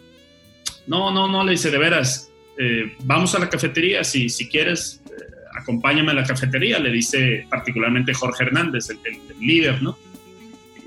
No, 0.86 1.10
no, 1.10 1.28
no, 1.28 1.44
le 1.44 1.54
dice, 1.54 1.72
de 1.72 1.80
veras, 1.80 2.30
eh, 2.60 2.96
vamos 3.00 3.34
a 3.34 3.40
la 3.40 3.50
cafetería, 3.50 4.04
si, 4.04 4.30
si 4.30 4.48
quieres, 4.48 5.02
eh, 5.08 5.24
acompáñame 5.60 6.12
a 6.12 6.14
la 6.14 6.24
cafetería, 6.24 6.78
le 6.78 6.92
dice 6.92 7.48
particularmente 7.50 8.14
Jorge 8.14 8.44
Hernández, 8.44 8.92
el, 8.92 9.00
líder, 9.40 9.82
¿no? 9.82 9.98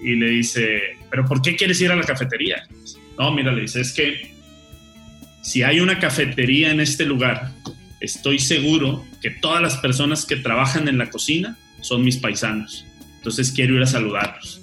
Y 0.01 0.14
le 0.14 0.31
dice, 0.31 0.97
pero 1.10 1.24
¿por 1.24 1.43
qué 1.43 1.56
quieres 1.56 1.81
ir 1.81 1.90
a 1.90 1.97
la 1.97 2.05
cafetería? 2.05 2.68
No, 3.18 3.32
mira, 3.32 3.51
le 3.51 3.62
dice, 3.62 3.81
es 3.81 3.93
que 3.93 4.32
si 5.43 5.64
hay 5.64 5.81
una 5.81 5.98
cafetería 5.98 6.70
en 6.70 6.78
este 6.78 7.05
lugar, 7.05 7.51
estoy 7.98 8.39
seguro 8.39 9.05
que 9.20 9.31
todas 9.31 9.60
las 9.60 9.76
personas 9.78 10.24
que 10.24 10.36
trabajan 10.36 10.86
en 10.86 10.98
la 10.98 11.10
cocina 11.10 11.59
son 11.85 12.02
mis 12.02 12.16
paisanos. 12.16 12.86
Entonces 13.16 13.52
quiero 13.52 13.77
ir 13.77 13.82
a 13.82 13.86
saludarlos. 13.86 14.62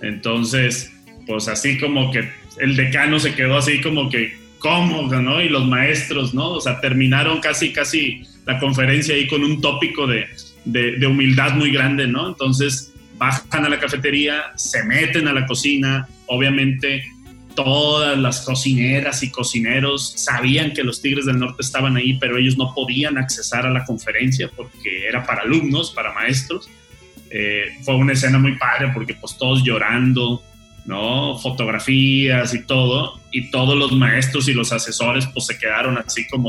Entonces, 0.00 0.92
pues 1.26 1.48
así 1.48 1.76
como 1.76 2.12
que 2.12 2.30
el 2.60 2.76
decano 2.76 3.18
se 3.18 3.34
quedó 3.34 3.58
así 3.58 3.80
como 3.80 4.08
que 4.08 4.38
cómodo, 4.60 5.20
¿no? 5.20 5.42
Y 5.42 5.48
los 5.48 5.66
maestros, 5.66 6.32
¿no? 6.32 6.50
O 6.50 6.60
sea, 6.60 6.80
terminaron 6.80 7.40
casi, 7.40 7.72
casi 7.72 8.22
la 8.46 8.60
conferencia 8.60 9.14
ahí 9.14 9.26
con 9.26 9.42
un 9.42 9.60
tópico 9.60 10.06
de, 10.06 10.26
de, 10.64 11.06
humildad 11.06 11.54
muy 11.54 11.72
grande, 11.72 12.06
¿no? 12.06 12.28
Entonces 12.28 12.92
bajan 13.18 13.64
a 13.64 13.68
la 13.68 13.80
cafetería, 13.80 14.52
se 14.54 14.84
meten 14.84 15.26
a 15.26 15.32
la 15.32 15.46
cocina, 15.46 16.08
obviamente 16.26 17.04
todas 17.54 18.18
las 18.18 18.42
cocineras 18.42 19.22
y 19.22 19.30
cocineros 19.30 20.12
sabían 20.16 20.72
que 20.72 20.82
los 20.82 21.00
Tigres 21.02 21.26
del 21.26 21.38
Norte 21.38 21.62
estaban 21.62 21.96
ahí, 21.96 22.14
pero 22.18 22.38
ellos 22.38 22.56
no 22.56 22.72
podían 22.74 23.18
accesar 23.18 23.66
a 23.66 23.70
la 23.70 23.84
conferencia 23.84 24.50
porque 24.56 25.06
era 25.06 25.24
para 25.24 25.42
alumnos, 25.42 25.90
para 25.90 26.12
maestros. 26.12 26.68
Eh, 27.30 27.66
fue 27.84 27.94
una 27.94 28.12
escena 28.12 28.38
muy 28.38 28.56
padre 28.56 28.90
porque 28.92 29.14
pues 29.14 29.36
todos 29.36 29.62
llorando, 29.62 30.42
¿no? 30.84 31.38
Fotografías 31.38 32.54
y 32.54 32.64
todo, 32.64 33.20
y 33.30 33.50
todos 33.50 33.76
los 33.76 33.92
maestros 33.92 34.48
y 34.48 34.54
los 34.54 34.72
asesores 34.72 35.26
pues 35.32 35.46
se 35.46 35.58
quedaron 35.58 35.98
así 35.98 36.26
como, 36.28 36.48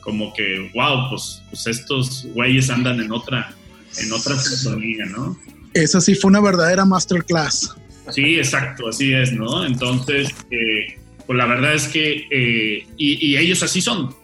como 0.00 0.32
que, 0.32 0.70
wow, 0.74 1.10
pues, 1.10 1.42
pues 1.50 1.66
estos 1.66 2.26
güeyes 2.32 2.70
andan 2.70 3.00
en 3.00 3.12
otra, 3.12 3.54
en 3.98 4.12
otra 4.12 4.36
sintonía, 4.36 5.04
¿no? 5.06 5.36
Esa 5.74 6.00
sí 6.00 6.14
fue 6.14 6.30
una 6.30 6.40
verdadera 6.40 6.84
masterclass. 6.86 7.76
Sí, 8.10 8.36
exacto, 8.38 8.88
así 8.88 9.12
es, 9.12 9.32
¿no? 9.32 9.64
Entonces, 9.64 10.34
eh, 10.50 10.98
pues 11.26 11.36
la 11.36 11.46
verdad 11.46 11.74
es 11.74 11.88
que, 11.88 12.26
eh, 12.30 12.86
y, 12.96 13.36
ellos 13.36 13.62
así 13.62 13.80
son. 13.80 14.14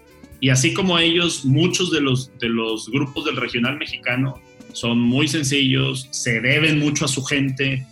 Y 0.40 0.50
así 0.50 0.72
como 0.72 0.98
ellos, 0.98 1.44
muchos 1.44 1.90
de 1.90 2.00
los, 2.00 2.36
de 2.38 2.48
los 2.48 2.90
grupos 2.90 3.24
del 3.24 3.36
regional 3.36 3.78
mexicano 3.78 4.40
son 4.72 5.00
muy 5.00 5.28
sencillos, 5.28 6.09
se 6.10 6.40
deben 6.40 6.78
mucho 6.78 7.04
a 7.04 7.09
su 7.09 7.22
gente, 7.24 7.86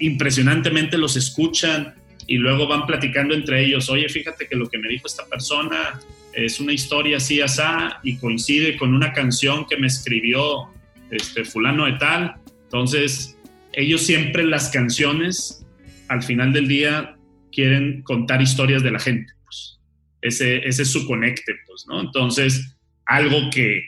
impresionantemente 0.00 0.98
los 0.98 1.16
escuchan 1.16 1.94
y 2.26 2.36
luego 2.36 2.66
van 2.66 2.86
platicando 2.86 3.34
entre 3.34 3.64
ellos, 3.64 3.88
oye, 3.90 4.08
fíjate 4.08 4.46
que 4.46 4.56
lo 4.56 4.68
que 4.68 4.78
me 4.78 4.88
dijo 4.88 5.06
esta 5.06 5.26
persona 5.26 6.00
es 6.32 6.60
una 6.60 6.72
historia 6.72 7.18
así, 7.18 7.40
asá, 7.40 8.00
y 8.02 8.16
coincide 8.16 8.76
con 8.76 8.94
una 8.94 9.12
canción 9.12 9.66
que 9.66 9.76
me 9.76 9.86
escribió 9.86 10.68
este 11.10 11.44
fulano 11.44 11.86
de 11.86 11.92
tal. 11.92 12.36
Entonces, 12.64 13.36
ellos 13.72 14.02
siempre 14.02 14.44
las 14.44 14.70
canciones, 14.70 15.66
al 16.08 16.22
final 16.22 16.52
del 16.52 16.68
día, 16.68 17.16
quieren 17.50 18.02
contar 18.02 18.42
historias 18.42 18.82
de 18.82 18.90
la 18.90 18.98
gente. 18.98 19.32
Pues. 19.44 19.80
Ese, 20.20 20.66
ese 20.66 20.82
es 20.82 20.92
su 20.92 21.06
conecte, 21.06 21.54
pues, 21.66 21.86
¿no? 21.88 22.00
Entonces, 22.00 22.76
algo 23.06 23.50
que, 23.50 23.82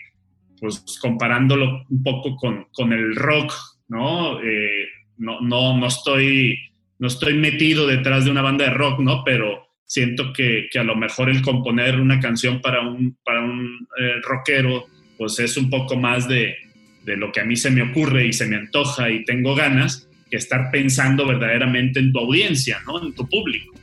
pues, 0.61 0.85
comparándolo 1.01 1.85
un 1.89 2.03
poco 2.03 2.37
con, 2.37 2.67
con 2.73 2.93
el 2.93 3.15
rock, 3.17 3.53
¿no? 3.89 4.41
Eh, 4.43 4.87
no, 5.19 5.41
no, 5.41 5.77
no, 5.77 5.87
estoy, 5.87 6.59
no 6.99 7.07
estoy 7.07 7.35
metido 7.35 7.87
detrás 7.87 8.25
de 8.25 8.31
una 8.31 8.43
banda 8.43 8.65
de 8.65 8.75
rock, 8.75 9.01
¿no? 9.01 9.23
Pero 9.25 9.69
siento 9.85 10.33
que, 10.33 10.69
que 10.71 10.79
a 10.79 10.85
lo 10.85 10.97
mejor 10.97 11.31
el 11.31 11.43
componer 11.43 12.01
una 12.01 12.19
canción 12.21 12.61
para 12.61 12.81
un, 12.81 13.17
para 13.25 13.43
un 13.43 13.87
eh, 13.99 14.15
rockero, 14.23 14.87
pues 15.17 15.39
es 15.39 15.57
un 15.57 15.71
poco 15.71 15.97
más 15.97 16.27
de, 16.27 16.57
de 17.05 17.17
lo 17.17 17.33
que 17.33 17.41
a 17.41 17.45
mí 17.45 17.57
se 17.57 17.71
me 17.71 17.83
ocurre 17.83 18.27
y 18.27 18.33
se 18.33 18.47
me 18.47 18.57
antoja 18.57 19.11
y 19.11 19.25
tengo 19.25 19.55
ganas, 19.55 20.09
que 20.31 20.37
estar 20.37 20.71
pensando 20.71 21.27
verdaderamente 21.27 22.01
en 22.01 22.13
tu 22.13 22.19
audiencia, 22.19 22.81
¿no? 22.87 23.03
En 23.03 23.13
tu 23.13 23.29
público. 23.29 23.75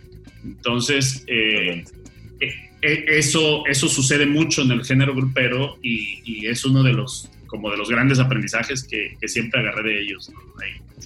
Entonces, 0.44 1.24
eh, 1.28 1.84
eh, 2.40 2.54
eh, 2.82 3.06
eso, 3.08 3.64
eso 3.68 3.88
sucede 3.88 4.26
mucho 4.26 4.64
en 4.64 4.72
el 4.72 4.84
género 4.84 5.14
grupero 5.14 5.78
y, 5.84 6.46
es 6.48 6.66
uno 6.66 6.82
de 6.82 6.94
los, 6.94 7.30
como 7.46 7.70
de 7.70 7.78
los 7.78 7.90
grandes 7.90 8.20
aprendizajes 8.20 8.84
que, 8.84 9.16
siempre 9.28 9.60
agarré 9.60 9.94
de 9.94 10.02
ellos. 10.02 10.32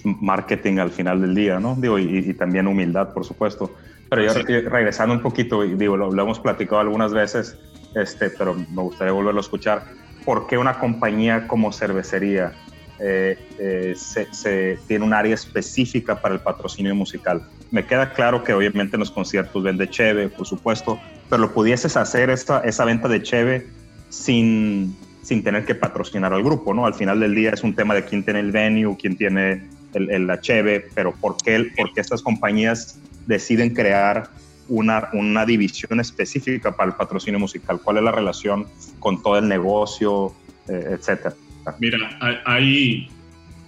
Marketing 0.04 0.78
al 0.78 0.90
final 0.90 1.20
del 1.20 1.34
día, 1.34 1.60
¿no? 1.60 1.76
Digo, 1.78 1.98
y, 1.98 2.32
también 2.34 2.66
humildad, 2.66 3.12
por 3.12 3.24
supuesto. 3.24 3.76
Pero 4.08 4.22
yo 4.24 4.32
regresando 4.70 5.14
un 5.14 5.20
poquito, 5.20 5.62
digo, 5.62 5.96
lo, 5.96 6.12
lo, 6.12 6.22
hemos 6.22 6.38
platicado 6.38 6.80
algunas 6.80 7.12
veces, 7.12 7.58
este, 7.94 8.30
pero 8.30 8.54
me 8.54 8.82
gustaría 8.82 9.12
volverlo 9.12 9.40
a 9.40 9.42
escuchar 9.42 10.05
por 10.26 10.48
qué 10.48 10.58
una 10.58 10.78
compañía 10.78 11.46
como 11.46 11.72
cervecería 11.72 12.52
eh, 12.98 13.38
eh, 13.58 13.94
se, 13.94 14.78
tiene 14.88 15.04
un 15.04 15.14
área 15.14 15.34
específica 15.34 16.20
para 16.20 16.34
el 16.34 16.40
patrocinio 16.40 16.94
musical. 16.94 17.42
Me 17.70 17.86
queda 17.86 18.12
claro 18.12 18.42
que 18.42 18.52
obviamente 18.52 18.96
en 18.96 19.00
los 19.00 19.10
conciertos 19.10 19.62
vende 19.62 19.88
cheve, 19.88 20.28
por 20.28 20.46
supuesto, 20.46 20.98
pero 21.30 21.42
lo 21.42 21.54
pudieses 21.54 21.96
hacer 21.96 22.28
esta, 22.30 22.60
esa 22.60 22.84
venta 22.84 23.06
de 23.06 23.22
cheve 23.22 23.66
sin, 24.08 24.96
sin 25.22 25.44
tener 25.44 25.64
que 25.64 25.76
patrocinar 25.76 26.32
al 26.32 26.42
grupo, 26.42 26.74
¿no? 26.74 26.86
Al 26.86 26.94
final 26.94 27.20
del 27.20 27.34
día 27.34 27.50
es 27.50 27.62
un 27.62 27.74
tema 27.74 27.94
de 27.94 28.04
quién 28.04 28.24
tiene 28.24 28.40
el 28.40 28.50
venue, 28.50 28.96
quién 28.96 29.16
tiene 29.16 29.68
el, 29.94 30.26
la 30.26 30.40
cheve, 30.40 30.86
pero 30.94 31.12
¿por 31.12 31.36
qué, 31.36 31.70
¿por 31.76 31.92
qué 31.92 32.00
estas 32.00 32.22
compañías 32.22 32.98
deciden 33.26 33.74
crear 33.74 34.28
una, 34.68 35.08
una 35.12 35.46
división 35.46 36.00
específica 36.00 36.76
para 36.76 36.90
el 36.90 36.96
patrocinio 36.96 37.38
musical? 37.38 37.80
¿Cuál 37.82 37.98
es 37.98 38.02
la 38.02 38.12
relación 38.12 38.66
con 38.98 39.22
todo 39.22 39.38
el 39.38 39.48
negocio, 39.48 40.34
eh, 40.68 40.90
etcétera? 40.92 41.34
Mira, 41.80 42.18
hay, 42.44 43.08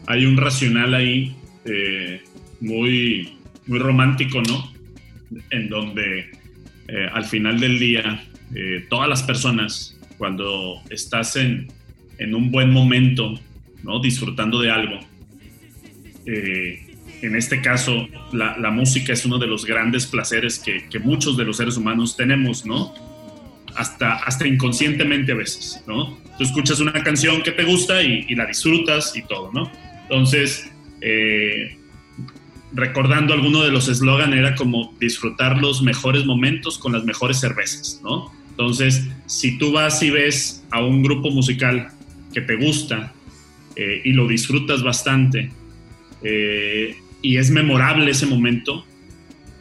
hay 0.06 0.26
un 0.26 0.36
racional 0.36 0.94
ahí 0.94 1.36
eh, 1.64 2.22
muy, 2.60 3.36
muy 3.66 3.78
romántico, 3.78 4.40
¿no? 4.42 4.72
En 5.50 5.68
donde 5.68 6.30
eh, 6.88 7.08
al 7.12 7.24
final 7.24 7.60
del 7.60 7.78
día, 7.78 8.24
todas 8.88 9.08
las 9.08 9.22
personas, 9.22 9.98
cuando 10.16 10.80
estás 10.88 11.36
en, 11.36 11.68
en, 12.18 12.34
un 12.34 12.50
buen 12.50 12.72
momento, 12.72 13.34
¿no? 13.82 14.00
Disfrutando 14.00 14.60
de 14.60 14.70
algo, 14.70 15.00
en 17.22 17.36
este 17.36 17.60
caso, 17.60 18.08
la, 18.32 18.70
música 18.70 19.12
es 19.12 19.24
uno 19.24 19.38
de 19.38 19.46
los 19.46 19.64
grandes 19.64 20.06
placeres 20.06 20.58
que, 20.58 20.98
muchos 21.00 21.36
de 21.36 21.44
los 21.44 21.56
seres 21.56 21.76
humanos 21.76 22.16
tenemos, 22.16 22.64
¿no? 22.64 22.94
Hasta, 23.74 24.14
hasta 24.14 24.46
inconscientemente 24.46 25.32
a 25.32 25.36
veces, 25.36 25.82
¿no? 25.86 26.18
Tú 26.36 26.44
escuchas 26.44 26.80
una 26.80 26.92
canción 26.92 27.42
que 27.42 27.52
te 27.52 27.64
gusta 27.64 28.02
y, 28.02 28.34
la 28.34 28.46
disfrutas 28.46 29.16
y 29.16 29.22
todo, 29.22 29.50
¿no? 29.52 29.70
Entonces, 30.02 30.70
eh, 31.00 31.76
recordando 32.72 33.34
alguno 33.34 33.62
de 33.62 33.70
los 33.70 33.88
eslogan 33.88 34.32
era 34.32 34.54
como 34.54 34.94
disfrutar 35.00 35.58
los 35.58 35.82
mejores 35.82 36.24
momentos 36.24 36.78
con 36.78 36.92
las 36.92 37.04
mejores 37.04 37.40
cervezas, 37.40 38.00
¿no? 38.02 38.32
Entonces, 38.50 39.08
si 39.26 39.58
tú 39.58 39.72
vas 39.72 40.02
y 40.02 40.10
ves 40.10 40.64
a 40.70 40.82
un 40.82 41.02
grupo 41.02 41.30
musical 41.30 41.88
que 42.32 42.40
te 42.40 42.56
gusta 42.56 43.12
eh, 43.76 44.02
y 44.04 44.12
lo 44.12 44.26
disfrutas 44.26 44.82
bastante, 44.82 45.50
eh, 46.22 46.96
y 47.22 47.36
es 47.36 47.50
memorable 47.50 48.10
ese 48.10 48.26
momento, 48.26 48.84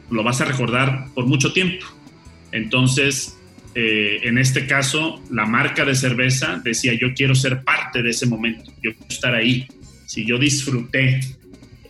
lo 0.09 0.23
vas 0.23 0.41
a 0.41 0.45
recordar 0.45 1.07
por 1.13 1.25
mucho 1.25 1.53
tiempo. 1.53 1.85
Entonces, 2.51 3.37
eh, 3.75 4.21
en 4.23 4.37
este 4.37 4.65
caso, 4.65 5.21
la 5.29 5.45
marca 5.45 5.85
de 5.85 5.95
cerveza 5.95 6.61
decía, 6.63 6.93
yo 6.93 7.13
quiero 7.13 7.35
ser 7.35 7.63
parte 7.63 8.01
de 8.01 8.09
ese 8.09 8.25
momento, 8.25 8.71
yo 8.81 8.91
quiero 8.93 9.07
estar 9.09 9.35
ahí. 9.35 9.67
Si 10.05 10.25
yo 10.25 10.37
disfruté 10.37 11.19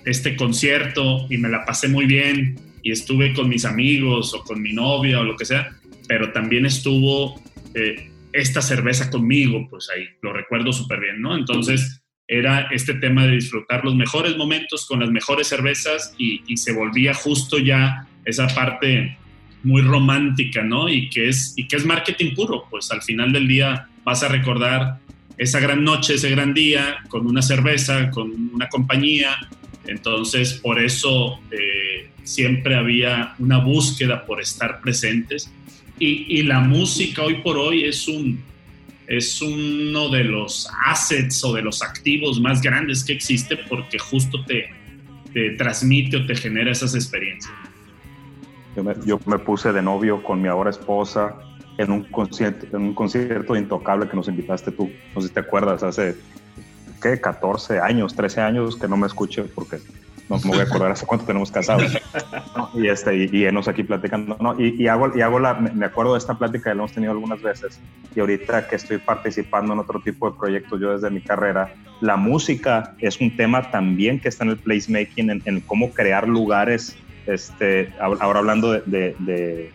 este 0.05 0.35
concierto 0.35 1.27
y 1.29 1.37
me 1.37 1.49
la 1.49 1.65
pasé 1.65 1.87
muy 1.87 2.05
bien 2.05 2.59
y 2.81 2.91
estuve 2.91 3.33
con 3.33 3.49
mis 3.49 3.65
amigos 3.65 4.33
o 4.33 4.43
con 4.43 4.61
mi 4.61 4.73
novia 4.73 5.19
o 5.19 5.23
lo 5.23 5.35
que 5.35 5.45
sea, 5.45 5.77
pero 6.07 6.31
también 6.31 6.65
estuvo 6.65 7.41
eh, 7.73 8.09
esta 8.33 8.61
cerveza 8.61 9.09
conmigo, 9.09 9.67
pues 9.69 9.89
ahí 9.89 10.07
lo 10.21 10.33
recuerdo 10.33 10.71
súper 10.71 10.99
bien, 10.99 11.21
¿no? 11.21 11.35
Entonces, 11.37 12.01
era 12.27 12.67
este 12.71 12.95
tema 12.95 13.25
de 13.25 13.33
disfrutar 13.33 13.85
los 13.85 13.95
mejores 13.95 14.35
momentos 14.35 14.85
con 14.85 14.99
las 14.99 15.09
mejores 15.09 15.47
cervezas 15.47 16.13
y, 16.17 16.41
se 16.57 16.73
volvía 16.73 17.13
justo 17.13 17.57
ya 17.57 18.07
esa 18.25 18.47
parte 18.47 19.17
muy 19.63 19.81
romántica, 19.81 20.63
¿no? 20.63 20.89
Y 20.89 21.09
que, 21.09 21.29
es, 21.29 21.53
y 21.55 21.67
que 21.67 21.77
es 21.77 21.85
marketing 21.85 22.33
puro, 22.35 22.65
pues 22.69 22.91
al 22.91 23.01
final 23.01 23.31
del 23.31 23.47
día 23.47 23.87
vas 24.03 24.23
a 24.23 24.27
recordar 24.27 24.99
esa 25.37 25.59
gran 25.59 25.83
noche, 25.83 26.15
ese 26.15 26.29
gran 26.29 26.53
día, 26.53 26.97
con 27.07 27.27
una 27.27 27.41
cerveza, 27.41 28.09
con 28.09 28.31
una 28.53 28.67
compañía, 28.69 29.37
Entonces, 29.85 30.55
por 30.55 30.81
eso 30.81 31.39
eh, 31.51 32.09
siempre 32.23 32.75
había 32.75 33.35
una 33.39 33.59
búsqueda 33.59 34.25
por 34.25 34.41
estar 34.41 34.81
presentes 34.81 35.49
y, 35.99 36.43
la 36.43 36.59
música 36.59 37.23
hoy 37.23 37.35
por 37.35 37.57
hoy 37.57 37.83
es 37.83 38.07
un 38.07 38.43
es 39.07 39.41
uno 39.41 40.09
de 40.09 40.25
los 40.25 40.69
assets 40.85 41.43
o 41.43 41.53
de 41.53 41.61
los 41.61 41.81
activos 41.81 42.39
más 42.41 42.61
grandes 42.61 43.03
que 43.03 43.13
existe 43.13 43.57
porque 43.69 43.97
justo 43.97 44.43
te, 44.45 44.69
te 45.33 45.51
transmite 45.51 46.17
o 46.17 46.25
te 46.25 46.35
genera 46.35 46.71
esas 46.71 46.93
experiencias. 46.93 47.53
Yo 49.05 49.19
me, 49.25 49.39
puse 49.39 49.71
de 49.71 49.81
novio 49.81 50.21
con 50.21 50.41
mi 50.41 50.47
ahora 50.47 50.69
esposa 50.69 51.35
en 51.79 51.91
un 51.91 52.03
concierto, 52.03 52.77
en 52.77 52.83
un 52.83 52.93
concierto 52.93 53.55
intocable 53.55 54.07
que 54.07 54.15
nos 54.15 54.27
invitaste 54.27 54.71
tú. 54.71 54.91
No 55.15 55.21
sé 55.21 55.29
si 55.29 55.33
te 55.33 55.39
acuerdas, 55.39 55.81
hace 55.81 56.15
¿qué? 57.01 57.19
14 57.19 57.79
años, 57.79 58.13
13 58.15 58.41
años 58.41 58.75
que 58.75 58.87
no 58.87 58.97
me 58.97 59.07
escuché 59.07 59.43
porque 59.43 59.77
no 60.29 60.37
me 60.39 60.49
voy 60.49 60.59
a 60.59 60.63
acordar 60.63 60.91
hace 60.91 61.05
cuánto 61.05 61.25
tenemos 61.25 61.51
casados. 61.51 61.97
Y, 62.73 62.87
este, 62.87 63.15
y, 63.15 63.29
y 63.31 63.45
enos 63.45 63.67
aquí 63.67 63.83
platicando. 63.83 64.37
¿no? 64.39 64.59
Y, 64.59 64.81
y, 64.81 64.87
hago, 64.87 65.15
y 65.15 65.21
hago 65.21 65.39
la, 65.39 65.53
me 65.53 65.85
acuerdo 65.85 66.13
de 66.13 66.19
esta 66.19 66.37
plática 66.37 66.65
que 66.65 66.71
hemos 66.71 66.91
tenido 66.91 67.11
algunas 67.13 67.41
veces. 67.41 67.79
Y 68.15 68.19
ahorita 68.19 68.67
que 68.67 68.75
estoy 68.75 68.97
participando 68.97 69.73
en 69.73 69.79
otro 69.79 69.99
tipo 70.01 70.29
de 70.29 70.37
proyectos, 70.37 70.79
yo 70.81 70.91
desde 70.91 71.09
mi 71.09 71.21
carrera, 71.21 71.73
la 72.01 72.17
música 72.17 72.95
es 72.99 73.21
un 73.21 73.35
tema 73.35 73.71
también 73.71 74.19
que 74.19 74.29
está 74.29 74.43
en 74.43 74.51
el 74.51 74.57
placemaking, 74.57 75.29
en, 75.29 75.41
en 75.45 75.61
cómo 75.61 75.91
crear 75.91 76.27
lugares. 76.27 76.95
Este, 77.25 77.93
ahora 77.99 78.39
hablando 78.39 78.71
de, 78.71 78.83
de, 78.85 79.15
de, 79.19 79.71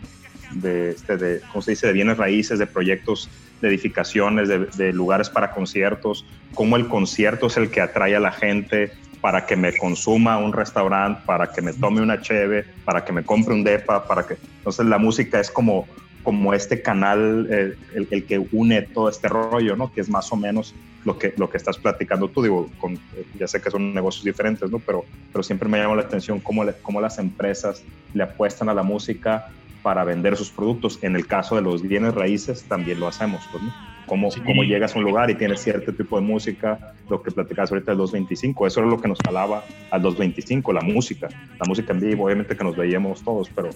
de, 0.53 0.89
este, 0.91 1.17
de, 1.17 1.41
¿cómo 1.51 1.61
se 1.61 1.71
dice?, 1.71 1.87
de 1.87 1.93
bienes 1.93 2.17
raíces, 2.17 2.59
de 2.59 2.67
proyectos 2.67 3.29
de 3.61 3.69
edificaciones, 3.69 4.49
de, 4.49 4.65
de, 4.75 4.91
lugares 4.91 5.29
para 5.29 5.51
conciertos, 5.51 6.25
cómo 6.53 6.75
el 6.75 6.87
concierto 6.87 7.47
es 7.47 7.57
el 7.57 7.69
que 7.69 7.79
atrae 7.79 8.15
a 8.15 8.19
la 8.19 8.31
gente, 8.31 8.91
para 9.23 9.45
que 9.45 9.55
me 9.55 9.71
consuma 9.77 10.37
un 10.37 10.51
restaurante, 10.51 11.21
para 11.25 11.47
que 11.47 11.61
me 11.61 11.71
tome 11.71 12.01
una 12.01 12.19
cheve, 12.19 12.65
para 12.83 13.05
que 13.05 13.13
me 13.13 13.23
compre 13.23 13.53
un 13.53 13.63
depa, 13.63 14.05
para 14.05 14.27
que... 14.27 14.35
Entonces 14.57 14.85
la 14.85 14.97
música 14.97 15.39
es 15.39 15.49
como, 15.49 15.87
como 16.23 16.53
este 16.53 16.81
canal, 16.81 17.47
eh, 17.49 17.73
el, 18.11 18.25
que 18.25 18.45
une 18.51 18.81
todo 18.81 19.07
este 19.07 19.29
rollo, 19.29 19.77
¿no? 19.77 19.93
Que 19.93 20.01
es 20.01 20.09
más 20.09 20.29
o 20.33 20.35
menos 20.35 20.75
lo 21.05 21.17
que, 21.17 21.33
lo 21.37 21.49
que 21.49 21.55
estás 21.55 21.77
platicando 21.77 22.27
tú, 22.27 22.41
digo, 22.41 22.69
con, 22.79 22.99
ya 23.39 23.47
sé 23.47 23.61
que 23.61 23.71
son 23.71 23.93
negocios 23.93 24.25
diferentes, 24.25 24.69
¿no? 24.69 24.79
Pero, 24.79 25.05
pero 25.31 25.41
siempre 25.41 25.69
me 25.69 25.77
llama 25.77 25.95
la 25.95 26.01
atención 26.01 26.41
cómo, 26.41 26.65
cómo 26.81 26.99
las 26.99 27.17
empresas 27.17 27.81
le 28.13 28.23
apuestan 28.23 28.67
a 28.67 28.73
la 28.73 28.83
música 28.83 29.47
para 29.83 30.03
vender 30.03 30.35
sus 30.35 30.49
productos. 30.49 30.99
En 31.01 31.15
el 31.15 31.27
caso 31.27 31.55
de 31.55 31.61
los 31.61 31.81
bienes 31.81 32.13
raíces 32.13 32.65
también 32.65 32.99
lo 32.99 33.07
hacemos, 33.07 33.47
pues, 33.53 33.63
¿no? 33.63 33.92
Cómo, 34.13 34.29
cómo 34.45 34.63
llegas 34.63 34.95
a 34.95 34.99
un 34.99 35.05
lugar 35.05 35.31
y 35.31 35.35
tienes 35.35 35.59
cierto 35.59 35.91
tipo 35.91 36.19
de 36.19 36.25
música, 36.25 36.93
lo 37.09 37.23
que 37.23 37.31
platicabas 37.31 37.71
ahorita 37.71 37.93
del 37.93 37.97
225, 37.97 38.67
eso 38.67 38.81
era 38.81 38.89
lo 38.89 39.01
que 39.01 39.07
nos 39.07 39.17
jalaba 39.25 39.65
al 39.89 40.03
225, 40.03 40.71
la 40.71 40.81
música, 40.81 41.29
la 41.59 41.65
música 41.67 41.93
en 41.93 41.99
vivo, 41.99 42.25
obviamente 42.25 42.55
que 42.55 42.63
nos 42.63 42.75
veíamos 42.75 43.23
todos, 43.23 43.49
pero, 43.49 43.71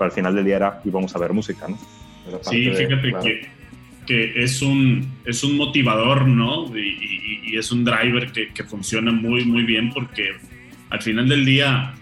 al 0.00 0.10
final 0.10 0.34
del 0.34 0.44
día 0.44 0.56
era 0.56 0.80
íbamos 0.84 1.14
a 1.14 1.20
ver 1.20 1.32
música, 1.32 1.68
¿no? 1.68 1.78
Sí, 2.42 2.68
fíjate 2.68 3.14
que, 3.22 3.48
que, 4.06 4.42
es, 4.42 4.60
un, 4.60 5.08
es 5.24 5.44
un 5.44 5.56
motivador, 5.56 6.26
¿no? 6.26 6.76
Y, 6.76 7.52
y, 7.52 7.56
es 7.56 7.70
un 7.70 7.84
driver 7.84 8.32
que, 8.32 8.48
que, 8.48 8.64
funciona 8.64 9.12
muy, 9.12 9.44
muy 9.44 9.62
bien 9.62 9.90
porque 9.90 10.32
al 10.90 11.00
final 11.00 11.28
del 11.28 11.44
día... 11.44 11.94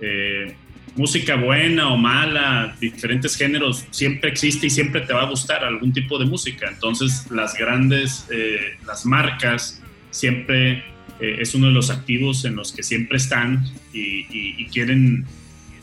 Eh, 0.00 0.54
música 0.96 1.36
buena 1.36 1.92
o 1.92 1.96
mala, 1.96 2.76
diferentes 2.80 3.36
géneros, 3.36 3.86
siempre 3.90 4.30
existe 4.30 4.66
y 4.66 4.70
siempre 4.70 5.02
te 5.02 5.12
va 5.12 5.22
a 5.22 5.26
gustar 5.30 5.64
algún 5.64 5.92
tipo 5.92 6.18
de 6.18 6.26
música. 6.26 6.68
Entonces 6.68 7.30
las 7.30 7.54
grandes, 7.54 8.26
eh, 8.30 8.76
las 8.86 9.06
marcas, 9.06 9.82
siempre 10.10 10.84
eh, 11.20 11.36
es 11.38 11.54
uno 11.54 11.68
de 11.68 11.72
los 11.72 11.90
activos 11.90 12.44
en 12.44 12.56
los 12.56 12.72
que 12.72 12.82
siempre 12.82 13.18
están 13.18 13.64
y, 13.92 14.64
quieren, 14.66 15.24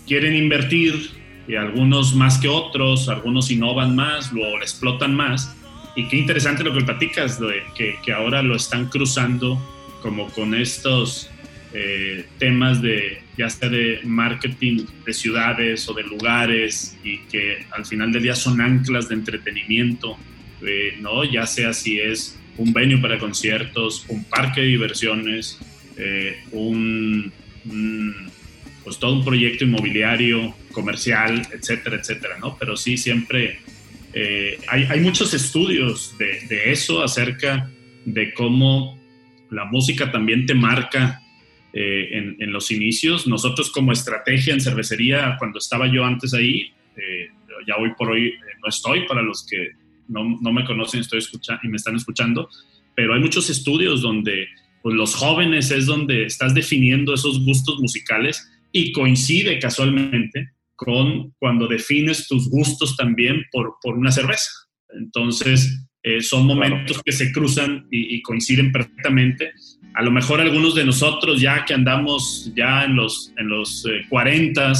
quieren 0.05 0.35
invertir, 0.35 1.11
y 1.47 1.55
algunos 1.55 2.13
más 2.13 2.39
que 2.39 2.49
otros, 2.49 3.07
algunos 3.07 3.49
innovan 3.51 3.95
más, 3.95 4.33
lo 4.33 4.57
explotan 4.61 5.15
más. 5.15 5.55
Y 5.95 6.07
qué 6.09 6.17
interesante 6.17 6.63
lo 6.63 6.73
que 6.73 6.81
platicas, 6.81 7.39
de 7.39 7.63
que, 7.75 7.95
que 8.03 8.11
ahora 8.11 8.41
lo 8.41 8.55
están 8.55 8.87
cruzando 8.87 9.57
como 10.01 10.27
con 10.29 10.53
estos 10.53 11.29
eh, 11.73 12.25
temas 12.37 12.81
de 12.81 13.21
ya 13.37 13.49
sea 13.49 13.69
de 13.69 13.99
marketing 14.03 14.85
de 15.05 15.13
ciudades 15.13 15.87
o 15.87 15.93
de 15.93 16.03
lugares 16.03 16.97
y 17.03 17.19
que 17.29 17.65
al 17.71 17.85
final 17.85 18.11
del 18.11 18.23
día 18.23 18.35
son 18.35 18.59
anclas 18.61 19.09
de 19.09 19.15
entretenimiento, 19.15 20.17
eh, 20.65 20.97
¿no? 20.99 21.23
Ya 21.23 21.45
sea 21.45 21.73
si 21.73 21.99
es 21.99 22.39
un 22.57 22.73
venue 22.73 22.97
para 22.97 23.19
conciertos, 23.19 24.05
un 24.09 24.23
parque 24.23 24.61
de 24.61 24.67
diversiones, 24.67 25.59
eh, 25.97 26.37
un, 26.51 27.31
pues 28.83 28.97
todo 28.97 29.13
un 29.13 29.23
proyecto 29.23 29.65
inmobiliario, 29.65 30.55
comercial, 30.71 31.47
etcétera, 31.53 31.97
etcétera, 31.97 32.37
¿no? 32.39 32.57
Pero 32.57 32.75
sí, 32.75 32.97
siempre 32.97 33.59
hay, 34.67 34.85
hay, 34.89 34.99
muchos 34.99 35.35
estudios 35.35 36.15
de 36.17 36.71
eso 36.71 37.03
acerca 37.03 37.69
de 38.03 38.33
cómo 38.33 38.97
la 39.51 39.65
música 39.65 40.11
también 40.11 40.45
te 40.45 40.53
marca 40.53 41.21
eh, 41.73 42.35
en, 42.39 42.51
los 42.51 42.71
inicios. 42.71 43.27
Nosotros 43.27 43.71
como 43.71 43.91
estrategia 43.91 44.53
en 44.53 44.61
cervecería, 44.61 45.35
cuando 45.37 45.59
estaba 45.59 45.85
yo 45.91 46.05
antes 46.05 46.33
ahí, 46.33 46.71
eh, 46.95 47.27
ya 47.67 47.75
hoy 47.75 47.91
por 47.97 48.09
hoy 48.11 48.29
eh, 48.29 48.39
no 48.63 48.69
estoy, 48.69 49.05
para 49.05 49.21
los 49.21 49.45
que 49.45 49.71
no, 50.07 50.39
no, 50.41 50.53
me 50.53 50.63
conocen 50.63 51.01
estoy 51.01 51.19
y 51.63 51.67
me 51.67 51.75
están 51.75 51.95
escuchando, 51.95 52.49
pero 52.95 53.13
hay 53.13 53.19
muchos 53.19 53.49
estudios 53.49 54.01
donde 54.01 54.47
pues, 54.81 54.95
los 54.95 55.13
jóvenes 55.13 55.69
es 55.69 55.85
donde 55.85 56.23
estás 56.23 56.55
definiendo 56.55 57.13
esos 57.13 57.45
gustos 57.45 57.79
musicales 57.79 58.49
y 58.71 58.93
coincide 58.93 59.59
casualmente 59.59 60.53
con 60.75 61.33
cuando 61.37 61.67
defines 61.67 62.27
tus 62.27 62.49
gustos 62.49 62.95
también 62.95 63.43
por, 63.51 63.75
por 63.81 63.97
una 63.97 64.11
cerveza. 64.11 64.49
Entonces, 64.89 65.83
son 66.21 66.47
momentos 66.47 67.03
que 67.03 67.11
se 67.11 67.33
cruzan 67.33 67.85
y, 67.91 68.15
y, 68.15 68.21
coinciden 68.21 68.71
perfectamente 68.71 69.51
a 69.97 70.03
lo 70.03 70.11
mejor 70.11 70.39
algunos 70.39 70.75
de 70.75 70.85
nosotros 70.85 71.41
ya 71.41 71.65
que 71.65 71.73
andamos 71.73 72.51
ya 72.55 72.83
en 72.83 72.95
los, 72.95 73.33
en 73.35 73.49
los 73.49 73.83
40, 74.09 74.71
eh, 74.71 74.73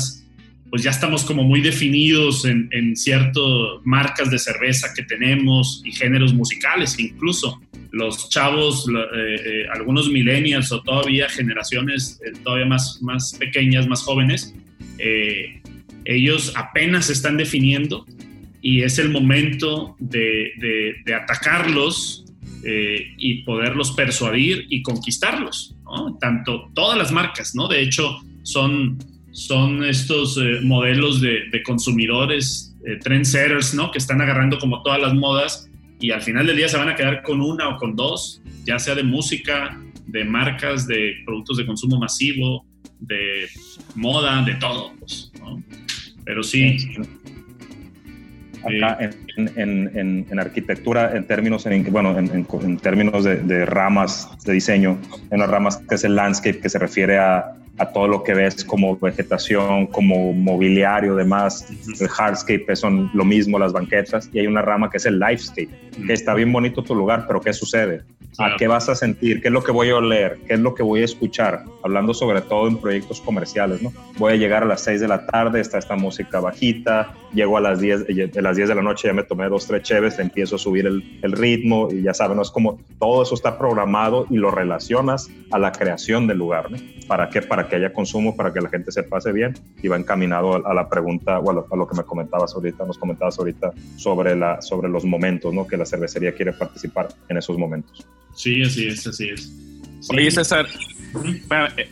pues 0.70 0.84
ya 0.84 0.92
estamos 0.92 1.26
como 1.26 1.44
muy 1.44 1.60
definidos 1.60 2.46
en, 2.46 2.70
en 2.72 2.96
ciertas 2.96 3.44
marcas 3.84 4.30
de 4.30 4.38
cerveza 4.38 4.94
que 4.96 5.02
tenemos 5.02 5.82
y 5.84 5.92
géneros 5.92 6.36
musicales 6.36 7.00
incluso. 7.00 7.60
Los 7.90 8.30
chavos, 8.30 8.88
eh, 8.88 9.36
eh, 9.44 9.66
algunos 9.74 10.08
millennials 10.08 10.72
o 10.72 10.84
todavía 10.84 11.28
generaciones 11.30 12.20
todavía 12.44 12.68
más, 12.68 13.00
más 13.02 13.34
pequeñas, 13.40 13.88
más 13.88 14.04
jóvenes, 14.04 14.54
ellos 16.06 16.54
apenas 16.56 17.08
se 17.08 17.14
están 17.14 17.38
definiendo 17.38 18.06
y 18.62 18.84
es 18.84 19.00
el 19.00 19.10
momento 19.10 19.96
de 20.00 20.94
atacarlos 21.16 22.27
eh, 22.70 23.14
y 23.18 23.44
poderlos 23.44 23.94
persuadir 23.94 24.66
y 24.70 24.82
conquistarlos, 24.82 25.74
¿no? 25.86 26.18
Tanto 26.20 26.70
todas 26.74 26.98
las 26.98 27.14
marcas, 27.14 27.56
¿no? 27.56 27.70
De 27.70 27.82
hecho, 27.82 28.20
son, 28.44 28.98
son 29.32 29.86
estos 29.86 30.38
eh, 30.38 30.60
modelos 30.64 31.22
de, 31.22 31.64
consumidores, 31.64 32.76
eh, 32.86 32.98
trendsetters, 32.98 33.74
¿no? 33.74 33.90
Que 33.90 34.00
están 34.00 34.20
agarrando 34.20 34.60
como 34.60 34.84
todas 34.84 35.00
las 35.00 35.14
modas 35.14 35.70
y 36.02 36.12
al 36.12 36.22
final 36.22 36.46
del 36.46 36.58
día 36.58 36.68
se 36.68 36.76
van 36.76 36.90
a 36.90 36.96
quedar 36.96 37.24
con 37.24 37.40
una 37.40 37.70
o 37.70 37.78
con 37.78 37.96
dos, 37.96 38.42
ya 38.66 38.80
sea 38.80 38.96
de 38.96 39.04
música, 39.04 39.82
de 40.06 40.26
marcas, 40.26 40.86
de 40.86 41.16
productos 41.26 41.56
de 41.56 41.66
consumo 41.66 41.98
masivo, 41.98 42.66
de 43.00 43.48
moda, 43.96 44.44
de 44.44 44.56
todo, 44.56 44.92
pues, 45.00 45.32
¿no? 45.40 45.64
Pero 46.26 46.44
sí, 46.44 46.76
acá 48.64 48.98
en, 49.38 50.26
en, 50.30 50.40
arquitectura, 50.40 51.16
en 51.16 51.26
términos, 51.26 51.66
en, 51.66 51.92
bueno, 51.92 52.18
en, 52.18 52.78
términos 52.78 53.24
de, 53.24 53.66
ramas 53.66 54.30
de 54.46 54.54
diseño, 54.54 54.98
en 55.32 55.40
las 55.40 55.50
ramas 55.50 55.78
que 55.78 55.96
es 55.96 56.04
el 56.04 56.16
landscape, 56.16 56.60
que 56.60 56.70
se 56.70 56.80
refiere 56.80 57.18
a, 57.18 57.54
a 57.78 57.86
todo 57.88 58.08
lo 58.08 58.24
que 58.24 58.34
ves 58.34 58.64
como 58.64 58.98
vegetación, 58.98 59.88
como 59.88 60.34
mobiliario, 60.34 61.16
demás. 61.16 61.68
El 62.00 62.08
hardscape 62.08 62.76
son 62.76 63.10
lo 63.14 63.24
mismo, 63.24 63.60
las 63.60 63.74
banquetas, 63.74 64.30
y 64.34 64.40
hay 64.40 64.48
una 64.48 64.62
rama 64.62 64.90
que 64.90 64.98
es 64.98 65.06
el 65.06 65.20
lifescape, 65.20 65.70
que 66.06 66.14
está 66.14 66.34
bien 66.34 66.52
bonito 66.52 66.84
tu 66.84 66.96
lugar, 66.96 67.26
pero 67.28 67.42
¿qué 67.42 67.54
sucede? 67.54 68.02
¿A 68.40 68.56
qué 68.58 68.68
vas 68.68 68.88
a 68.88 68.94
sentir? 68.94 69.42
¿Qué 69.42 69.48
es 69.48 69.54
lo 69.54 69.64
que 69.64 69.72
voy 69.72 69.90
a 69.90 69.96
oler? 69.96 70.38
¿Qué 70.48 70.54
es 70.54 70.60
lo 70.60 70.76
que 70.76 70.84
voy 70.84 71.02
a 71.02 71.06
escuchar? 71.06 71.64
Hablando 71.84 72.14
sobre 72.14 72.42
todo 72.42 72.68
en 72.68 72.78
proyectos 72.78 73.20
comerciales, 73.22 73.82
¿no? 73.82 73.92
Voy 74.18 74.34
a 74.34 74.36
llegar 74.36 74.62
a 74.62 74.66
las 74.68 74.82
6 74.82 75.02
de 75.02 75.08
la 75.08 75.26
tarde, 75.26 75.60
está 75.60 75.80
esta 75.80 75.96
música 75.96 76.40
bajita, 76.40 77.16
llego 77.34 77.58
a 77.58 77.62
las 77.62 77.80
10, 77.80 78.08
de 78.08 78.42
las 78.42 78.56
10 78.56 78.70
de 78.70 78.76
la 78.76 78.82
noche, 78.82 79.08
ya 79.08 79.14
me 79.14 79.24
tomé 79.24 79.48
dos, 79.50 79.68
tres 79.68 79.84
cheves, 79.84 80.18
empiezo 80.20 80.56
a 80.56 80.60
subir 80.60 80.86
el, 80.88 81.20
el 81.22 81.32
ritmo 81.34 81.90
y 81.92 82.02
ya 82.02 82.14
saben, 82.14 82.38
¿no? 82.38 82.42
Es 82.44 82.52
como 82.52 82.80
todo 83.00 83.24
eso 83.24 83.36
está 83.36 83.58
programado 83.58 84.26
y 84.30 84.38
lo 84.38 84.50
relacionas 84.52 85.30
a 85.52 85.60
la 85.60 85.72
creación 85.72 86.28
del 86.28 86.38
lugar, 86.38 86.72
¿no? 86.72 86.78
¿Para 87.08 87.30
qué? 87.30 87.42
Para 87.42 87.68
que 87.68 87.76
haya 87.78 87.94
consumo, 87.94 88.36
para 88.36 88.52
que 88.54 88.60
la 88.62 88.70
gente 88.70 88.92
se 88.92 89.04
pase 89.04 89.32
bien 89.32 89.54
y 89.82 89.88
va 89.88 89.98
encaminado 89.98 90.66
a, 90.68 90.74
la 90.74 90.90
pregunta 90.90 91.40
o 91.40 91.52
a 91.52 91.76
lo, 91.76 91.88
que 91.88 91.96
me 91.98 92.04
comentabas 92.04 92.54
ahorita, 92.54 92.86
nos 92.86 92.98
comentabas 92.98 93.38
ahorita 93.40 93.72
sobre, 93.98 94.36
la, 94.36 94.62
sobre 94.62 94.90
los 94.90 95.06
momentos, 95.06 95.54
¿no? 95.54 95.66
Que 95.68 95.78
la 95.78 95.86
cervecería 95.86 96.34
quiere 96.34 96.54
participar 96.54 97.08
en 97.30 97.38
esos 97.38 97.58
momentos. 97.58 98.06
Sí, 98.36 98.62
así 98.62 98.88
es, 98.88 99.08
así 99.08 99.30
es. 99.30 99.52
Oye, 100.10 100.30
César, 100.32 100.66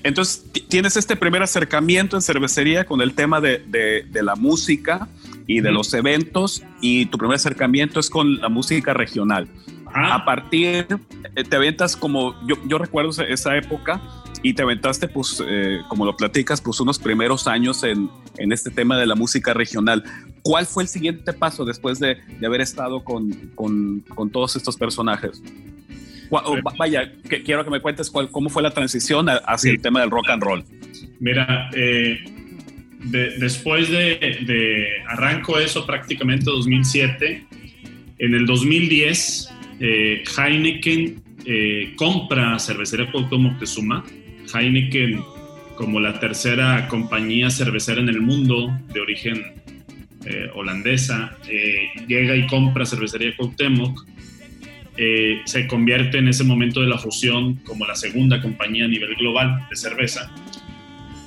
entonces 0.03 0.43
ti- 0.51 0.61
tienes 0.67 0.95
este 0.97 1.15
primer 1.15 1.41
acercamiento 1.41 2.15
en 2.15 2.21
cervecería 2.21 2.85
con 2.85 3.01
el 3.01 3.13
tema 3.13 3.41
de, 3.41 3.59
de- 3.67 4.03
de 4.09 4.23
la 4.23 4.35
música 4.35 5.07
y 5.47 5.61
de 5.61 5.71
los 5.71 5.93
eventos 5.93 6.63
y 6.81 7.05
tu 7.07 7.17
primer 7.17 7.35
acercamiento 7.35 7.99
es 7.99 8.09
con 8.09 8.37
la 8.41 8.49
música 8.49 8.93
regional. 8.93 9.47
Ajá. 9.85 10.15
A 10.15 10.25
partir, 10.25 10.87
eh, 11.35 11.43
te 11.43 11.55
aventas 11.55 11.95
como, 11.95 12.35
yo, 12.47 12.55
yo 12.67 12.77
recuerdo 12.77 13.11
esa- 13.23 13.55
época 13.57 14.01
y 14.43 14.53
te 14.53 14.61
aventaste, 14.63 15.07
pues, 15.07 15.41
eh, 15.47 15.79
como 15.87 16.05
lo 16.05 16.15
platicas, 16.17 16.59
pues 16.61 16.79
unos 16.79 16.99
primeros 16.99 17.47
años 17.47 17.83
en, 17.83 18.09
en 18.37 18.51
este 18.51 18.69
tema 18.71 18.97
de 18.97 19.05
la 19.05 19.15
música 19.15 19.53
regional. 19.53 20.03
¿Cuál 20.41 20.65
fue 20.65 20.83
el 20.83 20.89
siguiente 20.89 21.31
paso 21.33 21.63
después 21.65 21.99
de, 21.99 22.17
de 22.39 22.45
haber 22.45 22.61
estado 22.61 23.03
con, 23.03 23.31
con- 23.55 24.01
con 24.01 24.29
todos 24.31 24.55
estos 24.55 24.75
personajes? 24.77 25.41
O 26.29 26.37
va- 26.57 26.73
vaya, 26.77 27.11
que, 27.29 27.43
quiero 27.43 27.63
que 27.63 27.69
me 27.69 27.79
cuentes 27.79 28.09
cuál, 28.09 28.29
cómo 28.31 28.49
fue 28.49 28.61
la 28.63 28.71
transición 28.71 29.27
hacia 29.29 29.57
Sí. 29.57 29.69
el 29.69 29.81
tema 29.81 30.01
del 30.01 30.09
rock 30.09 30.29
and 30.29 30.43
roll. 30.43 30.63
Mira, 31.19 31.69
eh, 31.73 32.17
de- 33.11 33.37
después 33.39 33.89
de, 33.89 34.17
de- 34.45 34.87
arranco 35.07 35.57
eso 35.59 35.85
prácticamente 35.85 36.45
2007. 36.45 37.45
En 38.19 38.33
el 38.33 38.45
2010, 38.45 39.49
eh, 39.79 40.23
Heineken 40.37 41.21
eh, 41.45 41.93
compra 41.95 42.57
Cervecería 42.59 43.11
Cuauhtémoc 43.11 43.51
Moctezuma. 43.53 44.03
Heineken, 44.53 45.21
como 45.75 45.99
la 45.99 46.19
tercera 46.19 46.87
compañía 46.87 47.49
cervecera 47.49 47.99
en 48.01 48.09
el 48.09 48.21
mundo 48.21 48.71
de 48.93 48.99
origen 49.01 49.43
eh, 50.25 50.49
holandesa, 50.55 51.37
eh, 51.49 51.87
llega 52.07 52.35
y 52.35 52.47
compra 52.47 52.85
Cervecería 52.85 53.35
Cuauhtémoc. 53.35 54.05
Eh, 54.97 55.41
se 55.43 55.67
convierte 55.67 56.19
en 56.19 56.29
ese 56.29 56.45
momento 56.45 56.79
de 56.79 56.87
la 56.87 56.97
fusión 56.97 57.55
como 57.65 57.85
la 57.85 57.95
segunda 57.95 58.41
compañía 58.41 58.85
a 58.85 58.87
nivel 58.87 59.13
global 59.15 59.67
de 59.69 59.75
cerveza. 59.75 60.31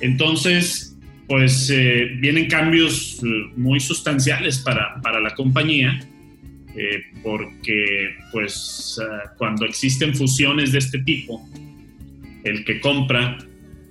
Entonces, 0.01 0.88
pues 1.29 1.69
eh, 1.69 2.15
vienen 2.17 2.47
cambios 2.47 3.21
eh, 3.23 3.27
muy 3.55 3.79
sustanciales 3.79 4.57
para, 4.57 4.99
para 4.99 5.19
la 5.19 5.35
compañía, 5.35 5.99
eh, 6.75 7.03
porque 7.21 8.15
pues 8.31 8.99
cuando 9.37 9.65
existen 9.65 10.15
fusiones 10.15 10.71
de 10.71 10.79
este 10.79 10.97
tipo, 10.99 11.47
el 12.43 12.65
que 12.65 12.81
compra, 12.81 13.37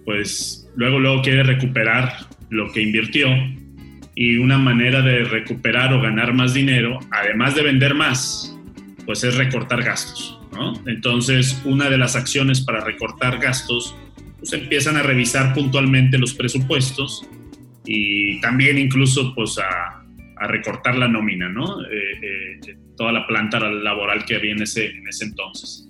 pues 0.05 0.69
luego, 0.74 0.98
luego 0.98 1.23
quiere 1.23 1.44
recuperar 1.44 2.12
lo 2.51 2.73
que 2.73 2.82
invirtió 2.82 3.28
y 4.16 4.36
una 4.39 4.59
manera 4.59 5.01
de 5.01 5.23
recuperar 5.23 5.93
o 5.93 6.02
ganar 6.02 6.35
más 6.35 6.55
dinero, 6.55 6.98
además 7.12 7.55
de 7.55 7.62
vender 7.62 7.94
más, 7.94 8.59
pues 9.06 9.23
es 9.23 9.36
recortar 9.36 9.85
gastos. 9.85 10.40
Entonces, 10.86 11.62
una 11.65 11.89
de 11.89 11.98
las 11.98 12.16
acciones 12.16 12.60
para 12.60 12.81
recortar 12.81 13.39
gastos 13.39 13.94
pues 14.39 14.52
empiezan 14.52 14.97
a 14.97 15.02
revisar 15.02 15.52
puntualmente 15.55 16.19
los 16.19 16.35
presupuestos 16.35 17.27
y 17.85 18.40
también 18.40 18.78
incluso 18.78 19.35
pues 19.35 19.59
a, 19.59 20.05
a 20.36 20.47
recortar 20.47 20.97
la 20.97 21.09
nómina, 21.09 21.48
¿no? 21.48 21.82
Eh, 21.82 21.86
eh, 22.23 22.77
toda 22.97 23.12
la 23.12 23.27
planta 23.27 23.59
laboral 23.60 24.24
que 24.24 24.36
había 24.36 24.52
en 24.52 24.62
ese, 24.62 24.86
en 24.90 25.06
ese 25.09 25.24
entonces. 25.24 25.89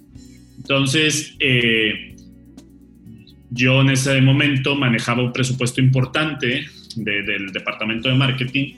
Entonces, 0.58 1.36
eh, 1.40 2.14
yo 3.50 3.80
en 3.80 3.90
ese 3.90 4.20
momento 4.20 4.74
manejaba 4.74 5.22
un 5.22 5.32
presupuesto 5.32 5.80
importante 5.80 6.66
de- 6.96 7.22
del 7.22 7.52
departamento 7.52 8.08
de 8.08 8.14
marketing 8.14 8.74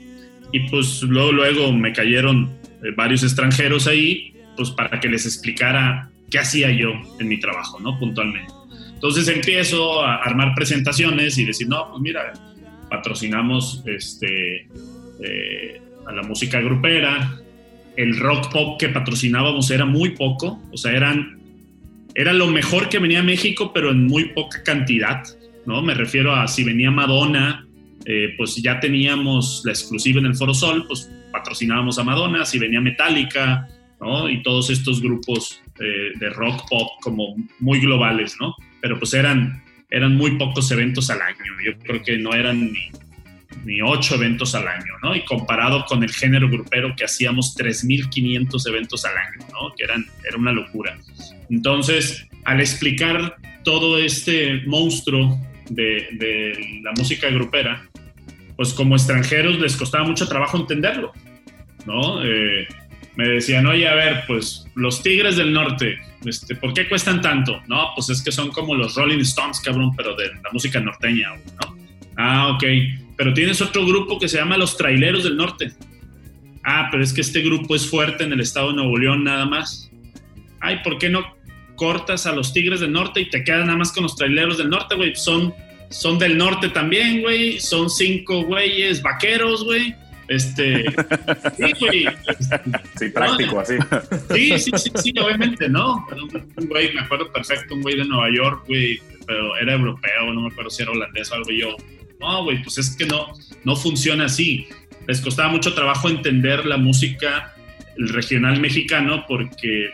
y 0.53 0.59
pues 0.69 1.01
luego, 1.03 1.31
luego 1.31 1.71
me 1.73 1.91
cayeron 1.93 2.49
eh, 2.83 2.91
varios 2.95 3.23
extranjeros 3.23 3.87
ahí, 3.87 4.33
pues 4.55 4.69
para 4.71 4.99
que 4.99 5.07
les 5.09 5.25
explicara 5.25 6.09
qué 6.29 6.39
hacía 6.39 6.71
yo 6.71 6.93
en 7.19 7.27
mi 7.27 7.39
trabajo, 7.39 7.79
¿no? 7.79 7.97
Puntualmente. 7.99 8.53
Entonces 9.01 9.27
empiezo 9.29 10.03
a 10.03 10.17
armar 10.17 10.53
presentaciones 10.53 11.35
y 11.39 11.45
decir, 11.45 11.67
no, 11.67 11.89
pues 11.89 12.01
mira, 12.03 12.33
patrocinamos 12.87 13.81
este, 13.87 14.67
eh, 15.23 15.81
a 16.05 16.11
la 16.11 16.21
música 16.21 16.61
grupera, 16.61 17.41
el 17.97 18.19
rock 18.19 18.51
pop 18.51 18.79
que 18.79 18.89
patrocinábamos 18.89 19.71
era 19.71 19.85
muy 19.85 20.11
poco, 20.11 20.61
o 20.71 20.77
sea, 20.77 20.91
eran, 20.91 21.39
era 22.13 22.31
lo 22.31 22.45
mejor 22.45 22.89
que 22.89 22.99
venía 22.99 23.21
a 23.21 23.23
México, 23.23 23.71
pero 23.73 23.89
en 23.89 24.05
muy 24.05 24.25
poca 24.35 24.61
cantidad, 24.61 25.23
¿no? 25.65 25.81
Me 25.81 25.95
refiero 25.95 26.35
a 26.35 26.47
si 26.47 26.63
venía 26.63 26.91
Madonna, 26.91 27.65
eh, 28.05 28.35
pues 28.37 28.57
ya 28.57 28.79
teníamos 28.79 29.63
la 29.65 29.71
exclusiva 29.71 30.19
en 30.19 30.27
el 30.27 30.35
Foro 30.35 30.53
Sol, 30.53 30.85
pues 30.87 31.09
patrocinábamos 31.31 31.97
a 31.97 32.03
Madonna, 32.03 32.45
si 32.45 32.59
venía 32.59 32.79
Metallica, 32.79 33.67
¿no? 33.99 34.29
Y 34.29 34.43
todos 34.43 34.69
estos 34.69 35.01
grupos 35.01 35.59
eh, 35.79 36.11
de 36.19 36.29
rock 36.29 36.69
pop 36.69 36.87
como 37.01 37.35
muy 37.59 37.79
globales, 37.79 38.37
¿no? 38.39 38.55
Pero 38.81 38.97
pues 38.99 39.13
eran, 39.13 39.63
eran 39.89 40.15
muy 40.15 40.37
pocos 40.37 40.71
eventos 40.71 41.09
al 41.09 41.21
año. 41.21 41.53
Yo 41.63 41.77
creo 41.79 42.01
que 42.01 42.17
no 42.17 42.33
eran 42.33 42.71
ni, 43.65 43.81
ocho 43.81 44.15
eventos 44.15 44.55
al 44.55 44.67
año, 44.67 44.93
¿no? 45.03 45.15
Y 45.15 45.23
comparado 45.23 45.85
con 45.85 46.03
el 46.03 46.11
género 46.11 46.49
grupero 46.49 46.95
que 46.95 47.05
hacíamos 47.05 47.55
3.500 47.55 48.67
eventos 48.67 49.05
al 49.05 49.17
año, 49.17 49.47
¿no? 49.51 49.75
Que 49.75 49.83
eran, 49.83 50.05
era 50.27 50.37
una 50.37 50.51
locura. 50.51 50.97
Entonces, 51.49 52.27
al 52.45 52.59
explicar 52.59 53.35
todo 53.63 53.99
este 53.99 54.63
monstruo 54.65 55.39
de, 55.69 56.07
de 56.13 56.81
la 56.81 56.91
música 56.93 57.29
grupera, 57.29 57.87
pues 58.55 58.73
como 58.73 58.95
extranjeros 58.95 59.59
les 59.59 59.75
costaba 59.75 60.03
mucho 60.03 60.27
trabajo 60.27 60.57
entenderlo, 60.57 61.11
¿no? 61.85 62.23
Eh, 62.23 62.67
me 63.15 63.27
decían, 63.27 63.65
oye, 63.67 63.87
a 63.87 63.95
ver, 63.95 64.23
pues 64.27 64.65
los 64.75 65.03
Tigres 65.03 65.35
del 65.35 65.53
Norte, 65.53 65.97
este, 66.25 66.55
¿por 66.55 66.73
qué 66.73 66.87
cuestan 66.87 67.21
tanto? 67.21 67.61
No, 67.67 67.89
pues 67.95 68.09
es 68.09 68.21
que 68.21 68.31
son 68.31 68.49
como 68.51 68.75
los 68.75 68.95
Rolling 68.95 69.19
Stones, 69.19 69.59
cabrón, 69.59 69.93
pero 69.95 70.15
de 70.15 70.27
la 70.27 70.49
música 70.51 70.79
norteña, 70.79 71.29
¿no? 71.35 71.75
Ah, 72.17 72.49
ok. 72.55 72.63
Pero 73.17 73.33
tienes 73.33 73.61
otro 73.61 73.85
grupo 73.85 74.19
que 74.19 74.27
se 74.27 74.37
llama 74.37 74.57
Los 74.57 74.77
Traileros 74.77 75.23
del 75.23 75.37
Norte. 75.37 75.73
Ah, 76.63 76.89
pero 76.91 77.03
es 77.03 77.13
que 77.13 77.21
este 77.21 77.41
grupo 77.41 77.75
es 77.75 77.89
fuerte 77.89 78.23
en 78.23 78.33
el 78.33 78.39
estado 78.39 78.69
de 78.69 78.75
Nuevo 78.75 78.97
León 78.97 79.23
nada 79.23 79.45
más. 79.45 79.89
Ay, 80.59 80.79
¿por 80.83 80.97
qué 80.97 81.09
no 81.09 81.35
cortas 81.75 82.27
a 82.27 82.31
los 82.33 82.53
Tigres 82.53 82.79
del 82.79 82.91
Norte 82.91 83.21
y 83.21 83.29
te 83.29 83.43
quedas 83.43 83.65
nada 83.65 83.77
más 83.77 83.91
con 83.91 84.03
los 84.03 84.15
Traileros 84.15 84.57
del 84.57 84.69
Norte, 84.69 84.95
güey? 84.95 85.15
Son, 85.15 85.53
son 85.89 86.19
del 86.19 86.37
norte 86.37 86.69
también, 86.69 87.21
güey. 87.21 87.59
Son 87.59 87.89
cinco 87.89 88.43
güeyes 88.43 89.01
vaqueros, 89.01 89.63
güey. 89.63 89.95
Este. 90.27 90.85
Sí, 91.57 91.73
güey. 91.79 92.05
Sí, 92.97 93.09
práctico, 93.09 93.59
así. 93.59 93.75
Sí, 94.33 94.59
sí, 94.59 94.71
sí, 94.77 94.91
sí, 94.95 95.13
obviamente, 95.19 95.67
¿no? 95.67 96.05
Un 96.57 96.67
güey, 96.67 96.93
me 96.93 97.01
acuerdo 97.01 97.31
perfecto, 97.31 97.75
un 97.75 97.81
güey 97.81 97.97
de 97.97 98.05
Nueva 98.05 98.29
York, 98.33 98.63
güey, 98.67 99.01
pero 99.25 99.55
era 99.57 99.73
europeo, 99.73 100.33
no 100.33 100.41
me 100.41 100.47
acuerdo 100.49 100.69
si 100.69 100.83
era 100.83 100.91
holandés 100.91 101.31
o 101.31 101.35
algo. 101.35 101.51
y 101.51 101.61
yo, 101.61 101.75
no, 102.19 102.43
güey, 102.43 102.61
pues 102.63 102.77
es 102.77 102.95
que 102.95 103.05
no, 103.05 103.27
no 103.63 103.75
funciona 103.75 104.25
así. 104.25 104.67
Les 105.07 105.19
costaba 105.21 105.49
mucho 105.49 105.73
trabajo 105.73 106.09
entender 106.09 106.65
la 106.65 106.77
música 106.77 107.53
el 107.97 108.09
regional 108.09 108.59
mexicano 108.59 109.25
porque 109.27 109.89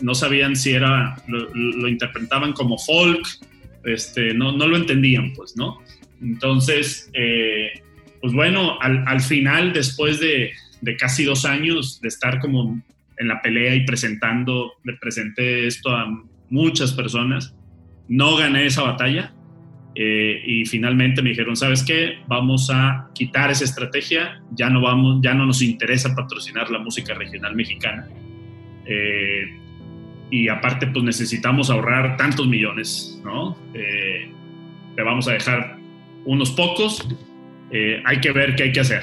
no 0.00 0.14
sabían 0.14 0.56
si 0.56 0.72
era, 0.72 1.16
lo, 1.28 1.48
lo 1.54 1.88
interpretaban 1.88 2.52
como 2.52 2.78
folk, 2.78 3.26
este, 3.84 4.34
no, 4.34 4.52
no 4.52 4.66
lo 4.66 4.76
entendían, 4.76 5.32
pues, 5.32 5.56
¿no? 5.56 5.82
Entonces, 6.20 7.10
eh, 7.14 7.81
pues 8.22 8.32
bueno, 8.32 8.80
al, 8.80 9.04
al 9.06 9.20
final, 9.20 9.72
después 9.72 10.20
de, 10.20 10.52
casi 10.96 11.24
dos 11.24 11.44
años 11.44 12.00
de 12.00 12.08
estar 12.08 12.38
como 12.38 12.80
en 13.18 13.28
la 13.28 13.42
pelea 13.42 13.74
y 13.74 13.84
presentando, 13.84 14.74
le 14.84 14.94
presenté 14.94 15.66
esto 15.66 15.90
a 15.90 16.06
muchas 16.48 16.92
personas, 16.92 17.54
no 18.08 18.36
gané 18.36 18.66
esa 18.66 18.82
batalla 18.82 19.34
eh, 19.96 20.40
y 20.46 20.64
finalmente 20.66 21.20
me 21.20 21.30
dijeron, 21.30 21.56
¿sabes 21.56 21.82
qué? 21.82 22.18
Vamos 22.28 22.70
a 22.72 23.10
quitar 23.12 23.50
esa 23.50 23.64
estrategia, 23.64 24.40
ya 24.52 24.70
no, 24.70 24.80
vamos, 24.80 25.20
ya 25.20 25.34
no 25.34 25.44
nos 25.44 25.60
interesa 25.60 26.14
patrocinar 26.14 26.70
la 26.70 26.78
música 26.78 27.14
regional 27.14 27.56
mexicana. 27.56 28.06
Eh, 28.86 29.58
y 30.30 30.48
aparte, 30.48 30.86
pues 30.86 31.04
necesitamos 31.04 31.70
ahorrar 31.70 32.16
tantos 32.16 32.46
millones, 32.46 33.20
¿no? 33.24 33.56
Eh, 33.74 34.30
vamos 34.96 35.26
a 35.26 35.32
dejar 35.32 35.78
unos 36.24 36.52
pocos, 36.52 37.06
eh, 37.72 38.02
hay 38.04 38.20
que 38.20 38.32
ver 38.32 38.54
qué 38.54 38.64
hay 38.64 38.72
que 38.72 38.80
hacer. 38.80 39.02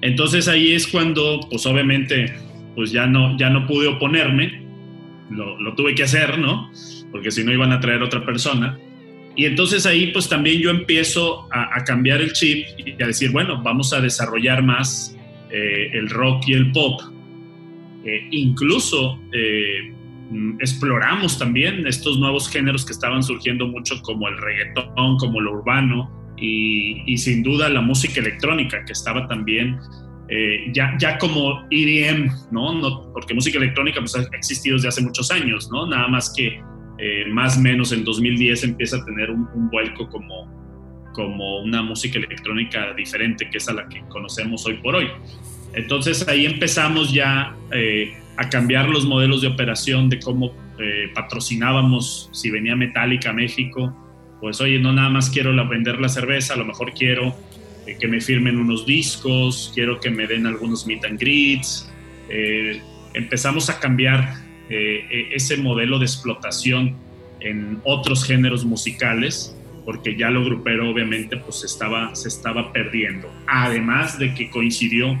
Entonces 0.00 0.48
ahí 0.48 0.72
es 0.72 0.86
cuando, 0.86 1.40
pues 1.50 1.64
obviamente, 1.66 2.32
pues 2.74 2.92
ya 2.92 3.06
no, 3.06 3.36
ya 3.38 3.50
no 3.50 3.66
pude 3.66 3.86
oponerme, 3.86 4.64
lo, 5.30 5.74
tuve 5.74 5.94
que 5.94 6.04
hacer, 6.04 6.38
¿no? 6.38 6.70
Porque 7.10 7.30
si 7.30 7.44
no 7.44 7.52
iban 7.52 7.72
a 7.72 7.80
traer 7.80 8.02
otra 8.02 8.24
persona. 8.24 8.78
Y 9.36 9.46
entonces 9.46 9.86
ahí 9.86 10.08
pues 10.08 10.28
también 10.28 10.60
yo 10.60 10.70
empiezo 10.70 11.48
a, 11.50 11.82
cambiar 11.84 12.20
el 12.20 12.32
chip 12.32 12.66
y 12.78 13.02
a 13.02 13.06
decir, 13.06 13.30
bueno, 13.30 13.60
vamos 13.62 13.92
a 13.92 14.00
desarrollar 14.00 14.62
más 14.62 15.16
eh, 15.50 15.90
el 15.92 16.08
rock 16.10 16.44
y 16.48 16.52
el 16.52 16.70
pop. 16.70 17.00
Eh, 18.04 18.28
incluso 18.30 19.18
eh, 19.32 19.92
exploramos 20.60 21.38
también 21.38 21.86
estos 21.86 22.18
nuevos 22.18 22.48
géneros 22.48 22.84
que 22.84 22.92
estaban 22.92 23.22
surgiendo 23.22 23.66
mucho 23.66 24.00
como 24.02 24.28
el 24.28 24.36
reggaetón, 24.36 25.16
como 25.16 25.40
lo 25.40 25.52
urbano, 25.52 26.23
y, 26.36 27.02
y, 27.06 27.18
sin 27.18 27.42
duda 27.42 27.68
la 27.68 27.80
música 27.80 28.20
electrónica 28.20 28.84
que 28.84 28.92
estaba 28.92 29.28
también 29.28 29.78
eh, 30.28 30.70
ya, 30.72 30.96
ya 30.98 31.18
como 31.18 31.64
EDM, 31.70 32.30
¿no? 32.50 32.80
¿no? 32.80 33.12
Porque 33.12 33.34
música 33.34 33.58
electrónica 33.58 34.00
pues, 34.00 34.16
ha 34.16 34.36
existido 34.36 34.76
desde 34.76 34.88
hace 34.88 35.02
muchos 35.02 35.30
años, 35.30 35.70
¿no? 35.70 35.86
Nada 35.86 36.08
más 36.08 36.32
que 36.34 36.60
eh, 36.98 37.24
más 37.30 37.56
o 37.56 37.60
menos 37.60 37.92
en 37.92 38.04
2010 38.04 38.64
empieza 38.64 38.96
a 38.96 39.04
tener 39.04 39.30
un, 39.30 39.48
un, 39.54 39.68
vuelco 39.68 40.08
como, 40.08 40.48
como 41.12 41.62
una 41.62 41.82
música 41.82 42.18
electrónica 42.18 42.94
diferente, 42.94 43.48
que 43.50 43.58
es 43.58 43.68
a 43.68 43.74
la 43.74 43.88
que 43.88 44.00
conocemos 44.08 44.64
hoy 44.66 44.74
por 44.74 44.96
hoy. 44.96 45.08
Entonces 45.74 46.26
ahí 46.28 46.46
empezamos 46.46 47.12
ya 47.12 47.54
eh, 47.72 48.14
a 48.36 48.48
cambiar 48.48 48.88
los 48.88 49.04
modelos 49.04 49.42
de 49.42 49.48
operación 49.48 50.08
de 50.08 50.20
cómo 50.20 50.54
eh, 50.78 51.10
patrocinábamos 51.14 52.28
si 52.32 52.50
venía 52.50 52.76
Metallica 52.76 53.30
a 53.30 53.32
México. 53.32 53.94
Pues 54.44 54.60
oye, 54.60 54.78
no 54.78 54.92
nada 54.92 55.08
más 55.08 55.30
quiero 55.30 55.54
vender 55.66 55.98
la 55.98 56.10
cerveza, 56.10 56.52
a 56.52 56.58
lo 56.58 56.66
mejor 56.66 56.92
quiero 56.92 57.34
eh, 57.86 57.96
que 57.98 58.06
me 58.06 58.20
firmen 58.20 58.58
unos 58.58 58.84
discos, 58.84 59.72
quiero 59.74 59.98
que 59.98 60.10
me 60.10 60.26
den 60.26 60.46
algunos 60.46 60.86
meet 60.86 61.02
and 61.06 61.18
greets. 61.18 61.90
Eh, 62.28 62.78
empezamos 63.14 63.70
a 63.70 63.80
cambiar 63.80 64.34
eh, 64.68 65.30
ese 65.32 65.56
modelo 65.56 65.98
de 65.98 66.04
explotación 66.04 66.94
en 67.40 67.80
otros 67.84 68.22
géneros 68.22 68.66
musicales 68.66 69.56
porque 69.86 70.14
ya 70.14 70.28
lo 70.28 70.44
grupero 70.44 70.90
obviamente 70.90 71.38
pues 71.38 71.64
estaba, 71.64 72.14
se 72.14 72.28
estaba 72.28 72.70
perdiendo. 72.70 73.32
Además 73.46 74.18
de 74.18 74.34
que 74.34 74.50
coincidió 74.50 75.18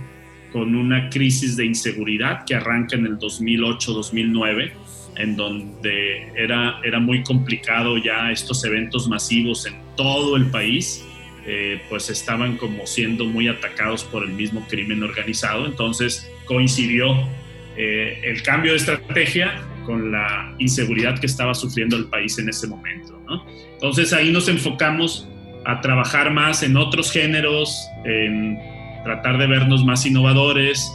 con 0.52 0.74
una 0.74 1.08
crisis 1.08 1.56
de 1.56 1.64
inseguridad 1.64 2.44
que 2.44 2.56
arranca 2.56 2.96
en 2.96 3.06
el 3.06 3.18
2008-2009, 3.18 4.72
en 5.16 5.36
donde 5.36 6.28
era, 6.36 6.80
era 6.84 6.98
muy 6.98 7.22
complicado 7.22 7.96
ya 7.98 8.30
estos 8.30 8.64
eventos 8.64 9.08
masivos 9.08 9.66
en 9.66 9.74
todo 9.96 10.36
el 10.36 10.46
país, 10.46 11.04
eh, 11.46 11.80
pues 11.88 12.10
estaban 12.10 12.56
como 12.56 12.86
siendo 12.86 13.24
muy 13.24 13.48
atacados 13.48 14.04
por 14.04 14.24
el 14.24 14.30
mismo 14.30 14.66
crimen 14.68 15.02
organizado. 15.02 15.66
Entonces 15.66 16.30
coincidió 16.46 17.14
eh, 17.76 18.20
el 18.24 18.42
cambio 18.42 18.72
de 18.72 18.78
estrategia 18.78 19.62
con 19.84 20.10
la 20.10 20.54
inseguridad 20.58 21.18
que 21.18 21.26
estaba 21.26 21.54
sufriendo 21.54 21.96
el 21.96 22.06
país 22.06 22.38
en 22.38 22.48
ese 22.48 22.66
momento. 22.66 23.20
¿no? 23.26 23.44
Entonces 23.74 24.12
ahí 24.12 24.32
nos 24.32 24.48
enfocamos 24.48 25.28
a 25.66 25.80
trabajar 25.80 26.30
más 26.32 26.62
en 26.62 26.76
otros 26.76 27.10
géneros, 27.10 27.88
en 28.04 28.58
tratar 29.04 29.38
de 29.38 29.46
vernos 29.46 29.84
más 29.84 30.04
innovadores, 30.06 30.90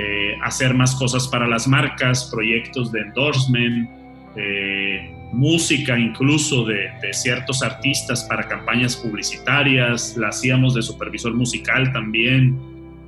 eh, 0.00 0.36
hacer 0.44 0.74
más 0.74 0.94
cosas 0.94 1.26
para 1.26 1.48
las 1.48 1.66
marcas, 1.66 2.30
proyectos 2.32 2.92
de 2.92 3.00
endorsement, 3.00 3.90
eh, 4.36 5.12
música 5.32 5.98
incluso 5.98 6.64
de, 6.64 6.88
ciertos 7.12 7.64
artistas 7.64 8.22
para 8.22 8.46
campañas 8.46 8.94
publicitarias, 8.94 10.16
la 10.16 10.28
hacíamos 10.28 10.74
de 10.74 10.82
supervisor 10.82 11.34
musical 11.34 11.92
también, 11.92 12.56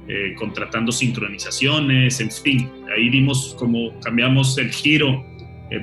eh, 0.08 0.34
contratando 0.36 0.90
sincronizaciones, 0.90 2.20
en 2.20 2.32
fin, 2.32 2.68
ahí 2.92 3.08
vimos 3.08 3.54
cómo 3.56 3.92
cambiamos 4.00 4.58
el 4.58 4.72
giro 4.72 5.24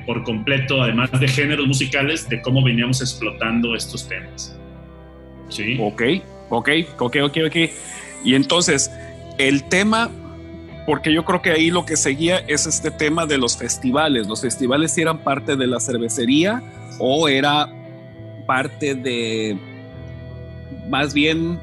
por 0.04 0.22
completo, 0.24 0.82
además 0.82 1.10
de 1.18 1.26
géneros 1.26 1.66
musicales, 1.66 2.28
de 2.28 2.42
cómo 2.42 2.62
veníamos 2.62 3.00
explotando 3.00 3.74
estos 3.74 4.06
temas. 4.06 4.54
Sí. 5.48 5.78
Ok, 5.80 6.02
ok, 6.50 6.68
ok, 6.98 7.16
ok, 7.22 7.38
ok. 7.46 7.56
Y 8.22 8.34
entonces, 8.34 8.90
el 9.38 9.64
tema, 9.70 10.10
porque 10.88 11.12
yo 11.12 11.22
creo 11.22 11.42
que 11.42 11.50
ahí 11.50 11.70
lo 11.70 11.84
que 11.84 11.98
seguía 11.98 12.38
es 12.38 12.66
este 12.66 12.90
tema 12.90 13.26
de 13.26 13.36
los 13.36 13.58
festivales. 13.58 14.26
¿Los 14.26 14.40
festivales 14.40 14.96
eran 14.96 15.18
parte 15.18 15.54
de 15.54 15.66
la 15.66 15.80
cervecería 15.80 16.62
o 16.98 17.28
era 17.28 17.68
parte 18.46 18.94
de, 18.94 19.58
más 20.88 21.12
bien, 21.12 21.60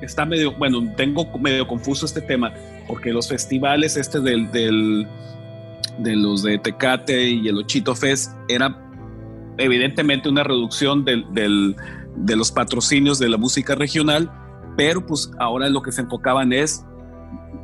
está 0.00 0.24
medio, 0.24 0.52
bueno, 0.52 0.94
tengo 0.96 1.26
medio 1.40 1.66
confuso 1.66 2.06
este 2.06 2.20
tema, 2.20 2.54
porque 2.86 3.12
los 3.12 3.28
festivales, 3.28 3.96
este 3.96 4.20
del, 4.20 4.48
de 4.52 6.14
los 6.14 6.44
de 6.44 6.56
Tecate 6.58 7.30
y 7.30 7.48
el 7.48 7.58
Ochito 7.58 7.96
Fest, 7.96 8.30
era 8.46 8.80
evidentemente 9.58 10.28
una 10.28 10.44
reducción 10.44 11.04
del, 11.04 11.26
de 11.34 12.36
los 12.36 12.52
patrocinios 12.52 13.18
de 13.18 13.28
la 13.28 13.38
música 13.38 13.74
regional, 13.74 14.30
pero 14.76 15.04
pues 15.04 15.32
ahora 15.40 15.68
lo 15.68 15.82
que 15.82 15.90
se 15.90 16.02
enfocaban 16.02 16.52
es 16.52 16.84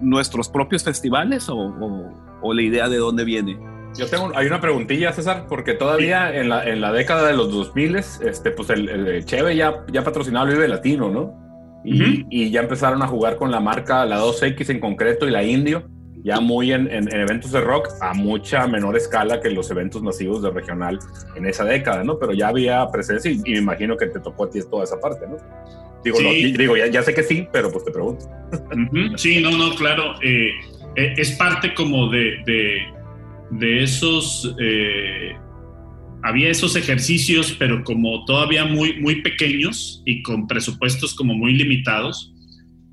nuestros 0.01 0.49
propios 0.49 0.85
festivales 0.85 1.49
o, 1.49 1.57
o, 1.57 2.13
o 2.43 2.55
la 2.55 2.63
idea 2.63 2.89
de 2.89 2.97
dónde 2.99 3.25
viene. 3.25 3.59
Yo 3.97 4.07
tengo, 4.07 4.31
hay 4.35 4.47
una 4.47 4.61
preguntilla, 4.61 5.13
César, 5.13 5.47
porque 5.49 5.75
todavía 5.75 6.31
sí. 6.31 6.39
en, 6.39 6.49
la, 6.49 6.69
en 6.69 6.81
la 6.81 6.93
década 6.93 7.27
de 7.27 7.35
los 7.35 7.51
2000, 7.51 7.97
este, 7.97 8.51
pues 8.51 8.71
el, 8.71 8.89
el 8.89 9.25
Cheve 9.25 9.57
ya, 9.57 9.85
ya 9.91 10.05
patrocinaba 10.05 10.49
el 10.49 10.55
Vive 10.55 10.69
Latino, 10.69 11.11
¿no? 11.11 11.81
Y, 11.85 12.03
uh 12.03 12.05
-huh. 12.05 12.27
y, 12.29 12.51
ya 12.51 12.61
empezaron 12.61 13.03
a 13.03 13.07
jugar 13.07 13.37
con 13.37 13.51
la 13.51 13.61
marca, 13.61 14.05
la 14.05 14.21
2X 14.21 14.71
en 14.71 14.81
concreto 14.81 15.27
y 15.27 15.31
la 15.31 15.43
Indio, 15.43 15.89
ya 16.23 16.41
muy 16.41 16.73
en, 16.73 16.87
en, 16.89 17.13
en, 17.13 17.21
eventos 17.21 17.53
de 17.53 17.61
rock 17.61 17.89
a 18.01 18.13
mucha 18.13 18.67
menor 18.67 18.97
escala 18.97 19.41
que 19.41 19.51
los 19.51 19.71
eventos 19.71 20.03
masivos 20.03 20.43
de 20.43 20.51
regional 20.51 20.99
en 21.37 21.47
esa 21.47 21.65
década, 21.65 22.05
¿no? 22.05 22.19
Pero 22.19 22.33
ya 22.33 22.49
había 22.49 22.87
presencia 22.91 23.31
y, 23.31 23.41
y 23.45 23.53
me 23.53 23.59
imagino 23.59 23.97
que 23.97 24.07
te 24.07 24.21
tocó 24.21 24.45
a 24.45 24.51
ti 24.51 24.61
toda 24.69 24.85
esa 24.85 25.01
parte, 25.01 25.27
¿no? 25.27 25.37
Digo, 26.05 26.19
sí. 26.19 26.53
no, 26.53 26.59
digo 26.59 26.77
ya, 26.77 26.87
ya, 26.87 27.03
sé 27.03 27.15
que 27.15 27.23
sí, 27.23 27.47
pero 27.53 27.71
pues 27.71 27.85
te 27.85 27.91
pregunto. 27.91 28.25
Uh 28.53 28.57
-huh. 28.57 29.19
Sí, 29.19 29.41
no, 29.41 29.51
no, 29.51 29.75
claro. 29.75 30.15
Eh, 30.23 30.53
es 30.97 31.33
parte 31.33 31.75
como 31.75 32.09
de, 32.11 32.43
de, 32.47 32.83
de 33.51 33.83
esos... 33.83 34.55
Eh, 34.61 35.33
había 36.23 36.51
esos 36.51 36.75
ejercicios, 36.77 37.55
pero 37.59 37.85
como 37.85 38.25
todavía 38.25 38.65
muy, 38.65 39.01
muy 39.01 39.23
pequeños 39.23 40.03
y 40.05 40.23
con 40.23 40.47
presupuestos 40.47 41.15
como 41.15 41.35
muy 41.35 41.55
limitados. 41.55 42.35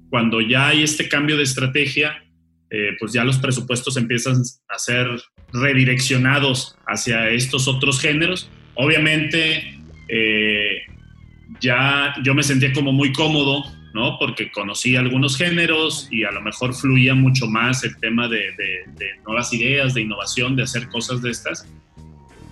Cuando 0.10 0.42
ya 0.42 0.68
hay 0.70 0.84
este 0.84 1.10
cambio 1.10 1.36
de 1.38 1.44
estrategia, 1.44 2.24
eh, 2.70 2.92
pues 3.00 3.14
ya 3.14 3.24
los 3.24 3.38
presupuestos 3.38 3.98
empiezan 3.98 4.42
a 4.70 4.78
ser 4.78 5.08
redireccionados 5.54 6.78
hacia 6.88 7.30
estos 7.30 7.68
otros 7.68 8.00
géneros. 8.00 8.50
Obviamente, 8.76 9.76
eh, 10.08 10.82
ya 11.62 12.14
yo 12.24 12.34
me 12.34 12.44
sentía 12.44 12.74
como 12.74 12.92
muy 12.92 13.12
cómodo, 13.12 13.64
¿no? 13.94 14.18
Porque 14.20 14.52
conocí 14.52 14.96
algunos 14.96 15.38
géneros 15.38 16.08
y 16.12 16.24
a 16.24 16.32
lo 16.32 16.42
mejor 16.42 16.74
fluía 16.74 17.16
mucho 17.16 17.48
más 17.48 17.84
el 17.84 17.98
tema 17.98 18.28
de, 18.28 18.52
de, 18.58 18.84
de 18.98 19.10
nuevas 19.26 19.54
ideas, 19.54 19.94
de 19.94 20.02
innovación, 20.02 20.56
de 20.56 20.64
hacer 20.64 20.90
cosas 20.90 21.22
de 21.22 21.32
estas 21.32 21.68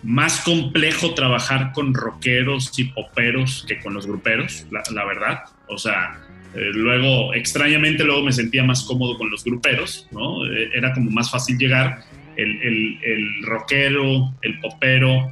más 0.03 0.41
complejo 0.41 1.13
trabajar 1.13 1.71
con 1.71 1.93
rockeros 1.93 2.77
y 2.77 2.85
poperos 2.85 3.65
que 3.67 3.79
con 3.79 3.93
los 3.93 4.05
gruperos, 4.05 4.65
la, 4.69 5.05
verdad. 5.05 5.43
O 5.69 5.77
sea, 5.77 6.19
eh, 6.53 6.71
luego, 6.73 7.33
extrañamente, 7.33 8.03
luego 8.03 8.23
me 8.23 8.33
sentía 8.33 8.63
más 8.63 8.83
cómodo 8.83 9.17
con 9.17 9.31
los 9.31 9.43
gruperos, 9.43 10.07
¿no? 10.11 10.45
Eh, 10.45 10.71
era 10.73 10.93
como 10.93 11.09
más 11.09 11.31
fácil 11.31 11.57
llegar. 11.57 12.03
El, 12.35 12.61
el, 12.61 12.99
el 13.03 13.43
rockero, 13.43 14.33
el 14.41 14.59
popero, 14.59 15.31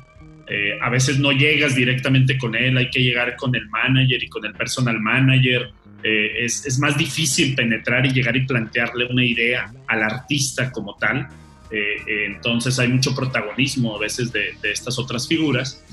eh, 0.51 0.77
a 0.81 0.89
veces 0.89 1.19
no 1.19 1.31
llegas 1.31 1.75
directamente 1.75 2.37
con 2.37 2.55
él, 2.55 2.77
hay 2.77 2.89
que 2.89 3.01
llegar 3.01 3.35
con 3.35 3.55
el 3.55 3.69
manager 3.69 4.21
y 4.23 4.27
con 4.27 4.45
el 4.45 4.53
personal 4.53 4.99
manager. 4.99 5.71
Eh, 6.03 6.45
es, 6.45 6.65
es 6.65 6.79
más 6.79 6.97
difícil 6.97 7.55
penetrar 7.55 8.05
y 8.05 8.09
llegar 8.09 8.35
y 8.35 8.45
plantearle 8.45 9.05
una 9.05 9.23
idea 9.23 9.71
al 9.87 10.01
artista 10.01 10.71
como 10.71 10.95
tal 10.95 11.27
eh, 11.71 12.25
entonces 12.25 12.77
hay 12.79 12.89
mucho 12.89 13.15
protagonismo 13.15 13.95
a 13.95 13.99
veces 13.99 14.31
de, 14.31 14.53
de 14.61 14.71
estas 14.71 14.99
otras 14.99 15.27
figuras, 15.27 15.83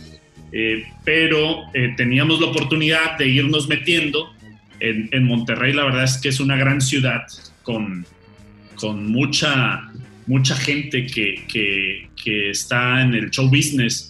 eh, 0.51 0.85
pero 1.05 1.63
eh, 1.73 1.95
teníamos 1.97 2.41
la 2.41 2.49
oportunidad 2.49 3.17
de 3.17 3.29
irnos 3.29 3.69
metiendo 3.69 4.33
en, 4.81 5.09
en, 5.13 5.25
Monterrey. 5.25 5.73
La 5.73 5.85
verdad 5.85 6.05
es 6.05 6.19
que 6.19 6.31
es 6.31 6.41
una 6.41 6.57
gran 6.57 6.81
ciudad 6.81 7.23
con, 7.63 8.05
con 8.75 9.13
mucha, 9.13 9.89
mucha 10.27 10.57
gente 10.57 11.07
que, 11.07 11.45
que, 11.47 12.09
que, 12.21 12.51
está 12.51 13.03
en 13.03 13.15
el 13.15 13.31
show 13.31 13.47
business, 13.47 14.08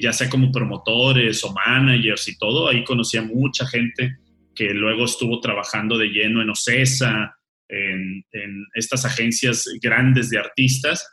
ya 0.00 0.12
sea 0.12 0.28
como 0.28 0.50
promotores 0.50 1.44
o 1.44 1.52
managers 1.52 2.28
y 2.28 2.38
todo. 2.38 2.68
Ahí 2.68 2.84
conocí 2.84 3.16
a 3.16 3.22
mucha 3.22 3.66
gente 3.66 4.16
que 4.54 4.74
luego 4.74 5.04
estuvo 5.04 5.40
trabajando 5.40 5.96
de 5.96 6.08
lleno 6.08 6.42
en 6.42 6.50
Ocesa, 6.50 7.36
en, 7.68 8.24
en, 8.32 8.66
estas 8.74 9.04
agencias 9.04 9.64
grandes 9.80 10.30
de 10.30 10.38
artistas. 10.38 11.06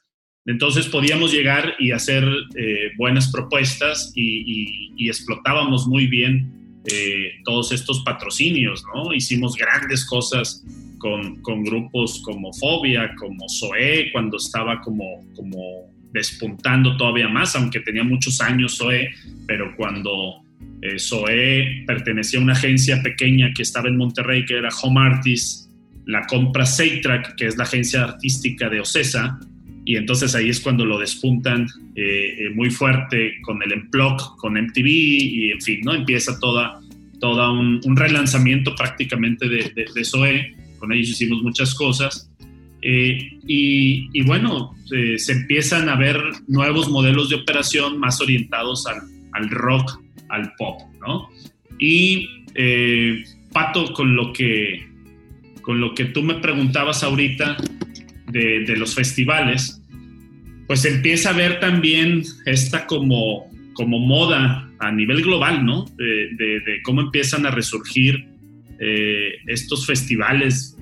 Entonces 0.46 0.88
podíamos 0.88 1.32
llegar 1.32 1.76
y 1.80 1.92
hacer 1.92 2.24
eh, 2.56 2.92
buenas 2.98 3.32
propuestas 3.32 4.12
y, 4.16 4.42
y, 4.46 4.94
y, 4.98 5.08
explotábamos 5.10 5.88
muy 5.88 6.08
bien 6.08 6.82
eh, 6.92 7.34
todos 7.44 7.72
estos 7.72 8.04
patrocinios, 8.04 8.84
¿no? 8.94 9.14
Hicimos 9.14 9.56
grandes 9.56 10.06
cosas 10.06 10.64
con, 11.00 11.42
con, 11.42 11.64
grupos 11.64 12.22
como 12.24 12.54
Fobia, 12.54 13.14
como 13.16 13.48
Zoe, 13.50 14.12
cuando 14.12 14.38
estaba 14.38 14.82
como, 14.82 15.26
como 15.36 15.95
despuntando 16.16 16.96
todavía 16.96 17.28
más, 17.28 17.56
aunque 17.56 17.82
tenía 17.82 18.04
muchos 18.04 18.40
años 18.40 18.78
Zoe, 18.78 19.10
pero 19.46 19.76
cuando 19.76 20.42
eh, 20.82 20.98
Zoe 20.98 21.84
pertenecía 21.86 22.40
a 22.40 22.44
una 22.44 22.54
agencia 22.54 23.04
pequeña 23.04 23.52
que 23.54 23.64
estaba 23.64 23.90
en 23.90 23.98
Monterrey, 23.98 24.46
que 24.46 24.56
era 24.56 24.70
Home 24.82 25.02
Artists, 25.02 25.70
la 26.06 26.26
compra 26.26 26.66
Seitrack, 26.66 27.36
que 27.36 27.48
es 27.48 27.58
la 27.58 27.66
agencia 27.66 28.06
artística 28.06 28.70
de 28.70 28.80
Ocesa, 28.80 29.38
y 29.84 29.98
entonces 29.98 30.34
ahí 30.36 30.50
es 30.50 30.62
cuando 30.62 30.86
lo 30.86 30.98
despuntan 30.98 31.68
eh, 31.96 32.50
muy 32.56 32.72
fuerte 32.72 33.34
con 33.42 33.62
el 33.62 33.74
Emplog, 33.74 34.38
con 34.38 34.54
MTV, 34.54 34.88
y 34.88 35.52
en 35.52 35.62
fin, 35.62 35.82
¿no? 35.84 35.94
Empieza 35.94 36.40
toda, 36.40 36.80
toda 37.20 37.52
un, 37.52 37.82
relanzamiento 37.96 38.74
prácticamente 38.74 39.50
de, 39.50 39.72
de, 39.76 40.56
con 40.80 40.94
ellos 40.94 41.10
hicimos 41.10 41.44
muchas 41.44 41.76
cosas, 41.76 42.32
Eh, 42.88 43.40
y, 43.48 44.22
bueno, 44.26 44.76
eh, 44.95 45.18
se 45.18 45.32
empiezan 45.32 45.90
a 45.90 45.95
ver 45.95 46.22
nuevos 46.48 46.88
modelos 46.88 47.30
de 47.30 47.38
operación 47.38 47.98
más 47.99 48.22
orientados 48.22 48.86
al, 49.34 49.49
rock, 49.49 49.99
al 50.30 50.53
pop, 50.53 50.82
¿no? 51.02 51.28
Y 51.80 52.30
eh, 52.53 53.24
Pato, 53.52 53.91
con 53.91 54.16
lo 54.16 54.32
que 54.32 54.86
con 55.64 55.82
lo 55.82 55.95
que 55.95 56.06
tú 56.06 56.22
me 56.22 56.36
preguntabas 56.36 57.02
ahorita 57.02 57.57
de, 58.28 58.76
los 58.78 58.94
festivales, 58.94 59.82
pues 60.68 60.86
empieza 60.86 61.32
a 61.32 61.34
ver 61.34 61.60
también 61.60 62.22
esta 62.45 62.86
como, 62.86 63.49
como 63.74 63.98
moda 63.98 64.70
a 64.78 64.91
nivel 64.91 65.24
global, 65.24 65.66
¿no? 65.66 65.86
De 65.98 66.82
cómo 66.84 67.02
empiezan 67.02 67.48
a 67.48 67.52
resurgir 67.52 68.28
eh, 68.80 69.34
estos 69.47 69.85
festivales 69.85 70.77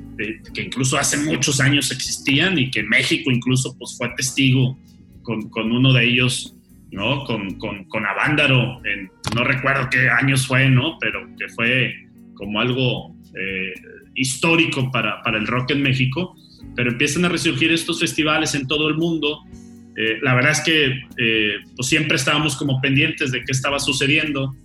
que 0.54 0.62
incluso 0.62 0.98
hace 0.98 1.18
muchos 1.18 1.60
años 1.60 1.92
existían 1.92 2.58
y 2.58 2.70
que 2.70 2.84
México 2.84 3.32
incluso 3.32 3.76
pues 3.78 3.98
fue 3.98 4.10
testigo 4.16 4.78
con, 5.24 5.50
con 5.50 5.72
uno 5.72 5.92
de 5.94 6.06
ellos, 6.06 6.56
¿no? 6.92 7.24
Con, 7.24 7.58
con, 7.58 7.86
con 7.86 8.06
Avándaro, 8.06 8.82
en, 8.86 9.10
no 9.36 9.44
recuerdo 9.44 9.90
qué 9.90 10.10
años 10.10 10.46
fue, 10.46 10.70
¿no? 10.70 10.98
Pero 11.00 11.28
que 11.38 11.48
fue 11.50 11.96
como 12.36 12.60
algo 12.60 13.16
eh, 13.36 13.74
histórico 14.16 14.92
para, 14.92 15.22
para, 15.24 15.38
el 15.38 15.48
rock 15.48 15.72
en 15.72 15.82
México, 15.82 16.36
pero 16.76 16.92
empiezan 16.92 17.26
a 17.26 17.30
resurgir 17.30 17.72
estos 17.72 18.00
festivales 18.00 18.54
en 18.54 18.68
todo 18.68 18.88
el 18.90 18.96
mundo. 18.96 19.40
Eh, 19.96 20.20
la 20.22 20.36
verdad 20.36 20.52
es 20.52 20.62
que 20.62 21.02
eh, 21.18 21.56
pues 21.76 21.88
siempre 21.88 22.18
estábamos 22.18 22.56
como 22.56 22.80
pendientes 22.82 23.32
de 23.32 23.40
qué 23.44 23.52
estaba 23.52 23.80
sucediendo. 23.80 24.56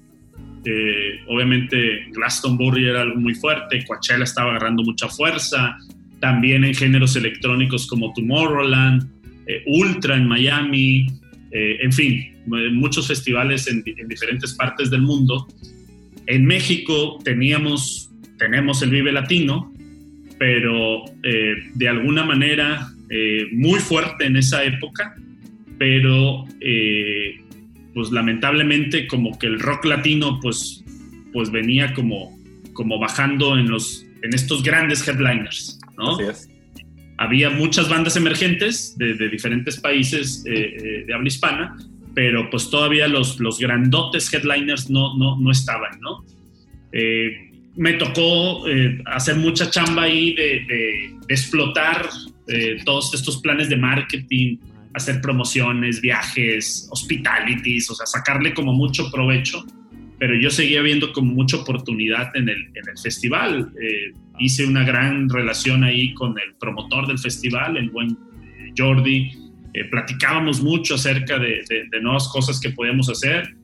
Eh, 0.71 1.21
obviamente 1.29 2.07
Glastonbury 2.13 2.89
era 2.89 3.01
algo 3.03 3.19
muy 3.19 3.35
fuerte, 3.35 3.83
Coachella 3.87 4.25
estaba 4.25 4.51
agarrando 4.51 4.83
mucha 4.83 5.09
fuerza, 5.09 5.79
también 6.21 6.63
en 6.65 6.75
géneros 6.75 7.17
electrónicos 7.17 7.87
como 7.87 8.13
Tomorrowland, 8.13 9.09
eh, 9.47 9.63
Ultra 9.65 10.17
en 10.17 10.29
Miami, 10.29 11.07
eh, 11.53 11.79
en 11.81 11.93
fin, 11.93 12.37
muchos 12.73 13.09
festivales 13.09 13.67
en, 13.67 13.83
en, 13.87 14.09
diferentes 14.09 14.53
partes 14.55 14.91
del 14.91 15.03
mundo. 15.03 15.47
En 16.27 16.45
México 16.45 17.19
teníamos, 17.25 18.11
tenemos 18.39 18.83
el 18.83 18.91
Vive 18.91 19.11
Latino, 19.11 19.73
pero 20.39 21.05
eh, 21.23 21.55
de 21.75 21.89
alguna 21.89 22.25
manera 22.25 22.93
muy 23.53 23.79
fuerte 23.81 24.27
en 24.27 24.37
esa 24.37 24.63
época, 24.65 25.17
pero 25.79 26.45
pues 27.99 28.13
lamentablemente 28.13 29.09
como 29.09 29.37
que 29.41 29.49
el 29.49 29.59
rock 29.59 29.87
latino 29.87 30.39
pues, 30.41 30.85
pues 31.33 31.51
venía 31.51 31.93
como, 31.95 32.39
como 32.73 32.97
bajando 33.01 33.59
en, 33.59 33.69
los, 33.69 34.07
en 34.23 34.33
estos 34.35 34.63
grandes 34.63 35.09
headliners, 35.09 35.81
¿no? 35.97 36.15
Así 36.15 36.23
es. 36.23 36.49
Había 37.17 37.51
muchas 37.51 37.89
bandas 37.89 38.15
emergentes 38.15 38.97
de, 38.99 39.15
de 39.15 39.29
diferentes 39.29 39.81
países 39.81 40.45
eh, 40.47 40.77
eh, 40.77 41.05
de 41.09 41.13
habla 41.13 41.27
hispana, 41.27 41.77
pero 42.15 42.49
pues 42.51 42.71
todavía 42.71 43.09
los, 43.09 43.41
los 43.41 43.59
grandotes 43.59 44.33
headliners 44.33 44.89
no, 44.89 45.19
no, 45.19 45.37
no 45.37 45.51
estaban, 45.51 45.99
¿no? 46.01 46.25
Eh, 46.93 47.51
me 47.75 47.95
tocó 47.95 48.65
hacer 49.07 49.35
mucha 49.39 49.71
chamba 49.71 50.03
ahí 50.03 50.35
de, 50.35 50.43
de, 50.69 51.17
de 51.27 51.35
explotar 51.35 52.09
todos 52.85 53.13
estos 53.13 53.39
planes 53.39 53.69
de 53.69 53.77
marketing, 53.77 54.59
hacer 54.99 55.21
promociones, 55.21 56.01
viajes, 56.01 56.89
hospitalities, 56.91 57.91
o 57.91 57.95
sea, 57.95 58.07
sacarle 58.07 58.55
como 58.55 58.73
mucho 58.73 59.11
provecho, 59.11 59.65
pero 60.19 60.35
yo 60.35 60.51
seguía 60.51 60.83
viendo 60.83 61.13
como 61.13 61.33
mucha 61.33 61.57
oportunidad 61.57 62.35
en 62.37 62.49
el, 62.49 62.59
en 62.75 62.89
el 62.89 62.99
festival. 63.03 63.73
Eh, 63.81 64.13
hice 64.39 64.67
una 64.67 64.85
gran 64.85 65.29
relación 65.29 65.85
ahí 65.85 66.13
con 66.15 66.31
el 66.39 66.55
promotor 66.59 67.07
del 67.07 67.19
festival, 67.19 67.77
el 67.77 67.91
buen 67.91 68.11
eh, 68.11 68.73
Jordi. 68.77 69.33
Eh, 69.75 69.85
platicábamos 69.91 70.61
mucho 70.63 70.95
acerca 70.97 71.39
de, 71.39 71.63
de, 71.69 71.85
de, 71.91 72.01
nuevas 72.01 72.29
cosas 72.29 72.61
que 72.61 72.71
podíamos 72.71 73.09
hacer. 73.09 73.55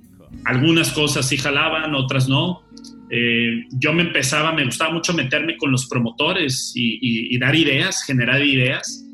Algunas 0.45 0.93
cosas 0.93 1.29
sí 1.29 1.37
jalaban, 1.37 1.95
otras 1.95 2.29
no. 2.29 2.63
Eh, 3.11 3.65
yo 3.73 3.93
me 3.93 4.03
empezaba, 4.03 4.53
me 4.53 4.65
gustaba 4.65 4.93
mucho 4.93 5.13
meterme 5.13 5.57
con 5.57 5.71
los 5.71 5.87
promotores 5.87 6.73
y, 6.75 6.95
y, 7.01 7.35
y 7.35 7.39
dar 7.39 7.55
ideas, 7.55 8.05
generar 8.05 8.45
ideas. 8.45 9.05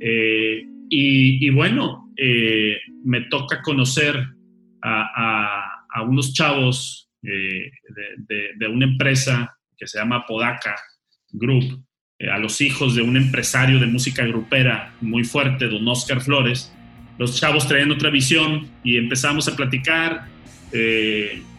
Eh, 0.00 0.66
y, 0.92 1.50
bueno, 1.50 2.12
eh, 2.16 2.78
me 3.04 3.22
toca 3.22 3.62
conocer 3.62 4.26
a, 4.82 5.76
unos 6.06 6.32
chavos 6.32 7.08
eh, 7.22 7.70
de, 8.56 8.68
una 8.68 8.86
empresa 8.86 9.56
que 9.76 9.86
se 9.86 9.98
llama 9.98 10.26
Podaca 10.26 10.74
Group, 11.32 11.84
eh, 12.18 12.28
a 12.28 12.38
los 12.38 12.60
hijos 12.60 12.96
de 12.96 13.02
un 13.02 13.16
empresario 13.16 13.78
de 13.78 13.86
música 13.86 14.24
grupera 14.24 14.92
muy 15.00 15.22
fuerte, 15.22 15.68
don 15.68 15.86
Oscar 15.86 16.20
Flores. 16.20 16.72
Los 17.18 17.38
chavos 17.38 17.68
traían 17.68 17.92
otra 17.92 18.10
visión 18.10 18.68
y 18.82 18.96
empezamos 18.96 19.46
a 19.46 19.54
platicar. 19.54 20.26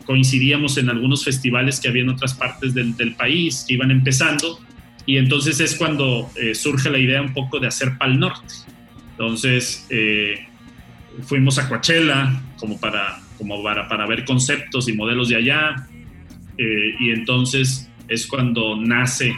Coincidíamos 0.05 0.77
en 0.77 0.89
algunos 0.89 1.23
festivales 1.23 1.79
que 1.79 1.87
había 1.87 2.01
en 2.01 2.09
otras 2.09 2.33
partes 2.33 2.73
del, 2.73 2.97
del 2.97 3.15
país 3.15 3.63
que 3.67 3.75
iban 3.75 3.91
empezando 3.91 4.59
y 5.05 5.17
entonces 5.17 5.59
es 5.59 5.75
cuando 5.75 6.29
surge 6.53 6.89
la 6.89 6.97
idea 6.97 7.21
un 7.21 7.33
poco 7.33 7.59
de 7.59 7.67
hacer 7.67 7.97
Pal 7.97 8.19
Norte. 8.19 8.70
Entonces, 9.21 9.85
eh, 9.91 10.47
fuimos 11.27 11.59
a 11.59 11.69
Coachella 11.69 12.41
como 12.57 12.79
para, 12.79 13.21
como 13.37 13.61
para, 13.61 13.87
para 13.87 14.07
ver 14.07 14.25
conceptos 14.25 14.89
y 14.89 14.93
modelos 14.93 15.29
de 15.29 15.35
allá. 15.35 15.87
Eh, 16.57 16.95
y 16.99 17.11
entonces 17.11 17.87
es 18.07 18.25
cuando 18.25 18.75
nace 18.75 19.35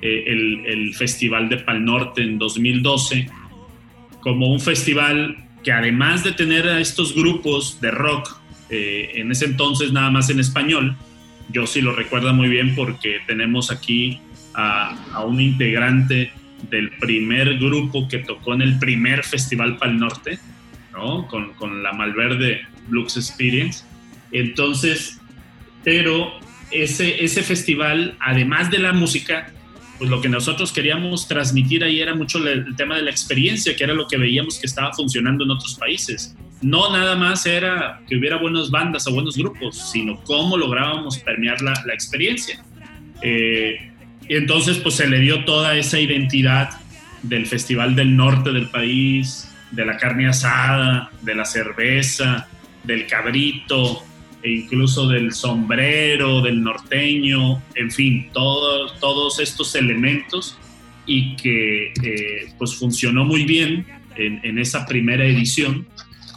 eh, 0.00 0.24
el, 0.64 0.94
Festival 0.94 1.50
de 1.50 1.58
Pal 1.58 1.84
Norte 1.84 2.22
en 2.22 2.38
2012, 2.38 3.28
como 4.20 4.50
un 4.50 4.58
festival 4.58 5.36
que 5.62 5.70
además 5.70 6.24
de 6.24 6.32
tener 6.32 6.66
a 6.66 6.80
estos 6.80 7.14
grupos 7.14 7.78
de 7.82 7.90
rock, 7.90 8.40
en 8.70 9.30
ese 9.30 9.44
entonces 9.44 9.92
nada 9.92 10.10
más 10.10 10.30
en 10.30 10.40
español, 10.40 10.96
yo 11.50 11.66
sí 11.66 11.82
lo 11.82 11.94
recuerdo 11.94 12.32
muy 12.32 12.48
bien 12.48 12.74
porque 12.74 13.18
tenemos 13.26 13.70
aquí 13.70 14.18
a 14.54 15.22
un 15.26 15.42
integrante 15.42 16.32
del 16.70 16.90
primer 16.98 17.58
grupo 17.58 18.08
que 18.08 18.18
tocó 18.18 18.54
en 18.54 18.62
el 18.62 18.78
primer 18.78 19.24
Festival 19.24 19.76
Pal 19.76 19.98
Norte, 19.98 20.38
¿no? 20.92 21.26
Con, 21.28 21.54
con, 21.54 21.82
la 21.82 21.92
Malverde 21.92 22.62
Blues 22.88 23.16
Experience. 23.16 23.84
Entonces, 24.32 25.20
pero 25.84 26.32
ese, 26.70 27.24
ese 27.24 27.42
festival, 27.42 28.16
además 28.20 28.70
de 28.70 28.78
la 28.78 28.92
música, 28.92 29.52
pues 29.98 30.10
lo 30.10 30.20
que 30.20 30.28
nosotros 30.28 30.72
queríamos 30.72 31.26
transmitir 31.26 31.82
ahí 31.84 32.00
era 32.00 32.14
mucho 32.14 32.38
el, 32.46 32.76
tema 32.76 32.96
de 32.96 33.02
la 33.02 33.10
experiencia, 33.10 33.74
que 33.74 33.84
era 33.84 33.94
lo 33.94 34.06
que 34.06 34.16
veíamos 34.16 34.58
que 34.58 34.66
estaba 34.66 34.92
funcionando 34.92 35.44
en 35.44 35.50
otros 35.50 35.74
países. 35.74 36.36
No 36.62 36.90
nada 36.90 37.16
más 37.16 37.46
era 37.46 38.00
que 38.08 38.16
hubiera 38.16 38.36
buenas 38.36 38.70
bandas 38.70 39.06
o 39.06 39.12
buenos 39.12 39.36
grupos, 39.36 39.90
sino 39.90 40.22
cómo 40.24 40.56
lográbamos 40.56 41.18
permear 41.18 41.60
la, 41.62 41.74
la 41.86 41.94
experiencia. 41.94 42.62
Eh, 43.22 43.92
y 44.28 44.36
entonces 44.36 44.78
pues 44.78 44.96
se 44.96 45.06
le 45.06 45.20
dio 45.20 45.44
toda 45.44 45.76
esa 45.76 45.98
identidad 46.00 46.70
del 47.22 47.46
Festival 47.46 47.94
del 47.94 48.16
Norte 48.16 48.52
del 48.52 48.68
país, 48.68 49.50
de 49.70 49.84
la 49.84 49.96
carne 49.96 50.28
asada, 50.28 51.10
de 51.22 51.34
la 51.34 51.44
cerveza, 51.44 52.48
del 52.84 53.06
cabrito, 53.06 54.02
e 54.42 54.50
incluso 54.50 55.08
del 55.08 55.32
sombrero, 55.32 56.40
del 56.40 56.62
norteño, 56.62 57.62
en 57.74 57.90
fin, 57.90 58.30
todo, 58.32 58.92
todos 59.00 59.40
estos 59.40 59.74
elementos 59.74 60.56
y 61.04 61.36
que 61.36 61.92
eh, 62.02 62.52
pues 62.58 62.74
funcionó 62.76 63.24
muy 63.24 63.44
bien 63.44 63.86
en, 64.16 64.40
en 64.42 64.58
esa 64.58 64.86
primera 64.86 65.24
edición 65.24 65.86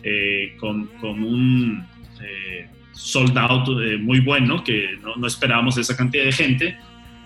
eh, 0.03 0.56
con, 0.60 0.88
con, 0.99 1.24
un 1.24 1.86
eh, 2.22 2.68
sold 2.94 3.38
out 3.38 3.68
eh, 3.82 3.98
muy 3.98 4.22
bueno, 4.22 4.64
que 4.64 4.98
no, 5.02 5.16
no 5.16 5.28
esperábamos 5.28 5.78
esa 5.78 5.95
cantidad 5.95 6.24
de 6.24 6.32
gente 6.32 6.78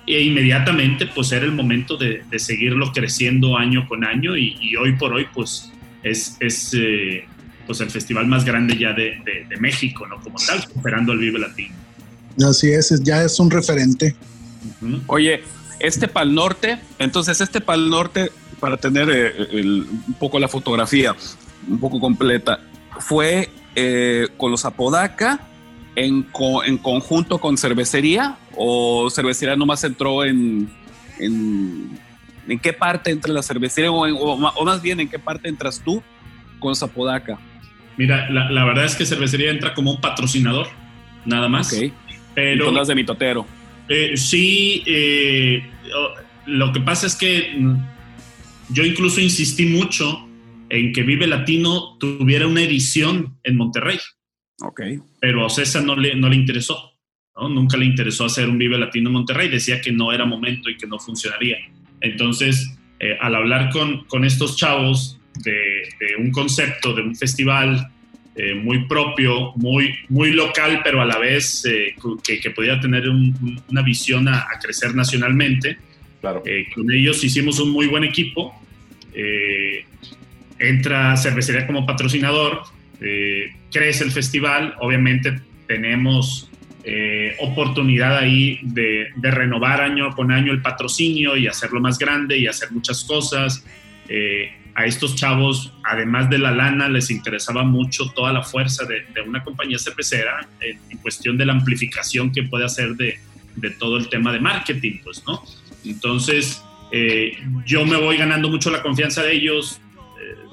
e 0.05 0.21
inmediatamente 0.21 1.07
pues 1.07 1.31
era 1.31 1.45
el 1.45 1.53
momento 1.53 1.97
de, 1.97 2.23
de 2.29 2.39
seguirlo 2.39 2.91
creciendo 2.91 3.57
año 3.57 3.87
con 3.87 4.03
año 4.03 4.35
y, 4.35 4.57
y 4.59 4.75
hoy 4.75 4.93
por 4.93 5.13
hoy 5.13 5.27
pues 5.33 5.71
es, 6.03 6.35
es 6.39 6.73
eh, 6.73 7.25
pues 7.65 7.79
el 7.79 7.89
festival 7.89 8.27
más 8.27 8.43
grande 8.43 8.77
ya 8.77 8.93
de, 8.93 9.21
de, 9.25 9.45
de, 9.49 9.57
México, 9.57 10.05
¿no? 10.05 10.19
Como 10.21 10.37
tal, 10.45 10.61
superando 10.61 11.13
el 11.13 11.19
Vive 11.19 11.39
Latino. 11.39 11.75
Así 12.45 12.71
es, 12.71 13.01
ya 13.03 13.23
es 13.23 13.39
un 13.39 13.49
referente. 13.49 14.15
Uh 14.81 14.85
-huh. 14.85 15.01
Oye, 15.07 15.43
este 15.79 16.07
Pal 16.07 16.33
Norte, 16.35 16.79
entonces 16.99 17.39
este 17.39 17.61
Pal 17.61 17.89
Norte, 17.89 18.31
para 18.59 18.77
tener 18.77 19.09
eh, 19.09 19.33
el, 19.51 19.87
un 20.07 20.15
poco 20.19 20.39
la 20.39 20.47
fotografía 20.47 21.15
un 21.69 21.79
poco 21.79 21.99
completa, 21.99 22.59
fue 22.99 23.49
eh, 23.75 24.27
con 24.37 24.51
los 24.51 24.65
Apodaca 24.65 25.39
en, 25.95 26.23
co 26.23 26.63
en 26.63 26.77
conjunto 26.77 27.37
con 27.39 27.57
cervecería 27.57 28.37
o 28.55 29.09
cervecería 29.09 29.55
nomás 29.55 29.83
entró 29.83 30.25
en, 30.25 30.69
en, 31.19 31.99
en 32.47 32.59
qué 32.59 32.73
parte 32.73 33.11
entra 33.11 33.31
la 33.31 33.43
cervecería 33.43 33.91
o, 33.91 34.07
en, 34.07 34.15
o, 34.15 34.33
o, 34.33 34.65
más 34.65 34.81
bien 34.81 34.99
en 34.99 35.09
qué 35.09 35.19
parte 35.19 35.49
entras 35.49 35.81
tú 35.83 36.01
con 36.59 36.75
Zapodaca? 36.75 37.37
Mira, 37.97 38.29
la, 38.29 38.49
la, 38.49 38.65
verdad 38.65 38.85
es 38.85 38.95
que 38.95 39.05
cervecería 39.05 39.51
entra 39.51 39.73
como 39.73 39.91
un 39.91 40.01
patrocinador, 40.01 40.67
nada 41.25 41.47
más. 41.47 41.71
Okay. 41.71 41.93
Pero 42.33 42.71
las 42.71 42.87
de 42.87 42.95
mitotero. 42.95 43.45
Eh, 43.87 44.17
sí, 44.17 44.83
eh, 44.87 45.63
lo 46.47 46.71
que 46.73 46.79
pasa 46.79 47.05
es 47.05 47.15
que 47.15 47.55
yo 48.69 48.83
incluso 48.83 49.21
insistí 49.21 49.65
mucho 49.65 50.27
en 50.69 50.91
que 50.93 51.03
Vive 51.03 51.27
Latino 51.27 51.97
tuviera 51.99 52.47
una 52.47 52.61
edición 52.61 53.37
en 53.43 53.57
Monterrey. 53.57 53.99
Ok. 54.61 54.81
Pero 55.19 55.45
a 55.45 55.49
César 55.49 55.83
no 55.83 55.95
le, 55.95 56.15
no 56.15 56.29
le 56.29 56.35
interesó. 56.35 56.93
¿no? 57.35 57.49
Nunca 57.49 57.77
le 57.77 57.85
interesó 57.85 58.25
hacer 58.25 58.47
un 58.49 58.57
Vive 58.57 58.77
Latino 58.77 59.09
en 59.09 59.13
Monterrey. 59.13 59.49
Decía 59.49 59.81
que 59.81 59.91
no 59.91 60.11
era 60.11 60.25
momento 60.25 60.69
y 60.69 60.77
que 60.77 60.87
no 60.87 60.99
funcionaría. 60.99 61.57
Entonces, 62.01 62.75
eh, 62.99 63.17
al 63.19 63.35
hablar 63.35 63.69
con, 63.69 64.03
con 64.05 64.23
estos 64.23 64.57
chavos 64.57 65.19
de, 65.43 65.51
de, 65.51 66.15
un 66.19 66.31
concepto, 66.31 66.93
de 66.93 67.01
un 67.01 67.15
festival 67.15 67.89
eh, 68.35 68.53
muy 68.55 68.85
propio, 68.87 69.53
muy, 69.55 69.95
muy 70.09 70.31
local, 70.31 70.81
pero 70.83 71.01
a 71.01 71.05
la 71.05 71.17
vez 71.17 71.65
eh, 71.65 71.95
que, 72.23 72.39
que 72.39 72.51
podía 72.51 72.79
tener 72.79 73.09
un, 73.09 73.61
una 73.69 73.81
visión 73.81 74.27
a, 74.27 74.39
a, 74.39 74.59
crecer 74.61 74.95
nacionalmente, 74.95 75.77
claro. 76.21 76.43
con 76.73 76.91
ellos 76.91 77.23
hicimos 77.23 77.59
un 77.59 77.71
muy 77.71 77.87
buen 77.87 78.03
equipo. 78.03 78.53
entra 80.59 81.17
Cervecería 81.17 81.67
como 81.67 81.85
patrocinador, 81.85 82.63
crece 83.71 84.03
el 84.03 84.11
festival, 84.11 84.75
obviamente 84.79 85.39
tenemos 85.67 86.49
eh, 86.85 87.37
oportunidad 87.39 88.17
ahí 88.17 88.59
de, 88.61 89.07
de, 89.15 89.31
renovar 89.31 89.79
año 89.79 90.13
con 90.13 90.33
año 90.33 90.51
el 90.51 90.61
patrocinio 90.61 91.37
y 91.37 91.47
hacerlo 91.47 91.79
más 91.79 91.97
grande 91.97 92.37
y 92.37 92.47
hacer 92.47 92.71
muchas 92.71 93.05
cosas. 93.05 93.65
Eh, 94.09 94.51
a 94.75 94.85
estos 94.85 95.15
chavos, 95.15 95.71
además 95.83 96.29
de 96.29 96.39
la 96.39 96.51
lana, 96.51 96.89
les 96.89 97.09
interesaba 97.09 97.63
mucho 97.63 98.11
toda 98.13 98.33
la 98.33 98.43
fuerza 98.43 98.83
de, 98.85 99.05
de 99.13 99.21
una 99.21 99.43
compañía 99.43 99.77
cervecera 99.77 100.45
en, 100.59 100.77
en, 100.89 100.97
cuestión 100.97 101.37
de 101.37 101.45
la 101.45 101.53
amplificación 101.53 102.31
que 102.33 102.43
puede 102.43 102.65
hacer 102.65 102.95
de, 102.95 103.17
de, 103.55 103.69
todo 103.69 103.95
el 103.95 104.09
tema 104.09 104.33
de 104.33 104.39
marketing, 104.41 104.99
pues, 105.03 105.23
¿no? 105.25 105.41
Entonces, 105.85 106.61
eh, 106.91 107.37
yo 107.65 107.85
me 107.85 107.97
voy 107.97 108.17
ganando 108.17 108.49
mucho 108.49 108.69
la 108.71 108.81
confianza 108.81 109.23
de 109.23 109.33
ellos, 109.33 109.79
eh, 109.79 109.82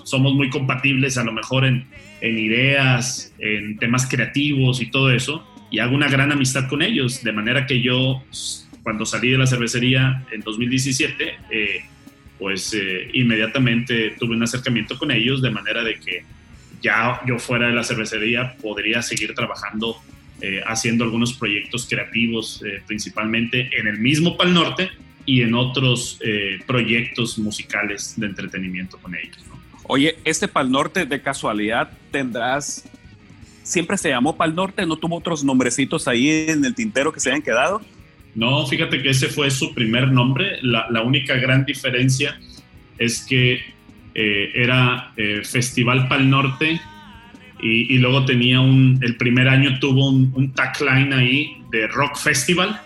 somos 0.05 0.35
muy 0.35 0.51
compatibles 0.51 1.19
a 1.19 1.25
lo 1.25 1.33
mejor 1.33 1.65
en, 1.65 1.87
en 2.21 2.39
ideas, 2.39 3.33
en 3.39 3.79
temas 3.79 4.07
creativos 4.07 4.81
y 4.81 4.91
todo 4.91 5.11
eso, 5.11 5.47
y 5.71 5.79
hago 5.79 5.95
una 5.95 6.09
gran 6.09 6.33
amistad 6.33 6.69
con 6.69 6.83
ellos, 6.83 7.23
de 7.23 7.33
manera 7.33 7.67
que 7.67 7.81
yo, 7.81 8.23
cuando 8.83 9.07
salí 9.07 9.31
de 9.31 9.39
la 9.39 9.47
cervecería 9.47 10.27
en 10.33 10.41
2017, 10.41 11.35
eh, 11.51 11.81
pues 12.39 12.75
eh, 12.75 13.11
inmediatamente 13.13 14.17
tuve 14.19 14.35
un 14.35 14.43
acercamiento 14.43 14.99
con 14.99 15.11
ellos, 15.11 15.43
de 15.43 15.51
manera 15.51 15.85
de 15.85 15.99
que 16.01 16.25
ya 16.83 17.21
yo 17.27 17.39
fuera 17.39 17.69
de 17.69 17.75
la 17.75 17.85
cervecería 17.85 18.57
podría 18.57 19.03
seguir 19.03 19.35
trabajando, 19.35 19.97
eh, 20.41 20.63
haciendo 20.67 21.05
algunos 21.05 21.35
proyectos 21.35 21.87
creativos, 21.89 22.63
eh, 22.65 22.83
principalmente 22.87 23.71
en 23.79 23.87
el 23.87 23.99
mismo 23.99 24.37
Pal 24.37 24.55
Norte 24.55 24.91
y 25.27 25.43
en 25.43 25.55
otros 25.55 26.19
eh, 26.25 26.61
proyectos 26.67 27.39
musicales 27.39 28.15
de 28.17 28.27
entretenimiento 28.27 28.99
con 28.99 29.15
ellos. 29.15 29.37
Oye, 29.93 30.17
este 30.25 30.47
Pal 30.47 30.71
Norte 30.71 31.05
de 31.05 31.21
casualidad 31.21 31.91
tendrás 32.13 32.89
siempre 33.65 33.99
se 33.99 34.09
llamó 34.09 34.37
Pal 34.37 34.55
Norte, 34.55 34.87
no 34.87 34.95
tuvo 34.95 35.17
otros 35.17 35.43
nombrecitos 35.43 36.07
ahí 36.07 36.47
en 36.49 36.65
el 36.65 36.77
tintero 36.77 37.13
que 37.13 37.19
se 37.19 37.31
hayan 37.31 37.43
quedado. 37.43 37.83
No, 38.37 38.65
fíjate 38.69 39.03
que 39.03 39.11
ese 39.11 39.27
fue 39.27 39.51
su 39.51 39.75
primer 39.75 40.13
nombre. 40.13 40.59
La, 40.63 40.87
la 40.91 41.03
única 41.03 41.35
gran 41.39 41.65
diferencia 41.65 42.39
es 42.99 43.27
que 43.29 43.63
eh, 44.15 44.53
era 44.55 45.13
eh, 45.17 45.43
Festival 45.43 46.07
Pal 46.07 46.31
Norte 46.31 46.81
y, 47.61 47.93
y, 47.93 47.99
luego 47.99 48.25
tenía 48.25 48.61
un, 48.61 49.01
el 49.03 49.17
primer 49.17 49.49
año 49.49 49.81
tuvo 49.81 50.09
un, 50.09 50.33
un 50.37 50.53
tagline 50.53 51.13
ahí 51.13 51.65
de 51.73 51.89
Rock 51.89 52.17
Festival 52.17 52.81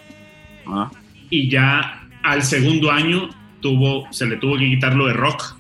ah. 0.67 0.91
y 1.29 1.51
ya 1.51 2.09
al 2.23 2.43
segundo 2.43 2.91
año 2.91 3.29
tuvo, 3.61 4.11
se 4.11 4.25
le 4.25 4.39
tuvo 4.39 4.57
que 4.57 4.71
quitar 4.71 4.97
lo 4.97 5.07
de 5.07 5.13
rock 5.13 5.55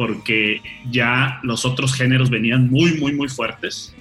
porque 0.00 0.62
ya 0.90 1.40
los 1.42 1.66
otros 1.66 1.92
géneros 1.92 2.30
venían 2.30 2.70
muy, 2.70 2.94
muy, 2.94 3.12
muy 3.12 3.28
fuertes. 3.28 3.94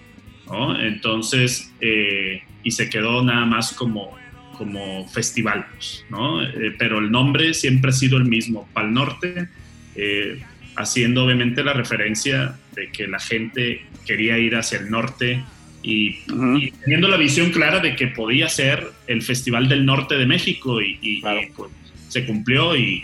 ¿no? 0.45 0.79
Entonces, 0.79 1.73
eh, 1.81 2.41
y 2.63 2.71
se 2.71 2.89
quedó 2.89 3.21
nada 3.21 3.45
más 3.45 3.73
como, 3.73 4.15
como 4.57 5.05
festival, 5.09 5.65
pues, 5.75 6.05
¿no? 6.09 6.41
Eh, 6.41 6.73
pero 6.79 6.99
el 6.99 7.11
nombre 7.11 7.53
siempre 7.53 7.89
ha 7.89 7.91
sido 7.91 8.17
el 8.17 8.23
mismo, 8.23 8.69
Pal 8.71 8.93
Norte, 8.93 9.49
eh, 9.95 10.41
haciendo 10.77 11.25
obviamente 11.25 11.65
la 11.65 11.73
referencia 11.73 12.55
de 12.77 12.89
que 12.93 13.05
la 13.05 13.19
gente 13.19 13.81
quería 14.07 14.37
ir 14.37 14.55
hacia 14.55 14.79
el 14.79 14.89
norte 14.89 15.43
y, 15.83 16.11
uh 16.11 16.33
-huh. 16.33 16.63
y 16.63 16.71
teniendo 16.71 17.09
la 17.09 17.17
visión 17.17 17.51
clara 17.51 17.81
de 17.81 17.97
que 17.97 18.07
podía 18.07 18.47
ser 18.47 18.87
el 19.07 19.21
Festival 19.21 19.67
del 19.67 19.85
Norte 19.85 20.15
de 20.15 20.25
México 20.25 20.81
y, 20.81 20.97
y, 21.01 21.19
claro. 21.19 21.41
y 21.41 21.47
pues, 21.47 21.71
se 22.07 22.25
cumplió 22.25 22.77
y, 22.77 23.03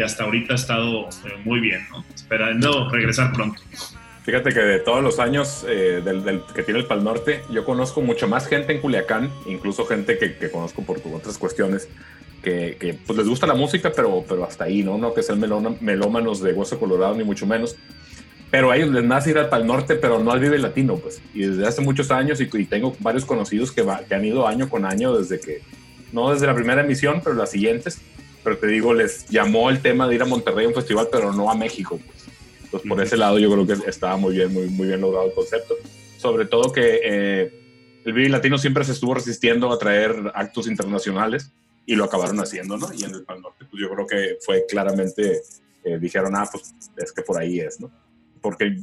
hasta 0.00 0.24
ahorita 0.24 0.52
ha 0.52 0.56
estado 0.56 1.08
eh, 1.08 1.40
muy 1.44 1.58
bien, 1.58 1.86
¿no? 1.90 2.04
esperando 2.14 2.88
regresar 2.88 3.32
pronto. 3.32 3.60
Fíjate 4.22 4.50
que 4.52 4.60
de 4.60 4.78
todos 4.78 5.02
los 5.02 5.18
años 5.18 5.64
eh, 5.68 6.02
del, 6.04 6.22
del, 6.22 6.42
que 6.54 6.62
tiene 6.62 6.78
el 6.80 6.86
Pal 6.86 7.02
Norte, 7.02 7.42
yo 7.50 7.64
conozco 7.64 8.02
mucho 8.02 8.28
más 8.28 8.46
gente 8.46 8.72
en 8.72 8.80
Culiacán, 8.80 9.30
incluso 9.46 9.86
gente 9.86 10.18
que, 10.18 10.36
que 10.36 10.50
conozco 10.50 10.82
por 10.82 11.00
otras 11.12 11.38
cuestiones, 11.38 11.88
que, 12.42 12.76
que, 12.78 12.94
pues 12.94 13.18
les 13.18 13.28
gusta 13.28 13.46
la 13.46 13.54
música, 13.54 13.92
pero, 13.94 14.24
pero 14.28 14.44
hasta 14.44 14.64
ahí, 14.64 14.82
¿no? 14.82 14.98
No 14.98 15.14
que 15.14 15.22
sean 15.22 15.40
melómanos 15.80 16.40
de 16.40 16.52
hueso 16.52 16.78
colorado, 16.78 17.14
ni 17.14 17.24
mucho 17.24 17.46
menos. 17.46 17.76
Pero 18.50 18.70
a 18.70 18.76
ellos 18.76 18.90
les 18.90 19.04
nace 19.04 19.30
ir 19.30 19.38
al 19.38 19.48
Pal 19.48 19.66
Norte, 19.66 19.94
pero 19.94 20.18
no 20.18 20.32
al 20.32 20.40
Vive 20.40 20.58
Latino, 20.58 20.96
pues. 20.96 21.20
Y 21.34 21.42
desde 21.42 21.66
hace 21.66 21.80
muchos 21.82 22.10
años, 22.10 22.40
y, 22.40 22.48
y 22.52 22.64
tengo 22.64 22.96
varios 23.00 23.24
conocidos 23.24 23.70
que, 23.72 23.82
va, 23.82 24.00
que 24.00 24.14
han 24.14 24.24
ido 24.24 24.46
año 24.46 24.68
con 24.68 24.84
año 24.84 25.16
desde 25.16 25.40
que, 25.40 25.62
no 26.12 26.32
desde 26.32 26.46
la 26.46 26.54
primera 26.54 26.82
emisión, 26.82 27.20
pero 27.22 27.36
las 27.36 27.50
siguientes. 27.50 28.00
Pero 28.42 28.58
te 28.58 28.66
digo, 28.66 28.94
les 28.94 29.26
llamó 29.28 29.70
el 29.70 29.82
tema 29.82 30.08
de 30.08 30.14
ir 30.14 30.22
a 30.22 30.26
Monterrey 30.26 30.64
a 30.64 30.68
un 30.68 30.74
festival, 30.74 31.08
pero 31.10 31.32
no 31.32 31.50
a 31.50 31.54
México, 31.54 31.98
pues. 32.04 32.26
Entonces, 32.64 32.88
por 32.88 33.02
ese 33.02 33.16
lado, 33.16 33.38
yo 33.38 33.50
creo 33.50 33.66
que 33.66 33.88
estaba 33.88 34.16
muy 34.16 34.36
bien, 34.36 34.52
muy, 34.52 34.68
muy 34.68 34.86
bien 34.86 35.00
logrado 35.00 35.26
el 35.26 35.34
concepto. 35.34 35.74
Sobre 36.18 36.46
todo 36.46 36.72
que 36.72 37.00
eh, 37.02 37.60
el 38.04 38.12
Vive 38.12 38.28
Latino 38.28 38.58
siempre 38.58 38.84
se 38.84 38.92
estuvo 38.92 39.14
resistiendo 39.14 39.72
a 39.72 39.78
traer 39.78 40.30
actos 40.34 40.68
internacionales 40.68 41.52
y 41.84 41.96
lo 41.96 42.04
acabaron 42.04 42.38
haciendo, 42.38 42.76
¿no? 42.76 42.88
Y 42.94 43.02
en 43.04 43.14
el 43.14 43.24
Pal 43.24 43.42
Norte, 43.42 43.64
pues 43.68 43.82
yo 43.82 43.90
creo 43.90 44.06
que 44.06 44.38
fue 44.40 44.64
claramente, 44.68 45.42
eh, 45.82 45.98
dijeron, 45.98 46.36
ah, 46.36 46.48
pues 46.50 46.74
es 46.96 47.12
que 47.12 47.22
por 47.22 47.38
ahí 47.38 47.58
es, 47.58 47.80
¿no? 47.80 47.90
Porque 48.40 48.76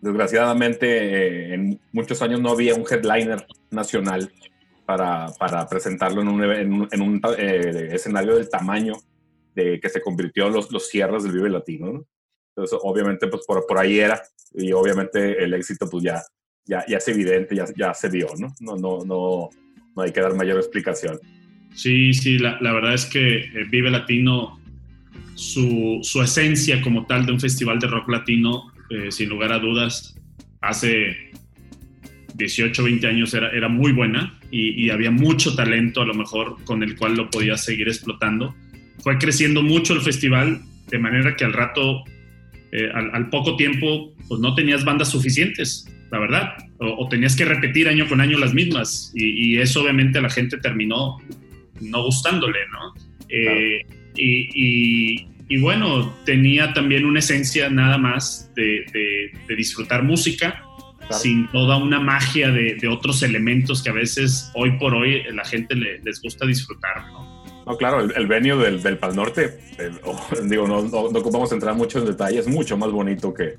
desgraciadamente 0.00 0.86
eh, 0.86 1.54
en 1.54 1.80
muchos 1.92 2.22
años 2.22 2.40
no 2.40 2.50
había 2.50 2.74
un 2.74 2.86
headliner 2.90 3.46
nacional 3.70 4.32
para, 4.86 5.28
para 5.38 5.66
presentarlo 5.68 6.22
en 6.22 6.28
un, 6.28 6.44
en 6.44 6.72
un, 6.72 6.88
en 6.90 7.02
un 7.02 7.20
eh, 7.38 7.90
escenario 7.92 8.36
del 8.36 8.48
tamaño 8.48 8.94
de 9.54 9.78
que 9.80 9.88
se 9.88 10.00
convirtió 10.00 10.46
en 10.46 10.54
los, 10.54 10.72
los 10.72 10.88
cierres 10.88 11.22
del 11.22 11.32
Vive 11.32 11.50
Latino, 11.50 11.92
¿no? 11.92 12.06
Entonces, 12.54 12.78
obviamente, 12.82 13.28
pues 13.28 13.44
por, 13.46 13.66
por 13.66 13.78
ahí 13.78 13.98
era, 13.98 14.22
y 14.52 14.72
obviamente 14.72 15.42
el 15.42 15.54
éxito, 15.54 15.88
pues 15.88 16.04
ya, 16.04 16.22
ya, 16.66 16.84
ya 16.86 16.98
es 16.98 17.08
evidente, 17.08 17.56
ya, 17.56 17.64
ya 17.74 17.94
se 17.94 18.08
vio, 18.10 18.28
¿no? 18.38 18.54
No, 18.60 18.76
no, 18.76 19.04
no, 19.04 19.48
no 19.96 20.02
hay 20.02 20.12
que 20.12 20.20
dar 20.20 20.34
mayor 20.34 20.58
explicación. 20.58 21.18
Sí, 21.74 22.12
sí, 22.12 22.38
la, 22.38 22.58
la 22.60 22.72
verdad 22.72 22.94
es 22.94 23.06
que 23.06 23.38
eh, 23.38 23.64
Vive 23.70 23.90
Latino, 23.90 24.60
su, 25.34 26.00
su, 26.02 26.20
esencia 26.20 26.82
como 26.82 27.06
tal 27.06 27.24
de 27.24 27.32
un 27.32 27.40
festival 27.40 27.78
de 27.78 27.86
rock 27.86 28.08
latino, 28.10 28.70
eh, 28.90 29.10
sin 29.10 29.30
lugar 29.30 29.52
a 29.52 29.58
dudas, 29.58 30.14
hace 30.60 31.32
18, 32.42 32.82
20 32.84 33.06
años 33.06 33.34
era, 33.34 33.50
era 33.50 33.68
muy 33.68 33.92
buena 33.92 34.38
y, 34.50 34.84
y 34.84 34.90
había 34.90 35.10
mucho 35.10 35.54
talento 35.54 36.02
a 36.02 36.06
lo 36.06 36.14
mejor 36.14 36.56
con 36.64 36.82
el 36.82 36.96
cual 36.96 37.14
lo 37.14 37.30
podía 37.30 37.56
seguir 37.56 37.88
explotando. 37.88 38.54
Fue 38.98 39.18
creciendo 39.18 39.62
mucho 39.62 39.94
el 39.94 40.00
festival 40.02 40.62
de 40.88 40.98
manera 40.98 41.34
que 41.36 41.44
al 41.44 41.52
rato 41.52 42.04
eh, 42.72 42.90
al, 42.94 43.10
al, 43.14 43.28
poco 43.28 43.56
tiempo 43.56 44.14
pues 44.28 44.40
no 44.40 44.54
tenías 44.54 44.84
bandas 44.84 45.10
suficientes, 45.10 45.86
la 46.10 46.18
verdad, 46.18 46.54
o, 46.78 47.04
o 47.04 47.08
tenías 47.08 47.36
que 47.36 47.44
repetir 47.44 47.88
año 47.88 48.08
con 48.08 48.20
año 48.20 48.38
las 48.38 48.54
mismas 48.54 49.12
y, 49.14 49.54
y, 49.54 49.58
eso 49.58 49.82
obviamente 49.82 50.18
a 50.18 50.22
la 50.22 50.30
gente 50.30 50.56
terminó 50.56 51.18
no 51.82 52.02
gustándole, 52.02 52.60
¿no? 52.70 52.94
Eh, 53.28 53.84
y, 54.16 54.48
y, 54.54 55.26
y, 55.48 55.58
bueno, 55.58 56.14
tenía 56.24 56.72
también 56.72 57.04
una 57.04 57.18
esencia 57.18 57.68
nada 57.68 57.98
más 57.98 58.50
de, 58.54 58.84
de, 58.92 59.32
de 59.48 59.56
disfrutar 59.56 60.02
música, 60.02 60.61
claro. 61.06 61.22
sin 61.22 61.48
toda 61.50 61.76
una 61.76 62.00
magia 62.00 62.50
de, 62.50 62.76
de, 62.80 62.88
otros 62.88 63.22
elementos 63.22 63.82
que 63.82 63.90
a 63.90 63.92
veces 63.92 64.50
hoy 64.54 64.78
por 64.78 64.94
hoy 64.94 65.22
la 65.32 65.44
gente 65.44 65.74
le, 65.74 66.00
les 66.00 66.20
gusta 66.20 66.46
disfrutar, 66.46 67.06
¿no? 67.12 67.42
No, 67.66 67.76
claro, 67.76 68.00
el, 68.00 68.12
el 68.16 68.26
venio 68.26 68.58
del, 68.58 68.82
del, 68.82 68.98
Pal 68.98 69.14
Norte, 69.14 69.58
el, 69.78 70.00
oh, 70.04 70.20
digo, 70.44 70.66
no, 70.66 70.82
no, 70.82 71.10
no, 71.10 71.22
vamos 71.30 71.52
a 71.52 71.54
entrar 71.54 71.74
mucho 71.74 72.00
en 72.00 72.06
detalle, 72.06 72.40
es 72.40 72.48
mucho 72.48 72.76
más 72.76 72.90
bonito 72.90 73.32
que, 73.32 73.54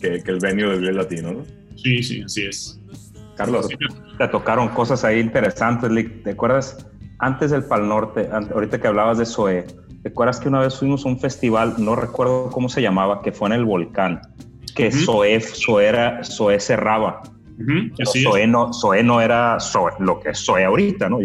que, 0.00 0.22
que 0.22 0.30
el 0.30 0.38
venio 0.38 0.70
del 0.70 0.80
Vive 0.80 0.92
Latino, 0.92 1.32
¿no? 1.32 1.44
Sí, 1.76 2.02
sí, 2.02 2.22
así 2.22 2.46
es. 2.46 2.80
Carlos, 3.36 3.66
sí. 3.68 3.76
te 4.18 4.28
tocaron 4.28 4.68
cosas 4.68 5.04
ahí 5.04 5.18
interesantes, 5.18 5.90
¿te 6.22 6.30
acuerdas? 6.30 6.86
Antes 7.18 7.50
del 7.50 7.64
Pal 7.64 7.88
Norte, 7.88 8.28
ahorita 8.30 8.80
que 8.80 8.88
hablabas 8.88 9.18
de 9.18 9.26
SOE, 9.26 9.66
¿te 10.02 10.08
acuerdas 10.08 10.40
que 10.40 10.48
una 10.48 10.60
vez 10.60 10.78
fuimos 10.78 11.04
a 11.04 11.08
un 11.08 11.18
festival, 11.18 11.74
no 11.78 11.94
recuerdo 11.94 12.50
cómo 12.50 12.68
se 12.68 12.82
llamaba, 12.82 13.22
que 13.22 13.32
fue 13.32 13.48
en 13.48 13.54
el 13.54 13.64
volcán, 13.64 14.20
que 14.74 14.88
uh 14.88 14.90
-huh. 14.90 15.04
Era, 15.80 16.22
SOE 16.24 16.58
cerraba? 16.60 17.22
Uh 17.58 17.62
-huh. 17.62 18.46
No, 18.48 18.72
no 19.02 19.20
era 19.20 19.58
lo 20.00 20.20
que 20.20 20.30
es 20.30 20.38
SOE 20.38 20.64
ahorita, 20.64 21.08
¿no? 21.08 21.18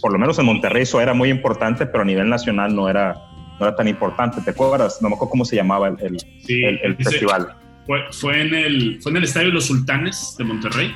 Por 0.00 0.12
lo 0.12 0.18
menos 0.18 0.38
en 0.38 0.46
Monterrey 0.46 0.82
eso 0.82 1.00
era 1.00 1.14
muy 1.14 1.30
importante, 1.30 1.86
pero 1.86 2.02
a 2.02 2.04
nivel 2.04 2.28
nacional 2.28 2.74
no 2.74 2.88
era, 2.88 3.14
no 3.60 3.66
era 3.66 3.74
tan 3.76 3.88
importante. 3.88 4.40
¿Te 4.42 4.50
acuerdas? 4.50 5.00
No 5.00 5.08
me 5.08 5.14
acuerdo 5.14 5.30
cómo 5.30 5.44
se 5.44 5.56
llamaba 5.56 5.88
el, 5.88 5.96
el, 6.00 6.18
Sí, 6.44 6.62
el- 6.64 6.80
el 6.82 6.92
ese- 6.98 7.10
festival. 7.10 7.54
Fue, 7.86 7.98
fue, 8.12 8.40
en 8.40 8.54
el, 8.54 8.98
fue 9.02 9.10
en 9.12 9.16
el 9.18 9.24
Estadio 9.24 9.48
de 9.48 9.54
los 9.54 9.66
Sultanes 9.66 10.34
de 10.38 10.44
Monterrey, 10.44 10.94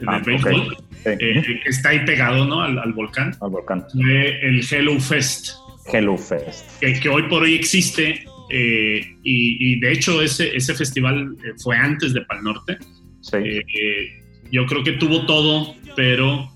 en 0.00 0.08
Ah, 0.08 0.16
el 0.18 0.22
béisbol, 0.22 0.72
ok. 0.72 0.82
Sí. 1.04 1.10
eh, 1.18 1.42
que 1.64 1.68
está 1.68 1.88
ahí 1.88 2.04
pegado 2.04 2.44
¿no? 2.44 2.62
al, 2.62 2.78
al 2.78 2.92
volcán. 2.92 3.34
Al 3.40 3.50
volcán. 3.50 3.84
Fue 3.92 4.38
el 4.46 4.64
Hello 4.70 5.00
Fest, 5.00 5.48
Hello 5.92 6.16
Fest. 6.16 6.64
que, 6.80 6.98
que 7.00 7.08
hoy 7.08 7.24
por 7.24 7.42
hoy 7.42 7.54
existe. 7.56 8.24
Eh, 8.52 9.16
y, 9.24 9.72
y 9.74 9.80
de 9.80 9.92
hecho 9.92 10.20
ese, 10.22 10.54
ese 10.54 10.74
festival 10.74 11.34
eh, 11.44 11.52
fue 11.62 11.76
antes 11.76 12.12
de 12.12 12.20
Pal 12.22 12.44
Norte. 12.44 12.76
Sí. 13.22 13.36
Eh, 13.38 14.22
yo 14.52 14.66
creo 14.66 14.84
que 14.84 14.92
tuvo 14.92 15.24
todo, 15.26 15.74
pero 15.96 16.52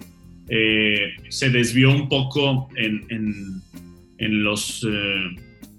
eh, 0.49 1.15
se 1.31 1.49
desvió 1.51 1.91
un 1.91 2.09
poco 2.09 2.69
en, 2.77 3.05
en- 3.09 3.63
en 4.19 4.45
los, 4.45 4.87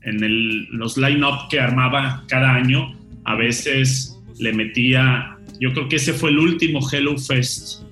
en 0.03 0.23
el- 0.23 0.65
los 0.71 0.97
line-up 0.97 1.47
que 1.49 1.59
armaba 1.59 2.23
cada 2.27 2.53
año. 2.55 2.93
A 3.25 3.35
veces 3.35 4.17
le 4.39 4.53
metía, 4.53 5.37
yo 5.59 5.73
creo 5.73 5.87
que 5.89 5.95
ese 5.97 6.13
fue 6.13 6.29
el 6.31 6.39
último 6.39 6.79
Hello 6.91 7.17
Fest 7.17 7.83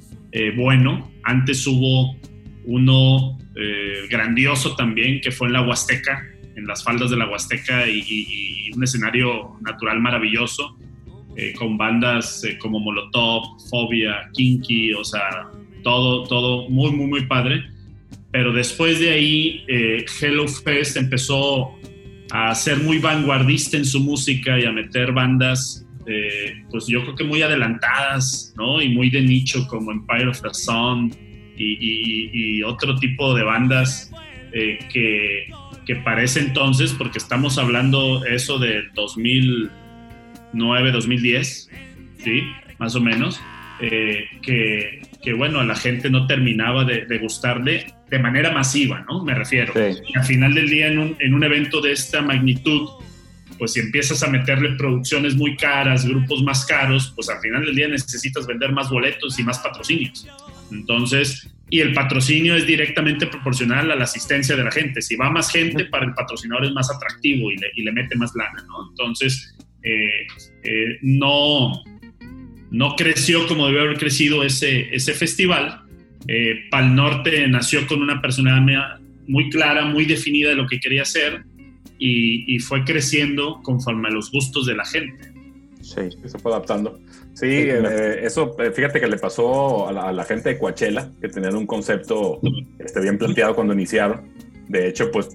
bueno. 0.56 1.12
Antes 1.24 1.66
hubo 1.66 2.16
uno 2.66 3.38
grandioso 4.10 4.76
también, 4.76 5.22
que 5.22 5.32
fue 5.32 5.48
en 5.48 5.54
la 5.54 5.62
Huasteca, 5.62 6.22
en 6.56 6.66
las 6.68 6.84
faldas 6.84 7.10
de 7.10 7.18
la 7.18 7.28
Huasteca 7.30 7.88
y, 7.88 8.00
y- 8.00 8.68
y 8.70 8.72
un 8.76 8.84
escenario 8.84 9.58
natural 9.62 10.00
maravilloso 10.00 10.78
eh, 11.38 11.54
con 11.58 11.78
bandas 11.78 12.44
eh, 12.46 12.58
como 12.58 12.80
Molotov, 12.80 13.44
Fobia, 13.70 14.30
Kinky, 14.34 14.94
o 14.94 15.04
sea, 15.04 15.50
todo, 15.84 16.24
todo 16.24 16.70
muy, 16.70 16.92
muy, 16.92 17.08
muy 17.08 17.26
padre. 17.26 17.64
Pero 18.32 18.54
después 18.54 19.00
de 19.00 19.12
ahí, 19.12 19.64
eh, 19.68 20.06
Hello 20.22 20.48
Fest 20.48 20.98
empezó 20.98 21.72
a 22.32 22.54
ser 22.56 22.78
muy 22.80 23.00
vanguardista 23.00 23.78
en 23.78 23.86
su 23.86 24.00
música 24.00 24.60
y 24.60 24.64
a 24.66 24.72
meter 24.72 25.12
bandas, 25.12 25.86
eh, 26.08 26.64
pues 26.72 26.88
yo 26.88 27.02
creo 27.04 27.16
que 27.16 27.24
muy 27.24 27.42
adelantadas, 27.42 28.54
¿no? 28.58 28.82
Y 28.82 28.90
muy 28.90 29.10
de 29.10 29.22
nicho 29.22 29.68
como 29.68 29.92
Empire 29.92 30.28
of 30.30 30.42
the 30.42 30.54
Sun 30.54 31.14
y, 31.58 31.64
y- 31.80 32.30
y 32.58 32.64
otro 32.64 32.96
tipo 32.98 33.34
de 33.36 33.44
bandas 33.44 34.12
eh, 34.58 34.80
que, 34.90 35.50
que 35.86 35.98
para 35.98 36.24
ese 36.24 36.40
entonces, 36.40 36.94
porque 36.94 37.18
estamos 37.18 37.58
hablando 37.58 38.24
eso 38.26 38.58
del 38.58 38.90
2009, 38.94 40.92
2010, 40.94 41.70
¿sí? 42.24 42.44
Más 42.80 42.96
o 42.96 43.02
menos, 43.02 43.42
eh, 43.82 44.28
que, 44.42 45.02
que, 45.22 45.34
bueno, 45.34 45.60
a 45.60 45.66
la 45.66 45.76
gente 45.76 46.10
no 46.10 46.26
terminaba 46.26 46.86
de, 46.86 47.06
de 47.06 47.18
gustarle 47.18 47.88
de 48.10 48.20
manera 48.20 48.52
masiva, 48.52 49.06
¿no? 49.10 49.26
Me 49.26 49.34
refiero. 49.34 49.74
Sí. 49.74 50.02
Y 50.08 50.18
al 50.18 50.24
final 50.24 50.54
del 50.54 50.70
día, 50.70 50.88
en 50.88 51.00
un, 51.00 51.18
en 51.20 51.34
un 51.34 51.44
evento 51.44 51.82
de 51.82 51.92
esta 51.92 52.22
magnitud, 52.22 52.88
pues 53.58 53.74
si 53.74 53.82
empiezas 53.82 54.24
a 54.24 54.28
meterle 54.28 54.78
producciones 54.78 55.36
muy 55.36 55.58
caras, 55.58 56.06
grupos 56.06 56.42
más 56.44 56.66
caros, 56.66 57.12
pues 57.14 57.28
al 57.30 57.42
final 57.42 57.66
del 57.66 57.76
día 57.76 57.90
necesitas 57.90 58.48
vender 58.48 58.72
más 58.72 58.90
boletos 58.90 59.38
y 59.38 59.44
más 59.44 59.60
patrocinios. 59.60 60.26
Entonces, 60.72 61.52
y 61.70 61.80
el 61.80 61.94
patrocinio 61.94 62.56
es 62.56 62.68
directamente 62.68 63.28
proporcional 63.28 63.92
a 63.92 63.96
la 63.96 64.04
asistencia 64.04 64.56
de 64.56 64.64
la 64.64 64.72
gente. 64.72 65.02
Si 65.02 65.16
va 65.16 65.30
más 65.30 65.52
gente, 65.52 65.86
para 65.86 66.06
el 66.06 66.14
patrocinador 66.14 66.66
es 66.66 66.72
más 66.74 66.92
atractivo 66.92 67.52
y 67.52 67.58
le, 67.58 67.72
y 67.76 67.84
le 67.84 67.92
mete 67.92 68.16
más 68.16 68.34
lana, 68.36 68.64
¿no? 68.68 68.90
Entonces, 68.90 69.56
eh, 69.84 70.28
eh, 70.64 71.00
no, 71.02 71.84
no 72.72 72.96
creció 72.96 73.48
como 73.48 73.68
debió 73.68 73.82
haber 73.82 73.98
crecido 73.98 74.44
ese, 74.44 74.96
ese 74.96 75.14
festival. 75.14 75.82
Eh, 76.28 76.66
Pal 76.70 76.96
Norte 76.96 77.48
nació 77.48 77.86
con 77.88 78.02
una 78.02 78.22
personalidad 78.22 79.00
muy 79.28 79.50
clara, 79.50 79.86
muy 79.86 80.06
definida 80.06 80.50
de 80.50 80.56
lo 80.56 80.68
que 80.68 80.80
quería 80.80 81.02
hacer 81.02 81.44
y, 81.98 82.56
y 82.56 82.60
fue 82.60 82.84
creciendo 82.84 83.62
conforme 83.64 84.10
a 84.10 84.12
los 84.12 84.32
gustos 84.32 84.66
de 84.66 84.76
la 84.76 84.86
gente. 84.86 85.34
Sí. 85.82 86.02
se 86.26 86.40
fue 86.40 86.52
adaptando. 86.52 87.00
Sí, 87.36 87.68
eh, 87.70 88.20
eso, 88.26 88.56
eh, 88.60 88.72
fíjate 88.72 89.00
que 89.02 89.08
le 89.08 89.18
pasó 89.18 89.88
a 89.88 89.92
la, 89.92 90.04
a 90.10 90.14
la 90.14 90.24
gente 90.24 90.50
de 90.50 90.58
Coachella, 90.58 91.12
que 91.22 91.28
tenían 91.28 91.56
un 91.56 91.68
concepto 91.68 92.40
este, 92.80 93.02
bien 93.02 93.18
planteado 93.18 93.54
cuando 93.56 93.74
iniciaron. 93.74 94.34
De 94.70 94.88
hecho, 94.88 95.12
pues 95.12 95.30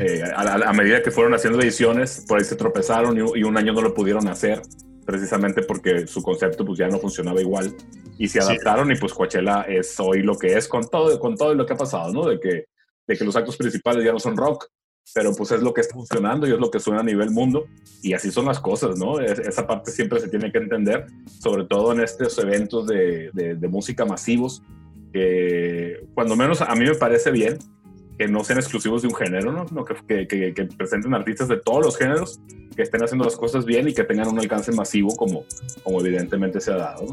eh, 0.00 0.22
a, 0.34 0.72
medida 0.72 1.00
que 1.02 1.12
fueron 1.12 1.34
haciendo 1.34 1.60
ediciones, 1.60 2.24
por 2.28 2.38
ahí 2.38 2.44
se 2.44 2.56
tropezaron 2.56 3.16
y, 3.16 3.38
y 3.38 3.44
un 3.44 3.56
año 3.56 3.72
no 3.72 3.80
lo 3.82 3.94
pudieron 3.94 4.26
hacer, 4.28 4.60
precisamente 5.06 5.62
porque 5.62 6.06
su 6.08 6.22
concepto 6.22 6.64
pues 6.66 6.78
ya 6.78 6.88
no 6.88 6.98
funcionaba 6.98 7.40
igual. 7.40 7.72
Y 8.18 8.26
se 8.26 8.40
Sí. 8.40 8.46
adaptaron 8.48 8.90
y 8.90 8.96
pues 8.96 9.14
Coachella 9.14 9.62
es 9.62 9.98
hoy 10.00 10.22
lo 10.22 10.36
que 10.36 10.56
es 10.58 10.66
con 10.66 10.88
todo, 10.88 11.18
con 11.20 11.36
todo 11.36 11.54
lo 11.54 11.64
que 11.64 11.72
ha 11.74 11.76
pasado, 11.76 12.12
¿no? 12.12 12.28
De 12.28 12.40
que, 12.40 12.64
de 13.06 13.16
que 13.16 13.24
los 13.24 13.36
actos 13.36 13.56
principales 13.56 14.04
ya 14.04 14.12
no 14.12 14.18
son 14.18 14.36
rock, 14.36 14.66
pero 15.14 15.34
pues 15.34 15.50
es 15.52 15.62
lo 15.62 15.72
que 15.74 15.80
está 15.80 15.94
funcionando 15.94 16.46
y 16.46 16.52
es 16.52 16.58
lo 16.58 16.70
que 16.70 16.80
suena 16.80 17.00
a 17.00 17.04
nivel 17.04 17.30
mundo 17.30 17.66
y 18.02 18.12
así 18.12 18.30
son 18.30 18.46
las 18.46 18.60
cosas, 18.60 18.98
¿no? 18.98 19.20
Es- 19.20 19.38
esa 19.38 19.66
parte 19.66 19.90
siempre 19.90 20.20
se 20.20 20.28
tiene 20.28 20.52
que 20.52 20.58
entender, 20.58 21.06
sobre 21.40 21.64
todo 21.64 21.92
en 21.92 22.00
estos 22.00 22.38
eventos 22.38 22.86
de, 22.86 23.30
de- 23.32 23.54
de 23.54 23.68
música 23.68 24.04
masivos, 24.04 24.62
que 25.12 26.00
cuando 26.14 26.36
menos 26.36 26.60
a 26.60 26.74
mí 26.74 26.84
me 26.84 26.94
parece 26.94 27.30
bien 27.30 27.58
que 28.18 28.26
no 28.28 28.42
sean 28.44 28.58
exclusivos 28.58 29.02
de 29.02 29.08
un 29.08 29.14
género, 29.14 29.52
¿no? 29.52 29.66
No, 29.70 29.84
que, 29.84 30.26
que- 30.26 30.52
que- 30.54 30.64
presenten 30.76 31.14
artistas 31.14 31.48
de 31.48 31.56
todos 31.58 31.84
los 31.84 31.96
géneros, 31.96 32.40
que 32.74 32.82
estén 32.82 33.02
haciendo 33.02 33.24
las 33.24 33.36
cosas 33.36 33.64
bien 33.64 33.88
y 33.88 33.94
que 33.94 34.04
tengan 34.04 34.28
un 34.28 34.38
alcance 34.38 34.72
masivo 34.72 35.14
como, 35.16 35.44
como 35.84 36.00
evidentemente 36.00 36.60
se 36.60 36.72
ha 36.72 36.76
dado. 36.76 37.06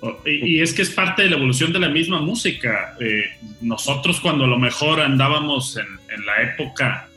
Oh, 0.00 0.12
Y, 0.26 0.56
y 0.58 0.60
es 0.60 0.72
que 0.74 0.82
es 0.82 0.90
parte 0.90 1.22
de 1.22 1.30
la 1.30 1.36
evolución 1.36 1.72
de 1.72 1.78
la 1.80 1.88
misma 1.88 2.20
música. 2.20 2.94
Eh, 3.00 3.24
nosotros 3.62 4.20
cuando 4.20 4.44
a 4.44 4.46
lo 4.46 4.58
mejor 4.58 5.00
andábamos 5.00 5.76
en, 5.78 5.86
en 6.14 6.26
la 6.26 6.42
época 6.52 7.08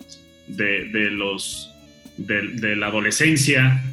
de, 0.47 1.09
los 1.11 1.73
de, 2.17 2.75
la 2.75 2.87
adolescencia, 2.87 3.83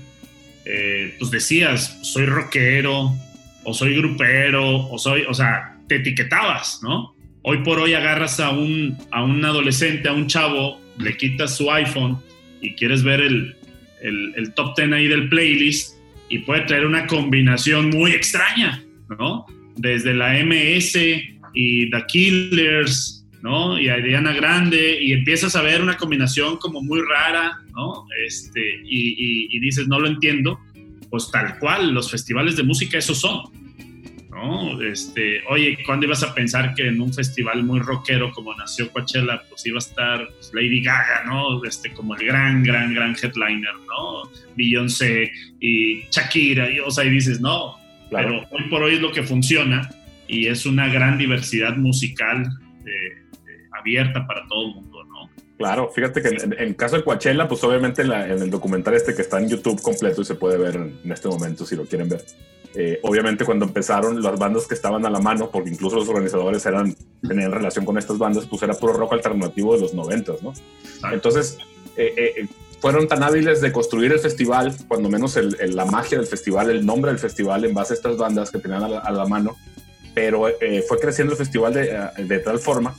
eh, 0.65 1.15
pues 1.19 1.31
decías, 1.31 1.99
soy 2.03 2.27
rockero, 2.27 3.13
o 3.65 3.75
soy 3.75 3.97
grupero, 3.97 4.89
o 4.89 4.99
soy, 4.99 5.23
o 5.29 5.35
sea, 5.35 5.77
te 5.89 5.97
etiquetabas, 5.97 6.81
¿no? 6.83 7.15
Hoy 7.43 7.59
por 7.59 7.79
hoy 7.79 7.95
agarras 7.95 8.41
a 8.41 8.51
un, 8.51 8.97
a 9.11 9.23
un 9.23 9.45
adolescente, 9.45 10.09
a 10.09 10.13
un 10.13 10.27
chavo, 10.27 10.81
le 10.99 11.17
quitas 11.17 11.57
su 11.57 11.71
iPhone 11.71 12.19
y 12.61 12.75
quieres 12.75 13.03
ver 13.03 13.21
el, 13.21 13.55
el, 14.01 14.53
top 14.55 14.77
10 14.77 14.93
ahí 14.93 15.09
del 15.09 15.29
playlist 15.29 15.97
y 16.29 16.39
puede 16.41 16.63
traer 16.63 16.87
una 16.87 17.07
combinación 17.07 17.91
muy 17.91 18.13
extraña, 18.13 18.83
¿no? 19.19 19.47
Desde 19.77 20.15
la 20.15 20.43
MS 20.43 20.97
y 21.55 21.91
The 21.91 22.05
Killers, 22.07 23.24
¿no? 23.45 23.79
Y 23.79 23.89
Ariana 23.91 24.33
Grande, 24.33 24.99
y 25.03 25.13
empiezas 25.13 25.55
a 25.55 25.61
ver 25.63 25.83
una 25.83 25.97
combinación 25.99 26.57
como 26.57 26.81
muy 26.83 27.01
rara, 27.03 27.59
¿no? 27.77 28.07
Este, 28.27 28.61
y, 28.85 29.01
y- 29.25 29.47
y 29.55 29.61
dices, 29.61 29.87
no 29.87 30.01
lo 30.01 30.09
entiendo, 30.09 30.59
pues 31.11 31.31
tal 31.31 31.59
cual, 31.59 31.93
los 31.93 32.11
festivales 32.11 32.57
de 32.57 32.63
música 32.63 32.97
esos 32.97 33.21
son, 33.21 33.43
¿no? 34.31 34.81
Este, 34.83 35.43
oye, 35.49 35.77
¿cuándo 35.85 36.07
ibas 36.07 36.23
a 36.23 36.35
pensar 36.35 36.75
que 36.75 36.89
en 36.89 37.01
un 37.01 37.13
festival 37.13 37.63
muy 37.65 37.81
rockero 37.81 38.33
como 38.33 38.55
nació 38.57 38.91
Coachella, 38.91 39.43
pues 39.49 39.65
iba 39.67 39.77
a 39.77 39.85
estar 39.89 40.29
pues, 40.37 40.51
Lady 40.55 40.81
Gaga, 40.83 41.25
¿no? 41.27 41.63
Este, 41.65 41.93
como 41.93 42.17
el 42.17 42.25
gran, 42.27 42.63
gran, 42.65 42.95
gran 42.95 43.15
headliner, 43.23 43.75
¿no? 43.87 44.31
Beyoncé 44.57 45.31
y 45.61 46.03
Shakira, 46.11 46.71
y, 46.71 46.81
o 46.81 46.91
sea, 46.91 47.05
y 47.05 47.11
dices, 47.11 47.41
no, 47.41 47.77
Claro. 48.11 48.47
pero 48.51 48.63
hoy 48.65 48.71
por 48.71 48.83
hoy 48.83 48.95
es 48.95 49.01
lo 49.03 49.13
que 49.13 49.23
funciona 49.23 49.89
y 50.29 50.47
es 50.47 50.65
una 50.67 50.89
gran 50.89 51.19
diversidad 51.19 51.77
musical 51.77 52.47
eh, 52.87 53.24
abierta 53.85 54.27
para 54.27 54.47
todo 54.49 54.67
el 54.69 54.75
mundo, 54.75 55.05
¿no? 55.05 55.31
Claro, 55.59 55.91
fíjate 55.95 56.21
que 56.21 56.29
en, 56.29 56.55
en 56.59 56.75
caso 56.75 56.97
de 56.97 57.05
Coachella, 57.05 57.47
pues 57.47 57.63
obviamente 57.63 58.03
en, 58.03 58.09
la- 58.09 58.27
en 58.27 58.43
el 58.43 58.51
documental 58.51 58.95
este 58.95 59.15
que 59.15 59.23
está 59.23 59.39
en 59.39 59.49
YouTube 59.49 59.81
completo 59.83 60.23
y 60.23 60.25
se 60.25 60.35
puede 60.35 60.57
ver 60.59 60.75
en, 60.77 60.99
en 61.05 61.13
este 61.13 61.29
momento 61.29 61.65
si 61.65 61.77
lo 61.77 61.85
quieren 61.85 62.09
ver. 62.09 62.25
eh, 62.75 62.99
obviamente 63.03 63.45
cuando 63.45 63.65
empezaron 63.67 64.21
las 64.21 64.37
bandas 64.37 64.67
que 64.67 64.75
estaban 64.75 65.07
a 65.07 65.11
la 65.11 65.21
mano, 65.21 65.51
porque 65.53 65.71
incluso 65.71 65.95
los 65.97 66.09
organizadores 66.09 66.67
eran, 66.67 66.97
tenían 67.23 67.53
relación 67.53 67.85
con 67.85 67.97
estas 67.99 68.19
bandas, 68.19 68.47
pues 68.47 68.63
era 68.65 68.75
puro 68.75 68.95
rock 68.95 69.13
alternativo 69.13 69.75
de 69.77 69.81
los 69.83 69.95
noventas, 69.95 70.43
¿no? 70.43 70.53
Entonces, 71.13 71.57
eh, 71.97 72.13
eh, 72.17 72.47
fueron 72.81 73.07
tan 73.07 73.23
hábiles 73.23 73.61
de 73.61 73.71
construir 73.71 74.11
el 74.13 74.19
festival, 74.19 74.75
cuando 74.89 75.09
menos 75.09 75.37
el- 75.37 75.57
el- 75.61 75.77
la 75.77 75.85
magia 75.85 76.19
del 76.19 76.27
festival, 76.27 76.69
el 76.71 76.85
nombre 76.85 77.13
del 77.13 77.21
festival 77.21 77.65
en 77.65 77.75
base 77.75 77.93
a 77.95 77.97
estas 77.97 78.17
bandas 78.17 78.51
que 78.51 78.59
tenían 78.59 78.83
a 78.83 78.89
la, 78.89 78.99
a 78.99 79.13
la 79.13 79.25
mano, 79.27 79.57
pero 80.15 80.49
eh, 80.49 80.83
fue 80.89 80.99
creciendo 80.99 81.33
el 81.35 81.39
festival 81.39 81.75
de, 81.75 81.91
eh, 82.19 82.25
de 82.25 82.39
tal 82.41 82.59
forma 82.59 82.93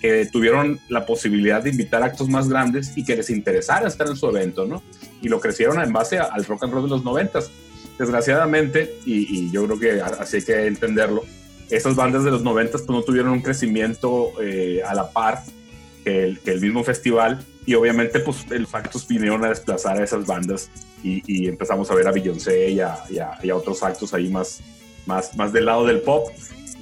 que 0.00 0.26
tuvieron 0.26 0.80
la 0.88 1.06
posibilidad 1.06 1.62
de 1.62 1.70
invitar 1.70 2.02
actos 2.02 2.28
más 2.28 2.48
grandes 2.48 2.96
y 2.96 3.04
que 3.04 3.16
les 3.16 3.30
interesara 3.30 3.88
estar 3.88 4.06
en 4.06 4.16
su 4.16 4.28
evento, 4.28 4.66
¿no? 4.66 4.82
Y 5.20 5.28
lo 5.28 5.40
crecieron 5.40 5.80
en 5.80 5.92
base 5.92 6.18
al 6.18 6.44
rock 6.44 6.64
and 6.64 6.72
roll 6.72 6.84
de 6.84 6.90
los 6.90 7.04
noventas. 7.04 7.50
Desgraciadamente, 7.98 8.94
y, 9.04 9.50
yo 9.50 9.66
creo 9.66 9.78
que 9.78 10.00
así 10.00 10.36
hay 10.36 10.42
que 10.42 10.66
entenderlo, 10.66 11.24
esas 11.68 11.96
bandas 11.96 12.24
de 12.24 12.30
los 12.30 12.42
noventas 12.42 12.82
pues 12.82 12.96
no 12.96 13.02
tuvieron 13.02 13.32
un 13.32 13.42
crecimiento 13.42 14.32
eh, 14.40 14.82
a 14.86 14.94
la 14.94 15.10
par 15.10 15.42
que 16.04 16.38
el, 16.46 16.60
mismo 16.62 16.82
festival 16.82 17.44
y 17.66 17.74
obviamente 17.74 18.20
pues 18.20 18.46
el 18.50 18.66
Factus 18.66 19.06
vinieron 19.06 19.44
a 19.44 19.50
desplazar 19.50 20.00
a 20.00 20.04
esas 20.04 20.24
bandas 20.26 20.70
y, 21.02 21.46
empezamos 21.46 21.90
a 21.90 21.94
ver 21.94 22.08
a 22.08 22.12
Beyoncé 22.12 22.70
y 22.70 22.80
a- 22.80 22.98
y 23.42 23.50
a 23.50 23.56
otros 23.56 23.82
actos 23.82 24.14
ahí 24.14 24.28
más, 24.28 24.60
más, 25.04 25.36
más 25.36 25.52
del 25.52 25.66
lado 25.66 25.84
del 25.86 26.00
pop. 26.00 26.28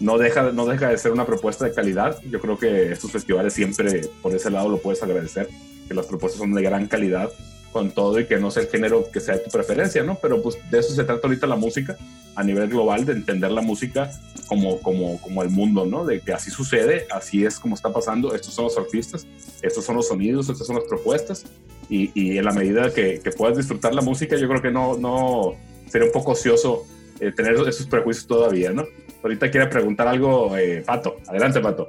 No 0.00 0.18
deja, 0.18 0.52
no 0.52 0.66
deja 0.66 0.88
de 0.88 0.98
ser 0.98 1.12
una 1.12 1.24
propuesta 1.24 1.64
de 1.64 1.72
calidad. 1.72 2.20
Yo 2.30 2.40
creo 2.40 2.58
que 2.58 2.92
estos 2.92 3.10
festivales 3.10 3.54
siempre 3.54 4.02
por 4.22 4.34
ese 4.34 4.50
lado 4.50 4.68
lo 4.68 4.78
puedes 4.78 5.02
agradecer. 5.02 5.48
que 5.88 5.94
las 5.94 6.06
propuestas 6.06 6.38
son 6.38 6.52
de 6.52 6.62
gran 6.62 6.86
calidad 6.86 7.30
con 7.72 7.90
todo 7.90 8.18
y 8.18 8.26
que 8.26 8.38
no 8.38 8.50
sea 8.50 8.62
el 8.62 8.68
género 8.68 9.10
que 9.12 9.20
sea 9.20 9.42
tu 9.42 9.50
preferencia, 9.50 10.02
¿no? 10.02 10.18
Pero 10.20 10.42
pues 10.42 10.58
de 10.70 10.78
eso 10.78 10.94
se 10.94 11.04
trata 11.04 11.26
ahorita 11.26 11.46
la 11.46 11.56
música 11.56 11.96
a 12.34 12.42
nivel 12.42 12.68
global, 12.68 13.04
de 13.04 13.12
entender 13.12 13.50
la 13.50 13.60
música 13.60 14.10
como, 14.46 14.80
como, 14.80 15.20
como 15.20 15.42
el 15.42 15.50
mundo, 15.50 15.84
¿no? 15.84 16.04
De 16.04 16.20
que 16.20 16.32
así 16.32 16.50
sucede, 16.50 17.06
así 17.10 17.44
es 17.44 17.58
como 17.58 17.74
está 17.74 17.92
pasando, 17.92 18.34
estos 18.34 18.54
son 18.54 18.64
los 18.64 18.78
artistas, 18.78 19.26
estos 19.60 19.84
son 19.84 19.96
los 19.96 20.08
sonidos, 20.08 20.48
estas 20.48 20.66
son 20.66 20.76
las 20.76 20.86
propuestas 20.86 21.44
y, 21.88 22.10
y 22.14 22.38
en 22.38 22.44
la 22.44 22.52
medida 22.52 22.92
que, 22.92 23.20
que, 23.20 23.30
puedas 23.30 23.56
disfrutar 23.56 23.94
la 23.94 24.02
música, 24.02 24.36
yo 24.36 24.48
creo 24.48 24.62
que 24.62 24.70
no, 24.70 24.96
no 24.96 25.54
sería 25.88 26.06
un 26.06 26.12
poco 26.12 26.32
ocioso 26.32 26.86
eh, 27.20 27.32
tener 27.32 27.54
esos 27.54 27.86
prejuicios 27.86 28.26
todavía, 28.26 28.72
¿no? 28.72 28.84
Ahorita 29.22 29.50
quiere 29.50 29.66
preguntar 29.66 30.08
algo, 30.08 30.56
eh, 30.56 30.82
Pato. 30.86 31.16
Adelante, 31.26 31.60
Pato. 31.60 31.88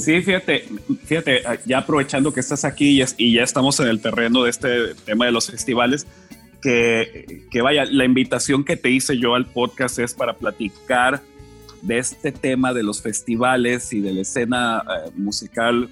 Sí, 0.00 0.22
fíjate, 0.22 0.64
fíjate, 1.04 1.42
ya 1.66 1.78
aprovechando 1.78 2.32
que 2.32 2.40
estás 2.40 2.64
aquí 2.64 3.02
y 3.18 3.34
ya 3.34 3.42
estamos 3.42 3.78
en 3.80 3.88
el 3.88 4.00
terreno 4.00 4.44
de 4.44 4.50
este 4.50 4.94
tema 5.04 5.26
de 5.26 5.32
los 5.32 5.50
festivales, 5.50 6.06
que, 6.62 7.44
que 7.50 7.60
vaya, 7.60 7.84
la 7.84 8.06
invitación 8.06 8.64
que 8.64 8.76
te 8.76 8.90
hice 8.90 9.18
yo 9.18 9.34
al 9.34 9.46
podcast 9.46 9.98
es 9.98 10.14
para 10.14 10.34
platicar 10.34 11.20
de 11.82 11.98
este 11.98 12.32
tema 12.32 12.72
de 12.72 12.82
los 12.82 13.02
festivales 13.02 13.92
y 13.92 14.00
de 14.00 14.14
la 14.14 14.22
escena 14.22 14.82
eh, 14.82 15.10
musical 15.16 15.90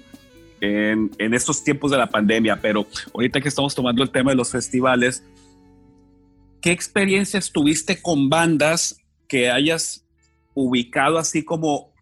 en, 0.61 1.11
en, 1.19 1.33
estos 1.35 1.63
tiempos 1.63 1.91
de 1.91 1.97
la 1.97 2.07
pandemia, 2.07 2.59
pero 2.61 2.87
ahorita 3.13 3.41
que 3.41 3.47
estamos 3.47 3.75
tomando 3.75 4.03
el 4.03 4.09
tema 4.09 4.31
de 4.31 4.37
los 4.37 4.51
festivales, 4.51 5.23
¿qué 6.61 6.71
experiencias 6.71 7.51
tuviste 7.51 8.01
con 8.01 8.29
bandas 8.29 8.99
que 9.29 9.49
hayas 9.49 10.05
ubicado 10.53 11.17
así 11.17 11.45
como 11.45 11.93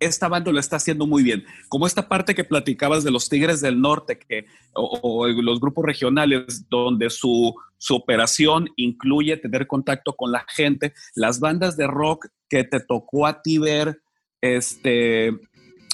esta 0.00 0.28
banda 0.28 0.52
lo 0.52 0.60
está 0.60 0.76
haciendo 0.76 1.06
muy 1.06 1.22
bien. 1.22 1.44
Como 1.68 1.86
esta 1.86 2.08
parte 2.08 2.34
que 2.34 2.44
platicabas 2.44 3.04
de 3.04 3.10
los 3.10 3.28
Tigres 3.28 3.60
del 3.60 3.80
Norte 3.80 4.18
que, 4.18 4.46
o, 4.72 5.26
los 5.26 5.60
grupos 5.60 5.84
regionales, 5.84 6.68
donde 6.70 7.10
su, 7.10 7.54
su, 7.78 7.96
operación 7.96 8.70
incluye 8.76 9.36
tener 9.36 9.66
contacto 9.66 10.14
con 10.14 10.30
la 10.30 10.44
gente, 10.48 10.94
las 11.14 11.40
bandas 11.40 11.76
de 11.76 11.86
rock 11.86 12.28
que 12.48 12.64
te 12.64 12.80
tocó 12.80 13.26
a 13.26 13.42
ti 13.42 13.58
ver 13.58 14.00
este, 14.40 15.28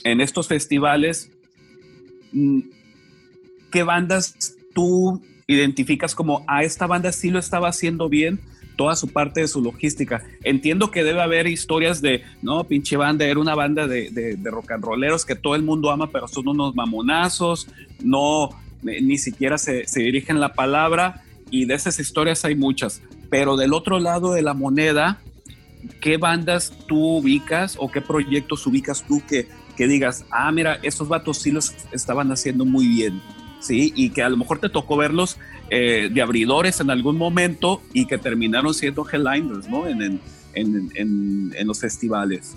en 0.05 0.21
estos 0.21 0.49
festivales, 0.49 1.31
mm, 2.33 2.61
¿qué 3.73 3.83
bandas 3.83 4.55
tú 4.75 5.23
identificas 5.47 6.15
como 6.15 6.41
a 6.41 6.59
ah, 6.59 6.63
esta 6.63 6.87
banda 6.87 7.11
sí 7.13 7.31
lo 7.31 7.39
estaba 7.39 7.69
haciendo 7.69 8.09
bien? 8.09 8.41
Toda 8.77 8.97
su 8.97 9.09
parte 9.09 9.41
de 9.41 9.49
su 9.49 9.63
logística. 9.63 10.23
Entiendo 10.43 10.91
que 10.91 11.05
debe 11.05 11.23
haber 11.23 11.47
historias 11.47 12.01
de, 12.01 12.23
no, 12.43 12.65
pinche 12.65 12.97
banda, 12.97 13.25
era 13.25 13.41
una 13.41 13.55
banda 13.55 13.87
de, 13.87 14.11
de, 14.11 14.51
rock 14.51 14.73
and 14.73 14.85
rolleros 14.85 15.25
que 15.25 15.35
todo 15.35 15.55
el 15.55 15.63
mundo 15.63 15.91
ama, 15.91 16.11
pero 16.11 16.29
son 16.29 16.49
unos 16.49 16.75
mamonazos, 16.75 17.69
no, 18.03 18.51
ni 18.83 19.19
siquiera 19.19 19.59
se, 19.59 19.87
se 19.87 20.01
dirigen 20.01 20.41
la 20.41 20.53
palabra, 20.53 21.23
y 21.51 21.67
de 21.67 21.75
esas 21.75 21.99
historias 22.01 22.45
hay 22.45 22.55
muchas. 22.55 23.03
Pero 23.31 23.57
del 23.57 23.73
otro 23.73 23.99
lado 23.99 24.33
de 24.33 24.43
la 24.43 24.55
moneda, 24.55 25.21
¿qué 26.01 26.17
bandas 26.17 26.73
tú 26.87 27.19
ubicas 27.19 27.77
o 27.79 27.91
qué 27.91 28.01
proyectos 28.01 28.67
ubicas 28.67 29.05
tú 29.07 29.23
que, 29.27 29.49
que 29.77 29.87
digas, 29.87 30.25
ah, 30.31 30.51
mira, 30.53 30.79
esos 30.83 31.09
vatos 31.09 31.39
sí 31.39 31.51
los 31.51 31.75
estaban 31.93 32.31
haciendo 32.33 32.65
muy 32.65 32.89
bien? 32.89 33.21
¿sí? 33.65 33.93
Y 33.97 34.11
que 34.11 34.23
a 34.23 34.29
lo 34.29 34.37
mejor 34.37 34.59
te 34.59 34.69
tocó 34.69 34.97
verlos 34.97 35.39
eh, 35.71 36.11
de 36.13 36.21
abridores 36.21 36.81
en 36.81 36.91
algún 36.91 37.17
momento 37.17 37.83
y 37.95 38.07
que 38.07 38.19
terminaron 38.19 38.75
siendo 38.75 39.07
headliners, 39.11 39.69
¿no? 39.69 39.87
En, 39.89 40.21
los 41.67 41.81
festivales. 41.81 42.57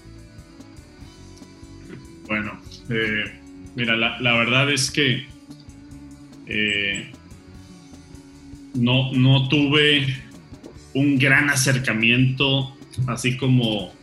Bueno, 2.27 2.59
eh, 2.89 3.23
mira, 3.75 3.95
la, 3.95 4.37
verdad 4.37 4.71
es 4.71 4.91
que 4.91 5.25
eh, 6.47 7.11
no, 8.75 9.13
no 9.13 9.47
tuve 9.47 10.05
un 10.93 11.17
gran 11.17 11.49
acercamiento, 11.49 12.75
así 13.07 13.37
como 13.37 13.93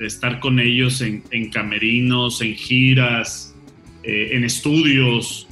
estar 0.00 0.40
con 0.40 0.58
ellos 0.60 1.02
en, 1.02 1.50
camerinos, 1.50 2.40
en 2.40 2.54
giras, 2.54 3.54
en 4.02 4.44
estudios, 4.44 5.46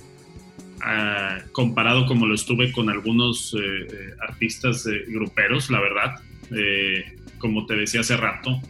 comparado 1.53 2.07
como 2.07 2.27
lo 2.27 2.35
estuve 2.35 2.73
con 2.73 2.91
algunos 2.91 3.55
eh, 3.55 3.59
eh, 3.59 4.15
artistas 4.21 4.87
gruperos, 5.09 5.71
la 5.71 5.81
verdad. 5.81 6.15
como 7.39 7.67
te 7.67 7.77
decía 7.77 8.01
hace 8.01 8.17
rato, 8.17 8.61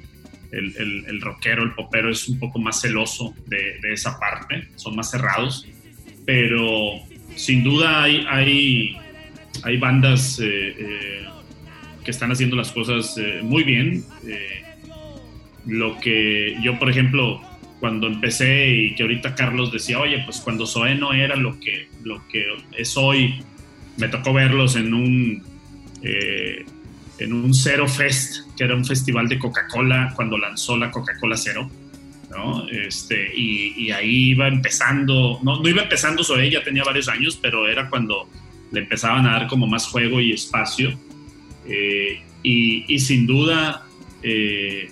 el, 0.51 1.20
rockero, 1.20 1.62
el 1.62 1.72
popero 1.72 2.10
es 2.10 2.28
un 2.28 2.39
poco 2.39 2.59
más 2.59 2.80
celoso 2.80 3.34
de, 3.47 3.78
esa 3.93 4.18
parte, 4.18 4.68
son 4.76 4.97
más 4.97 5.10
cerrados, 5.10 5.66
pero 6.26 7.01
sin 7.34 7.64
duda 7.64 8.02
hay 8.02 8.97
bandas 9.78 10.39
que 10.39 12.10
están 12.10 12.30
haciendo 12.30 12.56
las 12.56 12.70
cosas 12.72 13.16
muy 13.43 13.62
bien. 13.64 14.05
lo 15.66 15.98
que 15.98 16.56
yo, 16.62 16.78
por 16.78 16.90
ejemplo, 16.90 17.40
cuando 17.83 18.07
empecé 18.07 18.71
y 18.71 18.95
que 18.95 19.03
ahorita 19.03 19.35
Carlos 19.35 19.73
decía, 19.73 19.99
oye, 19.99 20.23
pues 20.25 20.39
cuando 20.39 20.69
Zoé 20.69 20.95
no 20.95 21.13
era 21.13 21.35
lo 21.35 21.59
que, 21.59 21.89
lo 22.05 22.23
que 22.29 22.47
es 22.79 22.97
hoy, 22.97 23.43
me 23.97 24.07
tocó 24.07 24.33
verlos 24.33 24.77
en 24.77 24.95
un, 24.95 25.43
eh, 26.01 26.65
en 27.19 27.33
un 27.33 27.53
Zero 27.53 27.89
Fest, 27.89 28.47
que 28.57 28.63
era 28.63 28.77
un 28.77 28.85
festival 28.85 29.29
de 29.29 29.37
Coca-Cola 29.37 30.13
cuando 30.15 30.39
lanzó 30.39 30.77
la 30.77 30.93
Coca-Cola 30.93 31.37
Cero. 31.37 31.69
¿no? 32.31 32.69
Este, 32.69 33.37
y, 33.37 33.91
ahí 33.91 34.31
iba 34.31 34.47
empezando, 34.47 35.41
no, 35.43 35.61
no 35.61 35.69
iba 35.69 35.83
empezando 35.83 36.23
Zoé, 36.23 36.51
ya 36.51 36.63
tenía 36.63 36.85
varios 36.85 37.09
años, 37.09 37.37
pero 37.43 37.67
era 37.67 37.91
cuando 37.91 38.29
le 38.71 38.79
empezaban 38.79 39.27
a 39.27 39.33
dar 39.33 39.49
como 39.49 39.67
más 39.67 39.89
juego 39.89 40.21
y 40.21 40.31
espacio. 40.31 40.97
Eh, 41.67 42.23
y, 42.45 42.95
y, 42.95 43.01
sin 43.01 43.27
duda, 43.27 43.83
eh, 44.23 44.89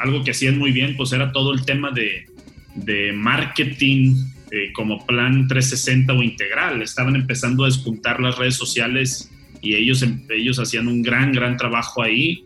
algo 0.00 0.24
que 0.24 0.32
hacían 0.32 0.58
muy 0.58 0.72
bien, 0.72 0.96
pues 0.96 1.12
era 1.12 1.32
todo 1.32 1.52
el 1.52 1.64
tema 1.64 1.90
de, 1.90 2.26
de 2.74 3.12
marketing 3.12 4.16
eh, 4.50 4.72
como 4.72 5.06
plan 5.06 5.46
360 5.46 6.12
o 6.12 6.22
integral. 6.22 6.82
Estaban 6.82 7.14
empezando 7.14 7.64
a 7.64 7.68
despuntar 7.68 8.20
las 8.20 8.36
redes 8.36 8.56
sociales 8.56 9.30
y 9.62 9.74
ellos, 9.74 10.02
em, 10.02 10.26
ellos 10.30 10.58
hacían 10.58 10.88
un 10.88 11.02
gran, 11.02 11.32
gran 11.32 11.56
trabajo 11.56 12.02
ahí. 12.02 12.42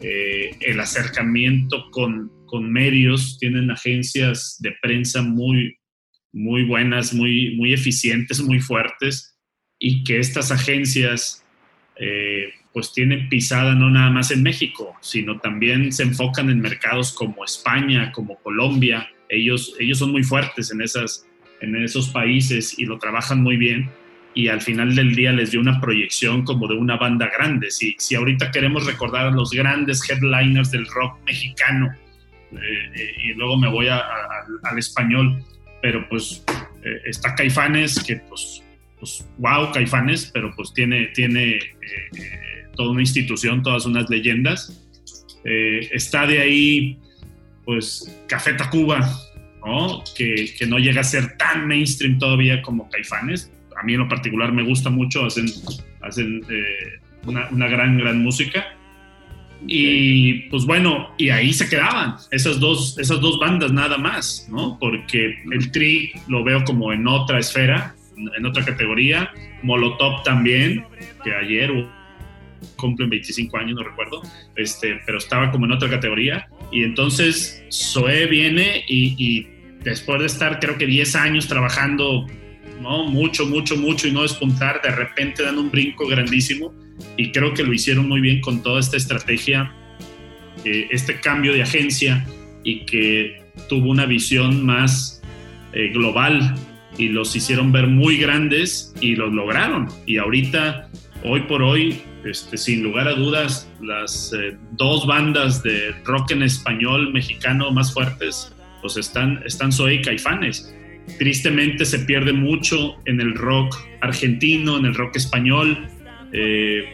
Eh, 0.00 0.56
el 0.60 0.80
acercamiento 0.80 1.90
con, 1.90 2.30
con, 2.46 2.72
medios, 2.72 3.38
tienen 3.38 3.70
agencias 3.70 4.58
de 4.60 4.74
prensa 4.82 5.22
muy, 5.22 5.76
muy 6.32 6.64
buenas, 6.64 7.14
muy, 7.14 7.54
muy 7.56 7.72
eficientes, 7.72 8.40
muy 8.42 8.60
fuertes, 8.60 9.38
y 9.78 10.04
que 10.04 10.18
estas 10.18 10.50
agencias 10.50 11.44
eh, 11.96 12.52
pues 12.74 12.92
tienen 12.92 13.28
pisada 13.28 13.76
no 13.76 13.88
nada 13.88 14.10
más 14.10 14.32
en 14.32 14.42
México, 14.42 14.96
sino 15.00 15.38
también 15.38 15.92
se 15.92 16.02
enfocan 16.02 16.50
en 16.50 16.60
mercados 16.60 17.12
como 17.12 17.44
España, 17.44 18.10
como 18.10 18.36
Colombia. 18.40 19.08
Ellos, 19.28 19.76
ellos 19.78 20.00
son 20.00 20.10
muy 20.10 20.24
fuertes 20.24 20.72
en, 20.72 20.82
esas, 20.82 21.24
en 21.60 21.76
esos 21.76 22.08
países 22.08 22.76
y 22.76 22.84
lo 22.84 22.98
trabajan 22.98 23.42
muy 23.42 23.56
bien 23.56 23.88
y 24.34 24.48
al 24.48 24.60
final 24.60 24.94
del 24.96 25.14
día 25.14 25.32
les 25.32 25.52
dio 25.52 25.60
una 25.60 25.80
proyección 25.80 26.44
como 26.44 26.66
de 26.66 26.74
una 26.74 26.96
banda 26.96 27.30
grande. 27.38 27.70
Si, 27.70 27.94
si 27.98 28.16
ahorita 28.16 28.50
queremos 28.50 28.84
recordar 28.84 29.28
a 29.28 29.30
los 29.30 29.52
grandes 29.52 30.02
headliners 30.10 30.72
del 30.72 30.86
rock 30.86 31.16
mexicano, 31.24 31.94
eh, 32.52 32.90
eh, 32.94 33.14
y 33.24 33.34
luego 33.34 33.56
me 33.56 33.68
voy 33.68 33.86
al 33.88 34.78
español, 34.78 35.40
pero 35.80 36.08
pues 36.08 36.44
eh, 36.82 37.00
está 37.04 37.36
Caifanes, 37.36 38.02
que 38.02 38.16
pues, 38.16 38.64
pues 38.98 39.24
wow, 39.38 39.70
Caifanes, 39.72 40.30
pero 40.34 40.52
pues 40.56 40.72
tiene, 40.74 41.06
tiene 41.14 41.60
toda 42.74 42.90
una 42.90 43.02
institución, 43.02 43.62
todas 43.62 43.86
unas 43.86 44.08
leyendas. 44.10 44.80
Eh, 45.44 45.88
está 45.92 46.26
de 46.26 46.40
ahí, 46.40 46.98
pues, 47.64 48.22
Café 48.28 48.54
Tacuba, 48.54 49.00
¿no? 49.64 50.02
Que, 50.16 50.52
que, 50.58 50.66
no 50.66 50.78
llega 50.78 51.00
a 51.00 51.04
ser 51.04 51.36
tan 51.36 51.66
mainstream 51.66 52.18
todavía 52.18 52.62
como 52.62 52.88
Caifanes. 52.90 53.50
A 53.80 53.82
mí 53.84 53.94
en 53.94 54.00
lo 54.00 54.08
particular 54.08 54.52
me 54.52 54.62
gusta 54.62 54.90
mucho, 54.90 55.24
hacen, 55.24 55.46
hacen 56.02 56.42
eh, 56.48 57.00
una, 57.26 57.48
una, 57.50 57.68
gran, 57.68 57.98
gran 57.98 58.22
música. 58.22 58.64
Y 59.66 60.48
pues 60.50 60.66
bueno, 60.66 61.14
y 61.16 61.30
ahí 61.30 61.52
se 61.52 61.68
quedaban 61.68 62.16
esas 62.30 62.60
dos, 62.60 62.98
esas 62.98 63.20
dos 63.20 63.38
bandas 63.38 63.72
nada 63.72 63.96
más, 63.96 64.46
¿no? 64.50 64.78
Porque 64.78 65.36
el 65.50 65.70
Tri 65.72 66.12
lo 66.28 66.44
veo 66.44 66.64
como 66.64 66.92
en 66.92 67.06
otra 67.06 67.38
esfera, 67.38 67.94
en 68.36 68.46
otra 68.46 68.64
categoría. 68.64 69.30
Molotov 69.62 70.22
también, 70.22 70.84
que 71.24 71.34
ayer 71.34 71.70
cumplen 72.76 73.10
25 73.10 73.56
años, 73.56 73.76
no 73.76 73.84
recuerdo, 73.84 74.22
este, 74.56 75.00
pero 75.06 75.18
estaba 75.18 75.50
como 75.50 75.66
en 75.66 75.72
otra 75.72 75.88
categoría. 75.88 76.48
Y 76.72 76.82
entonces 76.82 77.64
Zoe 77.70 78.26
viene 78.26 78.84
y, 78.88 79.46
después 79.82 80.20
de 80.20 80.26
estar 80.26 80.60
creo 80.60 80.78
que 80.78 80.86
10 80.86 81.14
años 81.16 81.46
trabajando, 81.46 82.26
¿no? 82.80 83.04
Mucho, 83.04 83.46
mucho, 83.46 83.76
mucho 83.76 84.08
y 84.08 84.12
no 84.12 84.22
despuntar, 84.22 84.80
de 84.82 84.90
repente 84.90 85.42
dan 85.42 85.58
un 85.58 85.70
brinco 85.70 86.06
grandísimo 86.06 86.72
y 87.16 87.32
creo 87.32 87.52
que 87.52 87.62
lo 87.62 87.72
hicieron 87.72 88.08
muy 88.08 88.20
bien 88.20 88.40
con 88.40 88.62
toda 88.62 88.80
esta 88.80 88.96
estrategia, 88.96 89.74
eh, 90.64 90.88
este 90.90 91.20
cambio 91.20 91.52
de 91.52 91.62
agencia 91.62 92.26
y 92.62 92.86
que 92.86 93.42
tuvo 93.68 93.90
una 93.90 94.06
visión 94.06 94.64
más 94.64 95.22
eh, 95.74 95.88
global 95.88 96.54
y 96.96 97.08
los 97.08 97.34
hicieron 97.34 97.72
ver 97.72 97.88
muy 97.88 98.16
grandes 98.16 98.94
y 99.00 99.16
los 99.16 99.32
lograron. 99.32 99.88
Y 100.06 100.18
ahorita, 100.18 100.88
hoy 101.24 101.40
por 101.42 101.62
hoy, 101.62 102.00
este, 102.24 102.56
sin 102.56 102.82
lugar 102.82 103.08
a 103.08 103.14
dudas, 103.14 103.68
las 103.80 104.32
eh, 104.32 104.56
dos 104.72 105.06
bandas 105.06 105.62
de 105.62 105.94
rock 106.04 106.32
en 106.32 106.42
español 106.42 107.12
mexicano 107.12 107.70
más 107.70 107.92
fuertes, 107.92 108.52
pues 108.80 108.96
están, 108.96 109.42
están 109.44 109.72
Zoe 109.72 109.94
y 109.94 110.02
Caifanes. 110.02 110.74
Tristemente 111.18 111.84
se 111.84 111.98
pierde 112.00 112.32
mucho 112.32 112.96
en 113.04 113.20
el 113.20 113.34
rock 113.34 113.76
argentino, 114.00 114.78
en 114.78 114.86
el 114.86 114.94
rock 114.94 115.16
español. 115.16 115.86
Eh, 116.32 116.84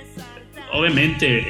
obviamente 0.72 1.44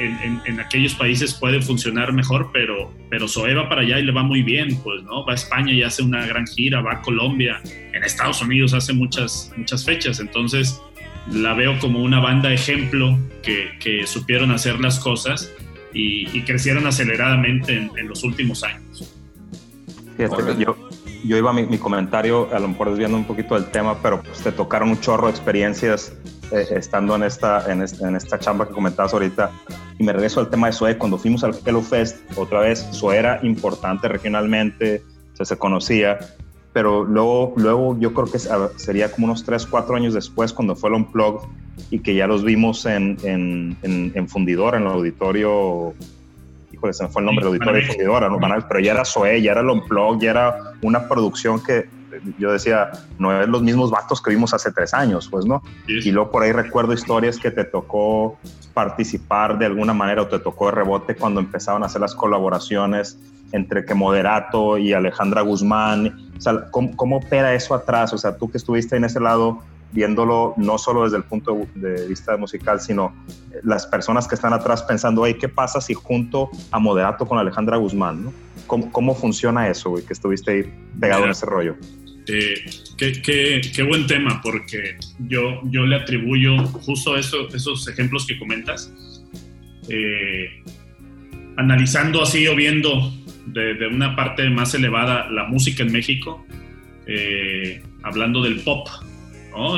en, 0.45 0.59
aquellos 0.59 0.93
países 0.95 1.33
puede 1.33 1.61
funcionar 1.61 2.13
mejor, 2.13 2.51
pero, 2.53 2.93
pero 3.09 3.27
Zoe 3.27 3.53
va 3.53 3.67
para 3.69 3.81
allá 3.81 3.99
y 3.99 4.03
le 4.03 4.11
va 4.11 4.23
muy 4.23 4.41
bien, 4.41 4.77
pues, 4.83 5.03
¿no? 5.03 5.25
Va 5.25 5.33
a 5.33 5.35
España 5.35 5.73
y 5.73 5.83
hace 5.83 6.03
una 6.03 6.25
gran 6.25 6.45
gira, 6.47 6.81
va 6.81 6.93
a 6.93 7.01
Colombia, 7.01 7.61
en 7.93 8.03
Estados 8.03 8.41
Unidos 8.41 8.73
hace 8.73 8.93
muchas, 8.93 9.51
muchas 9.57 9.85
fechas, 9.85 10.19
entonces 10.19 10.81
la 11.29 11.53
veo 11.53 11.77
como 11.79 12.01
una 12.01 12.19
banda 12.19 12.51
ejemplo 12.51 13.17
que, 13.43 13.77
que 13.79 14.07
supieron 14.07 14.51
hacer 14.51 14.79
las 14.79 14.99
cosas 14.99 15.51
y, 15.93 16.41
crecieron 16.43 16.87
aceleradamente 16.87 17.75
en, 17.75 18.07
los 18.07 18.23
últimos 18.23 18.63
años. 18.63 19.13
yo, 20.57 20.75
yo 21.23 21.37
iba 21.37 21.49
a 21.49 21.53
mi, 21.53 21.77
comentario, 21.77 22.49
a 22.53 22.59
lo 22.59 22.69
mejor 22.69 22.91
desviando 22.91 23.17
un 23.17 23.25
poquito 23.25 23.55
del 23.55 23.65
tema, 23.65 24.01
pero 24.01 24.21
pues 24.21 24.39
te 24.39 24.51
tocaron 24.51 24.89
un 24.89 24.99
chorro 24.99 25.27
de 25.27 25.31
experiencias 25.31 26.13
eh, 26.51 26.65
estando 26.71 27.15
en 27.15 27.23
esta, 27.23 27.71
en, 27.71 27.81
esta, 27.81 28.07
en 28.07 28.15
esta 28.15 28.39
chamba 28.39 28.67
que 28.67 28.73
comentabas 28.73 29.13
ahorita. 29.13 29.51
Y 29.99 30.03
me 30.03 30.13
regreso 30.13 30.39
al 30.39 30.49
tema 30.49 30.67
de 30.67 30.73
SOE. 30.73 30.97
Cuando 30.97 31.17
fuimos 31.17 31.43
al 31.43 31.55
Hello 31.65 31.81
Fest, 31.81 32.17
otra 32.35 32.61
vez, 32.61 32.79
SOE 32.91 33.17
era 33.17 33.39
importante 33.43 34.07
regionalmente, 34.07 35.03
se, 35.33 35.45
se 35.45 35.57
conocía, 35.57 36.17
pero 36.73 37.03
luego, 37.03 37.53
luego 37.57 37.97
yo 37.99 38.13
creo 38.13 38.31
que 38.31 38.39
sería 38.77 39.11
como 39.11 39.25
unos 39.25 39.43
3, 39.43 39.65
4 39.65 39.95
años 39.95 40.13
después 40.13 40.53
cuando 40.53 40.75
fue 40.75 40.89
el 40.89 40.95
Unplugged 40.95 41.47
y 41.89 41.99
que 41.99 42.15
ya 42.15 42.27
los 42.27 42.43
vimos 42.43 42.85
en, 42.85 43.17
en, 43.23 43.77
en, 43.83 44.27
Fundidora, 44.29 44.77
en 44.77 44.83
el 44.83 44.89
auditorio, 44.89 45.93
híjole, 46.71 46.93
se 46.93 47.03
me 47.03 47.09
fue 47.09 47.21
el 47.21 47.25
nombre 47.25 47.43
del 47.43 47.53
auditorio 47.53 47.81
de 47.81 47.87
Fundidora, 47.87 48.29
¿no? 48.29 48.39
pero 48.67 48.79
ya 48.79 48.93
era 48.93 49.03
Zoe, 49.03 49.41
ya 49.41 49.51
era 49.51 49.61
el 49.61 49.69
Unplugged, 49.69 50.21
ya 50.21 50.31
era 50.31 50.57
una 50.81 51.07
producción 51.07 51.61
que 51.61 51.87
yo 52.37 52.51
decía, 52.51 52.91
no 53.17 53.41
es 53.41 53.47
los 53.47 53.61
mismos 53.61 53.91
vatos 53.91 54.21
que 54.21 54.31
vimos 54.31 54.53
hace 54.53 54.71
tres 54.71 54.93
años, 54.93 55.27
pues, 55.29 55.45
¿no? 55.45 55.61
Y 55.87 56.11
luego 56.11 56.31
por 56.31 56.43
ahí 56.43 56.51
recuerdo 56.51 56.93
historias 56.93 57.37
que 57.37 57.51
te 57.51 57.63
tocó 57.63 58.37
participar 58.73 59.57
de 59.57 59.65
alguna 59.65 59.93
manera 59.93 60.21
o 60.21 60.27
te 60.27 60.39
tocó 60.39 60.67
de 60.67 60.71
rebote 60.73 61.15
cuando 61.15 61.39
empezaban 61.39 61.83
a 61.83 61.87
hacer 61.87 62.01
las 62.01 62.15
colaboraciones 62.15 63.19
entre 63.51 63.85
que 63.85 63.93
Moderato 63.93 64.77
y 64.77 64.93
Alejandra 64.93 65.41
Guzmán. 65.41 66.31
O 66.37 66.41
sea, 66.41 66.69
¿cómo, 66.71 66.95
¿cómo, 66.95 67.17
opera 67.17 67.53
eso 67.53 67.73
atrás? 67.73 68.13
O 68.13 68.17
sea, 68.17 68.37
tú 68.37 68.49
que 68.49 68.57
estuviste 68.57 68.95
en 68.95 69.03
ese 69.03 69.19
lado 69.19 69.59
viéndolo 69.91 70.53
no 70.57 70.77
solo 70.77 71.03
desde 71.03 71.17
el 71.17 71.23
punto 71.23 71.67
de 71.75 72.07
vista 72.07 72.37
musical, 72.37 72.79
sino 72.79 73.13
las 73.63 73.85
personas 73.85 74.27
que 74.27 74.35
están 74.35 74.53
atrás 74.53 74.83
pensando, 74.83 75.25
hey, 75.25 75.35
¿qué 75.39 75.49
pasa 75.49 75.81
si 75.81 75.93
junto 75.93 76.49
a 76.71 76.79
Moderato 76.79 77.27
con 77.27 77.37
Alejandra 77.37 77.77
Guzmán? 77.77 78.25
¿no? 78.25 78.33
¿Cómo, 78.67 78.91
¿Cómo, 78.91 79.15
funciona 79.15 79.67
eso, 79.67 79.89
güey, 79.89 80.05
que 80.05 80.13
estuviste 80.13 80.51
ahí 80.51 80.89
pegado 80.99 81.25
en 81.25 81.31
ese 81.31 81.45
rollo? 81.45 81.75
Eh, 82.27 82.65
qué, 82.97 83.21
qué, 83.21 83.61
qué, 83.73 83.83
buen 83.83 84.05
tema, 84.05 84.41
porque 84.41 84.97
yo, 85.27 85.61
yo 85.65 85.85
le 85.85 85.95
atribuyo 85.95 86.57
justo 86.65 87.17
eso, 87.17 87.47
esos 87.53 87.87
ejemplos 87.87 88.27
que 88.27 88.37
comentas, 88.37 88.93
eh, 89.89 90.63
analizando 91.57 92.21
así 92.21 92.47
o 92.47 92.55
viendo 92.55 93.11
de, 93.47 93.87
una 93.87 94.15
parte 94.15 94.49
más 94.49 94.73
elevada 94.73 95.29
la 95.29 95.45
música 95.45 95.83
en 95.83 95.91
México, 95.91 96.45
eh, 97.07 97.81
hablando 98.03 98.41
del 98.43 98.61
pop, 98.61 98.87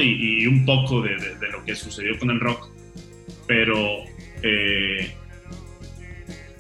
y, 0.02 0.46
un 0.46 0.66
poco 0.66 1.02
de, 1.02 1.18
lo 1.52 1.64
que 1.66 1.76
sucedió 1.76 2.18
con 2.20 2.30
el 2.30 2.40
rock, 2.40 2.70
pero 3.48 4.04
eh, 4.44 5.12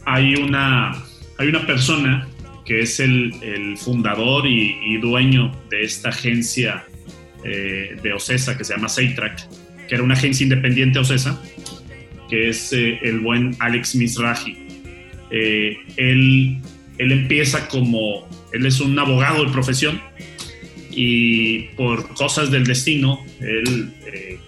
hay, 0.05 0.35
una, 0.35 0.91
hay 1.37 1.47
una 1.47 1.65
persona 1.65 2.27
que 2.65 2.81
es 2.81 2.99
el, 2.99 3.33
fundador 3.77 4.45
y, 4.47 4.97
dueño 4.97 5.51
de 5.69 5.83
esta 5.83 6.09
agencia 6.09 6.85
eh, 7.43 7.97
de 8.01 8.13
Ocesa 8.13 8.57
que 8.57 8.63
se 8.63 8.73
llama 8.73 8.89
Seitrack, 8.89 9.47
que 9.87 9.95
era 9.95 10.03
una 10.03 10.13
agencia 10.13 10.43
independiente 10.43 10.99
Ocesa, 10.99 11.41
que 12.29 12.49
es 12.49 12.71
el 12.73 13.19
buen 13.19 13.55
Alex 13.59 13.95
Misraji. 13.95 14.57
él 15.29 16.61
él 16.97 17.11
empieza 17.11 17.67
como, 17.67 18.27
él 18.51 18.65
es 18.65 18.79
un 18.79 18.97
abogado 18.97 19.45
de 19.45 19.51
profesión 19.51 20.01
y 20.91 21.63
por 21.75 22.13
cosas 22.13 22.51
del 22.51 22.65
destino, 22.65 23.25
él 23.39 23.91
eh, 24.05 24.39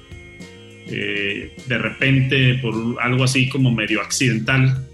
eh, 0.88 1.58
de 1.68 1.78
repente, 1.78 2.56
por 2.56 2.98
algo 3.02 3.24
así 3.24 3.50
como 3.50 3.72
medio 3.72 4.02
accidental, 4.02 4.86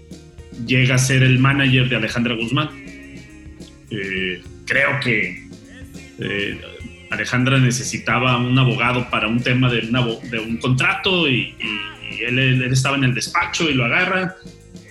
llega 0.66 0.94
a 0.94 0.98
ser 0.98 1.22
el 1.22 1.38
manager 1.38 1.88
de 1.88 1.96
Alejandra 1.96 2.34
Guzmán. 2.34 2.70
Eh, 3.92 4.42
creo 4.66 5.00
que 5.00 5.42
Alejandra 7.10 7.58
necesitaba 7.58 8.38
un 8.38 8.58
abogado 8.58 9.10
para 9.10 9.28
un 9.28 9.42
tema 9.42 9.70
de, 9.70 9.82
de 9.82 10.38
un 10.38 10.56
contrato 10.56 11.28
y, 11.28 11.54
él, 12.26 12.38
él, 12.38 12.62
estaba 12.72 12.96
en 12.96 13.04
el 13.04 13.14
despacho 13.14 13.68
y 13.68 13.74
lo 13.74 13.84
agarra 13.84 14.36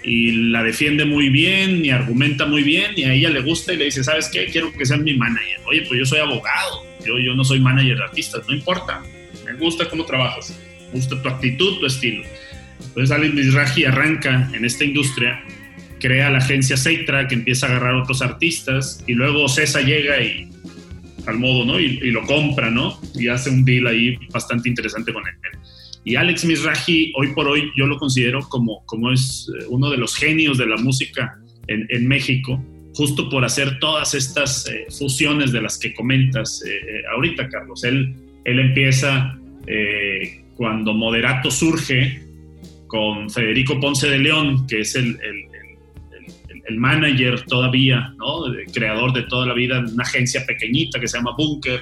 y 0.03 0.49
la 0.49 0.63
defiende 0.63 1.05
muy 1.05 1.29
bien 1.29 1.85
y 1.85 1.89
argumenta 1.89 2.45
muy 2.45 2.63
bien 2.63 2.93
y 2.95 3.03
a 3.03 3.13
ella 3.13 3.29
le 3.29 3.41
gusta 3.41 3.73
y 3.73 3.77
le 3.77 3.85
dice, 3.85 4.03
¿sabes 4.03 4.29
qué? 4.31 4.45
Quiero 4.47 4.73
que 4.73 4.85
seas 4.85 5.01
mi 5.01 5.15
manager. 5.15 5.59
Oye, 5.65 5.83
pues 5.87 5.99
yo 5.99 6.05
soy 6.05 6.19
abogado, 6.19 6.83
yo, 7.05 7.19
yo 7.19 7.35
no 7.35 7.43
soy 7.43 7.59
manager 7.59 7.97
de 7.97 8.03
artistas, 8.03 8.43
no 8.47 8.53
importa, 8.53 9.01
me 9.45 9.53
gusta 9.53 9.89
cómo 9.89 10.05
trabajas, 10.05 10.57
me 10.87 10.99
gusta 10.99 11.21
tu 11.21 11.29
actitud, 11.29 11.79
tu 11.79 11.85
estilo. 11.85 12.23
Entonces 12.79 13.11
Alex 13.11 13.33
Mizrahi 13.33 13.85
arranca 13.85 14.49
en 14.53 14.65
esta 14.65 14.83
industria, 14.83 15.43
crea 16.01 16.29
la 16.29 16.39
agencia 16.39 16.75
Seitra 16.75 17.27
que 17.27 17.35
empieza 17.35 17.67
a 17.67 17.69
agarrar 17.69 17.95
otros 17.95 18.21
artistas 18.21 19.03
y 19.07 19.13
luego 19.13 19.47
César 19.47 19.85
llega 19.85 20.21
y 20.21 20.49
al 21.27 21.37
modo, 21.37 21.65
¿no? 21.65 21.79
Y, 21.79 22.11
lo 22.11 22.23
compra, 22.23 22.71
¿no? 22.71 22.99
Y 23.13 23.27
hace 23.27 23.49
un 23.49 23.63
deal 23.63 23.87
ahí 23.87 24.17
bastante 24.33 24.67
interesante 24.67 25.13
con 25.13 25.23
él. 25.27 25.35
Y 26.03 26.15
Alex 26.15 26.45
Mizrahi, 26.45 27.13
hoy 27.15 27.27
por 27.33 27.47
hoy, 27.47 27.71
yo 27.77 27.85
lo 27.85 27.97
considero 27.97 28.39
como, 28.49 28.83
como 28.85 29.11
es 29.11 29.47
eh, 29.59 29.65
uno 29.69 29.91
de 29.91 29.97
los 29.97 30.15
genios 30.15 30.57
de 30.57 30.65
la 30.65 30.77
música 30.77 31.37
en, 31.67 32.07
México, 32.07 32.61
justo 32.95 33.29
por 33.29 33.45
hacer 33.45 33.79
todas 33.79 34.13
estas 34.15 34.67
eh, 34.67 34.87
fusiones 34.89 35.51
de 35.51 35.61
las 35.61 35.77
que 35.77 35.93
comentas 35.93 36.63
eh, 36.65 37.03
ahorita, 37.13 37.47
Carlos. 37.47 37.83
Él, 37.83 38.15
él 38.43 38.59
empieza 38.59 39.37
cuando 40.55 40.93
Moderato 40.93 41.49
surge 41.49 42.19
con 42.87 43.29
Federico 43.29 43.79
Ponce 43.79 44.09
de 44.09 44.17
León, 44.17 44.67
que 44.67 44.81
es 44.81 44.95
el, 44.95 45.17
manager 46.77 47.41
todavía, 47.45 48.13
¿no? 48.17 48.47
El 48.47 48.65
creador 48.71 49.13
de 49.13 49.23
toda 49.23 49.47
la 49.47 49.53
vida, 49.53 49.79
una 49.79 50.03
agencia 50.03 50.45
pequeñita 50.45 50.99
que 50.99 51.07
se 51.07 51.17
llama 51.17 51.35
Bunker 51.37 51.81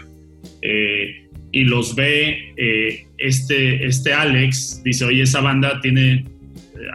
y 1.51 1.63
los 1.63 1.95
ve 1.95 2.53
eh, 2.57 3.07
este, 3.17 3.85
este 3.85 4.13
Alex, 4.13 4.81
dice, 4.83 5.05
oye, 5.05 5.23
esa 5.23 5.41
banda 5.41 5.79
tiene, 5.81 6.13
eh, 6.13 6.25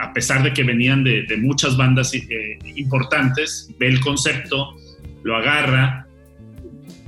a 0.01 0.12
pesar 0.12 0.43
de 0.43 0.52
que 0.52 0.62
venían 0.62 1.02
de, 1.02 1.27
muchas 1.39 1.77
bandas 1.77 2.15
eh, 2.15 2.59
importantes, 2.77 3.70
ve 3.78 3.89
el 3.89 4.01
concepto, 4.01 4.77
lo 5.23 5.36
agarra, 5.36 6.03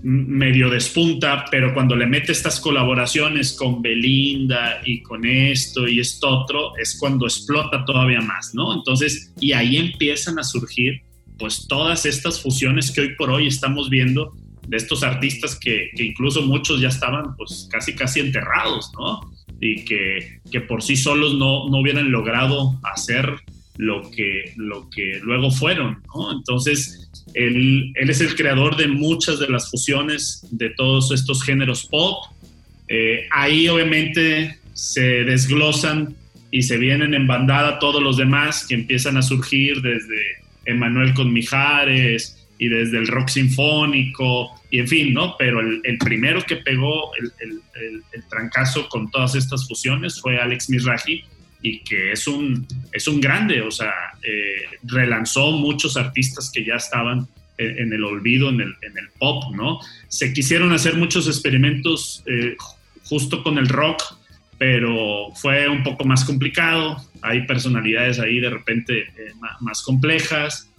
medio 0.02 0.70
despunta, 0.70 1.46
pero 1.50 1.74
cuando 1.74 1.96
le 1.96 2.06
mete 2.06 2.32
estas 2.32 2.60
colaboraciones 2.60 3.52
con 3.54 3.82
Belinda 3.82 4.80
y 4.84 5.02
con 5.02 5.26
esto 5.26 5.88
y 5.88 6.00
esto 6.00 6.28
otro, 6.28 6.76
es 6.76 6.96
cuando 6.98 7.26
explota 7.26 7.84
todavía 7.84 8.20
más, 8.20 8.54
¿no? 8.54 8.74
Entonces, 8.74 9.32
y 9.40 9.52
ahí 9.52 9.76
empiezan 9.76 10.38
a 10.38 10.44
surgir 10.44 11.02
pues 11.38 11.66
todas 11.68 12.06
estas 12.06 12.40
fusiones 12.40 12.90
que 12.90 13.02
hoy 13.02 13.14
por 13.16 13.30
hoy 13.30 13.46
estamos 13.46 13.90
viendo 13.90 14.32
de 14.66 14.76
estos 14.76 15.02
artistas 15.02 15.58
que, 15.58 15.90
incluso 15.98 16.42
muchos 16.42 16.80
ya 16.80 16.88
estaban 16.88 17.36
pues 17.36 17.68
casi 17.70 17.94
casi 17.94 18.20
enterrados, 18.20 18.90
¿no? 18.98 19.32
Y 19.60 19.84
que, 19.84 20.40
que 20.50 20.60
por 20.60 20.82
sí 20.82 20.96
solos 20.96 21.34
no, 21.34 21.68
no, 21.68 21.78
hubieran 21.78 22.10
logrado 22.10 22.78
hacer 22.82 23.36
lo 23.76 24.10
que, 24.10 24.52
lo 24.56 24.88
que 24.90 25.20
luego 25.22 25.50
fueron. 25.50 26.02
Entonces, 26.32 27.10
él, 27.34 27.92
él 27.94 28.10
es 28.10 28.20
el 28.20 28.34
creador 28.34 28.76
de 28.76 28.88
muchas 28.88 29.38
de 29.38 29.48
las 29.48 29.70
fusiones 29.70 30.46
de 30.50 30.70
todos 30.70 31.10
estos 31.10 31.42
géneros 31.42 31.86
pop. 31.86 32.24
Eh, 32.88 33.26
ahí 33.30 33.68
obviamente 33.68 34.58
se 34.72 35.24
desglosan 35.24 36.14
y 36.50 36.62
se 36.62 36.76
vienen 36.76 37.14
en 37.14 37.26
bandada 37.26 37.78
todos 37.78 38.02
los 38.02 38.16
demás 38.16 38.66
que 38.66 38.74
empiezan 38.74 39.16
a 39.16 39.22
surgir 39.22 39.82
desde 39.82 40.44
Emanuel 40.64 41.14
con 41.14 41.32
Mijares, 41.32 42.36
y 42.58 42.68
desde 42.68 42.98
el 42.98 43.06
rock 43.06 43.28
sinfónico, 43.28 44.50
y 44.70 44.80
en 44.80 44.88
fin, 44.88 45.14
¿no? 45.14 45.36
Pero 45.38 45.60
el, 45.60 45.98
primero 45.98 46.42
que 46.42 46.56
pegó 46.56 47.14
el, 47.16 47.32
el, 47.80 48.24
trancazo 48.28 48.88
con 48.88 49.10
todas 49.10 49.34
estas 49.34 49.66
fusiones 49.68 50.20
fue 50.20 50.38
Alex 50.38 50.70
Mizrahi, 50.70 51.24
y 51.66 51.80
que 51.80 52.12
es 52.12 52.28
un, 52.28 52.64
es 52.92 53.08
un 53.08 53.20
grande, 53.20 53.60
o 53.60 53.72
sea, 53.72 53.92
eh, 54.22 54.78
relanzó 54.84 55.50
muchos 55.50 55.96
artistas 55.96 56.48
que 56.54 56.64
ya 56.64 56.74
estaban 56.74 57.26
en, 57.58 57.92
el 57.92 58.04
olvido, 58.04 58.50
en 58.50 58.60
el, 58.60 58.74
en 58.82 58.96
el, 58.96 59.08
pop, 59.18 59.52
¿no? 59.52 59.80
Se 60.06 60.32
quisieron 60.32 60.72
hacer 60.72 60.94
muchos 60.94 61.26
experimentos 61.26 62.22
eh, 62.26 62.54
justo 63.02 63.42
con 63.42 63.58
el 63.58 63.68
rock, 63.68 64.00
pero 64.58 65.32
fue 65.34 65.68
un 65.68 65.82
poco 65.82 66.04
más 66.04 66.24
complicado. 66.24 67.02
Hay 67.20 67.46
personalidades 67.46 68.20
ahí 68.20 68.38
de 68.38 68.50
repente 68.50 69.00
eh, 69.00 69.32
más, 69.60 69.82
complejas. 69.82 70.70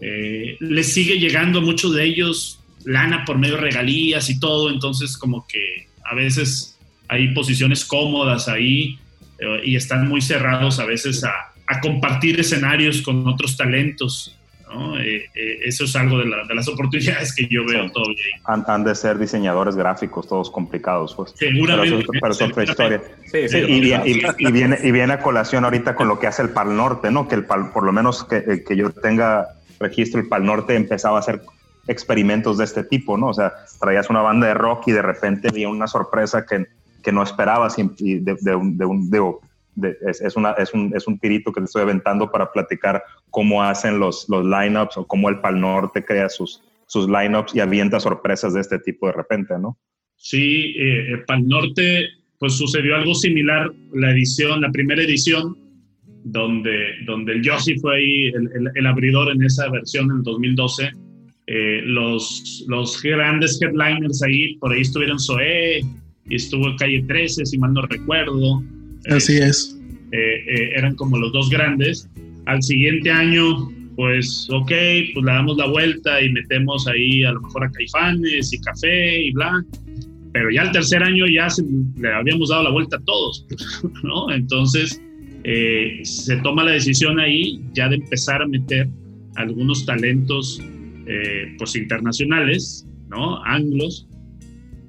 Les 0.00 0.92
sigue 0.92 1.18
llegando 1.18 1.60
a 1.60 1.62
muchos 1.62 1.94
de 1.94 2.04
ellos 2.04 2.60
lana 2.84 3.24
por 3.24 3.38
medio 3.38 3.54
de 3.54 3.62
regalías 3.62 4.28
y 4.28 4.38
todo, 4.38 4.68
entonces 4.68 5.16
como 5.16 5.46
que 5.46 5.88
a 6.04 6.14
veces 6.14 6.78
hay 7.08 7.32
posiciones 7.32 7.86
cómodas 7.86 8.46
ahí 8.48 8.98
y 9.62 9.76
están 9.76 10.08
muy 10.08 10.20
cerrados 10.20 10.78
a 10.78 10.84
veces 10.84 11.24
a, 11.24 11.32
a 11.66 11.80
compartir 11.80 12.38
escenarios 12.40 13.02
con 13.02 13.26
otros 13.26 13.56
talentos. 13.56 14.36
¿no? 14.72 14.98
Eh, 14.98 15.24
eh, 15.34 15.58
eso 15.64 15.84
es 15.84 15.94
algo 15.94 16.18
de, 16.18 16.26
la, 16.26 16.44
de, 16.44 16.54
las 16.54 16.66
oportunidades 16.68 17.34
que 17.34 17.46
yo 17.46 17.64
veo 17.64 17.84
sí. 17.84 17.92
todavía. 17.92 18.24
Han, 18.44 18.64
han, 18.66 18.84
de 18.84 18.94
ser 18.94 19.18
diseñadores 19.18 19.76
gráficos, 19.76 20.26
todos 20.26 20.50
complicados, 20.50 21.14
pues. 21.14 21.32
Seguramente. 21.36 22.06
Pero, 22.20 22.32
es 22.32 22.42
otra 22.42 22.64
historia. 22.64 23.02
Sí, 23.30 23.48
sí, 23.48 23.58
y, 23.58 23.92
y, 23.92 24.22
y, 24.38 24.52
viene, 24.52 24.78
y 24.82 24.90
viene 24.90 25.12
a 25.12 25.20
colación 25.20 25.64
ahorita 25.64 25.94
con 25.94 26.08
lo 26.08 26.18
que 26.18 26.26
hace 26.26 26.42
el 26.42 26.50
Pal 26.50 26.76
Norte, 26.76 27.10
¿no? 27.10 27.28
Que 27.28 27.36
el 27.36 27.44
Pal, 27.44 27.70
por 27.72 27.84
lo 27.84 27.92
menos 27.92 28.24
que, 28.24 28.64
que 28.66 28.76
yo 28.76 28.90
tenga 28.90 29.48
registro, 29.78 30.20
el 30.20 30.28
Pal 30.28 30.44
Norte 30.44 30.74
empezaba 30.74 31.18
a 31.18 31.20
hacer 31.20 31.42
experimentos 31.86 32.58
de 32.58 32.64
este 32.64 32.84
tipo, 32.84 33.16
¿no? 33.16 33.28
O 33.28 33.34
sea, 33.34 33.52
traías 33.80 34.10
una 34.10 34.22
banda 34.22 34.46
de 34.46 34.54
rock 34.54 34.88
y 34.88 34.92
de 34.92 35.02
repente 35.02 35.48
había 35.48 35.68
una 35.68 35.86
sorpresa 35.86 36.44
que, 36.46 36.66
que 37.04 37.12
no 37.12 37.22
esperabas 37.22 37.78
y 37.78 38.18
de, 38.18 38.36
de, 38.40 38.54
un, 38.54 38.76
de 38.76 38.84
un, 38.86 39.10
de, 39.74 39.96
es, 40.08 40.20
es, 40.20 40.36
una, 40.36 40.52
es, 40.52 40.72
un, 40.74 40.92
es 40.96 41.06
un 41.06 41.18
tirito 41.18 41.52
que 41.52 41.60
te 41.60 41.66
estoy 41.66 41.82
aventando 41.82 42.30
para 42.30 42.50
platicar 42.50 43.02
cómo 43.30 43.62
hacen 43.62 43.98
los, 43.98 44.28
los 44.28 44.44
lineups 44.44 44.96
o 44.96 45.06
cómo 45.06 45.28
el 45.28 45.40
Pal 45.40 45.60
Norte 45.60 46.04
crea 46.04 46.28
sus, 46.28 46.62
sus 46.86 47.08
lineups 47.08 47.54
y 47.54 47.60
avienta 47.60 48.00
sorpresas 48.00 48.54
de 48.54 48.60
este 48.60 48.78
tipo 48.78 49.06
de 49.06 49.12
repente, 49.12 49.54
¿no? 49.58 49.78
Sí, 50.16 50.74
eh, 50.78 51.18
Pal 51.26 51.46
Norte, 51.46 52.08
pues 52.38 52.54
sucedió 52.54 52.96
algo 52.96 53.14
similar, 53.14 53.70
la 53.92 54.10
edición, 54.10 54.62
la 54.62 54.70
primera 54.70 55.02
edición, 55.02 55.56
donde, 56.24 56.94
donde 57.04 57.34
el 57.34 57.42
Yossi 57.42 57.78
fue 57.78 57.96
ahí 57.96 58.26
el, 58.28 58.50
el, 58.54 58.70
el 58.74 58.86
abridor 58.86 59.30
en 59.30 59.42
esa 59.42 59.68
versión 59.68 60.10
en 60.10 60.22
2012 60.22 60.90
eh, 61.46 61.82
los, 61.84 62.64
los 62.68 63.02
grandes 63.02 63.60
headliners 63.60 64.22
ahí, 64.22 64.56
por 64.56 64.72
ahí 64.72 64.80
estuvieron 64.80 65.18
Zoé 65.18 65.82
y 66.28 66.36
estuvo 66.36 66.74
Calle 66.76 67.04
13, 67.06 67.46
si 67.46 67.58
mal 67.58 67.72
no 67.72 67.82
recuerdo. 67.82 68.62
Así 69.10 69.34
eh, 69.34 69.46
es. 69.46 69.78
Eh, 70.12 70.70
eran 70.76 70.94
como 70.96 71.18
los 71.18 71.32
dos 71.32 71.50
grandes. 71.50 72.08
Al 72.46 72.62
siguiente 72.62 73.10
año, 73.10 73.70
pues, 73.96 74.48
ok, 74.50 74.68
pues 75.12 75.24
le 75.24 75.32
damos 75.32 75.56
la 75.56 75.66
vuelta 75.66 76.20
y 76.22 76.30
metemos 76.30 76.86
ahí 76.86 77.24
a 77.24 77.32
lo 77.32 77.40
mejor 77.40 77.64
a 77.64 77.70
Caifanes 77.70 78.52
y 78.52 78.60
Café 78.60 79.24
y 79.24 79.32
bla. 79.32 79.64
Pero 80.32 80.50
ya 80.50 80.62
el 80.62 80.72
tercer 80.72 81.02
año 81.02 81.26
ya 81.26 81.48
se, 81.48 81.62
le 81.96 82.12
habíamos 82.12 82.48
dado 82.48 82.64
la 82.64 82.70
vuelta 82.70 82.96
a 82.96 83.00
todos, 83.04 83.46
¿no? 84.02 84.30
Entonces, 84.32 85.00
se 85.44 86.36
toma 86.38 86.64
la 86.64 86.72
decisión 86.72 87.20
ahí 87.20 87.60
ya 87.74 87.88
de 87.88 87.96
empezar 87.96 88.42
a 88.42 88.46
meter 88.46 88.88
algunos 89.36 89.84
talentos 89.84 90.60
eh, 91.06 91.54
pues 91.58 91.76
internacionales, 91.76 92.86
¿no? 93.08 93.42
Anglos. 93.44 94.08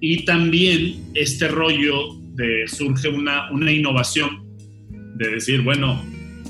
Y 0.08 0.24
también 0.24 0.98
este 1.16 1.48
rollo 1.48 2.14
de 2.36 2.68
surge 2.68 3.10
una, 3.10 3.50
una 3.50 3.72
innovación 3.72 4.46
de 5.16 5.30
decir, 5.32 5.62
bueno, 5.62 6.00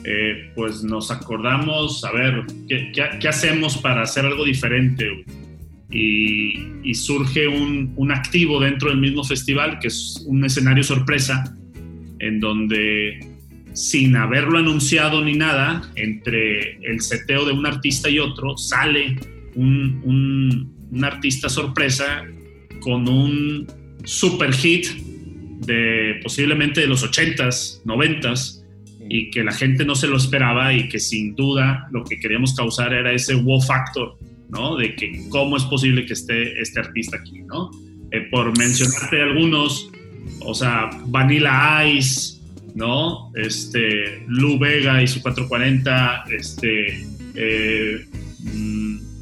eh, 0.04 0.52
pues 0.56 0.84
nos 0.84 1.10
acordamos, 1.10 2.04
a 2.04 2.12
ver, 2.12 2.44
¿qué, 2.68 2.92
qué, 2.94 3.28
hacemos 3.30 3.78
para 3.78 4.02
hacer 4.02 4.26
algo 4.26 4.44
diferente? 4.44 5.24
Y, 5.90 6.94
surge 6.96 7.48
un, 7.48 7.94
un, 7.96 8.12
activo 8.12 8.60
dentro 8.60 8.90
del 8.90 9.00
mismo 9.00 9.24
festival, 9.24 9.80
que 9.80 9.88
es 9.88 10.22
un 10.28 10.44
escenario 10.44 10.84
sorpresa, 10.84 11.56
en 12.20 12.42
donde 12.42 13.26
sin 13.72 14.18
haberlo 14.18 14.58
anunciado 14.58 15.24
ni 15.24 15.32
nada, 15.32 15.82
entre 15.96 16.74
el 16.86 17.00
seteo 17.00 17.46
de 17.46 17.54
un 17.54 17.66
artista 17.66 18.10
y 18.10 18.20
otro, 18.20 18.58
sale 18.58 19.16
un, 19.56 20.68
un 20.92 21.06
artista 21.06 21.48
sorpresa 21.48 22.26
con 22.86 23.10
un 23.10 23.66
super 24.04 24.54
hit 24.54 24.86
de 25.66 26.20
posiblemente 26.22 26.82
de 26.82 26.88
los 26.88 27.04
80s, 27.04 27.84
90s, 27.84 28.64
y 29.10 29.32
que 29.32 29.44
la 29.44 29.52
gente 29.52 29.86
no 29.86 29.96
se 29.96 30.08
lo 30.08 30.18
esperaba 30.18 30.72
y 30.72 30.88
que 30.88 31.00
sin 31.00 31.36
duda 31.36 31.88
lo 31.92 32.04
que 32.04 32.20
queríamos 32.20 32.54
causar 32.54 32.94
era 32.94 33.12
ese 33.12 33.34
wow 33.34 33.60
factor, 33.60 34.20
¿no? 34.50 34.78
De 34.78 34.96
que 34.96 35.28
cómo 35.30 35.58
es 35.58 35.64
posible 35.64 36.06
que 36.06 36.14
esté 36.14 36.62
este 36.62 36.80
artista 36.80 37.18
aquí, 37.18 37.42
¿no? 37.42 37.72
Eh, 38.12 38.28
por 38.30 38.56
mencionarte 38.56 39.20
algunos, 39.20 39.90
o 40.42 40.54
sea, 40.54 40.92
Vanilla 41.08 41.88
Ice, 41.88 42.40
¿no? 42.76 43.32
Este, 43.36 44.24
Lou 44.28 44.60
Vega 44.60 45.02
y 45.02 45.08
su 45.08 45.24
440, 45.24 46.26
este, 46.32 47.04
eh, 47.34 48.06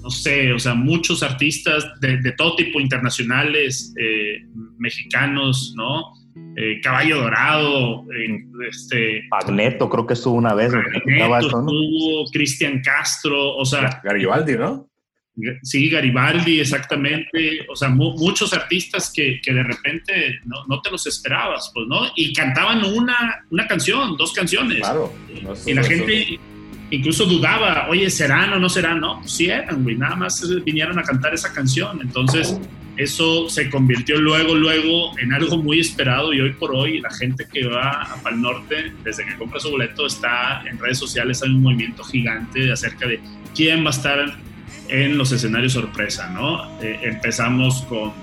no 0.04 0.10
sé, 0.10 0.52
o 0.52 0.60
sea, 0.60 0.74
muchos 0.74 1.24
artistas 1.24 1.88
de, 2.02 2.18
de 2.18 2.34
todo 2.34 2.58
tipo, 2.58 2.82
internacionales, 2.82 3.94
eh, 3.98 4.46
mexicanos, 4.78 5.74
¿no? 5.78 6.12
Eh, 6.58 6.82
Caballo 6.82 7.22
Dorado, 7.22 8.06
eh, 8.12 8.44
este... 8.70 9.24
Magneto, 9.32 9.90
creo 9.90 10.06
que 10.06 10.14
estuvo 10.14 10.36
una 10.36 10.54
vez. 10.54 10.74
Magneto 10.74 11.40
estuvo, 11.40 12.26
Cristian 12.34 12.82
Castro, 12.82 13.56
o 13.56 13.64
sea... 13.64 14.02
Garibaldi, 14.04 14.58
¿no? 14.58 14.90
Sí, 15.64 15.90
Garibaldi, 15.90 16.60
exactamente. 16.60 17.66
O 17.70 17.76
sea, 17.76 17.88
mu 17.88 18.14
muchos 18.18 18.54
artistas 18.54 19.12
que, 19.12 19.40
que 19.42 19.54
de 19.54 19.64
repente 19.64 20.42
no, 20.46 20.66
no, 20.68 20.82
te 20.82 20.92
los 20.92 21.08
esperabas, 21.08 21.72
pues, 21.74 21.88
¿no? 21.88 22.02
Y 22.16 22.34
cantaban 22.34 22.84
una, 22.84 23.44
una 23.50 23.66
canción, 23.68 24.16
dos 24.18 24.34
canciones. 24.34 24.80
Claro. 24.80 25.12
No, 25.42 25.54
y 25.66 25.74
la 25.74 25.82
eso, 25.82 25.90
gente 25.90 26.40
incluso 26.94 27.26
dudaba, 27.26 27.88
oye, 27.90 28.10
¿serán 28.10 28.54
o 28.54 28.60
no 28.60 28.70
serán? 28.70 29.00
No, 29.00 29.20
pues 29.20 29.32
sí 29.32 29.48
eran, 29.48 29.84
güey, 29.84 29.96
nada 29.96 30.16
más 30.16 30.48
vinieron 30.64 31.00
a 31.00 31.04
cantar 31.04 31.34
esa 31.34 31.52
canción. 31.52 32.00
Entonces, 32.02 32.56
eso 32.98 33.50
se 33.50 33.70
convirtió 33.72 34.22
luego, 34.22 34.54
luego 34.54 35.18
en 35.18 35.34
algo 35.34 35.58
muy 35.58 35.80
esperado 35.80 36.32
y 36.34 36.42
hoy 36.42 36.54
por 36.54 36.76
hoy 36.76 37.00
la 37.00 37.10
gente 37.10 37.48
que 37.52 37.66
va 37.66 38.04
a 38.04 38.22
Pal 38.22 38.40
Norte, 38.40 38.94
desde 39.04 39.26
que 39.26 39.36
compra 39.36 39.60
su 39.60 39.72
boleto, 39.72 40.06
está 40.06 40.64
en 40.70 40.78
redes 40.78 41.00
sociales, 41.00 41.42
hay 41.42 41.50
un 41.50 41.64
movimiento 41.64 42.04
gigante 42.04 42.72
acerca 42.72 43.08
de 43.08 43.20
quién 43.56 43.84
va 43.84 43.88
a 43.88 43.94
estar 43.94 44.36
en 44.90 45.18
los 45.18 45.32
escenarios 45.32 45.74
sorpresa, 45.74 46.30
¿no? 46.30 46.80
Eh, 46.80 47.00
empezamos 47.02 47.82
con 47.84 48.14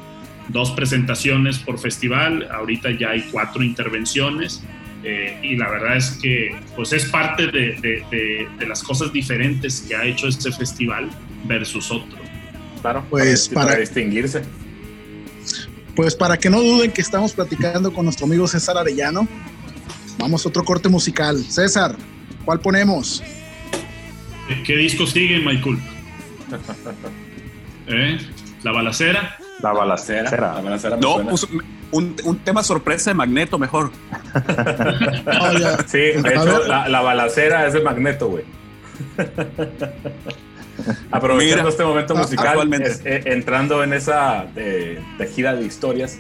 dos 0.47 0.71
presentaciones 0.71 1.59
por 1.59 1.81
festival, 1.81 2.47
ahorita 2.53 2.93
ya 2.93 3.11
hay 3.11 3.23
cuatro 3.33 3.65
intervenciones 3.65 4.63
eh, 5.03 5.39
y 5.43 5.57
la 5.57 5.69
verdad 5.71 5.97
es 5.97 6.11
que 6.21 6.55
pues 6.77 6.93
es 6.93 7.07
parte 7.07 7.47
de, 7.47 7.73
de, 7.81 8.05
de, 8.11 8.49
de, 8.59 8.67
las 8.67 8.83
cosas 8.83 9.13
diferentes 9.13 9.81
que 9.89 9.97
ha 9.97 10.05
hecho 10.05 10.29
este 10.29 10.53
festival 10.53 11.09
versus 11.45 11.91
otro. 11.91 12.19
Claro, 12.83 13.05
pues 13.09 13.49
para, 13.49 13.55
para, 13.55 13.67
para 13.69 13.81
distinguirse. 13.81 14.43
Pues 15.97 16.15
para 16.15 16.37
que 16.37 16.51
no 16.51 16.61
duden 16.61 16.93
que 16.93 17.01
estamos 17.01 17.33
platicando 17.33 17.93
con 17.93 18.05
nuestro 18.05 18.27
amigo 18.27 18.47
César 18.47 18.77
Arellano, 18.77 19.27
vamos 20.19 20.45
a 20.45 20.49
otro 20.49 20.65
corte 20.65 20.89
musical. 20.89 21.43
César, 21.45 21.97
¿cuál 22.45 22.61
ponemos? 22.61 23.23
¿Qué 24.65 24.77
disco 24.77 25.07
sigue, 25.07 25.39
Michael? 25.41 25.79
¿Eh? 27.87 28.19
¿La 28.63 28.73
balacera? 28.73 29.37
La 29.63 29.73
balacera. 29.73 30.31
La 30.31 30.61
balacera 30.61 30.97
no, 30.97 31.27
pues, 31.27 31.47
un, 31.93 32.17
un, 32.25 32.39
tema 32.39 32.63
sorpresa 32.63 33.11
de 33.11 33.15
Magneto 33.15 33.59
mejor. 33.59 33.91
oh, 34.35 35.53
sí, 35.87 35.99
de 35.99 36.31
hecho, 36.31 36.67
la, 36.67 36.89
la, 36.89 37.01
balacera 37.01 37.67
es 37.67 37.75
de 37.75 37.81
Magneto, 37.81 38.29
güey. 38.29 38.45
Aprovechando 41.11 41.57
Mira, 41.57 41.69
este 41.69 41.85
momento 41.85 42.15
musical, 42.15 42.73
es, 42.75 43.03
eh, 43.05 43.23
entrando 43.27 43.83
en 43.83 43.93
esa 43.93 44.47
eh, 44.57 45.03
tejida 45.19 45.55
de 45.55 45.65
historias, 45.65 46.19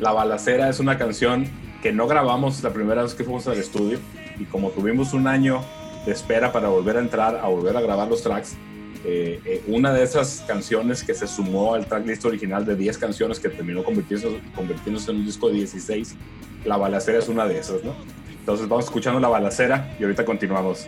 La 0.00 0.12
balacera 0.12 0.68
es 0.68 0.80
una 0.80 0.98
canción 0.98 1.46
que 1.82 1.92
no 1.92 2.06
grabamos 2.06 2.62
la 2.62 2.70
primera 2.72 3.02
vez 3.02 3.14
que 3.14 3.24
fuimos 3.24 3.46
al 3.46 3.58
estudio 3.58 3.98
y 4.38 4.44
como 4.44 4.70
tuvimos 4.70 5.12
un 5.12 5.26
año 5.26 5.62
de 6.06 6.12
espera 6.12 6.52
para 6.52 6.68
volver 6.68 6.96
a 6.96 7.00
entrar, 7.00 7.36
a 7.36 7.48
volver 7.48 7.76
a 7.76 7.80
grabar 7.80 8.08
los 8.08 8.22
tracks, 8.22 8.56
eh, 9.04 9.40
eh, 9.44 9.62
una 9.66 9.94
de 9.94 10.02
esas 10.02 10.44
canciones 10.46 11.02
que 11.02 11.14
se 11.14 11.26
sumó 11.26 11.74
al 11.74 11.86
tracklist 11.86 12.24
original 12.24 12.66
de 12.66 12.76
10 12.76 12.98
canciones 12.98 13.40
que 13.40 13.48
terminó 13.48 13.82
convirtiéndose, 13.82 14.40
convirtiéndose 14.54 15.10
en 15.10 15.18
un 15.18 15.26
disco 15.26 15.48
de 15.48 15.54
16, 15.54 16.16
La 16.64 16.76
Balacera 16.76 17.18
es 17.18 17.28
una 17.28 17.46
de 17.46 17.58
esas, 17.58 17.82
¿no? 17.82 17.94
Entonces 18.38 18.68
vamos 18.68 18.84
escuchando 18.84 19.18
La 19.20 19.28
Balacera 19.28 19.94
y 19.98 20.04
ahorita 20.04 20.24
continuamos. 20.24 20.86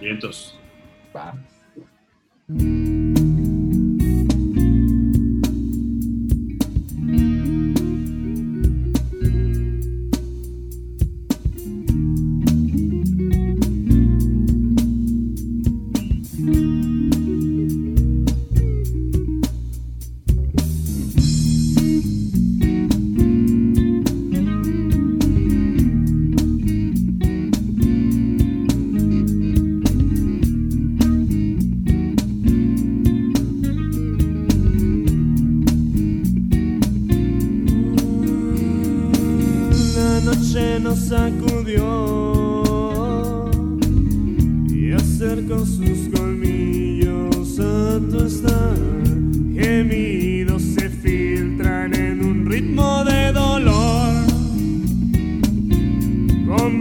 Vientos. 0.00 0.58
Va. 1.14 1.34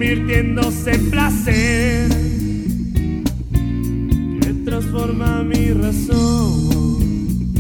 convirtiéndose 0.02 0.96
en 0.96 1.12
placer 1.12 2.10
que 4.42 4.54
transforma 4.66 5.44
mi 5.44 5.74
razón 5.74 7.54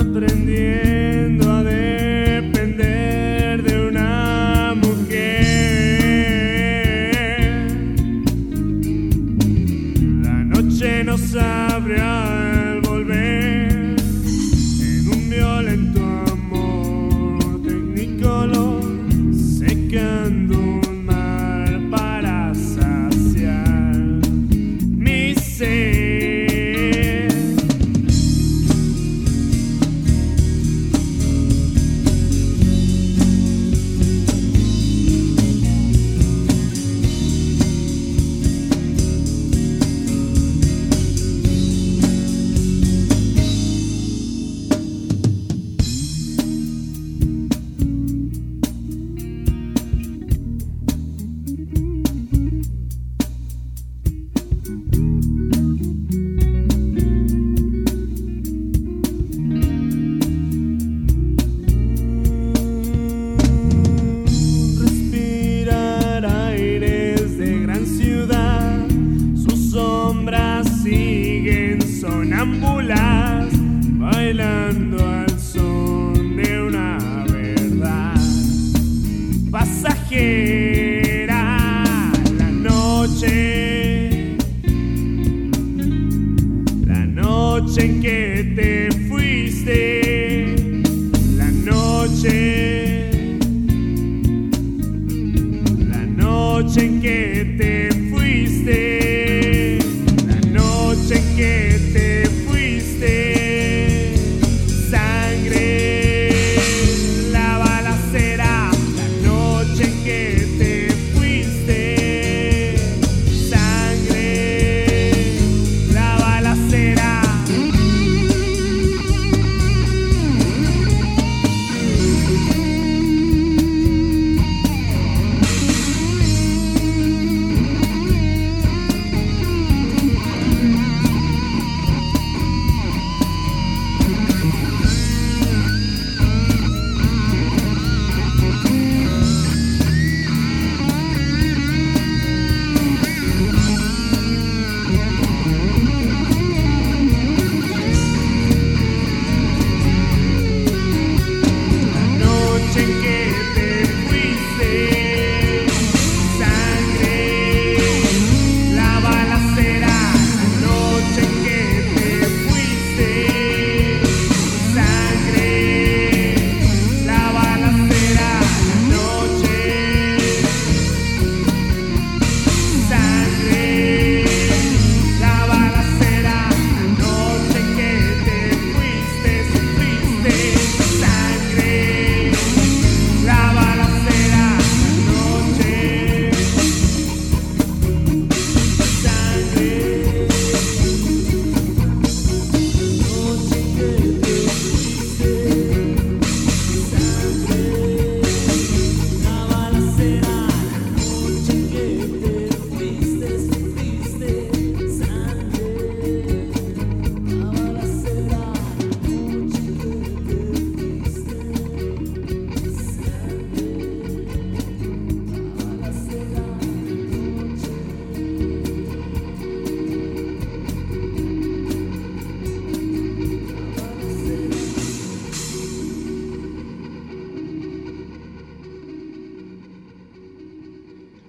aprendiendo 0.00 0.87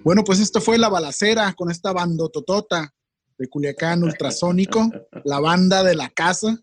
Bueno, 0.09 0.23
pues 0.23 0.39
esto 0.39 0.59
fue 0.59 0.79
La 0.79 0.89
Balacera 0.89 1.53
con 1.53 1.69
esta 1.69 1.93
bandototota 1.93 2.95
de 3.37 3.47
Culiacán 3.47 4.01
Ultrasónico, 4.01 4.89
la 5.23 5.39
banda 5.39 5.83
de 5.83 5.93
la 5.93 6.09
casa. 6.09 6.57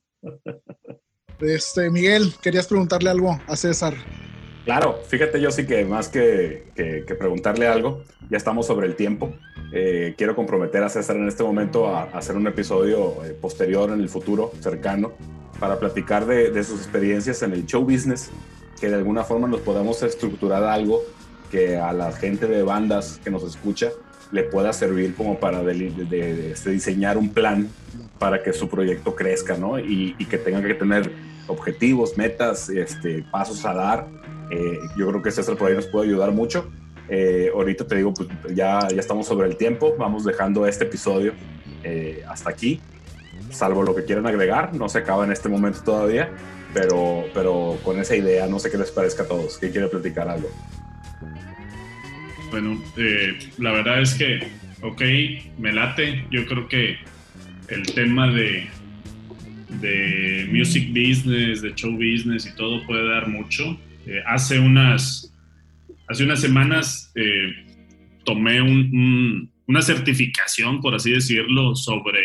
Este, 1.39 1.89
Miguel, 1.89 2.35
querías 2.43 2.66
preguntarle 2.66 3.09
algo 3.09 3.40
a 3.47 3.55
César. 3.55 3.94
Claro, 4.64 4.98
fíjate 5.06 5.40
yo 5.40 5.52
sí 5.52 5.64
que 5.64 5.85
más 5.85 6.09
que, 6.09 6.73
que, 6.74 7.14
preguntarle 7.14 7.68
algo, 7.68 8.02
ya 8.28 8.36
estamos 8.36 8.66
sobre 8.66 8.89
el 8.89 8.97
tiempo. 8.97 9.32
Eh, 9.73 10.16
quiero 10.18 10.35
comprometer 10.35 10.82
a 10.82 10.89
César 10.89 11.14
en 11.14 11.28
este 11.28 11.44
momento 11.44 11.86
a, 11.86 12.02
hacer 12.18 12.35
un 12.35 12.48
episodio 12.48 13.24
eh, 13.24 13.31
posterior 13.31 13.90
en 13.90 14.01
el 14.01 14.09
futuro, 14.09 14.51
cercano, 14.59 15.12
para 15.60 15.78
platicar 15.78 16.27
de, 16.27 16.51
de, 16.51 16.64
sus 16.64 16.81
experiencias 16.81 17.44
en 17.44 17.52
el 17.52 17.64
show 17.64 17.85
business, 17.85 18.28
que 18.81 18.89
de 18.89 18.97
alguna 18.97 19.23
forma 19.23 19.47
nos 19.47 19.60
podamos 19.60 20.02
estructurar 20.02 20.64
algo 20.64 21.05
que 21.51 21.77
a 21.77 21.93
la 21.93 22.12
gente 22.12 22.47
de 22.47 22.62
bandas 22.62 23.20
que 23.23 23.31
nos 23.31 23.43
escucha 23.43 23.90
le 24.32 24.43
pueda 24.43 24.73
servir 24.73 25.14
como 25.14 25.39
para 25.39 25.62
este, 25.70 26.70
diseñar 26.70 27.16
un 27.16 27.31
plan 27.31 27.68
para 28.18 28.43
que 28.43 28.52
su 28.52 28.68
proyecto 28.68 29.14
crezca, 29.14 29.56
¿no? 29.56 29.78
Y, 29.78 30.14
que 30.28 30.39
tengan 30.39 30.64
que 30.64 30.74
tener 30.74 31.10
objetivos, 31.47 32.16
metas, 32.16 32.68
este, 32.68 33.24
pasos 33.31 33.64
a 33.64 33.74
dar. 33.74 34.09
Eh, 34.51 34.78
yo 34.98 35.09
creo 35.09 35.23
que 35.23 35.31
César 35.31 35.56
por 35.56 35.68
ahí 35.68 35.77
nos 35.77 35.86
puede 35.86 36.09
ayudar 36.09 36.32
mucho. 36.32 36.68
Eh, 37.09 37.51
ahorita 37.55 37.86
te 37.86 37.97
digo, 37.97 38.12
pues, 38.14 38.28
ya, 38.55 38.89
ya 38.89 39.01
estamos 39.01 39.27
sobre 39.27 39.48
el 39.48 39.56
tiempo, 39.56 39.94
vamos 39.97 40.24
dejando 40.24 40.66
este 40.66 40.85
episodio 40.85 41.32
eh, 41.85 42.24
hasta 42.28 42.51
aquí, 42.51 42.81
salvo 43.51 43.85
lo 43.85 43.94
que 43.94 44.05
quieran 44.05 44.27
agregar, 44.27 44.74
no 44.74 44.89
se 44.89 44.98
acaba 44.98 45.24
en 45.24 45.31
este 45.31 45.48
momento 45.48 45.81
todavía, 45.85 46.31
pero, 46.74 47.24
pero 47.32 47.78
con 47.85 48.01
esa 48.01 48.16
idea, 48.16 48.48
no 48.48 48.59
sé 48.59 48.70
qué 48.70 48.78
les 48.78 48.90
parezca 48.90 49.23
a 49.23 49.27
todos, 49.27 49.56
¿quién 49.59 49.70
quiere 49.70 49.86
platicar 49.86 50.28
algo? 50.28 50.48
Bueno, 52.51 52.80
eh, 52.97 53.38
la 53.59 53.72
verdad 53.72 54.01
es 54.01 54.14
que, 54.14 54.47
ok, 54.82 55.02
me 55.59 55.72
late. 55.72 56.24
Yo 56.30 56.47
creo 56.47 56.68
que 56.68 56.97
el 57.68 57.82
tema 57.94 58.28
de, 58.32 58.66
de 59.80 60.48
music 60.52 60.88
business, 60.90 61.62
de 61.62 61.74
show 61.74 61.93
business 61.93 62.47
y 62.47 62.55
todo 62.56 62.84
puede 62.86 63.09
dar 63.09 63.28
mucho. 63.28 63.78
Eh, 64.06 64.22
hace, 64.26 64.59
unas, 64.59 65.32
hace 66.09 66.24
unas 66.24 66.40
semanas 66.40 67.10
eh, 67.16 67.52
tomé 68.24 68.62
un- 68.62 68.90
un- 68.94 69.52
una 69.68 69.82
certificación, 69.82 70.80
por 70.80 70.94
así 70.94 71.10
decirlo, 71.10 71.74
sobre 71.74 72.20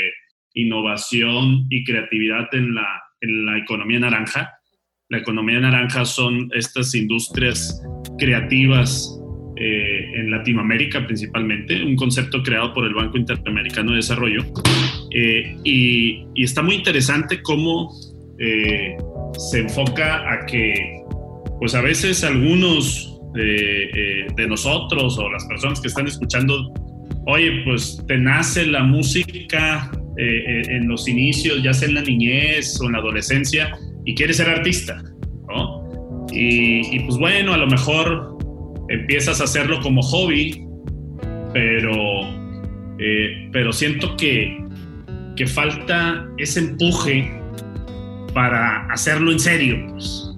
innovación 0.53 1.65
y 1.69 1.83
creatividad 1.83 2.47
en 2.53 2.75
la, 2.75 2.87
en 3.21 3.45
la 3.47 3.57
economía 3.57 3.99
naranja. 3.99 4.51
La 5.09 5.17
economía 5.17 5.59
naranja 5.59 6.05
son 6.05 6.49
estas 6.53 6.93
industrias 6.93 7.81
creativas 8.21 9.19
eh, 9.57 10.11
en 10.15 10.29
Latinoamérica 10.29 11.05
principalmente, 11.05 11.83
un 11.83 11.95
concepto 11.95 12.43
creado 12.43 12.71
por 12.71 12.85
el 12.85 12.93
Banco 12.93 13.17
Interamericano 13.17 13.91
de 13.91 13.97
Desarrollo. 13.97 14.43
Eh, 15.09 15.57
y, 15.63 16.43
está 16.43 16.61
muy 16.61 16.75
interesante 16.75 17.41
cómo 17.41 17.91
eh, 18.39 18.95
se 19.37 19.59
enfoca 19.59 20.31
a 20.31 20.45
que, 20.45 21.01
pues 21.59 21.73
a 21.73 21.81
veces 21.81 22.23
algunos 22.23 23.19
eh, 23.35 24.27
de 24.35 24.47
nosotros 24.47 25.17
o 25.17 25.29
las 25.31 25.45
personas 25.45 25.81
que 25.81 25.87
están 25.87 26.07
escuchando, 26.07 26.71
oye, 27.25 27.63
pues 27.65 28.03
te 28.07 28.17
nace 28.17 28.67
la 28.67 28.83
música 28.83 29.91
en 30.17 30.87
los 30.87 31.07
inicios, 31.07 31.63
ya 31.63 31.73
sea 31.73 31.87
en 31.87 31.95
la 31.95 32.01
niñez 32.01 32.79
o 32.79 32.85
en 32.85 32.91
la 32.91 32.99
adolescencia, 32.99 33.75
y 34.05 34.13
quieres 34.13 34.37
ser 34.37 34.49
artista. 34.49 35.01
Y, 36.31 36.95
y 36.95 36.99
pues 37.01 37.17
bueno, 37.17 37.53
a 37.53 37.57
lo 37.57 37.67
mejor 37.67 38.37
empiezas 38.89 39.41
a 39.41 39.45
hacerlo 39.45 39.79
como 39.81 40.01
hobby, 40.01 40.65
pero, 41.53 41.93
eh, 42.99 43.49
pero 43.51 43.73
siento 43.73 44.15
que, 44.17 44.63
que 45.35 45.47
falta 45.47 46.27
ese 46.37 46.61
empuje 46.61 47.31
para 48.33 48.85
hacerlo 48.87 49.31
en 49.31 49.39
serio. 49.39 49.87
pues. 49.89 50.35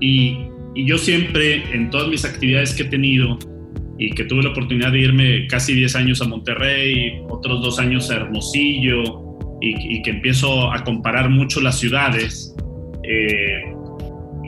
Y, 0.00 0.48
y 0.74 0.86
yo 0.86 0.98
siempre, 0.98 1.64
en 1.74 1.90
todas 1.90 2.08
mis 2.08 2.24
actividades 2.24 2.74
que 2.74 2.84
he 2.84 2.86
tenido, 2.86 3.38
y 3.98 4.10
que 4.10 4.24
tuve 4.24 4.44
la 4.44 4.50
oportunidad 4.50 4.92
de 4.92 5.00
irme 5.00 5.46
casi 5.48 5.74
10 5.74 5.96
años 5.96 6.22
a 6.22 6.28
Monterrey, 6.28 7.20
otros 7.28 7.60
dos 7.62 7.80
años 7.80 8.10
a 8.10 8.16
Hermosillo, 8.16 9.02
y, 9.60 9.96
y 9.96 10.02
que 10.02 10.10
empiezo 10.10 10.72
a 10.72 10.84
comparar 10.84 11.28
mucho 11.30 11.60
las 11.60 11.80
ciudades, 11.80 12.54
eh, 13.02 13.62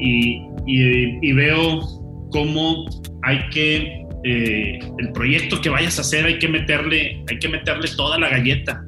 y, 0.01 0.43
y- 0.67 1.29
y 1.29 1.33
veo 1.33 1.81
cómo 2.31 2.87
hay 3.23 3.39
que, 3.51 4.05
eh, 4.25 4.79
el 4.99 5.13
proyecto 5.13 5.61
que 5.61 5.69
vayas 5.71 5.99
a 5.99 6.03
hacer, 6.03 6.25
hay 6.27 6.39
que 6.39 6.49
meterle, 6.49 7.23
hay 7.29 7.39
que 7.39 7.49
meterle 7.49 7.89
toda 7.97 8.19
la 8.19 8.29
galleta. 8.29 8.83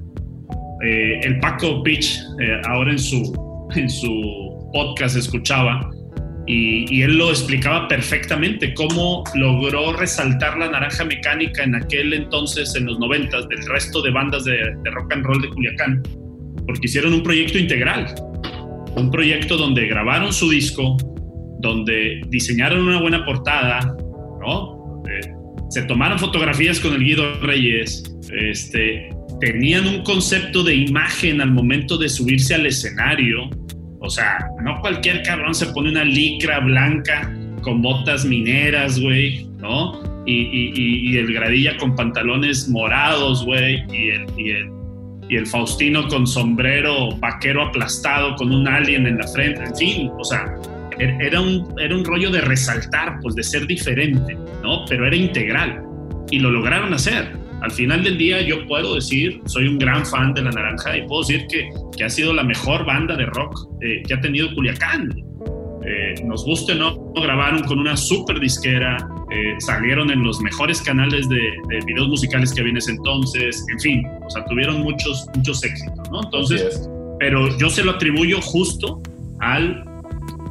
Eh, 0.85 1.21
el 1.23 1.39
Paco 1.41 1.83
Pitch, 1.83 2.19
eh, 2.41 2.61
ahora 2.69 2.91
en 2.93 2.99
su, 2.99 3.33
en 3.77 3.89
su 3.89 4.71
podcast 4.73 5.17
escuchaba, 5.17 5.89
y, 6.47 6.93
y 6.93 7.03
él 7.03 7.19
lo 7.19 7.31
explicaba 7.31 7.87
perfectamente, 7.87 8.75
cómo 8.75 9.23
logró 9.35 9.93
resaltar 9.93 10.59
la 10.59 10.69
naranja 10.71 11.05
mecánica 11.05 11.63
en 11.63 11.77
aquel 11.77 12.13
entonces, 12.15 12.75
en 12.75 12.87
los 12.87 12.99
noventas, 12.99 13.49
del 13.49 13.65
resto 13.69 14.03
de 14.03 14.11
bandas 14.11 14.45
de, 14.45 14.53
de 14.83 14.91
rock 14.91 15.13
and 15.13 15.25
roll 15.25 15.41
de 15.41 15.49
Culiacán, 15.51 16.03
porque 16.67 16.81
hicieron 16.83 17.13
un 17.15 17.23
proyecto 17.23 17.59
integral, 17.59 18.13
un 18.97 19.11
proyecto 19.11 19.57
donde 19.57 19.87
grabaron 19.87 20.33
su 20.33 20.51
disco, 20.51 20.97
donde 21.63 22.21
diseñaron 22.29 22.87
una 22.87 23.01
buena 23.01 23.25
portada, 23.25 23.97
¿no? 24.41 25.03
Eh, 25.09 25.33
se 25.71 25.83
tomaron 25.85 26.19
fotografías 26.19 26.79
con 26.81 26.93
el 26.93 27.03
Guido 27.03 27.41
Reyes, 27.41 28.05
este, 28.31 29.09
tenían 29.41 29.87
un 29.87 30.03
concepto 30.03 30.63
de 30.63 30.75
imagen 30.75 31.41
al 31.41 31.51
momento 31.51 31.97
de 31.97 32.09
subirse 32.09 32.55
al 32.55 32.67
escenario, 32.67 33.49
o 34.01 34.11
sea, 34.11 34.39
no 34.63 34.81
cualquier 34.81 35.23
cabrón 35.23 35.55
se 35.55 35.67
pone 35.67 35.91
una 35.91 36.05
licra 36.05 36.61
blanca 36.61 37.33
con 37.63 37.81
botas 37.81 38.25
mineras, 38.25 39.01
güey, 39.01 39.47
¿no? 39.61 40.03
Y, 40.27 41.17
el 41.17 41.33
gradilla 41.33 41.77
con 41.77 41.97
pantalones 41.97 42.69
morados, 42.69 43.45
güey, 43.45 43.83
y 43.93 44.11
el, 44.11 44.27
y, 44.37 45.37
el, 45.37 45.47
Faustino 45.47 46.09
con 46.09 46.27
sombrero 46.27 47.17
vaquero 47.17 47.63
aplastado 47.63 48.37
con 48.37 48.55
un 48.55 48.69
alien 48.69 49.07
en 49.07 49.19
la 49.19 49.27
frente, 49.29 49.65
en 49.65 49.77
fin, 49.77 50.11
o 50.19 50.25
sea, 50.25 50.55
era 50.99 51.41
un, 51.41 51.75
era 51.79 51.95
un 51.95 52.05
rollo 52.05 52.31
de 52.31 52.41
resaltar, 52.41 53.19
pues 53.21 53.35
de 53.35 53.43
ser 53.43 53.67
diferente, 53.67 54.37
¿no? 54.63 54.85
Pero 54.89 55.07
era 55.07 55.17
integral 55.17 55.83
y 56.31 56.39
lo 56.39 56.51
lograron 56.51 56.93
hacer. 56.95 57.33
Al 57.63 57.71
final 57.71 58.03
del 58.03 58.19
día 58.19 58.43
yo 58.43 58.67
puedo 58.67 58.97
decir, 58.97 59.41
soy 59.47 59.69
un 59.69 59.79
gran 59.79 60.05
fan 60.05 60.35
de 60.35 60.43
La 60.43 60.51
Naranja 60.51 60.97
y 60.97 61.07
puedo 61.07 61.23
decir 61.23 61.47
que, 61.49 61.71
que 61.97 62.05
ha 62.05 62.11
sido 62.11 62.33
la 62.33 62.43
mejor 62.43 62.85
banda 62.85 63.17
de 63.17 63.27
rock 63.27 63.69
eh, 63.81 64.03
que 64.07 64.15
ha 64.15 64.21
tenido 64.21 64.53
Culiacán. 64.55 65.11
Eh, 65.85 66.15
nos 66.25 66.45
guste 66.45 66.73
o 66.73 66.75
no, 66.77 67.13
grabaron 67.15 67.63
con 67.65 67.79
una 67.79 67.97
super 67.97 68.39
disquera, 68.41 68.97
eh, 69.33 69.55
salieron 69.59 70.11
en 70.11 70.23
los 70.23 70.41
mejores 70.41 70.81
canales 70.81 71.29
de, 71.29 71.41
de 71.69 71.85
videos 71.87 72.09
musicales 72.09 72.53
que 72.53 72.61
había 72.61 72.71
en 72.71 72.77
ese 72.79 72.93
entonces, 72.93 73.65
en 73.71 73.81
fin, 73.81 74.07
o 74.25 74.31
sea, 74.31 74.45
tuvieron 74.45 74.81
muchos, 74.81 75.27
muchos 75.35 75.63
éxitos, 75.65 76.11
¿no? 76.11 76.23
Entonces, 76.23 76.89
pero 77.19 77.57
yo 77.59 77.69
se 77.69 77.85
lo 77.85 77.93
atribuyo 77.93 78.41
justo 78.41 79.01
al 79.41 79.85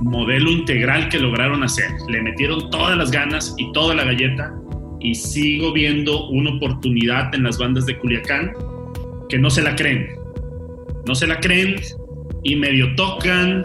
modelo 0.02 0.52
integral 0.52 1.10
que 1.10 1.20
lograron 1.20 1.64
hacer. 1.64 1.90
Le 2.10 2.22
metieron 2.22 2.70
todas 2.70 2.98
las 2.98 3.12
ganas 3.12 3.56
y 3.58 3.72
toda 3.72 3.96
la 3.96 4.04
galleta 4.04 4.54
y 5.00 5.16
sigo 5.16 5.74
viendo 5.74 6.28
una 6.30 6.52
oportunidad 6.52 7.34
en 7.34 7.44
las 7.44 7.58
bandas 7.58 7.86
de 7.86 7.98
Culiacán 7.98 8.54
que 9.30 9.38
no 9.38 9.50
se 9.50 9.62
la 9.62 9.76
creen. 9.76 10.16
No 11.08 11.16
se 11.16 11.28
la 11.28 11.40
creen 11.40 11.82
y 12.44 12.56
medio 12.56 12.94
tocan. 12.96 13.64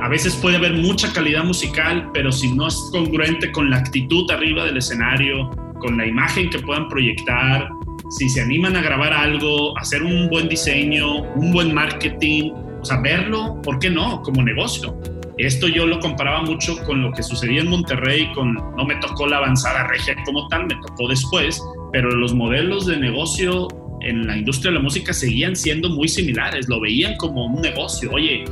A 0.00 0.08
veces 0.08 0.34
puede 0.36 0.56
haber 0.56 0.74
mucha 0.74 1.12
calidad 1.12 1.44
musical, 1.44 2.10
pero 2.14 2.32
si 2.32 2.52
no 2.52 2.68
es 2.68 2.76
congruente 2.92 3.50
con 3.52 3.70
la 3.70 3.78
actitud 3.78 4.30
arriba 4.30 4.64
del 4.64 4.78
escenario, 4.78 5.50
con 5.80 5.96
la 5.96 6.06
imagen 6.06 6.48
que 6.50 6.58
puedan 6.58 6.88
proyectar, 6.88 7.68
si 8.10 8.28
se 8.28 8.40
animan 8.40 8.76
a 8.76 8.82
grabar 8.82 9.12
algo, 9.12 9.76
hacer 9.78 10.02
un 10.02 10.28
buen 10.28 10.48
diseño, 10.48 11.22
un 11.34 11.52
buen 11.52 11.74
marketing, 11.74 12.52
o 12.80 12.84
sea, 12.84 13.00
verlo, 13.00 13.60
¿por 13.62 13.78
qué 13.78 13.90
no? 13.90 14.22
Como 14.22 14.42
negocio. 14.42 14.96
Esto 15.38 15.66
yo 15.66 15.86
lo 15.86 15.98
comparaba 15.98 16.42
mucho 16.42 16.76
con 16.84 17.02
lo 17.02 17.10
que 17.12 17.22
sucedía 17.22 17.60
en 17.60 17.68
Monterrey, 17.68 18.30
con 18.34 18.54
no 18.54 18.84
me 18.84 18.94
tocó 18.96 19.26
la 19.26 19.38
avanzada 19.38 19.88
regia 19.88 20.14
como 20.24 20.46
tal, 20.48 20.66
me 20.66 20.76
tocó 20.76 21.08
después, 21.08 21.60
pero 21.92 22.08
los 22.10 22.34
modelos 22.34 22.86
de 22.86 22.96
negocio 22.98 23.66
en 24.02 24.26
la 24.26 24.36
industria 24.36 24.70
de 24.70 24.76
la 24.76 24.82
música 24.82 25.12
seguían 25.12 25.56
siendo 25.56 25.88
muy 25.88 26.08
similares, 26.08 26.68
lo 26.68 26.80
veían 26.80 27.16
como 27.16 27.46
un 27.46 27.60
negocio, 27.60 28.10
oye, 28.12 28.44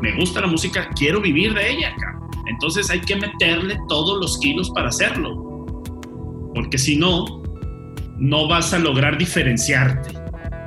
me 0.00 0.14
gusta 0.14 0.40
la 0.40 0.46
música, 0.46 0.88
quiero 0.94 1.20
vivir 1.20 1.54
de 1.54 1.70
ella, 1.70 1.94
cabrón. 1.98 2.30
Entonces 2.46 2.88
hay 2.90 3.00
que 3.00 3.16
meterle 3.16 3.76
todos 3.88 4.20
los 4.20 4.38
kilos 4.38 4.70
para 4.70 4.88
hacerlo, 4.88 5.82
porque 6.54 6.78
si 6.78 6.96
no, 6.96 7.24
no 8.18 8.46
vas 8.46 8.72
a 8.72 8.78
lograr 8.78 9.18
diferenciarte. 9.18 10.14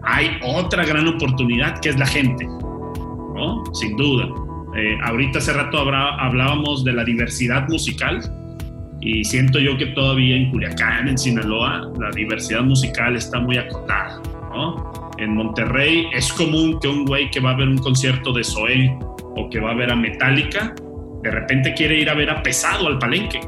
Hay 0.04 0.32
otra 0.44 0.86
gran 0.86 1.08
oportunidad 1.08 1.80
que 1.80 1.90
es 1.90 1.98
la 1.98 2.08
gente, 2.08 2.46
¿no? 2.46 3.64
Sin 3.74 3.96
duda. 3.96 4.28
Eh, 4.76 4.98
ahorita 5.04 5.40
hace 5.40 5.54
rato 5.54 5.80
hablábamos 5.80 6.84
de 6.84 6.94
la 6.94 7.04
diversidad 7.04 7.68
musical 7.68 8.22
y 9.02 9.24
siento 9.26 9.60
yo 9.60 9.78
que 9.78 9.88
todavía 9.88 10.36
en 10.36 10.50
Culiacán, 10.52 11.08
en 11.08 11.18
Sinaloa, 11.18 11.92
la 12.00 12.10
diversidad 12.12 12.64
musical 12.64 13.16
está 13.16 13.40
muy 13.40 13.58
acotada. 13.58 14.22
En 15.18 15.36
Monterrey 15.36 16.08
es 16.14 16.32
común 16.34 16.80
que 16.80 16.88
un 16.88 17.06
güey 17.06 17.30
que 17.32 17.40
va 17.40 17.52
a 17.52 17.56
ver 17.56 17.68
un 17.68 17.78
concierto 17.78 18.32
de 18.32 18.44
Zoé 18.44 18.98
o 19.36 19.50
que 19.50 19.60
va 19.60 19.72
a 19.72 19.76
ver 19.76 19.92
a 19.92 19.96
Metallica, 19.96 20.74
de 21.24 21.32
repente 21.32 21.74
quiere 21.74 22.00
ir 22.00 22.10
a 22.10 22.14
ver 22.14 22.30
a 22.30 22.42
Pesado 22.42 22.88
al 22.88 22.98
Palenque, 22.98 23.40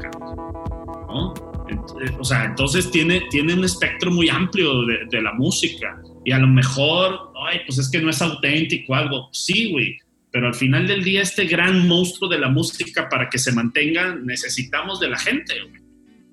¿no? 1.08 1.34
Eh, 1.68 2.10
O 2.18 2.24
sea, 2.24 2.44
entonces 2.44 2.90
tiene, 2.90 3.22
tiene 3.30 3.54
un 3.54 3.64
espectro 3.64 4.10
muy 4.10 4.28
amplio 4.28 4.84
de, 4.86 5.06
de 5.10 5.22
la 5.22 5.32
música 5.34 6.00
y 6.24 6.32
a 6.32 6.38
lo 6.38 6.46
mejor, 6.46 7.32
ay, 7.46 7.60
pues 7.66 7.78
es 7.78 7.90
que 7.90 8.00
no 8.00 8.10
es 8.10 8.20
auténtico 8.22 8.94
algo. 8.94 9.28
Sí, 9.32 9.72
güey, 9.72 9.98
pero 10.34 10.48
al 10.48 10.54
final 10.54 10.88
del 10.88 11.04
día 11.04 11.22
este 11.22 11.44
gran 11.44 11.86
monstruo 11.86 12.28
de 12.28 12.40
la 12.40 12.48
música 12.48 13.08
para 13.08 13.30
que 13.30 13.38
se 13.38 13.52
mantenga 13.52 14.16
necesitamos 14.16 14.98
de 14.98 15.08
la 15.08 15.16
gente, 15.16 15.54
güey. 15.60 15.80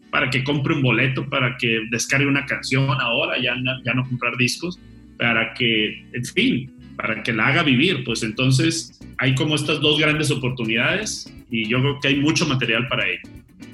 para 0.10 0.28
que 0.32 0.44
compre 0.44 0.74
un 0.74 0.82
boleto, 0.82 1.30
para 1.30 1.56
que 1.56 1.82
descargue 1.92 2.26
una 2.26 2.48
canción 2.48 3.00
ahora, 3.00 3.40
ya, 3.40 3.54
ya 3.86 3.94
no 3.94 4.04
comprar 4.10 4.36
discos, 4.38 4.80
para 5.20 5.54
que, 5.54 6.04
en 6.14 6.26
fin, 6.26 6.74
para 6.98 7.22
que 7.22 7.32
la 7.32 7.50
haga 7.50 7.62
vivir. 7.62 8.04
Pues 8.04 8.24
entonces 8.24 9.00
hay 9.20 9.36
como 9.36 9.54
estas 9.54 9.80
dos 9.82 10.00
grandes 10.00 10.32
oportunidades 10.32 11.32
y 11.52 11.70
yo 11.70 11.80
creo 11.80 12.00
que 12.00 12.08
hay 12.08 12.20
mucho 12.20 12.48
material 12.48 12.88
para 12.88 13.08
ello. 13.08 13.22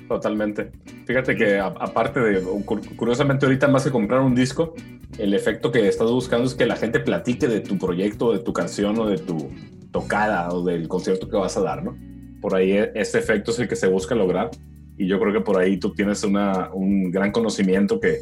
Totalmente. 0.10 0.72
Fíjate 1.06 1.38
que 1.38 1.58
aparte 1.58 2.20
de, 2.20 2.42
curiosamente 2.98 3.46
ahorita 3.46 3.70
más 3.70 3.86
que 3.86 3.92
comprar 3.92 4.20
un 4.20 4.36
disco, 4.36 4.76
el 5.18 5.34
efecto 5.34 5.72
que 5.72 5.88
estás 5.88 6.10
buscando 6.10 6.48
es 6.48 6.54
que 6.54 6.66
la 6.66 6.76
gente 6.76 7.00
platique 7.00 7.48
de 7.48 7.62
tu 7.62 7.78
proyecto, 7.78 8.34
de 8.34 8.40
tu 8.40 8.52
canción 8.52 9.00
o 9.00 9.08
de 9.08 9.20
tu 9.20 9.50
tocada 9.92 10.50
o 10.50 10.64
del 10.64 10.88
concierto 10.88 11.30
que 11.30 11.38
vas 11.38 11.58
a 11.58 11.62
dar, 11.62 11.84
¿no? 11.84 11.98
Por 12.42 12.56
ahí 12.56 12.72
e, 12.72 12.92
ese 12.96 13.20
efecto 13.20 13.52
es 13.52 13.60
el 13.60 13.68
que 13.68 13.76
se 13.76 13.88
busca 13.88 14.16
lograr 14.16 14.52
y 14.98 15.08
yo 15.08 15.20
creo 15.20 15.34
que 15.34 15.42
por 15.42 15.58
ahí 15.58 15.78
tú 15.78 15.94
tienes 15.94 16.24
una, 16.24 16.70
un 16.74 17.12
gran 17.12 17.32
conocimiento 17.32 18.00
que, 18.00 18.20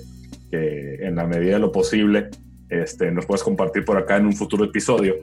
que, 0.50 0.96
en 1.06 1.16
la 1.16 1.26
medida 1.26 1.54
de 1.54 1.60
lo 1.60 1.72
posible 1.72 2.30
este, 2.70 3.12
nos 3.12 3.26
puedes 3.26 3.44
compartir 3.44 3.86
por 3.86 3.98
acá 3.98 4.18
en 4.18 4.26
un 4.26 4.34
futuro 4.34 4.66
episodio 4.66 5.16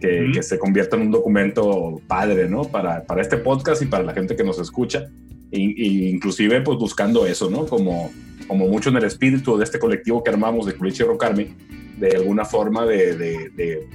que, 0.00 0.30
que 0.32 0.42
se 0.42 0.58
convierta 0.58 0.96
en 0.96 1.02
un 1.02 1.10
documento 1.10 2.00
padre, 2.06 2.48
¿no? 2.48 2.62
Para, 2.62 3.04
para 3.04 3.22
este 3.22 3.36
podcast 3.36 3.82
y 3.82 3.86
para 3.86 4.04
la 4.04 4.14
gente 4.14 4.36
que 4.36 4.44
nos 4.44 4.58
escucha 4.58 5.08
inclusive 5.50 6.60
pues 6.60 6.78
buscando 6.78 7.26
eso, 7.26 7.50
¿no? 7.50 7.66
Como, 7.66 8.10
como 8.48 8.66
mucho 8.66 8.88
en 8.88 8.96
el 8.96 9.04
espíritu 9.04 9.56
de 9.56 9.64
este 9.64 9.78
colectivo 9.78 10.24
que 10.24 10.30
armamos 10.30 10.66
de 10.66 10.74
Culichi 10.74 11.04
Rocarmi, 11.04 11.54
de 11.98 12.16
alguna 12.16 12.44
forma 12.44 12.86
de, 12.86 13.86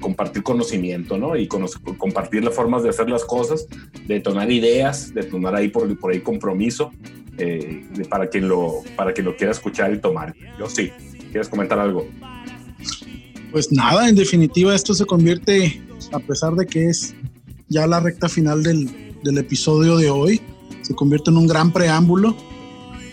compartir 0.00 0.42
conocimiento, 0.42 1.16
¿no? 1.16 1.36
Y 1.36 1.46
compartir 1.46 2.44
las 2.44 2.54
formas 2.54 2.82
de 2.82 2.90
hacer 2.90 3.08
las 3.08 3.24
cosas, 3.24 3.66
de 4.06 4.20
tomar 4.20 4.50
ideas, 4.50 5.14
de 5.14 5.22
tomar 5.22 5.54
ahí 5.54 5.68
por, 5.68 5.96
ahí 6.10 6.20
compromiso 6.20 6.90
eh, 7.38 7.84
para, 8.08 8.28
quien 8.28 8.48
lo, 8.48 8.82
para 8.96 9.12
quien 9.12 9.26
lo 9.26 9.36
quiera 9.36 9.52
escuchar 9.52 9.94
y 9.94 9.98
tomar. 9.98 10.34
Yo 10.58 10.68
sí. 10.68 10.90
¿Quieres 11.30 11.48
comentar 11.48 11.78
algo? 11.78 12.08
Pues 13.52 13.70
nada, 13.70 14.08
en 14.08 14.16
definitiva 14.16 14.74
esto 14.74 14.94
se 14.94 15.06
convierte, 15.06 15.80
a 16.12 16.18
pesar 16.18 16.54
de 16.54 16.66
que 16.66 16.86
es 16.86 17.14
ya 17.68 17.86
la 17.86 18.00
recta 18.00 18.28
final 18.28 18.62
del 18.64 19.38
episodio 19.38 19.96
de 19.96 20.10
hoy, 20.10 20.40
se 20.82 20.94
convierte 20.94 21.30
en 21.30 21.36
un 21.36 21.46
gran 21.46 21.72
preámbulo 21.72 22.34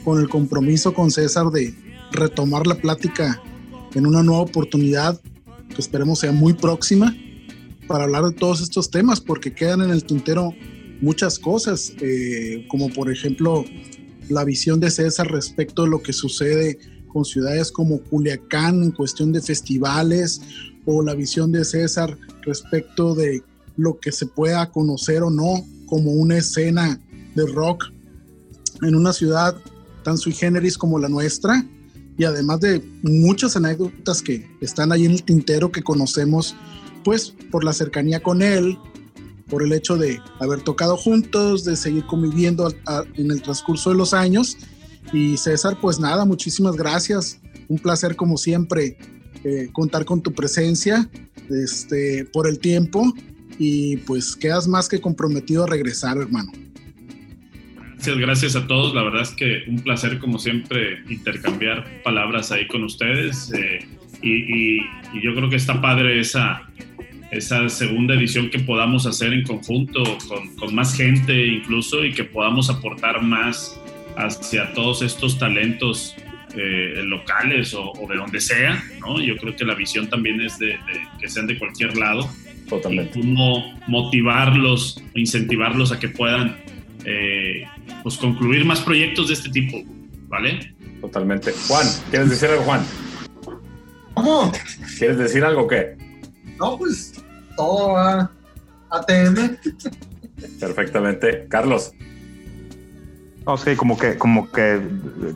con 0.07 0.21
el 0.21 0.29
compromiso 0.29 0.93
con 0.93 1.11
César 1.11 1.51
de 1.51 1.75
retomar 2.13 2.65
la 2.65 2.75
plática 2.75 3.43
en 3.93 4.07
una 4.07 4.23
nueva 4.23 4.43
oportunidad 4.43 5.19
que 5.67 5.81
esperemos 5.81 6.19
sea 6.19 6.31
muy 6.31 6.53
próxima 6.53 7.13
para 7.89 8.05
hablar 8.05 8.23
de 8.23 8.31
todos 8.31 8.61
estos 8.61 8.89
temas 8.89 9.19
porque 9.19 9.53
quedan 9.53 9.81
en 9.81 9.89
el 9.89 10.05
tintero 10.05 10.53
muchas 11.01 11.37
cosas 11.37 11.91
eh, 11.99 12.65
como 12.69 12.87
por 12.87 13.11
ejemplo 13.11 13.65
la 14.29 14.45
visión 14.45 14.79
de 14.79 14.91
César 14.91 15.27
respecto 15.27 15.83
de 15.83 15.89
lo 15.89 16.01
que 16.01 16.13
sucede 16.13 16.79
con 17.09 17.25
ciudades 17.25 17.69
como 17.69 17.99
Culiacán 17.99 18.83
en 18.83 18.91
cuestión 18.91 19.33
de 19.33 19.41
festivales 19.41 20.39
o 20.85 21.03
la 21.03 21.15
visión 21.15 21.51
de 21.51 21.65
César 21.65 22.17
respecto 22.43 23.13
de 23.13 23.43
lo 23.75 23.99
que 23.99 24.13
se 24.13 24.25
pueda 24.25 24.71
conocer 24.71 25.21
o 25.21 25.29
no 25.29 25.65
como 25.85 26.13
una 26.13 26.37
escena 26.37 26.97
de 27.35 27.45
rock 27.45 27.91
en 28.83 28.95
una 28.95 29.11
ciudad 29.11 29.53
tan 30.07 30.17
sui 30.17 30.31
generis 30.31 30.77
como 30.77 30.99
la 30.99 31.09
nuestra 31.09 31.65
y 32.17 32.23
además 32.23 32.61
de 32.61 32.81
muchas 33.03 33.57
anécdotas 33.57 34.21
que 34.21 34.49
están 34.61 34.93
ahí 34.93 35.03
en 35.03 35.11
el 35.11 35.23
tintero 35.23 35.69
que 35.69 35.83
conocemos 35.83 36.55
pues 37.03 37.33
por 37.51 37.65
la 37.65 37.73
cercanía 37.73 38.23
con 38.23 38.41
él, 38.41 38.77
por 39.49 39.63
el 39.63 39.73
hecho 39.73 39.97
de 39.97 40.21
haber 40.39 40.61
tocado 40.61 40.95
juntos, 40.95 41.65
de 41.65 41.75
seguir 41.75 42.05
conviviendo 42.05 42.73
en 43.15 43.31
el 43.31 43.41
transcurso 43.41 43.89
de 43.89 43.97
los 43.97 44.13
años. 44.13 44.55
Y 45.11 45.35
César, 45.35 45.77
pues 45.81 45.99
nada, 45.99 46.23
muchísimas 46.23 46.77
gracias. 46.77 47.41
Un 47.67 47.77
placer 47.77 48.15
como 48.15 48.37
siempre 48.37 48.97
eh, 49.43 49.67
contar 49.73 50.05
con 50.05 50.21
tu 50.21 50.31
presencia 50.31 51.09
este, 51.49 52.23
por 52.31 52.47
el 52.47 52.59
tiempo 52.59 53.03
y 53.59 53.97
pues 53.97 54.37
quedas 54.37 54.69
más 54.69 54.87
que 54.87 55.01
comprometido 55.01 55.65
a 55.65 55.67
regresar, 55.67 56.17
hermano. 56.17 56.53
Gracias, 57.97 58.17
gracias 58.19 58.55
a 58.55 58.67
todos. 58.67 58.93
La 58.93 59.01
verdad 59.01 59.23
es 59.23 59.31
que 59.31 59.63
un 59.67 59.81
placer, 59.81 60.19
como 60.19 60.37
siempre, 60.37 61.01
intercambiar 61.09 62.01
palabras 62.03 62.51
ahí 62.51 62.67
con 62.67 62.83
ustedes. 62.83 63.51
Eh, 63.53 63.85
y, 64.21 64.77
yo 65.21 65.33
creo 65.33 65.49
que 65.49 65.55
está 65.55 65.81
padre 65.81 66.19
esa, 66.19 66.69
esa 67.31 67.67
segunda 67.69 68.13
edición 68.13 68.49
que 68.49 68.59
podamos 68.59 69.07
hacer 69.07 69.33
en 69.33 69.43
conjunto 69.43 70.03
con, 70.27 70.55
con 70.55 70.75
más 70.75 70.95
gente 70.95 71.47
incluso 71.47 72.05
y 72.05 72.13
que 72.13 72.23
podamos 72.23 72.69
aportar 72.69 73.23
más 73.23 73.79
hacia 74.15 74.73
todos 74.73 75.01
estos 75.01 75.39
talentos 75.39 76.15
eh, 76.55 77.01
locales 77.03 77.73
o, 77.73 77.93
de 78.07 78.15
donde 78.15 78.39
sea, 78.39 78.83
¿no? 78.99 79.19
Yo 79.21 79.37
creo 79.37 79.55
que 79.55 79.65
la 79.65 79.75
visión 79.75 80.07
también 80.07 80.39
es 80.41 80.59
de, 80.59 80.77
que 81.19 81.29
sean 81.29 81.47
de 81.47 81.57
cualquier 81.57 81.97
lado. 81.97 82.29
Totalmente. 82.69 83.17
Y 83.17 83.21
cómo 83.21 83.79
motivarlos, 83.87 85.01
incentivarlos 85.15 85.91
a 85.91 85.99
que 85.99 86.09
puedan 86.09 86.57
eh, 87.05 87.63
pues 88.03 88.17
concluir 88.17 88.65
más 88.65 88.81
proyectos 88.81 89.27
de 89.27 89.33
este 89.33 89.49
tipo, 89.49 89.77
¿vale? 90.27 90.75
Totalmente. 91.01 91.53
Juan, 91.67 91.87
¿quieres 92.09 92.29
decir 92.29 92.49
algo, 92.49 92.63
Juan? 92.63 92.85
¿Cómo? 94.13 94.51
¿Quieres 94.97 95.17
decir 95.17 95.43
algo 95.43 95.63
o 95.63 95.67
qué? 95.67 95.95
No, 96.59 96.77
pues 96.77 97.13
todo 97.55 97.93
va 97.93 98.31
ATM. 98.89 99.57
Perfectamente. 100.59 101.47
Carlos. 101.49 101.93
No, 103.45 103.57
sí, 103.57 103.75
como 103.75 103.97
que, 103.97 104.17
como 104.17 104.51
que 104.51 104.81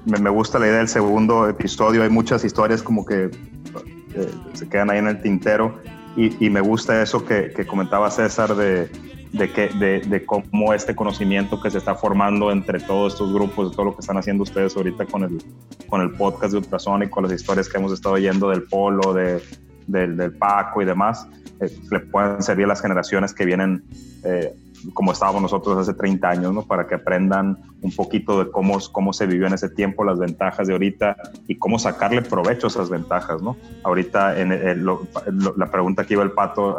me, 0.06 0.30
gusta 0.30 0.60
la 0.60 0.68
idea 0.68 0.78
del 0.80 0.88
segundo 0.88 1.48
episodio. 1.48 2.04
Hay 2.04 2.10
muchas 2.10 2.44
historias 2.44 2.82
como 2.82 3.06
que 3.06 3.26
eh, 3.26 4.32
se 4.54 4.68
quedan 4.68 4.90
ahí 4.90 4.98
en 4.98 5.08
el 5.08 5.22
tintero. 5.22 5.80
Y, 6.18 6.50
me 6.50 6.60
gusta 6.60 7.02
eso 7.02 7.24
que 7.24 7.66
comentaba 7.66 8.12
César 8.12 8.54
de, 8.56 8.90
de, 9.34 9.52
que, 9.52 9.70
de, 9.70 10.02
de, 10.02 10.26
cómo 10.26 10.74
este 10.74 10.96
conocimiento 10.96 11.62
que 11.62 11.72
se 11.72 11.78
está 11.78 11.96
formando 11.96 12.52
entre 12.52 12.80
todos 12.80 13.14
estos 13.14 13.34
grupos, 13.34 13.72
de 13.72 13.76
todo 13.76 13.86
lo 13.88 13.96
que 13.96 14.02
están 14.02 14.18
haciendo 14.18 14.44
ustedes 14.44 14.76
ahorita 14.76 15.06
con 15.06 15.24
el, 15.24 15.44
con 15.88 16.02
el 16.02 16.12
podcast 16.12 16.52
de 16.52 16.58
Ultrasonico, 16.60 17.22
las 17.22 17.32
historias 17.32 17.70
que 17.70 17.78
hemos 17.78 17.94
estado 17.94 18.16
oyendo 18.16 18.50
del 18.50 18.64
Polo, 18.64 19.14
de, 19.14 19.42
del, 19.88 20.34
Paco 20.34 20.82
y 20.82 20.86
demás, 20.86 21.28
eh, 21.62 21.70
le 21.92 22.00
pueden 22.02 22.42
servir 22.42 22.66
a 22.66 22.70
las 22.70 22.82
generaciones 22.82 23.34
que 23.34 23.46
vienen 23.46 23.84
eh, 24.24 24.54
como 24.94 25.12
estábamos 25.12 25.42
nosotros 25.44 25.78
hace 25.78 25.94
30 25.94 26.28
años, 26.28 26.54
¿no? 26.54 26.64
Para 26.64 26.88
que 26.88 26.96
aprendan 26.96 27.58
un 27.82 27.92
poquito 27.92 28.44
de 28.44 28.52
cómo, 28.52 28.80
cómo 28.92 29.14
se 29.14 29.28
vivió 29.28 29.48
en 29.48 29.54
ese 29.54 29.70
tiempo, 29.70 30.04
las 30.04 30.20
ventajas 30.20 30.68
de 30.68 30.74
ahorita 30.74 31.18
y 31.48 31.56
cómo 31.56 31.78
sacarle 31.78 32.22
provecho 32.22 32.68
a 32.68 32.70
esas 32.70 32.90
ventajas, 32.90 33.42
¿no? 33.42 33.56
Ahorita 33.84 34.40
en 34.40 34.86
la 34.86 35.72
pregunta 35.72 36.06
que 36.06 36.16
iba 36.16 36.24
el 36.24 36.32
pato 36.32 36.78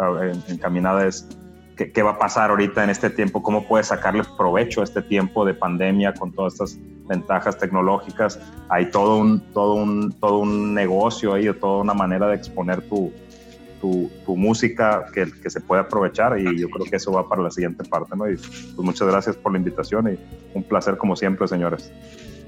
encaminada 0.48 1.06
es, 1.06 1.28
qué, 1.76 2.02
va 2.02 2.12
a 2.12 2.18
pasar 2.18 2.50
ahorita 2.50 2.84
en 2.84 2.90
este 2.90 3.10
tiempo, 3.10 3.42
cómo 3.42 3.66
puedes 3.66 3.88
sacarle 3.88 4.22
provecho 4.36 4.80
a 4.80 4.84
este 4.84 5.02
tiempo 5.02 5.44
de 5.44 5.54
pandemia 5.54 6.14
con 6.14 6.32
todas 6.32 6.54
estas 6.54 6.78
ventajas 7.06 7.58
tecnológicas. 7.58 8.38
Hay 8.68 8.90
todo 8.90 9.18
un, 9.18 9.40
todo 9.52 9.74
un, 9.74 10.12
todo 10.12 10.38
un 10.38 10.74
negocio 10.74 11.34
ahí, 11.34 11.52
toda 11.60 11.82
una 11.82 11.94
manera 11.94 12.28
de 12.28 12.36
exponer 12.36 12.82
tu, 12.88 13.12
tu, 13.80 14.10
tu, 14.24 14.36
música 14.36 15.06
que, 15.12 15.30
que, 15.30 15.50
se 15.50 15.60
puede 15.60 15.82
aprovechar 15.82 16.38
y 16.38 16.60
yo 16.60 16.68
creo 16.70 16.86
que 16.86 16.96
eso 16.96 17.12
va 17.12 17.28
para 17.28 17.42
la 17.42 17.50
siguiente 17.50 17.84
parte, 17.84 18.16
¿no? 18.16 18.30
Y 18.30 18.36
pues 18.36 18.78
muchas 18.78 19.08
gracias 19.08 19.36
por 19.36 19.52
la 19.52 19.58
invitación 19.58 20.12
y 20.12 20.18
un 20.54 20.62
placer 20.62 20.96
como 20.96 21.16
siempre, 21.16 21.48
señores. 21.48 21.90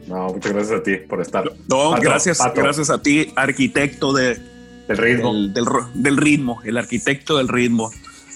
No, 0.06 0.28
muchas 0.28 0.52
gracias 0.52 0.80
a 0.80 0.82
ti 0.82 0.96
por 0.96 1.20
estar. 1.20 1.44
No, 1.68 1.92
gracias, 1.92 2.38
gracias 2.54 2.90
a 2.90 3.00
ti, 3.00 3.32
arquitecto 3.36 4.12
de, 4.12 4.38
del 4.86 4.96
ritmo. 4.96 5.32
del, 5.32 5.52
del, 5.94 6.16
ritmo, 6.16 6.60
el 6.64 6.76
arquitecto 6.76 7.38
del 7.38 7.48
ritmo. 7.48 7.90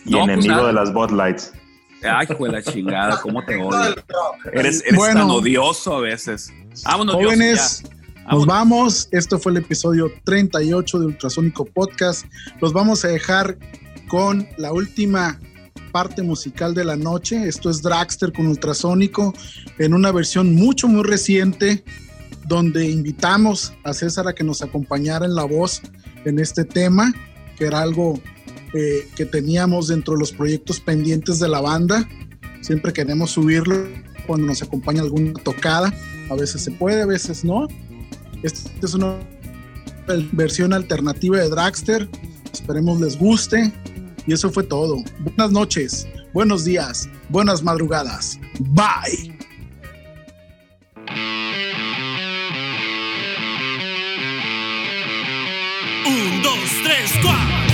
Y 0.09 0.12
pues 0.12 0.24
enemigo 0.24 0.66
de 0.66 0.72
las 0.72 0.93
botlights. 0.93 1.52
Ay, 2.02 2.26
fue 2.26 2.48
la 2.48 2.62
chingada, 2.62 3.20
cómo 3.20 3.44
te 3.44 3.56
odio. 3.56 3.94
Eres, 4.52 4.82
eres 4.86 5.01
tan 5.01 5.30
odioso 5.30 5.97
a 5.97 6.01
veces. 6.01 6.52
Vámonos, 6.85 7.16
jóvenes. 7.16 7.82
Nos 8.30 8.47
vamos. 8.47 9.09
Esto 9.10 9.39
fue 9.39 9.52
el 9.52 9.59
episodio 9.59 10.10
38 10.24 10.98
de 10.98 11.06
Ultrasónico 11.06 11.64
Podcast. 11.64 12.26
Los 12.60 12.72
vamos 12.72 13.05
a 13.05 13.09
dejar 13.09 13.59
con 14.09 14.48
la 14.56 14.72
última 14.72 15.39
parte 15.93 16.22
musical 16.22 16.74
de 16.74 16.85
la 16.85 16.97
noche. 16.97 17.48
Esto 17.48 17.68
es 17.68 17.82
Dragster 17.82 18.32
con 18.32 18.47
Ultrasónico 18.47 19.35
en 19.78 19.94
una 19.94 20.12
versión 20.12 20.55
mucho, 20.55 20.89
muy 20.89 21.02
reciente, 21.02 21.85
donde 22.47 22.89
invitamos 22.89 23.74
a 23.85 23.93
César 23.93 24.28
a 24.28 24.35
que 24.35 24.44
nos 24.44 24.62
acompañara 24.62 25.26
en 25.26 25.35
la 25.35 25.44
voz 25.44 25.82
en 26.24 26.39
este 26.39 26.64
tema, 26.64 27.12
que 27.56 27.66
era 27.66 27.80
algo 27.80 28.20
eh, 28.74 29.09
que 29.16 29.24
teníamos 29.24 29.89
dentro 29.89 30.15
de 30.15 30.20
los 30.20 30.32
proyectos 30.32 30.81
pendientes 30.81 31.39
de 31.39 31.49
la 31.49 31.61
banda. 31.61 32.09
Siempre 32.61 32.93
queremos 32.93 33.31
subirlo 33.31 33.86
cuando 34.27 34.47
nos 34.47 34.62
acompaña 34.62 35.03
alguna 35.03 35.32
tocada. 35.43 35.93
A 36.31 36.35
veces 36.35 36.62
se 36.62 36.70
puede, 36.70 37.03
a 37.03 37.07
veces 37.07 37.45
no. 37.45 37.66
Esta 38.43 38.70
es 38.82 38.95
una 38.95 39.19
versión 40.32 40.73
alternativa 40.73 41.39
de 41.39 41.49
Dragster. 41.49 42.09
Esperemos 42.53 43.01
les 43.01 43.19
guste. 43.19 43.73
Y 44.28 44.35
eso 44.35 44.51
fue 44.51 44.62
todo. 44.62 45.03
Buenas 45.20 45.53
noches, 45.53 46.07
buenos 46.35 46.63
días, 46.66 47.09
buenas 47.30 47.63
madrugadas. 47.63 48.38
Bye. 48.59 49.35
Un, 56.06 56.43
dos, 56.43 56.59
tres, 56.85 57.11
cuatro. 57.22 57.68